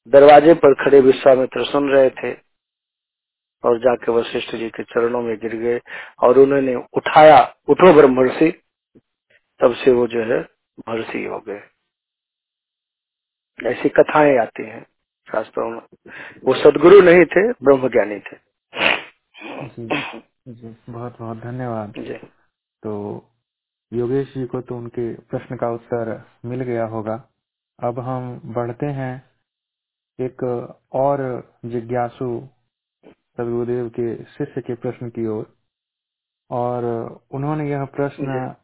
दरवाजे 0.07 0.53
पर 0.55 0.73
खड़े 0.75 0.99
विश्वामित्र 1.01 1.65
सुन 1.65 1.89
रहे 1.89 2.09
थे 2.11 2.31
और 3.63 3.79
जाके 3.79 4.11
वशिष्ठ 4.11 4.55
जी 4.55 4.69
के 4.69 4.83
चरणों 4.85 5.21
में 5.21 5.35
गिर 5.37 5.55
गए 5.55 5.79
और 6.19 6.37
उन्होंने 6.39 6.75
उठाया, 6.75 7.41
उठो 7.67 7.93
ब्रह्मर्षि। 7.93 8.51
तब 9.59 9.73
से 9.75 9.91
वो 9.91 10.07
जो 10.07 10.23
है 10.25 10.39
महर्षि 10.79 11.23
हो 11.25 11.39
गए। 11.39 11.61
ऐसी 13.59 13.89
कथाएँ 13.91 14.37
आती 14.37 14.63
हैं। 14.65 14.85
शास्त्रों 15.31 15.69
में। 15.71 15.81
वो 16.43 16.53
सदगुरु 16.53 17.01
नहीं 17.01 17.25
थे 17.25 17.51
ब्रह्म 17.51 17.89
ज्ञानी 17.89 18.19
थे। 18.19 18.37
जी 19.67 20.21
जी 20.53 20.77
बहुत 20.89 21.17
बहुत 21.19 21.37
धन्यवाद। 21.37 21.93
जी। 21.97 22.13
तो 22.83 23.23
योगेश 23.93 24.33
जी 24.33 24.45
को 24.45 24.61
तो 24.61 24.77
उनके 24.77 25.13
प्रश्न 25.13 25.55
का 25.55 25.69
उत्तर 25.69 26.23
मिल 26.45 26.61
गया 26.61 26.85
होगा। 26.85 27.23
अब 27.83 27.99
हम 27.99 28.41
बढ़ते 28.45 28.85
हैं 28.85 29.23
एक 30.19 30.43
और 30.93 31.43
जिज्ञासु 31.65 32.47
सदगुरुदेव 33.05 33.89
के 33.89 34.23
शिष्य 34.23 34.61
के 34.61 34.75
प्रश्न 34.75 35.09
की 35.09 35.27
ओर। 35.27 35.55
और 36.51 36.83
उन्होंने 37.31 37.69
यह 37.69 37.85
प्रश्न 37.85 38.55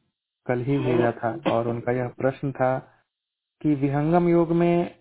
कल 0.45 0.59
ही 0.59 0.77
भेजा 0.77 1.11
था 1.11 1.51
और 1.51 1.67
उनका 1.67 1.91
यह 1.91 2.07
प्रश्न 2.07 2.51
था 2.51 2.79
कि 3.61 3.75
विहंगम 3.75 4.29
योग 4.29 4.51
में 4.51 4.95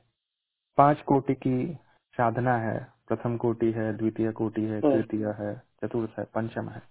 पाँच 0.79 1.01
कोटि 1.03 1.35
की 1.35 1.75
साधना 2.15 2.57
है। 2.59 2.79
प्रथम 3.09 3.37
कोटि 3.37 3.71
है 3.73 3.93
द्वितीय 3.97 4.31
कोटि 4.33 4.63
है 4.63 4.81
तृतीय 4.81 5.27
है 5.41 5.55
चतुर्थ 5.85 6.19
है 6.19 6.25
पंचम 6.25 6.69
है। 6.69 6.83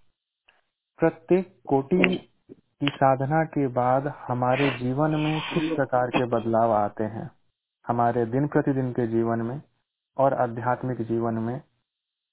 प्रत्येक 0.99 1.53
कोटि 1.67 2.17
की 2.79 2.87
साधना 2.87 3.43
के 3.45 3.67
बाद 3.67 4.07
हमारे 4.27 4.69
जीवन 4.79 5.15
में 5.15 5.39
किस 5.53 5.75
प्रकार 5.75 6.09
के 6.09 6.25
बदलाव 6.25 6.71
आते 6.71 7.03
हैं? 7.03 7.29
हमारे 7.85 8.25
दिन 8.25 8.47
प्रतिदिन 8.47 8.91
के 8.91 9.07
जीवन 9.07 9.41
में 9.41 9.61
और 10.17 10.33
आध्यात्मिक 10.33 11.01
जीवन 11.01 11.33
में 11.33 11.55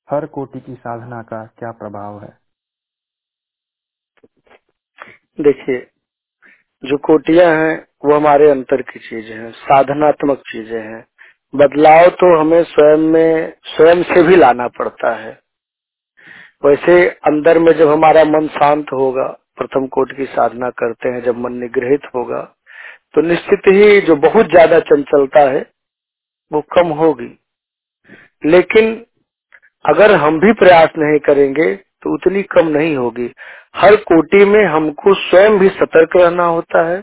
हर 0.08 0.26
कोटि 0.26 0.60
की 0.60 0.74
साधना 0.74 1.22
का 1.22 1.44
क्या 1.58 1.70
प्रभाव 1.72 2.22
है? 2.24 2.38
देखिए 5.40 5.80
जो 6.84 6.96
कोटियाँ 6.98 7.46
हैं 7.56 7.76
वो 8.04 8.16
हमारे 8.16 8.50
अंतर 8.50 8.82
की 8.82 9.00
चीज़ें 9.00 9.36
हैं 9.36 9.50
साधनात्मक 9.52 10.38
चीज़ें 10.46 10.80
हैं। 10.80 11.04
बदलाव 11.54 12.08
तो 12.10 12.36
हमें 12.38 12.62
स्वयं 12.64 12.98
में, 13.06 13.52
स्वयं 13.66 14.02
से 14.04 14.22
भी 14.22 14.36
लाना 14.36 14.66
पड़ता 14.70 15.14
है। 15.16 15.38
वैसे 16.62 16.94
अंदर 17.26 17.58
में 17.58 17.72
जब 17.72 17.88
हमारा 17.88 18.24
मन 18.26 18.46
शांत 18.50 18.92
होगा, 18.92 19.26
प्रथम 19.58 19.86
कोट 19.88 20.16
की 20.16 20.24
साधना 20.26 20.70
करते 20.72 21.08
हैं, 21.08 21.22
जब 21.22 21.38
मन 21.38 21.52
निग्रहित 21.54 22.06
होगा 22.14 22.40
तो 23.14 23.20
निश्चित 23.22 23.62
ही 23.68 24.00
जो 24.00 24.16
बहुत 24.18 24.50
ज़्यादा 24.50 24.78
चंचलता 24.80 25.40
है, 25.50 25.60
वो 26.50 26.60
कम 26.72 26.88
होगी। 26.94 27.36
लेकिन 28.42 28.92
अगर 29.84 30.14
हम 30.16 30.38
भी 30.40 30.52
प्रयास 30.54 30.90
नहीं 30.98 31.18
करेंगे 31.20 31.74
तो 31.74 32.14
उतनी 32.14 32.42
कम 32.50 32.68
नहीं 32.68 32.94
होगी। 32.96 33.30
हर 33.76 33.96
कोटि 34.04 34.44
में 34.44 34.64
हमको 34.66 35.14
स्वयं 35.16 35.58
भी 35.58 35.68
सतर्क 35.70 36.16
रहना 36.16 36.44
होता 36.46 36.86
है, 36.86 37.00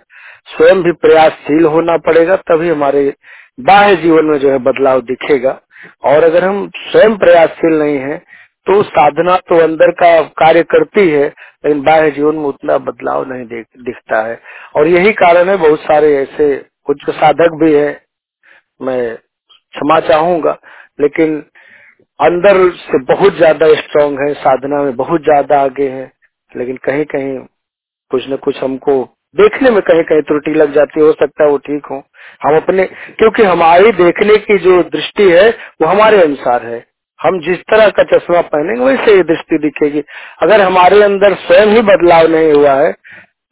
स्वयं 0.50 0.84
भी 0.84 0.92
प्रयासशील 0.94 1.66
होना 1.66 1.98
पड़ेगा, 2.00 2.36
तभी 2.38 2.70
हमारे 2.70 3.14
बाह्य 3.58 3.96
जीवन 3.98 4.26
में 4.26 4.38
जो 4.40 4.52
है 4.52 4.58
बदलाव 4.62 5.02
दिखेगा। 5.04 5.60
और 6.06 6.24
अगर 6.24 6.44
हम 6.44 6.70
स्वयं 6.82 7.18
प्रयासशील 7.18 7.80
नहीं 7.80 7.98
है 8.00 8.18
तो 8.68 8.82
साधना 8.86 9.36
तो 9.50 9.58
अंदर 9.64 9.92
का 9.94 10.22
कार्य 10.38 10.64
करती 10.66 11.08
है, 11.10 11.28
लेकिन 11.66 11.82
बाह्य 11.84 12.10
जीवन 12.12 12.36
में 12.36 12.46
उतना 12.46 12.78
बदलाव 12.80 13.26
नहीं 13.28 13.46
दिखता 13.46 14.22
है। 14.24 14.40
और 14.76 14.88
यही 14.88 15.14
कारण 15.16 15.50
है, 15.50 15.56
बहुत 15.58 15.80
सारे 15.82 16.16
ऐसे 16.18 16.56
कुछ 16.86 17.10
साधक 17.12 17.54
भी 17.62 17.74
है, 17.74 17.90
मैं 18.80 19.16
क्षमा 19.16 20.00
चाहूँगा, 20.02 20.58
लेकिन 21.00 21.38
अंदर 22.20 22.70
से 22.80 23.00
बहुत 23.06 23.36
ज़्यादा 23.36 23.74
स्ट्रांग 23.76 24.20
है, 24.20 24.34
साधना 24.36 24.82
में 24.84 24.96
बहुत 24.96 25.22
ज़्यादा 25.24 25.62
आगे 25.62 25.90
है, 25.90 26.12
लेकिन 26.52 26.78
कहीं 26.84 27.06
कहीं 27.08 27.38
कुछ 28.12 28.30
न 28.30 28.36
कुछ 28.44 28.64
हमको 28.64 29.04
देखने 29.36 29.70
में 29.70 29.82
कहीं 29.82 30.04
कहीं 30.04 30.22
त्रुटि 30.22 30.54
लग 30.54 30.74
जाती 30.74 31.00
हो 31.00 31.12
सकता 31.14 31.44
है 31.44 31.50
वो 31.50 31.58
ठीक 31.60 31.86
हो। 31.86 32.04
हम 32.42 32.56
अपने, 32.56 32.86
क्योंकि 33.20 33.44
हमारी 33.44 33.92
देखने 33.94 34.38
की 34.38 34.58
जो 34.58 34.82
दृष्टि 34.86 35.30
है, 35.32 35.50
वो 35.50 35.88
हमारे 35.88 36.22
अनुसार 36.22 36.66
है। 36.66 36.86
हम 37.20 37.40
जिस 37.42 37.58
तरह 37.72 37.90
का 37.90 38.04
चश्मा 38.06 38.42
पहनेंगे, 38.44 38.84
वैसे 38.86 39.16
ये 39.16 39.24
दृष्टि 39.24 39.58
दिखेगी। 39.60 40.04
अगर 40.42 40.62
हमारे 40.62 41.02
अंदर 41.04 41.34
स्वयं 41.38 41.68
ही 41.68 41.82
बदलाव 41.84 42.28
नहीं 42.28 42.54
हुआ 42.54 42.74
है 42.74 42.92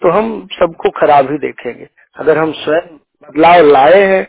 तो 0.02 0.10
हम 0.12 0.48
सबको 0.52 0.90
खराब 0.92 1.32
ही 1.32 1.38
देखेंगे। 1.40 1.88
अगर 2.18 2.38
हम 2.38 2.52
स्वयं 2.54 2.96
बदलाव 3.24 3.66
लाए 3.68 4.02
हैं 4.04 4.24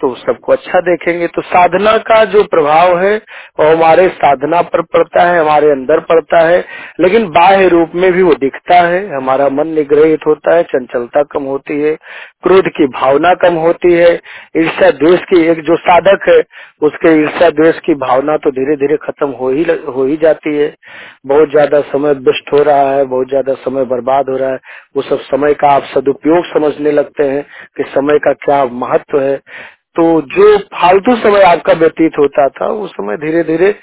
तो 0.00 0.14
सबको 0.16 0.52
अच्छा 0.52 0.80
देखेंगे। 0.80 1.26
तो 1.26 1.42
साधना 1.42 1.96
का 2.00 2.24
जो 2.24 2.42
प्रभाव 2.44 2.98
है, 2.98 3.16
वो 3.60 3.66
हमारे 3.66 4.08
साधना 4.08 4.60
पर 4.64 4.82
पड़ता 4.84 5.22
है, 5.22 5.38
हमारे 5.40 5.70
अंदर 5.70 6.00
पड़ता 6.00 6.40
है, 6.40 6.58
लेकिन 7.00 7.28
बाह्य 7.30 7.68
रूप 7.68 7.92
में 7.94 8.10
भी 8.12 8.22
वो 8.22 8.34
दिखता 8.34 8.80
है। 8.82 9.00
हमारा 9.08 9.48
मन 9.50 9.68
निग्रहित 9.68 10.26
होता 10.26 10.54
है, 10.54 10.62
चंचलता 10.64 11.22
कम 11.22 11.44
होती 11.44 11.80
है, 11.80 11.94
क्रोध 12.42 12.68
की 12.68 12.86
भावना 12.88 13.32
कम 13.38 13.54
होती 13.56 13.92
है, 13.92 14.12
ईर्ष्या 14.56 14.90
द्वेष 14.92 15.20
की 15.24 15.40
एक 15.42 15.62
जो 15.64 15.76
साधक 15.78 16.28
है, 16.28 16.38
उसके 16.82 17.14
ईर्ष्या 17.14 17.50
द्वेष 17.52 17.78
की 17.78 17.94
भावना 17.96 18.36
तो 18.36 18.50
धीरे 18.50 18.76
धीरे 18.76 18.96
खत्म 19.02 19.28
हो 19.30 19.50
ही 19.50 19.64
हो 19.88 20.04
ही 20.04 20.16
जाती 20.16 20.56
है। 20.56 20.74
बहुत 21.26 21.50
ज़्यादा 21.50 21.80
समय 21.86 22.12
व्यस्त 22.20 22.52
हो 22.52 22.62
रहा 22.62 22.90
है, 22.90 23.04
बहुत 23.06 23.28
ज़्यादा 23.28 23.54
समय 23.60 23.84
बर्बाद 23.86 24.28
हो 24.30 24.36
रहा 24.36 24.50
है। 24.50 24.58
वो 24.96 25.02
सब 25.02 25.20
समय 25.22 25.54
का 25.54 25.70
आप 25.70 25.84
सदुपयोग 25.94 26.44
समझने 26.46 26.92
लगते 26.92 27.24
हैं 27.24 27.42
कि 27.76 27.84
समय 27.90 28.18
का 28.18 28.32
क्या 28.44 28.64
महत्व 28.76 29.20
है। 29.20 29.40
तो 29.96 30.20
जो 30.32 30.56
फालतू 30.74 31.16
समय 31.18 31.42
आपका 31.44 31.72
व्यतीत 31.74 32.18
होता 32.18 32.48
था, 32.50 32.68
वो 32.68 32.86
समय 32.88 33.16
धीरे 33.18 33.42
धीरे 33.44 33.74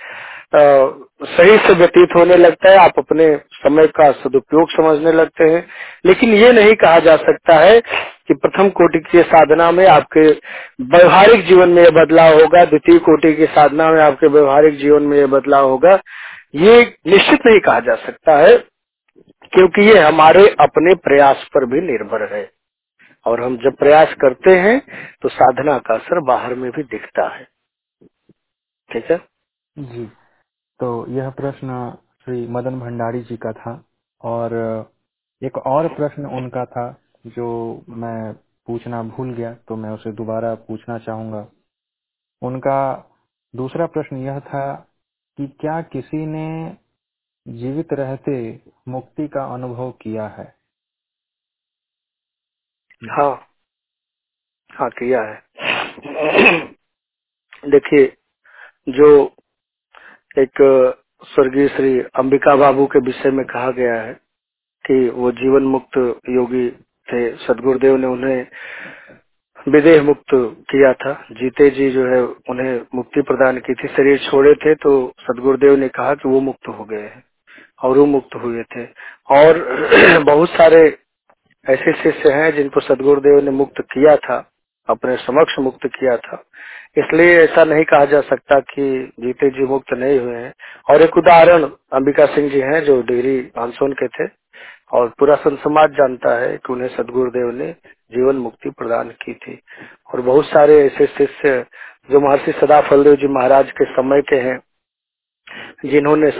सही 0.55 1.57
से 1.57 1.73
व्यतीत 1.73 2.09
होने 2.15 2.35
लगता 2.37 2.69
है, 2.69 2.77
आप 2.77 2.93
अपने 2.97 3.25
समय 3.55 3.87
का 3.89 4.09
सदुपयोग 4.13 4.71
समझने 4.71 5.11
लगते 5.11 5.43
हैं। 5.43 5.65
लेकिन 6.05 6.33
ये 6.33 6.51
नहीं 6.51 6.73
कहा 6.75 6.99
जा 6.99 7.15
सकता 7.17 7.55
है 7.55 7.79
कि 8.27 8.33
प्रथम 8.35 8.69
कोटि 8.71 8.99
की 9.01 9.21
साधना 9.23 9.71
में 9.71 9.85
आपके 9.87 10.27
व्यवहारिक 10.87 11.45
जीवन 11.47 11.69
में 11.69 11.81
यह 11.83 11.89
बदलाव 11.95 12.39
होगा, 12.41 12.63
द्वितीय 12.65 12.99
कोटि 12.99 13.33
की 13.33 13.45
साधना 13.47 13.89
में 13.91 14.01
आपके 14.01 14.27
व्यवहारिक 14.29 14.77
जीवन 14.77 15.03
में 15.03 15.17
यह 15.17 15.27
बदलाव 15.27 15.69
होगा। 15.69 15.99
ये 16.55 16.81
निश्चित 17.07 17.47
नहीं 17.47 17.59
कहा 17.59 17.79
जा 17.79 17.95
सकता 18.05 18.37
है, 18.37 18.57
क्योंकि 19.53 19.89
ये 19.89 19.99
हमारे 19.99 20.47
अपने 20.61 20.95
प्रयास 21.03 21.47
पर 21.55 21.65
भी 21.65 21.81
निर्भर 21.83 22.33
है। 22.35 22.49
और 23.25 23.43
हम 23.43 23.57
जब 23.57 23.75
प्रयास 23.77 24.13
करते 24.21 24.51
हैं 24.59 24.79
तो 25.21 25.29
साधना 25.29 25.77
का 25.79 25.95
असर 25.95 26.19
बाहर 26.25 26.55
में 26.55 26.69
भी 26.71 26.83
दिखता 26.85 27.27
है। 27.35 27.43
ठीक 28.89 29.11
है? 29.11 29.17
जी। 29.75 30.05
तो 30.79 31.07
यह 31.09 31.29
प्रश्न 31.31 31.91
श्री 32.25 32.47
मदन 32.47 32.79
भंडारी 32.79 33.21
जी 33.21 33.37
का 33.37 33.51
था, 33.53 33.83
और 34.21 34.53
एक 35.41 35.57
और 35.57 35.87
प्रश्न 35.95 36.25
उनका 36.37 36.65
था, 36.65 36.91
जो 37.27 37.83
मैं 37.89 38.33
पूछना 38.67 39.01
भूल 39.05 39.33
गया 39.33 39.53
तो 39.67 39.75
मैं 39.75 39.89
उसे 39.89 40.11
दोबारा 40.11 40.53
पूछना 40.67 40.97
चाहूँगा। 40.99 41.47
उनका 42.41 42.79
दूसरा 43.53 43.85
प्रश्न 43.87 44.17
यह 44.17 44.39
था 44.41 44.65
कि 45.37 45.47
क्या 45.61 45.81
किसी 45.93 46.25
ने 46.27 46.77
जीवित 47.45 47.93
रहते 47.93 48.33
मुक्ति 48.87 49.27
का 49.27 49.45
अनुभव 49.53 49.91
किया 50.01 50.27
है? 50.29 50.45
हाँ। 53.03 53.31
हाँ 54.69 54.89
किया 54.91 55.21
है। 55.23 55.41
देखिए, 57.71 58.05
जो 58.89 59.09
एक 60.39 60.61
स्वर्गीय 61.25 61.67
श्री 61.67 61.99
अंबिका 62.15 62.55
बाबू 62.55 62.85
के 62.87 62.99
विषय 62.99 63.31
में 63.31 63.45
कहा 63.45 63.71
गया 63.71 63.95
है 64.01 64.13
कि 64.85 65.09
वो 65.09 65.31
जीवन 65.33 65.63
मुक्त 65.67 65.97
योगी 66.29 66.69
थे, 67.07 67.21
सदगुरुदेव 67.37 67.97
ने 67.97 68.07
उन्हें 68.07 68.47
विदेह 69.67 70.03
मुक्त 70.03 70.35
किया 70.71 70.93
था। 70.93 71.13
जीते 71.31 71.69
जी 71.71 71.89
जो 71.91 72.05
है, 72.07 72.21
उन्हें 72.49 72.81
मुक्ति 72.95 73.21
प्रदान 73.21 73.59
की 73.59 73.73
थी। 73.73 73.87
शरीर 73.87 74.19
छोड़े 74.31 74.53
थे 74.55 74.75
तो 74.75 74.93
सदगुरुदेव 75.21 75.75
ने 75.77 75.89
कहा 75.89 76.15
कि 76.15 76.29
वो 76.29 76.41
मुक्त 76.41 76.67
हो 76.69 76.85
गए 76.85 77.01
हैं 77.01 77.23
और 77.83 77.97
वो 77.97 78.05
मुक्त 78.07 78.35
हुए 78.35 78.63
थे। 78.75 78.85
और 79.31 79.59
बहुत 80.25 80.49
सारे 80.49 80.83
ऐसे 81.69 81.93
शिष्य 81.93 82.31
हैं 82.31 82.55
जिनको 82.55 82.79
सदगुरुदेव 82.79 83.43
ने 83.43 83.51
मुक्त 83.51 83.81
किया 83.81 84.15
था, 84.15 84.51
अपने 84.89 85.17
समक्ष 85.17 85.59
मुक्त 85.59 85.87
किया 85.87 86.17
था। 86.17 86.43
इसलिए 86.97 87.39
ऐसा 87.39 87.63
नहीं 87.63 87.83
कहा 87.83 88.05
जा 88.05 88.21
सकता 88.21 88.59
कि 88.59 89.13
जीते 89.19 89.49
जी 89.49 89.65
मुक्त 89.65 89.93
नहीं 89.93 90.19
हुए 90.19 90.35
हैं। 90.35 90.53
और 90.89 91.01
एक 91.01 91.17
उदाहरण 91.17 91.63
अंबिका 91.93 92.25
सिंह 92.25 92.49
जी 92.49 92.59
हैं, 92.59 92.83
जो 92.83 93.01
डिग्री 93.01 93.51
मानसून 93.57 93.93
के 93.93 94.07
थे, 94.07 94.29
और 94.93 95.13
पूरा 95.19 95.35
संत 95.35 95.59
समाज 95.59 95.89
जानता 95.91 96.39
है 96.39 96.57
कि 96.57 96.73
उन्हें 96.73 96.87
सदगुरुदेव 96.87 97.51
ने 97.51 97.71
जीवन 98.11 98.35
मुक्ति 98.35 98.69
प्रदान 98.69 99.09
की 99.09 99.33
थी। 99.33 99.59
और 100.13 100.21
बहुत 100.21 100.45
सारे 100.45 100.85
ऐसे 100.85 101.05
शिष्य 101.05 101.65
जो 102.11 102.19
महर्षि 102.19 102.51
सदा 102.51 102.81
फलदेव 102.81 103.15
जी 103.15 103.27
महाराज 103.27 103.71
के 103.71 103.85
समय 103.85 104.21
के 104.21 104.35
हैं 104.35 104.59
जिन्होंने 105.85 106.31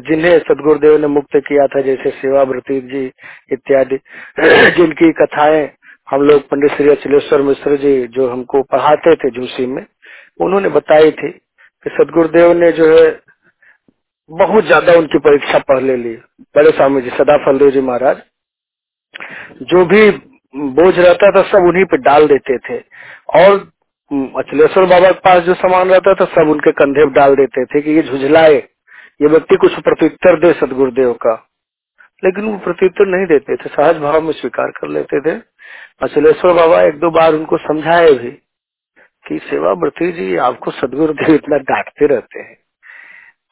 जिन्हें 0.00 0.38
सदगुरुदेव 0.38 0.98
ने 0.98 1.06
मुक्त 1.06 1.36
किया 1.36 1.66
था, 1.66 1.80
जैसे 1.80 2.10
सेवा 2.10 2.42
व्रती 2.42 2.80
जी 2.80 3.12
इत्यादि, 3.52 3.96
जिनकी 4.76 5.12
कथाएँ 5.12 5.70
हम 6.10 6.22
लोग 6.22 6.42
पंडित 6.42 6.72
श्री 6.72 6.88
अचलेश्वर 6.88 7.42
मिश्र 7.42 7.76
जी 7.76 8.06
जो 8.06 8.28
हमको 8.30 8.62
पढ़ाते 8.62 9.14
थे 9.16 9.30
झूसी 9.30 9.66
में, 9.66 9.86
उन्होंने 10.40 10.68
बताई 10.68 11.10
थी 11.10 11.30
कि 11.86 11.90
सदगुरुदेव 11.90 12.52
ने 12.52 12.72
जो 12.72 12.88
है, 12.88 13.20
बहुत 14.30 14.64
ज़्यादा 14.64 14.92
उनकी 14.92 15.18
परीक्षा 15.18 15.58
पढ़ 15.58 15.80
ले 15.80 15.96
ली। 15.96 16.14
बड़े 16.56 16.70
स्वामी 16.70 17.02
जी 17.02 17.10
सदा 17.10 17.36
फलदेव 17.36 17.70
जी 17.70 17.80
महाराज, 17.80 18.22
जो 19.62 19.84
भी 19.84 20.10
बोझ 20.56 20.98
रहता 20.98 21.30
था, 21.30 21.42
सब 21.42 21.58
उन्हीं 21.58 21.84
पे 21.84 21.96
डाल 21.96 22.26
देते 22.28 22.58
थे। 22.58 22.78
और 23.34 23.70
अचलेश्वर 24.12 24.84
बाबा 24.84 25.06
के 25.06 25.20
पास 25.20 25.42
जो 25.42 25.54
सामान 25.54 25.88
रहता 25.88 26.14
था, 26.14 26.24
सब 26.24 26.48
उनके 26.48 26.72
कंधे 26.72 27.06
पे 27.06 27.10
डाल 27.10 27.36
देते 27.36 27.64
थे 27.64 27.80
कि 27.80 27.90
ये 27.90 28.02
झुझलाए। 28.02 28.54
ये 29.22 29.26
व्यक्ति 29.26 29.56
कुछ 29.56 29.80
प्रत्युत्तर 29.80 30.40
दे 30.40 30.52
सदगुरुदेव 30.52 31.12
का। 31.12 31.48
लेकिन 32.24 32.44
वो 32.44 32.58
प्रत्युत्तर 32.58 33.06
नहीं 33.06 33.26
देते 33.26 33.56
थे, 33.56 33.68
सहज 33.68 33.98
भाव 33.98 34.20
में 34.20 34.32
स्वीकार 34.32 34.70
कर 34.70 34.88
लेते 34.88 35.20
थे। 35.20 35.42
अचलेश्वर 36.02 36.54
बाबा 36.54 36.82
एक 36.82 36.98
दो 36.98 37.10
बार 37.10 37.34
उनको 37.34 37.56
समझाए 37.56 38.12
भी 38.12 38.30
कि 39.28 39.38
सेवा 39.38 39.72
व्रती 39.72 40.12
जी, 40.12 40.36
आपको 40.36 40.70
सदगुरुदेव 40.70 41.34
इतना 41.34 41.56
डांटते 41.56 42.06
रहते 42.06 42.40
हैं। 42.40 42.58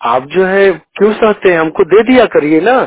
आप 0.03 0.23
जो 0.23 0.45
है, 0.45 0.73
क्यों 0.73 1.13
सहते 1.13 1.53
हैं? 1.53 1.61
हमको 1.61 1.85
दे 1.85 2.03
दिया 2.03 2.27
करिए 2.27 2.61
ना। 2.61 2.85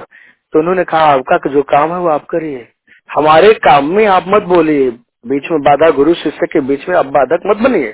तो 0.53 0.59
उन्होंने 0.59 0.83
कहा, 0.83 1.05
आपका 1.05 1.49
जो 1.49 1.61
काम 1.61 1.91
है, 1.91 1.99
वो 1.99 2.07
आप 2.07 2.25
करिए। 2.25 2.67
हमारे 3.11 3.53
काम 3.53 3.85
में 3.85 4.05
आप 4.05 4.25
मत 4.27 4.43
बोलिए। 4.43 4.97
बीच 5.26 5.43
में 5.52 5.61
बाधा, 5.61 5.89
गुरु 5.89 6.14
शिष्य 6.14 6.47
के 6.47 6.61
बीच 6.61 6.89
में 6.89 6.95
आप 6.97 7.06
बाधक 7.06 7.39
मत 7.45 7.57
बनिए। 7.57 7.91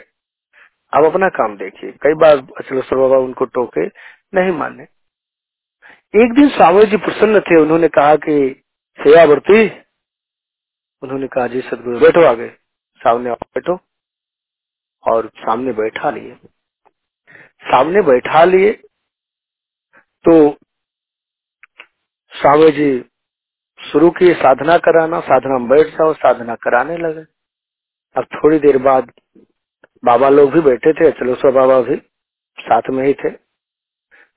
आप 0.94 1.04
अपना 1.04 1.30
काम 1.30 1.58
देखिए। 1.58 1.92
कई 1.92 2.14
बार 2.14 2.38
अचलेश्वर 2.38 3.00
बाबा 3.00 3.18
उनको 3.18 3.46
टोके, 3.46 3.88
नहीं 4.34 4.52
माने। 4.52 4.84
एक 6.24 6.34
दिन 6.34 6.50
स्वामी 6.50 6.86
जी 6.86 6.98
प्रसन्न 6.98 7.40
थे, 7.40 7.62
उन्होंने 7.62 7.88
कहा 7.88 8.16
कि 8.16 8.64
सेवा 9.04 9.24
वर्ती 9.24 9.72
उन्होंने 11.02 11.28
कहा, 11.28 11.48
जी 11.48 11.62
सदगुरु, 11.62 12.00
बैठो 12.00 12.26
आगे। 12.26 12.50
सामने 12.98 13.32
बैठो। 13.32 13.80
और 15.08 15.32
सामने 15.36 15.74
बैठा 15.74 16.12
लिए। 16.12 16.36
सामने 17.64 18.02
बैठा 18.02 18.44
लिए 18.44 18.72
तो 20.30 20.58
स्वामी 22.32 22.72
जी 22.72 23.06
शुरू 23.82 24.10
किए 24.10 24.34
साधना 24.34 24.78
कराना, 24.78 25.20
साधना 25.20 25.58
में 25.58 25.68
बैठ 25.68 25.88
जाओ, 25.88 26.14
साधना 26.14 26.56
कराने 26.56 26.98
लगे। 26.98 27.22
अब 28.16 28.24
थोड़ी 28.24 28.60
देर 28.60 28.78
बाद 28.78 29.12
बाबा 30.06 30.30
लोग 30.30 30.52
भी 30.52 30.62
बैठे 30.62 30.94
थे 30.94 31.12
चलोसर 31.12 31.52
बाबा 31.52 31.82
भी 31.82 31.96
साथ 32.60 32.82
में 32.90 33.08
ही 33.08 33.14
थे। 33.14 33.30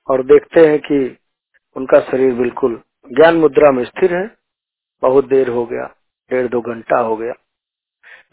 और 0.09 0.23
देखते 0.23 0.67
हैं 0.67 0.79
कि 0.79 1.17
उनका 1.75 1.99
शरीर 1.99 2.33
बिल्कुल 2.33 2.81
ज्ञान 3.11 3.35
मुद्रा 3.35 3.71
में 3.71 3.85
स्थिर 3.85 4.15
है। 4.15 4.31
बहुत 5.01 5.27
देर 5.27 5.49
हो 5.49 5.65
गया, 5.65 5.95
डेढ़ 6.29 6.47
दो 6.47 6.61
घंटा 6.61 6.97
हो 6.97 7.17
गया। 7.17 7.33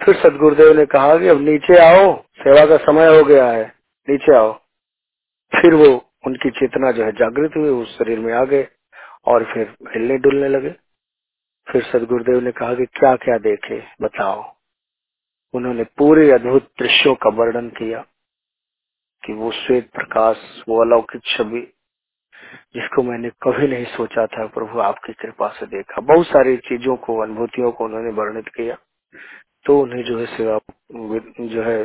फिर 0.03 0.17
सदगुरुदेव 0.17 0.77
ने 0.77 0.87
कहा 0.87 1.19
कि 1.19 1.29
अब 1.29 1.41
नीचे 1.41 1.79
आओ, 1.79 2.23
सेवा 2.23 2.67
का 2.67 2.77
समय 2.77 3.19
हो 3.19 3.25
गया 3.25 3.47
है, 3.47 3.73
नीचे 4.09 4.37
आओ। 4.37 4.53
फिर 5.53 5.75
वो 5.75 6.05
उनकी 6.27 6.51
चेतना 6.51 6.93
जो 6.93 7.05
है 7.05 7.13
जागृत 7.13 7.51
हुई 7.57 7.69
उस 7.69 7.99
शरीर 7.99 8.19
में 8.19 8.35
आ 8.35 8.45
गए 8.45 8.69
और 9.27 9.45
फिर 9.45 9.75
हिलने 9.95 10.19
डुलने 10.19 10.49
लगे। 10.49 10.75
फिर 11.71 11.83
सदगुरुदेव 11.83 12.41
ने 12.41 12.53
कहा 12.53 12.75
कि 12.75 12.87
क्या 12.87 13.17
क्या 13.17 13.39
देखे, 13.39 13.83
बताओ। 14.03 14.57
उन्होंने 15.55 15.85
पूरे 15.85 16.31
अद्भुत 16.31 16.71
दृश्यों 16.79 17.15
का 17.15 17.31
वर्णन 17.31 17.69
किया 17.69 18.07
कि 19.27 19.33
वो 19.33 19.53
श्वेत 19.53 19.91
प्रकाश, 19.91 20.65
वो 20.69 20.85
अलौकिक 20.85 21.23
छवि, 21.25 21.73
जिसको 22.75 23.03
मैंने 23.03 23.31
कभी 23.31 23.69
नहीं 23.69 23.85
सोचा 23.85 24.27
था, 24.27 24.47
प्रभु 24.47 24.81
आपकी 24.81 25.13
कृपा 25.13 25.49
से 25.49 25.67
देखा। 25.67 26.01
बहुत 26.01 26.27
सारी 26.27 26.57
चीज़ों 26.57 26.97
को 26.97 27.19
अनुभूतियों 27.19 27.73
को 27.73 27.85
उन्होंने 27.85 28.11
वर्णित 28.11 28.49
किया। 28.49 28.77
तो 29.65 29.81
उन्हें 29.81 30.05
जो 30.05 30.19
है 30.19 30.27
सेवा, 30.27 30.59
जो 31.41 31.63
है 31.63 31.85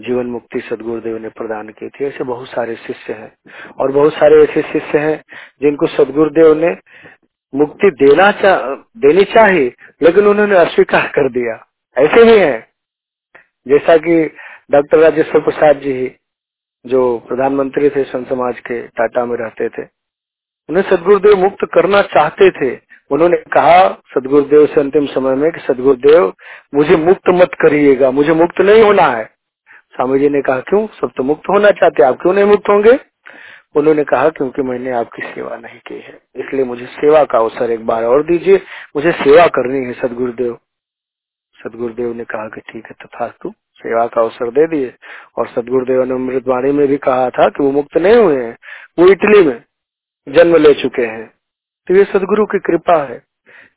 जीवन 0.00 0.26
मुक्ति 0.26 0.60
सदगुरुदेव 0.60 1.18
ने 1.18 1.28
प्रदान 1.28 1.68
की 1.68 1.88
थी। 1.88 2.04
ऐसे 2.04 2.24
बहुत 2.24 2.48
सारे 2.48 2.76
शिष्य 2.76 3.12
हैं। 3.12 3.50
और 3.80 3.92
बहुत 3.92 4.12
सारे 4.12 4.44
ऐसे 4.44 4.62
शिष्य 4.62 4.98
हैं 4.98 5.24
जिनको 5.62 5.86
सदगुरुदेव 5.86 6.54
ने 6.54 6.76
मुक्ति 7.54 7.90
देना 7.90 8.30
चा, 8.32 8.56
देनी 8.96 9.24
चाहिए 9.24 9.74
लेकिन 10.02 10.26
उन्होंने 10.26 10.56
अस्वीकार 10.56 11.06
कर 11.08 11.28
दिया। 11.28 11.54
ऐसे 11.96 12.22
ही 12.22 12.38
है। 12.38 12.68
जैसा 13.68 13.96
कि 13.96 14.24
डॉक्टर 14.70 14.98
राजेश्वर 14.98 15.40
प्रसाद 15.40 15.76
जी 15.76 16.16
जो 16.86 17.18
प्रधानमंत्री 17.18 17.90
थे 17.90 18.04
संत 18.04 18.28
समाज 18.28 18.60
के 18.60 18.80
टाटा 18.88 19.24
में 19.24 19.36
रहते 19.36 19.68
थे 19.68 19.82
उन्हें 20.68 20.82
सदगुरुदेव 20.82 21.36
मुक्त 21.36 21.66
करना 21.74 22.02
चाहते 22.02 22.50
थे। 22.50 22.80
उन्होंने 23.10 23.36
कहा 23.36 23.88
सदगुरुदेव 24.14 24.66
से 24.66 24.80
अंतिम 24.80 25.06
समय 25.06 25.34
में 25.34 25.50
कि 25.52 25.60
सदगुरुदेव 25.60 26.32
मुझे 26.74 26.96
मुक्त 26.96 27.28
मत 27.28 27.50
करिएगा 27.60 28.10
मुझे 28.10 28.32
मुक्त 28.32 28.60
नहीं 28.60 28.82
होना 28.82 29.02
है। 29.02 29.24
स्वामी 29.96 30.18
जी 30.18 30.28
ने 30.28 30.42
कहा 30.42 30.60
क्यों? 30.60 30.86
सब 30.86 31.10
तो 31.16 31.22
मुक्त 31.22 31.48
होना 31.50 31.70
चाहते 31.70 32.02
आप 32.02 32.18
क्यों 32.22 32.34
नहीं 32.34 32.44
मुक्त 32.44 32.68
होंगे? 32.68 32.92
उन्होंने 33.76 34.04
कहा 34.04 34.28
क्योंकि 34.28 34.62
मैंने 34.62 34.90
आपकी 34.90 35.22
सेवा 35.22 35.56
नहीं 35.56 35.78
की 35.78 35.94
है। 35.94 36.22
इसलिए 36.36 36.64
मुझे 36.64 36.86
सेवा 36.86 37.24
का 37.24 37.38
अवसर 37.38 37.70
एक 37.70 37.86
बार 37.86 38.04
और 38.04 38.22
दीजिए। 38.22 38.56
मुझे 38.96 39.12
सेवा 39.12 39.46
करनी 39.46 39.84
है, 39.84 39.92
सदगुरुदेव। 39.92 40.58
सदगुरुदेव 41.54 42.14
ने 42.14 42.24
कहा 42.24 42.48
कि 42.48 42.60
ठीक 42.60 42.84
है 42.86 42.96
तथा 43.02 43.28
तू 43.42 43.52
सेवा 43.76 44.06
का 44.06 44.20
अवसर 44.20 44.50
दे 44.50 44.66
दिए। 44.66 44.94
और 45.38 45.46
सदगुरुदेव 45.46 46.04
ने 46.04 46.14
अमृतवाणी 46.14 46.72
में 46.72 46.88
भी 46.88 46.96
कहा 46.96 47.30
था 47.30 47.48
कि 47.48 47.64
वो 47.64 47.72
मुक्त 47.72 47.96
नहीं 47.96 48.16
हुए 48.16 48.44
हैं, 48.44 48.58
वो 48.98 49.08
इटली 49.08 49.44
में 49.44 49.64
जन्म 50.28 50.56
ले 50.56 50.74
चुके 50.74 51.02
हैं। 51.02 51.34
तो 51.88 51.94
ये 51.94 52.04
सदगुरु 52.04 52.46
की 52.46 52.58
कृपा 52.58 53.04
है। 53.04 53.22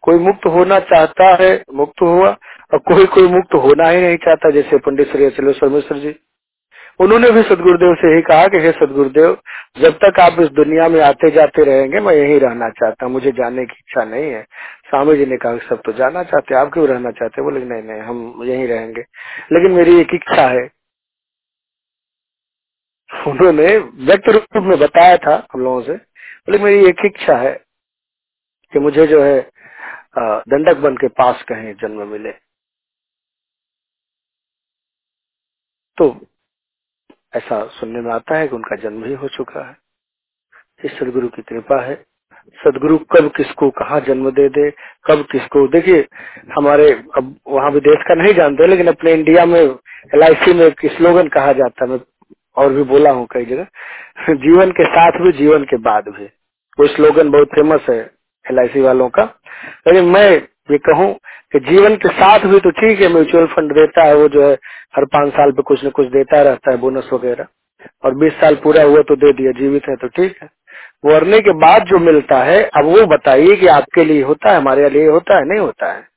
कोई 0.02 0.20
मुक्त 0.20 0.46
होना 0.46 0.80
चाहता 0.80 1.38
है, 1.42 1.64
मुक्त 1.74 2.02
हुआ। 2.02 2.38
और 2.74 2.78
कोई 2.78 3.06
कोई 3.06 3.28
मुक्त 3.28 3.54
होना 3.54 3.90
ही 3.90 4.02
नहीं 4.02 4.18
चाहता, 4.18 4.50
जैसे 4.50 4.78
पंडित 4.78 5.12
श्री 5.12 5.26
अचलेश्वर 5.26 5.70
मिश्र 5.70 5.96
जी। 5.96 6.16
उन्होंने 7.00 7.30
भी 7.32 7.42
सदगुरुदेव 7.44 7.94
से 7.96 8.12
यही 8.14 8.22
कहा 8.22 8.48
कि, 8.48 8.58
हे 8.58 8.72
सदगुरुदेव, 8.72 9.38
जब 9.78 9.98
तक 10.04 10.20
आप 10.20 10.40
इस 10.40 10.50
दुनिया 10.52 10.88
में 10.90 11.00
आते 11.02 11.30
जाते 11.32 11.64
रहेंगे, 11.66 12.00
मैं 12.00 12.14
यही 12.14 12.38
रहना 12.40 12.70
चाहता 12.72 13.06
हूँ, 13.06 13.14
मुझे 13.14 13.32
जाने 13.32 13.66
की 13.66 13.74
इच्छा 13.74 14.04
नहीं 14.06 14.32
है। 14.32 14.44
स्वामी 14.90 15.16
जी 15.18 15.26
ने 15.26 15.38
कहा 15.38 15.58
सब 15.70 15.82
तो 15.86 15.92
जाना 15.94 16.24
चाहते 16.24 16.56
आप 16.56 16.72
क्यों 16.74 16.88
रहना 16.88 17.12
चाहते 17.12 17.42
बोले, 17.42 17.66
नहीं 17.66 17.84
नहीं, 17.84 18.02
हम 18.02 18.44
यही 18.44 18.66
रहेंगे। 18.68 19.02
लेकिन 19.52 19.72
मेरी 19.72 20.00
एक 20.02 20.14
इच्छा 20.14 20.48
है। 20.50 20.70
उन्होंने 23.28 23.78
व्यक्त 24.06 24.30
रूप 24.30 24.64
में 24.64 24.78
बताया 24.80 25.18
था 25.18 25.36
हम 25.54 25.62
लोगों 25.62 25.82
से 25.82 25.94
बोले 25.94 26.58
मेरी 26.60 26.86
एक 26.90 27.06
इच्छा 27.06 27.38
है 27.38 27.54
कि 28.74 28.80
मुझे 28.80 29.06
जो 29.08 29.22
है 29.24 29.40
दंडक 30.18 30.78
बन 30.78 30.96
के 30.96 31.08
पास 31.20 31.44
कहीं 31.44 31.74
जन्म 31.74 32.08
मिले। 32.08 32.32
तो 35.98 36.10
ऐसा 37.36 37.66
सुनने 37.66 38.02
में 38.02 38.12
आता 38.12 38.38
है 38.38 38.48
कि 38.48 38.56
उनका 38.56 38.76
जन्म 38.76 39.02
भी 39.04 39.14
हो 39.14 39.28
चुका 39.28 39.70
है। 39.70 39.78
इस 40.86 41.00
सदगुरु 41.00 41.28
की 41.28 41.42
कृपा 41.42 41.82
है। 41.82 42.06
सदगुरु 42.64 42.98
कब 42.98 43.32
किसको 43.38 43.70
कहा 43.70 44.00
जन्म 44.00 44.32
दे 44.32 44.50
दे, 44.50 44.72
कब 45.06 45.28
किसको, 45.32 45.68
देखिए, 45.68 46.08
हमारे 46.58 46.92
अब 46.92 47.36
वहाँ 47.48 47.72
विदेश 47.72 48.04
का 48.08 48.16
नहीं 48.16 48.34
जानते 48.34 48.68
लेकिन 48.68 48.88
अपने 48.88 49.14
इंडिया 49.14 49.46
में, 49.46 49.60
एलआईसी 50.16 50.54
में 50.54 50.66
एक 50.66 50.86
स्लोगन 50.86 51.28
कहा 51.28 51.54
जाता 51.54 51.86
है, 51.86 51.92
मैं 51.92 52.00
और 52.56 52.74
भी 52.74 52.84
बोला 52.84 53.12
हूँ 53.12 53.28
कई 53.32 53.46
जगह, 53.46 53.64
जीवन 54.30 54.72
के 54.72 54.86
साथ 54.86 55.12
भी, 55.12 55.32
जीवन 55.32 55.64
के 55.64 55.78
बाद 55.78 56.08
भी। 56.08 56.26
वो 56.80 56.88
स्लोगन 56.88 57.30
बहुत 57.32 57.48
फ़ेमस 57.48 57.82
है 57.90 58.12
एलआईसी 58.52 58.82
वालों 58.82 59.10
का। 59.10 59.24
लेकिन 59.88 60.06
मैं 60.06 60.48
ये 60.72 60.78
कहूँ 60.78 61.14
कि 61.52 61.60
जीवन 61.60 61.96
के 61.96 62.10
साथ 62.10 62.40
भी 62.40 62.60
तो 62.60 62.72
ठीक 62.72 63.02
है, 63.02 63.10
म्यूचुअल 63.10 63.46
फंड 63.46 63.74
देता 63.74 64.04
है, 64.04 64.16
वो 64.16 64.30
जो 64.30 64.50
है, 64.50 64.54
हर 64.96 65.06
पाँच 65.06 65.34
साल 65.34 65.52
पे 65.52 65.62
कुछ 65.62 65.86
न 65.86 65.90
कुछ 65.90 66.08
देता 66.08 66.42
रहता 66.42 66.72
है, 66.72 66.78
बोनस 66.78 67.10
वगैरह। 67.14 67.48
और 68.04 68.16
बीस 68.16 68.34
साल 68.34 68.56
पूरा 68.56 68.84
हुआ 68.84 69.02
तो 69.02 69.16
दे 69.16 69.34
दिया, 69.34 69.52
जीवित 69.52 69.84
है 69.90 69.96
तो 69.96 70.08
ठीक 70.08 70.38
है। 70.44 70.50
मरने 71.06 71.40
के 71.40 71.52
बाद 71.52 71.84
जो 71.84 72.00
मिलता 72.00 72.44
है, 72.44 72.64
अब 72.64 72.86
वो 72.86 73.06
बताइए 73.06 73.56
कि 73.56 73.68
आपके 73.68 74.06
लिए 74.06 74.22
होता 74.22 74.52
है, 74.52 74.58
हमारे 74.58 74.90
लिए 74.90 75.08
होता 75.08 75.38
है, 75.38 75.46
नहीं 75.46 75.60
होता 75.60 75.94
है। 75.94 76.08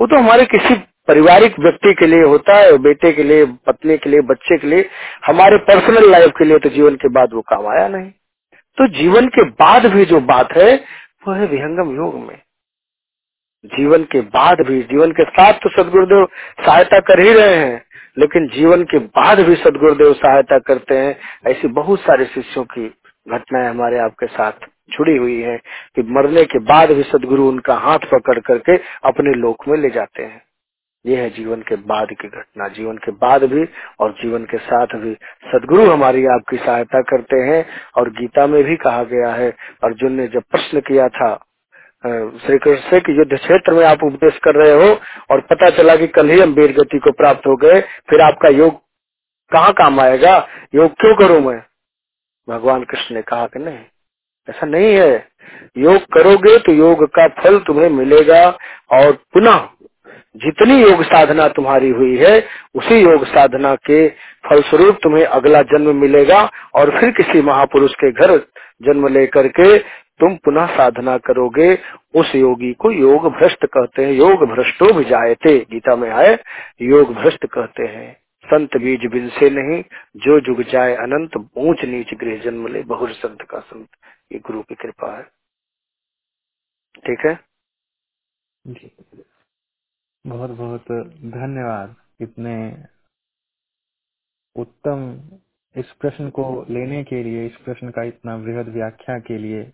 वो 0.00 0.06
तो 0.06 0.16
हमारे 0.16 0.44
किसी 0.44 0.74
पारिवारिक 0.74 1.60
व्यक्ति 1.60 1.94
के 1.94 2.06
लिए 2.06 2.22
होता 2.22 2.54
है, 2.54 2.78
बेटे 2.78 3.12
के 3.12 3.22
लिए, 3.22 3.44
पत्नी 3.44 3.98
के 3.98 4.10
लिए, 4.10 4.20
बच्चे 4.20 4.58
के 4.58 4.66
लिए, 4.66 4.88
हमारे 5.26 5.56
पर्सनल 5.56 6.10
लाइफ 6.10 6.32
के 6.38 6.44
लिए 6.44 6.58
तो 6.58 6.68
जीवन 6.68 6.94
के 6.94 7.08
बाद 7.08 7.28
वो 7.32 7.40
काम 7.40 7.66
आया 7.66 7.88
नहीं। 7.88 8.10
तो 8.78 8.88
जीवन 8.88 9.28
के 9.28 9.42
बाद 9.42 9.86
भी 9.86 10.04
जो 10.04 10.20
बात 10.20 10.52
है, 10.52 10.76
वो 11.28 11.32
है 11.32 11.46
विहंगम 11.46 11.96
योग 11.96 12.14
में। 12.14 12.38
जीवन 13.64 14.02
के 14.04 14.20
बाद 14.20 14.60
भी, 14.60 14.82
जीवन 14.82 15.12
के 15.12 15.24
साथ 15.24 15.52
तो 15.52 15.68
सदगुरुदेव 15.70 16.26
सहायता 16.66 16.98
कर 17.00 17.20
ही 17.20 17.32
रहे 17.32 17.56
हैं, 17.56 17.82
लेकिन 18.18 18.48
जीवन 18.48 18.82
के 18.82 18.98
बाद 18.98 19.40
भी 19.40 19.54
सदगुरुदेव 19.54 20.12
सहायता 20.12 20.58
करते 20.58 20.98
हैं, 20.98 21.16
ऐसी 21.46 21.68
बहुत 21.68 22.00
सारे 22.00 22.24
शिष्यों 22.24 22.64
की 22.64 22.86
घटनाएँ 23.26 23.68
हमारे 23.70 23.98
आपके 23.98 24.26
साथ 24.26 24.52
जुड़ी 24.90 25.16
हुई 25.16 25.40
है 25.40 25.56
कि 25.96 26.02
मरने 26.02 26.44
के 26.44 26.58
बाद 26.58 26.92
भी 26.92 27.02
सदगुरु 27.02 27.48
उनका 27.48 27.74
हाथ 27.74 27.98
पकड़ 27.98 28.38
करके 28.38 28.76
अपने 29.04 29.34
लोक 29.34 29.68
में 29.68 29.78
ले 29.78 29.90
जाते 29.90 30.22
हैं। 30.22 30.42
ये 31.04 31.16
है 31.16 31.30
जीवन 31.30 31.60
के 31.60 31.76
बाद 31.76 32.08
की 32.10 32.28
घटना, 32.28 32.68
जीवन 32.68 32.96
के 32.96 33.12
बाद 33.12 33.44
भी 33.44 33.64
और 34.00 34.12
जीवन 34.12 34.44
के 34.44 34.58
साथ 34.58 34.86
भी 34.86 35.14
सदगुरु 35.52 35.90
हमारी 35.90 36.26
आपकी 36.26 36.56
सहायता 36.56 37.00
करते 37.00 37.36
हैं, 37.36 37.66
और 37.96 38.10
गीता 38.10 38.46
में 38.46 38.64
भी 38.64 38.76
कहा 38.76 39.02
गया 39.04 39.32
है, 39.32 39.50
अर्जुन 39.84 40.12
ने 40.12 40.26
जब 40.26 40.42
प्रश्न 40.50 40.80
किया 40.80 41.08
था 41.08 41.45
श्री 42.06 42.58
कृष्ण 42.58 42.98
के 43.00 43.12
युद्ध 43.12 43.34
क्षेत्र 43.34 43.72
में 43.72 43.84
आप 43.86 44.02
उपदेश 44.04 44.38
कर 44.44 44.54
रहे 44.54 44.72
हो 44.74 44.92
और 45.30 45.40
पता 45.50 45.70
चला 45.76 45.94
कि 45.96 46.06
कल 46.08 46.28
ही 46.30 46.40
हम 46.40 46.52
वीर 46.54 46.72
गति 46.72 46.98
को 46.98 47.12
प्राप्त 47.12 47.46
हो 47.46 47.56
गए, 47.56 47.80
फिर 47.80 48.20
आपका 48.20 48.48
योग 48.50 48.80
कहाँ 49.52 49.72
काम 49.72 50.00
आएगा? 50.00 50.36
योग 50.74 50.92
क्यों 51.00 51.14
करूँ 51.16 51.40
मैं? 51.42 51.58
भगवान 52.48 52.84
कृष्ण 52.84 53.14
ने 53.14 53.22
कहा 53.22 53.46
कि 53.46 53.58
नहीं, 53.58 53.78
ऐसा 54.48 54.66
नहीं 54.66 54.94
है। 54.94 55.26
योग 55.76 56.02
करोगे 56.14 56.58
तो 56.58 56.72
योग 56.74 57.04
का 57.14 57.26
फल 57.42 57.58
तुम्हें 57.66 57.88
मिलेगा 57.92 58.44
और 58.92 59.12
पुनः 59.34 59.68
जितनी 60.36 60.80
योग 60.82 61.02
साधना 61.04 61.46
तुम्हारी 61.48 61.90
हुई 61.90 62.16
है, 62.16 62.38
उसी 62.74 63.00
योग 63.00 63.24
साधना 63.26 63.74
के 63.86 64.08
फलस्वरूप 64.44 64.98
तुम्हें 65.02 65.24
अगला 65.24 65.62
जन्म 65.68 65.96
मिलेगा 65.96 66.42
और 66.74 66.90
फिर 67.00 67.10
किसी 67.12 67.42
महापुरुष 67.42 67.94
के 67.94 68.10
घर 68.12 68.36
जन्म 68.82 69.06
लेकर 69.08 69.48
के 69.50 69.78
तुम 70.20 70.36
पुनः 70.36 70.66
साधना 70.76 71.16
करोगे, 71.18 71.74
उस 72.14 72.34
योगी 72.34 72.72
को 72.72 72.90
योग 72.90 73.26
भ्रष्ट 73.32 73.66
कहते 73.66 74.04
हैं 74.04 74.12
योग 74.12 74.44
भ्रष्टो 74.44 74.92
भी 74.94 75.04
जायते 75.04 75.58
गीता 75.70 75.96
में 75.96 76.10
आए 76.10 76.38
योग 76.82 77.14
भ्रष्ट 77.14 77.46
कहते 77.46 77.86
हैं, 77.86 78.12
संत 78.44 78.76
बीज 78.76 79.06
बिन 79.06 79.28
से 79.28 79.50
नहीं, 79.50 79.82
जो 80.16 80.40
जुग 80.40 80.62
जाए 80.62 80.94
अनंत, 80.94 81.36
ऊंच 81.56 81.84
नीच 81.84 82.14
गृह 82.14 82.38
जन्म 82.38 82.66
ले, 82.66 82.82
बहुर 82.82 83.12
संत 83.12 83.42
का 83.42 83.60
संत। 83.60 83.88
ये 84.32 84.38
गुरु 84.38 84.62
की 84.62 84.74
कृपा 84.74 85.16
है। 85.16 85.22
ठीक 87.06 87.26
है? 87.26 87.38
बहुत 90.26 90.50
बहुत 90.50 90.82
धन्यवाद 91.32 91.94
इतने 92.20 92.84
उत्तम 94.56 95.20
इस 95.76 95.92
प्रश्न 95.92 96.30
को 96.30 96.66
लेने 96.70 97.04
के 97.04 97.22
लिए, 97.22 97.46
इस 97.46 97.56
प्रश्न 97.56 97.90
का 97.90 98.02
इतना 98.02 98.36
वृहद 98.36 98.68
व्याख्या 98.68 99.18
के 99.18 99.38
लिए। 99.38 99.72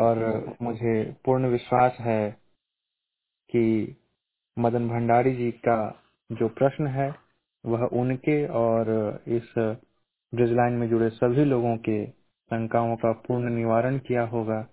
और 0.00 0.18
मुझे 0.62 1.12
पूर्ण 1.24 1.48
विश्वास 1.48 1.96
है 2.00 2.30
कि 3.50 3.96
मदन 4.58 4.88
भंडारी 4.88 5.34
जी 5.34 5.50
का 5.50 5.78
जो 6.32 6.48
प्रश्न 6.48 6.86
है, 6.86 7.14
वह 7.64 7.84
उनके 7.92 8.46
और 8.46 8.90
इस 9.28 9.54
ब्रिजलाइन 10.34 10.72
में 10.72 10.88
जुड़े 10.88 11.08
सभी 11.10 11.44
लोगों 11.44 11.76
के 11.76 12.06
शंकाओं 12.50 12.96
का 12.96 13.12
पूर्ण 13.12 13.50
निवारण 13.50 13.98
किया 13.98 14.22
होगा। 14.22 14.66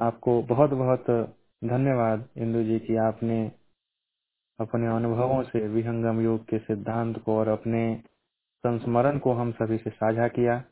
आपको 0.00 0.42
बहुत 0.42 0.70
बहुत 0.70 1.10
धन्यवाद 1.64 2.28
इंदु 2.38 2.62
जी 2.62 2.78
की 2.78 2.96
आपने 2.96 3.52
अपने 4.60 4.86
अनुभवों 4.86 5.42
से, 5.42 5.68
विहंगम 5.68 6.20
योग 6.20 6.44
के 6.44 6.58
सिद्धांत 6.58 7.18
को 7.18 7.38
और 7.38 7.48
अपने 7.48 8.02
संस्मरण 8.64 9.18
को 9.18 9.32
हम 9.32 9.52
सभी 9.52 9.78
से 9.78 9.90
साझा 9.90 10.28
किया। 10.28 10.64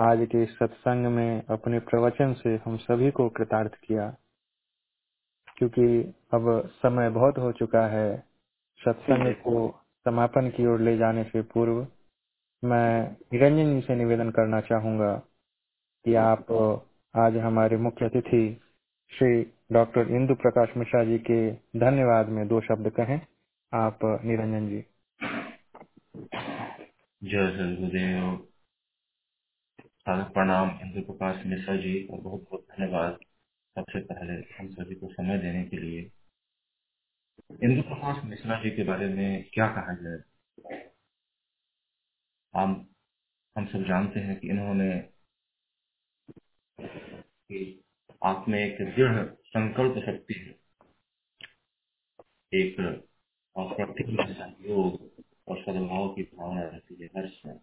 आज 0.00 0.18
के 0.26 0.46
सत्संग 0.46 1.06
में 1.06 1.42
अपने 1.50 1.78
प्रवचन 1.80 2.32
से 2.32 2.60
हम 2.64 2.76
सभी 2.76 3.10
को 3.10 3.28
कृतार्थ 3.28 3.74
किया। 3.74 4.16
क्योंकि 5.58 6.14
अब 6.34 6.66
समय 6.66 7.10
बहुत 7.10 7.38
हो 7.38 7.52
चुका 7.52 7.86
है 7.86 8.18
सत्संग 8.78 9.34
को 9.34 9.84
समापन 10.04 10.50
की 10.50 10.66
ओर 10.66 10.80
ले 10.80 10.96
जाने 10.98 11.24
से 11.24 11.42
पूर्व 11.42 11.86
मैं 12.64 13.16
निरंजन 13.32 13.74
जी 13.74 13.86
से 13.86 13.94
निवेदन 13.94 14.30
करना 14.30 14.60
चाहूँगा 14.60 15.16
कि 16.04 16.14
आप 16.14 16.52
आज 17.16 17.36
हमारे 17.36 17.76
मुख्य 17.76 18.06
अतिथि 18.06 18.60
श्री 19.18 19.52
डॉक्टर 19.72 20.08
इंदु 20.08 20.34
प्रकाश 20.34 20.68
मिश्रा 20.76 21.04
जी 21.04 21.18
के 21.18 21.52
धन्यवाद 21.80 22.28
में 22.28 22.48
दो 22.48 22.60
शब्द 22.60 22.90
कहें। 22.90 23.20
आप 23.74 23.98
निरंजन 24.04 24.68
जी। 24.68 24.84
जय 27.24 27.50
सदगुरुदेव 27.50 28.49
सादर 30.06 30.30
प्रणाम 30.32 30.70
इंदु 30.82 31.02
प्रकाश 31.02 31.42
मिश्रा 31.46 31.76
जी, 31.76 31.92
और 32.08 32.20
बहुत 32.20 32.42
बहुत 32.42 32.66
धन्यवाद 32.70 33.18
सबसे 33.76 34.00
पहले 34.04 34.34
हम 34.56 34.68
सभी 34.74 34.94
को 34.94 35.08
समय 35.12 35.38
देने 35.38 35.64
के 35.64 35.78
लिए। 35.78 36.00
इंदु 37.64 37.82
प्रकाश 37.82 38.24
मिश्रा 38.24 38.60
जी 38.62 38.70
के 38.70 38.84
बारे 38.84 39.08
में 39.14 39.44
क्या 39.54 39.66
कहा 39.76 39.94
जाए? 40.02 40.18
हम 42.54 42.74
हम 43.56 43.66
सब 43.66 43.84
जानते 43.88 44.20
हैं 44.20 44.38
कि 44.40 44.48
इन्होंने 44.48 44.90
कि 47.48 47.60
आप 48.24 48.46
में 48.48 48.58
एक 48.60 48.78
दृढ़ 48.96 49.26
संकल्प 49.48 49.98
शक्ति 50.06 50.34
है। 50.40 50.54
एक 52.52 52.80
अप्रतिम 53.56 54.16
सहयोग 54.34 55.10
और 55.48 55.62
सद्भाव 55.62 56.08
की 56.14 56.22
भावना 56.36 56.62
रहती 56.62 57.02
है 57.02 57.08
हर 57.16 57.28
समय 57.30 57.60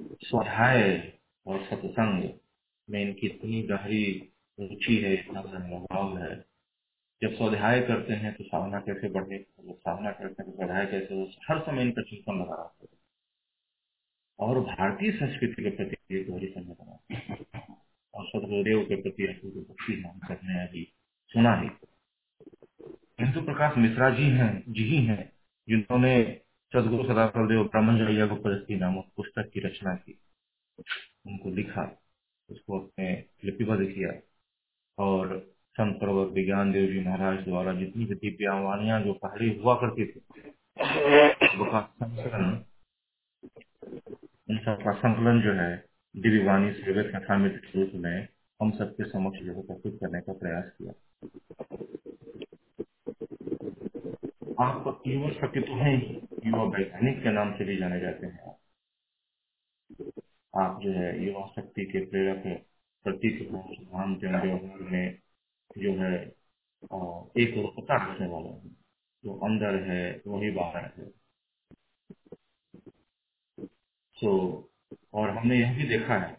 स्वाध्याय 0.00 0.82
और 1.46 1.64
सत्संग 1.64 2.30
में 2.88 3.00
इनकी 3.02 3.26
इतनी 3.26 3.62
गहरी 3.62 4.04
रुचि 4.58 4.96
है, 4.96 5.14
इतना 5.14 5.42
लगाव 5.42 6.18
है। 6.18 6.34
जब 7.22 7.34
स्वाध्याय 7.36 7.80
करते 7.80 8.14
हैं 8.14 8.34
तो 8.34 8.44
साधना 8.44 8.80
कैसे 8.80 9.08
बढ़े, 9.08 9.38
जब 9.38 9.74
साधना 9.74 10.10
करते 10.10 10.42
हैं 10.42 10.50
तो 10.50 10.56
स्वाध्याय 10.56 10.86
कैसे 10.86 11.14
हो, 11.14 11.28
हर 11.50 11.60
समय 11.60 11.82
इनका 11.82 12.02
चिंतन 12.02 12.40
लगा 12.42 12.54
रहता 12.54 12.86
है। 12.92 12.98
और 14.38 14.60
भारतीय 14.60 15.12
संस्कृति 15.12 15.62
के 15.62 15.70
प्रति 15.70 16.16
एक 16.16 16.30
गहरी 16.30 16.46
संवेदना 16.46 16.98
और 18.14 18.26
सदगुरुदेव 18.28 18.84
के 18.84 19.02
प्रति 19.02 19.26
अपूर्व 19.26 19.60
भक्ति 19.60 20.02
हम 20.06 20.18
करने 20.28 20.62
अभी 20.68 20.84
सुना 21.30 21.54
ही 21.60 21.68
हिंदू 23.20 23.40
प्रकाश 23.42 23.78
मिश्रा 23.78 24.10
जी 24.10 24.24
हैं, 24.30 24.52
जी 24.68 24.84
ही 24.84 25.04
हैं, 25.06 25.32
जिन्होंने 25.68 26.14
सदगुरु 26.74 27.04
सदाफल 27.04 27.48
देव 27.48 27.64
ब्रह्मचर्य 27.64 28.26
गोपदस्ती 28.26 28.76
नामक 28.76 29.04
पुस्तक 29.16 29.50
की 29.54 29.60
रचना 29.60 29.94
की। 29.94 30.18
उनको 31.26 31.50
लिखा, 31.50 32.02
उसको 32.50 32.80
अपने 32.80 33.24
लिपिबद्ध 33.44 33.84
किया। 33.84 34.12
और 34.98 35.52
संत 35.72 35.98
प्रवर 35.98 36.26
विज्ञान 36.26 36.72
देव 36.72 36.92
जी 36.92 37.00
महाराज 37.00 37.44
द्वारा 37.44 37.72
जितनी 37.72 38.04
भी 38.04 38.14
दिव्यावाणियाँ 38.14 39.02
जो 39.02 39.12
पहले 39.12 39.58
हुआ 39.58 39.74
करती 39.74 40.06
थी 40.06 40.20
संकलन, 41.86 42.64
उन 44.50 44.58
सबका 44.58 44.92
संकलन 44.92 45.42
जो 45.42 45.52
है, 45.52 45.84
दिव्य 46.16 46.44
वाणी 46.44 46.72
सेवक 46.72 47.16
कथामित 47.16 47.56
के 47.56 47.80
रूप 47.80 47.90
में, 47.94 48.28
हम 48.62 48.70
सबके 48.70 49.04
समक्ष 49.04 49.38
जो 49.38 49.54
है 49.54 49.62
प्रस्तुत 49.62 49.98
करने 50.00 50.20
का 50.20 50.32
प्रयास 50.32 50.64
किया। 50.64 50.92
आप 54.60 55.02
युवा 55.06 55.30
शक्ति 55.30 55.60
तो 55.60 55.74
हैं 55.74 55.92
युवा 56.46 56.64
वैज्ञानिक 56.64 57.22
के 57.22 57.32
नाम 57.32 57.52
से 57.58 57.64
भी 57.64 57.76
जाने 57.76 58.00
जाते 58.00 58.26
हैं। 58.26 58.50
आप 60.54 60.80
जो 60.82 60.92
है 60.92 61.08
युवा 61.24 61.46
शक्ति 61.56 61.84
के 61.84 62.04
प्रेरक 62.06 62.42
प्रतीक 63.04 63.40
व्यवहार 63.50 64.06
में 64.80 65.18
जो 65.78 65.92
है 66.02 66.14
एक 67.44 67.54
रूपता 67.56 67.96
रखने 68.02 68.26
वाले 68.26 68.48
हैं। 68.48 68.76
जो 69.24 69.36
अंदर 69.38 69.74
है, 69.82 70.22
वही 70.26 70.50
बाहर 70.50 70.84
है। 70.98 71.06
तो 74.16 74.30
और 75.14 75.30
हमने 75.30 75.60
यह 75.60 75.76
भी 75.76 75.84
देखा 75.88 76.18
है, 76.18 76.36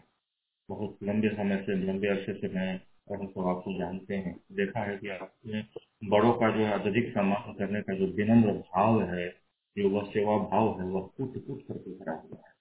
बहुत 0.68 0.98
लंबे 1.02 1.28
समय 1.28 1.62
से, 1.66 1.74
लंबे 1.76 2.08
अरसे 2.08 2.34
से 2.40 2.48
मैं 2.48 2.80
और 3.08 3.26
सब 3.26 3.46
आपको 3.48 3.72
जानते 3.78 4.14
हैं। 4.16 4.34
देखा 4.52 4.80
है 4.80 4.96
कि 4.98 5.08
आपने 5.08 5.62
बड़ों 6.10 6.32
का 6.34 6.50
जो 6.50 6.64
अत्यधिक 6.72 7.08
सम्मान 7.12 7.52
करने 7.52 7.80
का 7.82 7.94
जो 7.94 8.06
विनम्र 8.16 8.52
भाव 8.52 9.02
है 9.12 9.28
जो 9.76 9.88
वह 9.90 10.10
सेवा 10.10 10.36
भाव 10.38 10.80
है 10.80 10.86
वह 10.86 11.08
कूट 11.16 11.34
कूट 11.46 11.62
करके 11.68 11.90
भरा 11.90 12.12
हुआ 12.14 12.38
है। 12.38 12.52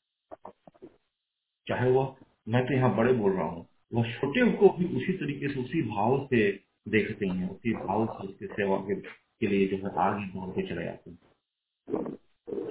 चाहे 1.68 1.90
वह 1.92 2.16
मैं 2.50 2.66
तो 2.68 2.74
यहाँ 2.74 2.96
बड़े 2.96 3.14
बोल 3.14 3.32
रहा 3.32 3.46
हूँ 3.46 3.66
वह 3.92 4.12
छोटे 4.12 4.52
को 4.58 4.70
भी 4.78 4.86
उसी 4.98 5.14
तरीके 5.14 5.54
से 5.54 5.60
उसी 5.60 5.82
भाव 5.88 6.26
से 6.28 6.52
देखते 6.90 7.26
हैं 7.28 7.50
उसी 7.50 7.74
भाव 7.74 8.06
से 8.08 8.28
उसकी 8.28 8.46
सेवा 8.48 8.78
के, 8.78 8.96
के 8.96 9.48
लिए 9.48 9.68
जो 9.68 9.78
है 9.78 9.94
आगे 9.98 10.26
बढ़ 10.36 10.50
के 10.50 10.68
चले 10.70 10.84
जाते 10.84 11.10
हैं। 11.10 11.18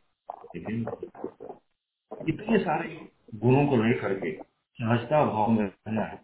इतने 2.29 2.59
सारे 2.59 2.89
गुणों 3.35 3.67
को 3.67 3.77
लेकर 3.77 4.15
के 4.21 4.31
सहजता 4.79 5.25
भाव 5.25 5.51
में 5.51 5.65
रहना 5.65 6.05
है 6.05 6.21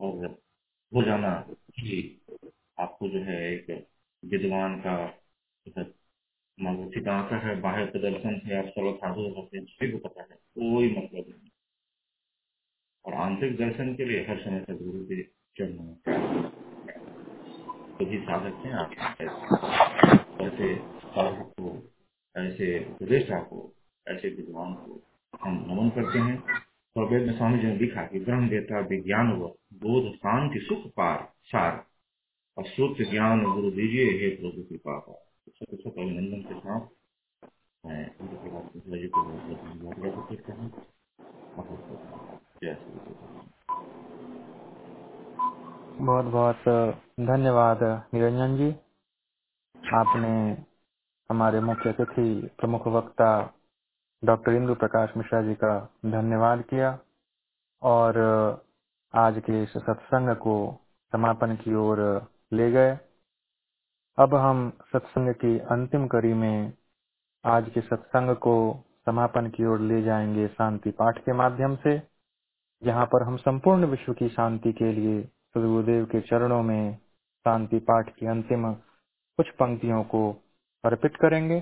और 0.00 0.26
हो 0.92 1.02
जाना 1.02 1.32
ही 1.80 1.98
आपको 2.78 3.08
जो 3.08 3.20
है 3.24 3.36
एक 3.52 3.70
विद्वान 4.22 4.80
का 4.80 4.96
मानसिक 6.58 7.08
आंका 7.08 7.36
है 7.38 7.60
बाह्य 7.60 7.84
प्रदर्शन 7.86 8.38
से 8.38 8.56
आप 8.58 8.66
सर्व 8.68 8.92
साधु 8.96 9.28
होते 9.36 9.58
हैं 9.58 9.64
सभी 9.66 9.90
को 9.92 9.98
पता 9.98 10.22
है 10.22 10.36
कोई 10.56 10.90
मतलब 10.90 11.28
नहीं 11.28 11.50
और 13.04 13.14
आंतरिक 13.20 13.56
दर्शन 13.58 13.94
के 13.94 14.04
लिए 14.04 14.26
हर 14.26 14.38
समय 14.40 14.60
से 14.60 14.74
गुरु 14.74 15.04
के 15.04 15.22
चरणों 15.56 15.94
सभी 17.96 18.18
साधक 18.20 18.62
हैं 18.66 18.72
आप 18.74 18.94
ऐसे 20.42 20.74
साधक 20.76 21.52
को 21.60 21.76
ऐसे 22.36 22.78
उपदेष्टा 22.86 23.40
को 23.44 23.72
ऐसे 24.06 24.28
विद्वान 24.30 24.74
को 24.76 25.02
हम 25.42 25.64
नमन 25.68 25.90
करते 25.90 26.18
हैं। 26.18 26.42
और 26.96 27.04
वेद 27.04 27.26
में 27.26 27.36
स्वामी 27.36 27.58
जी 27.58 27.66
ने 27.66 27.76
लिखा 27.76 28.02
कि 28.02 28.20
ब्रह्म 28.20 28.48
देता 28.48 28.80
विज्ञान 28.80 29.32
व 29.32 29.46
बोध 29.74 30.14
शांति 30.14 30.60
सुख 30.60 30.92
पार, 30.92 31.32
सार। 31.42 31.84
और 32.58 32.64
सूत 32.64 32.96
ज्ञान 33.10 33.44
गुरु 33.44 33.70
दीजिए, 33.70 34.04
हे 34.04 34.28
प्रभु 34.36 34.78
का 34.88 35.00
सबसे 35.48 35.76
सब 35.76 35.94
अभिनंदन 35.98 36.42
के 36.42 36.60
साथ 36.60 36.80
मैं 37.86 38.10
जी 39.00 39.08
को 39.08 39.22
बहुत 39.22 39.98
बहुत 39.98 40.28
करता 40.28 40.52
हूँ। 40.52 40.70
जय 42.64 42.74
श्री 42.74 43.24
बहुत 46.04 46.24
बहुत 46.24 46.56
धन्यवाद, 47.20 47.82
निरंजन 48.14 48.56
जी। 48.56 48.70
आपने 49.94 50.62
हमारे 51.30 51.60
मुख्य 51.60 51.90
अतिथि 51.90 52.50
प्रमुख 52.58 52.86
वक्ता 52.86 53.54
डॉक्टर 54.24 54.52
इंदु 54.52 54.74
प्रकाश 54.74 55.12
मिश्रा 55.16 55.42
जी 55.42 55.54
का 55.54 55.70
धन्यवाद 56.06 56.62
किया 56.62 56.98
और 57.82 58.18
आज 59.14 59.38
के 59.38 59.62
इस 59.62 59.72
सत्संग 59.76 60.36
को 60.36 60.54
समापन 61.12 61.56
की 61.56 61.74
ओर 61.74 62.00
ले 62.52 62.70
गए। 62.70 62.98
अब 64.18 64.34
हम 64.34 64.72
सत्संग 64.92 65.34
की 65.34 65.58
अंतिम 65.58 66.06
कड़ी 66.06 66.32
में 66.34 66.72
आज 67.44 67.68
के 67.74 67.80
सत्संग 67.80 68.36
को 68.36 68.54
समापन 69.06 69.50
की 69.50 69.66
ओर 69.66 69.80
ले 69.80 70.02
जाएँगे 70.02 70.46
शांति 70.48 70.90
पाठ 70.90 71.18
के 71.18 71.32
माध्यम 71.32 71.76
से, 71.76 71.98
जहाँ 72.82 73.06
पर 73.06 73.22
हम 73.22 73.36
संपूर्ण 73.36 73.86
विश्व 73.86 74.12
की 74.12 74.28
शांति 74.28 74.72
के 74.72 74.92
लिए 74.92 75.22
सदगुरुदेव 75.22 76.04
के 76.04 76.20
चरणों 76.20 76.62
में 76.62 76.96
शांति 77.46 77.78
पाठ 77.78 78.08
की 78.08 78.26
अंतिम 78.26 78.72
कुछ 79.38 79.50
पंक्तियों 79.50 80.02
को 80.04 80.30
अर्पित 80.84 81.16
करेंगे। 81.16 81.60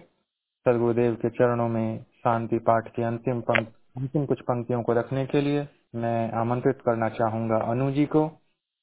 सदगुरुदेव 0.66 1.14
के 1.14 1.30
चरणों 1.30 1.68
में 1.68 2.04
शांति 2.22 2.58
पाठ 2.58 2.96
की 2.96 3.02
अंतिम 3.02 3.40
अंतिम 3.40 4.26
कुछ 4.26 4.40
पंक्तियों 4.40 4.82
को 4.82 4.92
रखने 4.92 5.26
के 5.26 5.40
लिए 5.40 5.68
मैं 5.94 6.32
आमंत्रित 6.32 6.76
करना 6.76 7.08
चाहूँगा 7.08 7.56
अनु 7.56 7.90
जी 7.90 8.06
को 8.06 8.28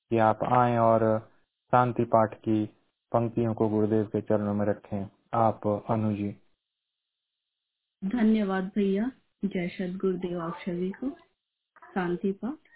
कि 0.09 0.17
आप 0.17 0.39
आए 0.43 0.77
और 0.77 1.29
शांति 1.71 2.03
पाठ 2.03 2.33
की 2.33 2.65
पंक्तियों 3.11 3.53
को 3.53 3.69
गुरुदेव 3.69 4.05
के 4.05 4.21
चरणों 4.21 4.53
में 4.53 4.65
रखें। 4.65 5.09
आप 5.33 5.85
अनु 5.89 6.13
जी। 6.13 6.35
धन्यवाद 8.05 8.71
भैया। 8.75 9.11
जय 9.45 9.67
सद 9.67 9.97
गुरुदेव 9.97 10.41
आप 10.41 10.55
सभी 10.55 10.91
को। 10.91 11.09
शांति 11.95 12.31
पाठ। 12.31 12.69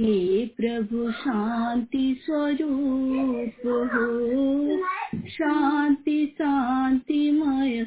हे 0.00 0.46
प्रभु, 0.46 1.12
शांति 1.12 2.20
स्वरूप 2.24 3.66
हो। 3.66 4.76
शांति, 5.28 6.26
शांतिमय 6.38 7.86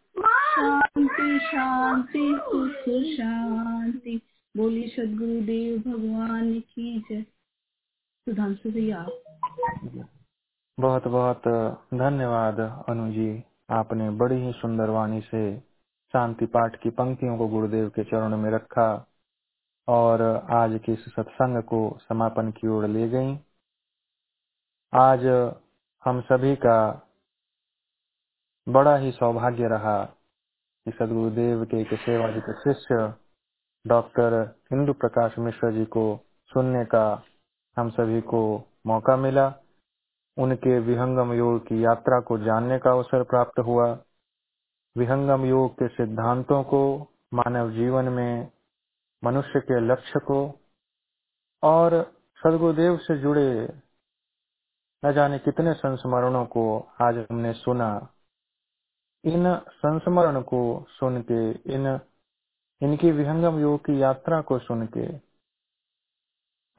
शांति 0.19 1.39
शांति, 1.39 2.39
सुख, 2.41 3.03
शांति। 3.13 4.21
बोली 4.57 4.87
सदगुरुदेव 4.87 5.79
भगवान 5.79 6.59
की 6.59 6.99
जय। 6.99 7.21
सुधांशु 8.25 8.71
भैया। 8.71 9.07
बहुत 10.79 11.07
बहुत 11.07 11.41
धन्यवाद 11.93 12.85
अनु 12.89 13.11
जी। 13.11 13.43
आपने 13.69 14.09
बड़ी 14.09 14.35
ही 14.35 14.51
सुंदर 14.51 14.89
वाणी 14.89 15.21
से 15.21 15.59
शांति 16.13 16.45
पाठ 16.45 16.75
की 16.75 16.89
पंक्तियों 16.89 17.37
को 17.37 17.47
गुरुदेव 17.47 17.89
के 17.89 18.03
चरणों 18.03 18.37
में 18.37 18.51
रखा 18.51 19.07
और 19.87 20.21
आज 20.51 20.79
के 20.85 20.91
इस 20.91 21.05
सत्संग 21.05 21.63
को 21.63 21.97
समापन 22.01 22.51
की 22.51 22.67
ओर 22.67 22.87
ले 22.87 23.09
गई। 23.09 23.35
आज 24.93 25.25
हम 26.05 26.21
सभी 26.21 26.55
का 26.55 27.07
बड़ा 28.69 28.95
ही 28.95 29.11
सौभाग्य 29.11 29.67
रहा 29.67 30.05
कि 30.85 30.91
सदगुरुदेव 30.91 31.65
के 31.65 31.81
एक 31.81 31.93
सेवाजित 31.93 32.43
शिष्य 32.43 33.13
डॉक्टर 33.87 34.55
हिंदू 34.71 34.93
प्रकाश 34.93 35.39
मिश्र 35.39 35.71
जी 35.71 35.85
को 35.85 36.19
सुनने 36.45 36.85
का 36.85 37.23
हम 37.77 37.89
सभी 37.89 38.21
को 38.21 38.63
मौका 38.87 39.15
मिला। 39.15 39.53
उनके 40.37 40.79
विहंगम 40.79 41.33
योग 41.33 41.67
की 41.67 41.85
यात्रा 41.85 42.19
को 42.19 42.37
जानने 42.37 42.79
का 42.79 42.91
अवसर 42.91 43.23
प्राप्त 43.23 43.59
हुआ। 43.59 43.99
विहंगम 44.97 45.45
योग 45.45 45.73
के 45.73 45.87
सिद्धांतों 45.87 46.63
को, 46.63 47.07
मानव 47.33 47.71
जीवन 47.71 48.05
में, 48.05 48.51
मनुष्य 49.23 49.59
के 49.59 49.79
लक्ष्य 49.79 50.19
को 50.19 50.59
और 51.63 52.13
सदगुरुदेव 52.37 52.97
से 52.97 53.17
जुड़े 53.17 53.73
न 55.05 55.13
जाने 55.13 55.39
कितने 55.39 55.73
संस्मरणों 55.73 56.45
को 56.45 56.79
आज 57.01 57.17
हमने 57.17 57.53
सुना। 57.53 58.09
इन 59.25 59.55
संस्मरण 59.55 60.41
को 60.41 60.85
सुन 60.89 61.21
के 61.21 61.51
इन, 61.51 61.99
इनकी 62.81 63.11
विहंगम 63.11 63.59
योग 63.59 63.79
की 63.79 64.01
यात्रा 64.01 64.41
को 64.41 64.59
सुन 64.59 64.87
के 64.97 65.31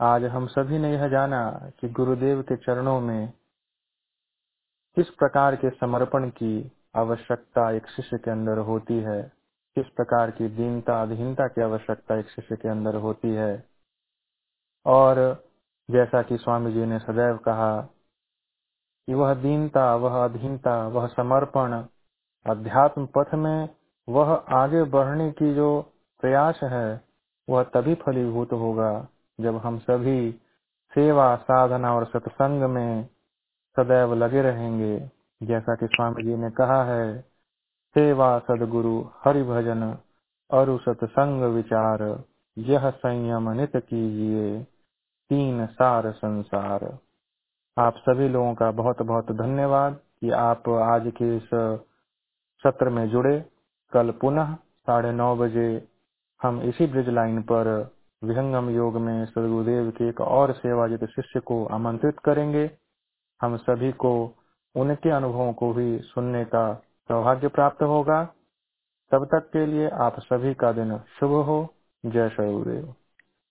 आज 0.01 0.25
हम 0.25 0.47
सभी 0.47 0.79
ने 0.79 0.93
यह 0.93 1.09
जाना 1.09 1.71
कि 1.81 1.89
गुरुदेव 1.89 2.43
के 2.43 2.57
चरणों 2.57 3.01
में 3.01 3.33
किस 4.97 5.11
प्रकार 5.11 5.57
के 5.57 5.71
समर्पण 5.71 6.31
की 6.31 6.73
आवश्यकता 6.97 7.71
एक 7.71 7.87
शिष्य 7.87 8.19
के 8.19 8.31
अंदर 8.31 8.59
होती 8.59 8.95
है, 8.95 9.23
किस 9.77 9.87
प्रकार 9.87 10.31
की 10.31 10.49
दीनता, 10.49 11.03
अधीनता 11.03 11.49
की 11.49 11.63
आवश्यकता 11.63 12.19
एक 12.19 12.29
शिष्य 12.29 12.57
के 12.57 12.69
अंदर 12.69 12.95
होती 12.95 13.29
है। 13.29 13.67
और 14.87 15.45
जैसा 15.91 16.23
कि 16.23 16.37
स्वामी 16.37 16.73
जी 16.73 16.87
ने 16.87 16.99
सदैव 16.99 17.37
कहा 17.37 17.81
कि 19.07 19.15
वह 19.15 19.35
दीनता, 19.35 19.95
वह 19.95 20.25
अधीनता, 20.25 20.89
वह 20.89 21.07
समर्पण 21.07 21.85
अध्यात्म 22.47 23.07
पथ 23.07 23.35
में 23.35 23.69
वह 24.09 24.35
आगे 24.35 24.83
बढ़ने 24.83 25.31
की 25.31 25.55
जो 25.55 25.83
प्रयास 26.21 26.61
है, 26.63 27.01
वह 27.49 27.63
तभी 27.63 27.95
फलीभूत 27.95 28.53
होगा 28.53 29.09
जब 29.41 29.57
हम 29.57 29.79
सभी 29.79 30.33
सेवा, 30.95 31.37
साधना 31.37 31.95
और 31.95 32.05
सत्संग 32.05 32.63
में 32.63 33.09
सदैव 33.77 34.15
लगे 34.15 34.43
रहेंगे। 34.43 35.11
जैसा 35.43 35.75
कि 35.75 35.87
स्वामी 35.87 36.23
जी 36.23 36.37
ने 36.37 36.51
कहा 36.51 36.85
है, 36.85 37.21
सेवा 37.95 38.39
सदगुरु 38.39 39.05
हरि 39.25 39.43
भजन 39.43 39.99
अरु 40.51 40.79
सत्संग 40.79 41.43
विचार, 41.43 42.25
यह 42.59 42.91
संयम 42.91 43.51
नित 43.51 43.77
कीजिए, 43.77 44.63
तीन 45.31 45.67
सार 45.67 46.13
संसार। 46.13 46.99
आप 47.79 47.95
सभी 47.97 48.29
लोगों 48.29 48.55
का 48.55 48.71
बहुत 48.71 49.03
बहुत 49.03 49.33
धन्यवाद 49.33 49.95
कि 50.21 50.31
आप 50.31 50.69
आज 50.69 51.13
के 51.17 51.37
इस 51.37 51.51
सत्र 52.63 52.89
में 52.89 53.09
जुड़े। 53.09 53.39
कल 53.93 54.11
पुनः 54.11 54.55
साढ़े 54.55 55.13
नौ 55.13 55.37
बजे 55.37 55.89
हम 56.43 56.61
इसी 56.63 56.87
ब्रिज 56.87 57.09
लाइन 57.09 57.43
पर 57.43 57.69
विहंगम 58.25 58.71
योग 58.71 58.97
में 58.97 59.25
सदगुरुदेव 59.27 59.91
के 59.91 60.09
एक 60.09 60.21
और 60.21 60.53
सेवाजित 60.53 61.05
शिष्य 61.05 61.41
को 61.41 61.65
आमंत्रित 61.67 62.19
करेंगे। 62.19 62.71
हम 63.41 63.57
सभी 63.57 63.93
को 63.93 64.13
उनके 64.75 65.11
अनुभवों 65.11 65.53
को 65.53 65.73
भी 65.73 65.99
सुनने 65.99 66.45
का 66.45 66.75
सौभाग्य 67.09 67.49
प्राप्त 67.49 67.83
होगा। 67.83 68.25
तब 69.11 69.25
तक 69.25 69.51
के 69.53 69.67
लिए 69.67 69.89
आप 69.89 70.21
सभी 70.21 70.55
का 70.55 70.73
दिन 70.73 70.99
शुभ 71.21 71.33
हो। 71.47 71.75
जय 72.07 72.29
सदगुरुदेव 72.29 72.95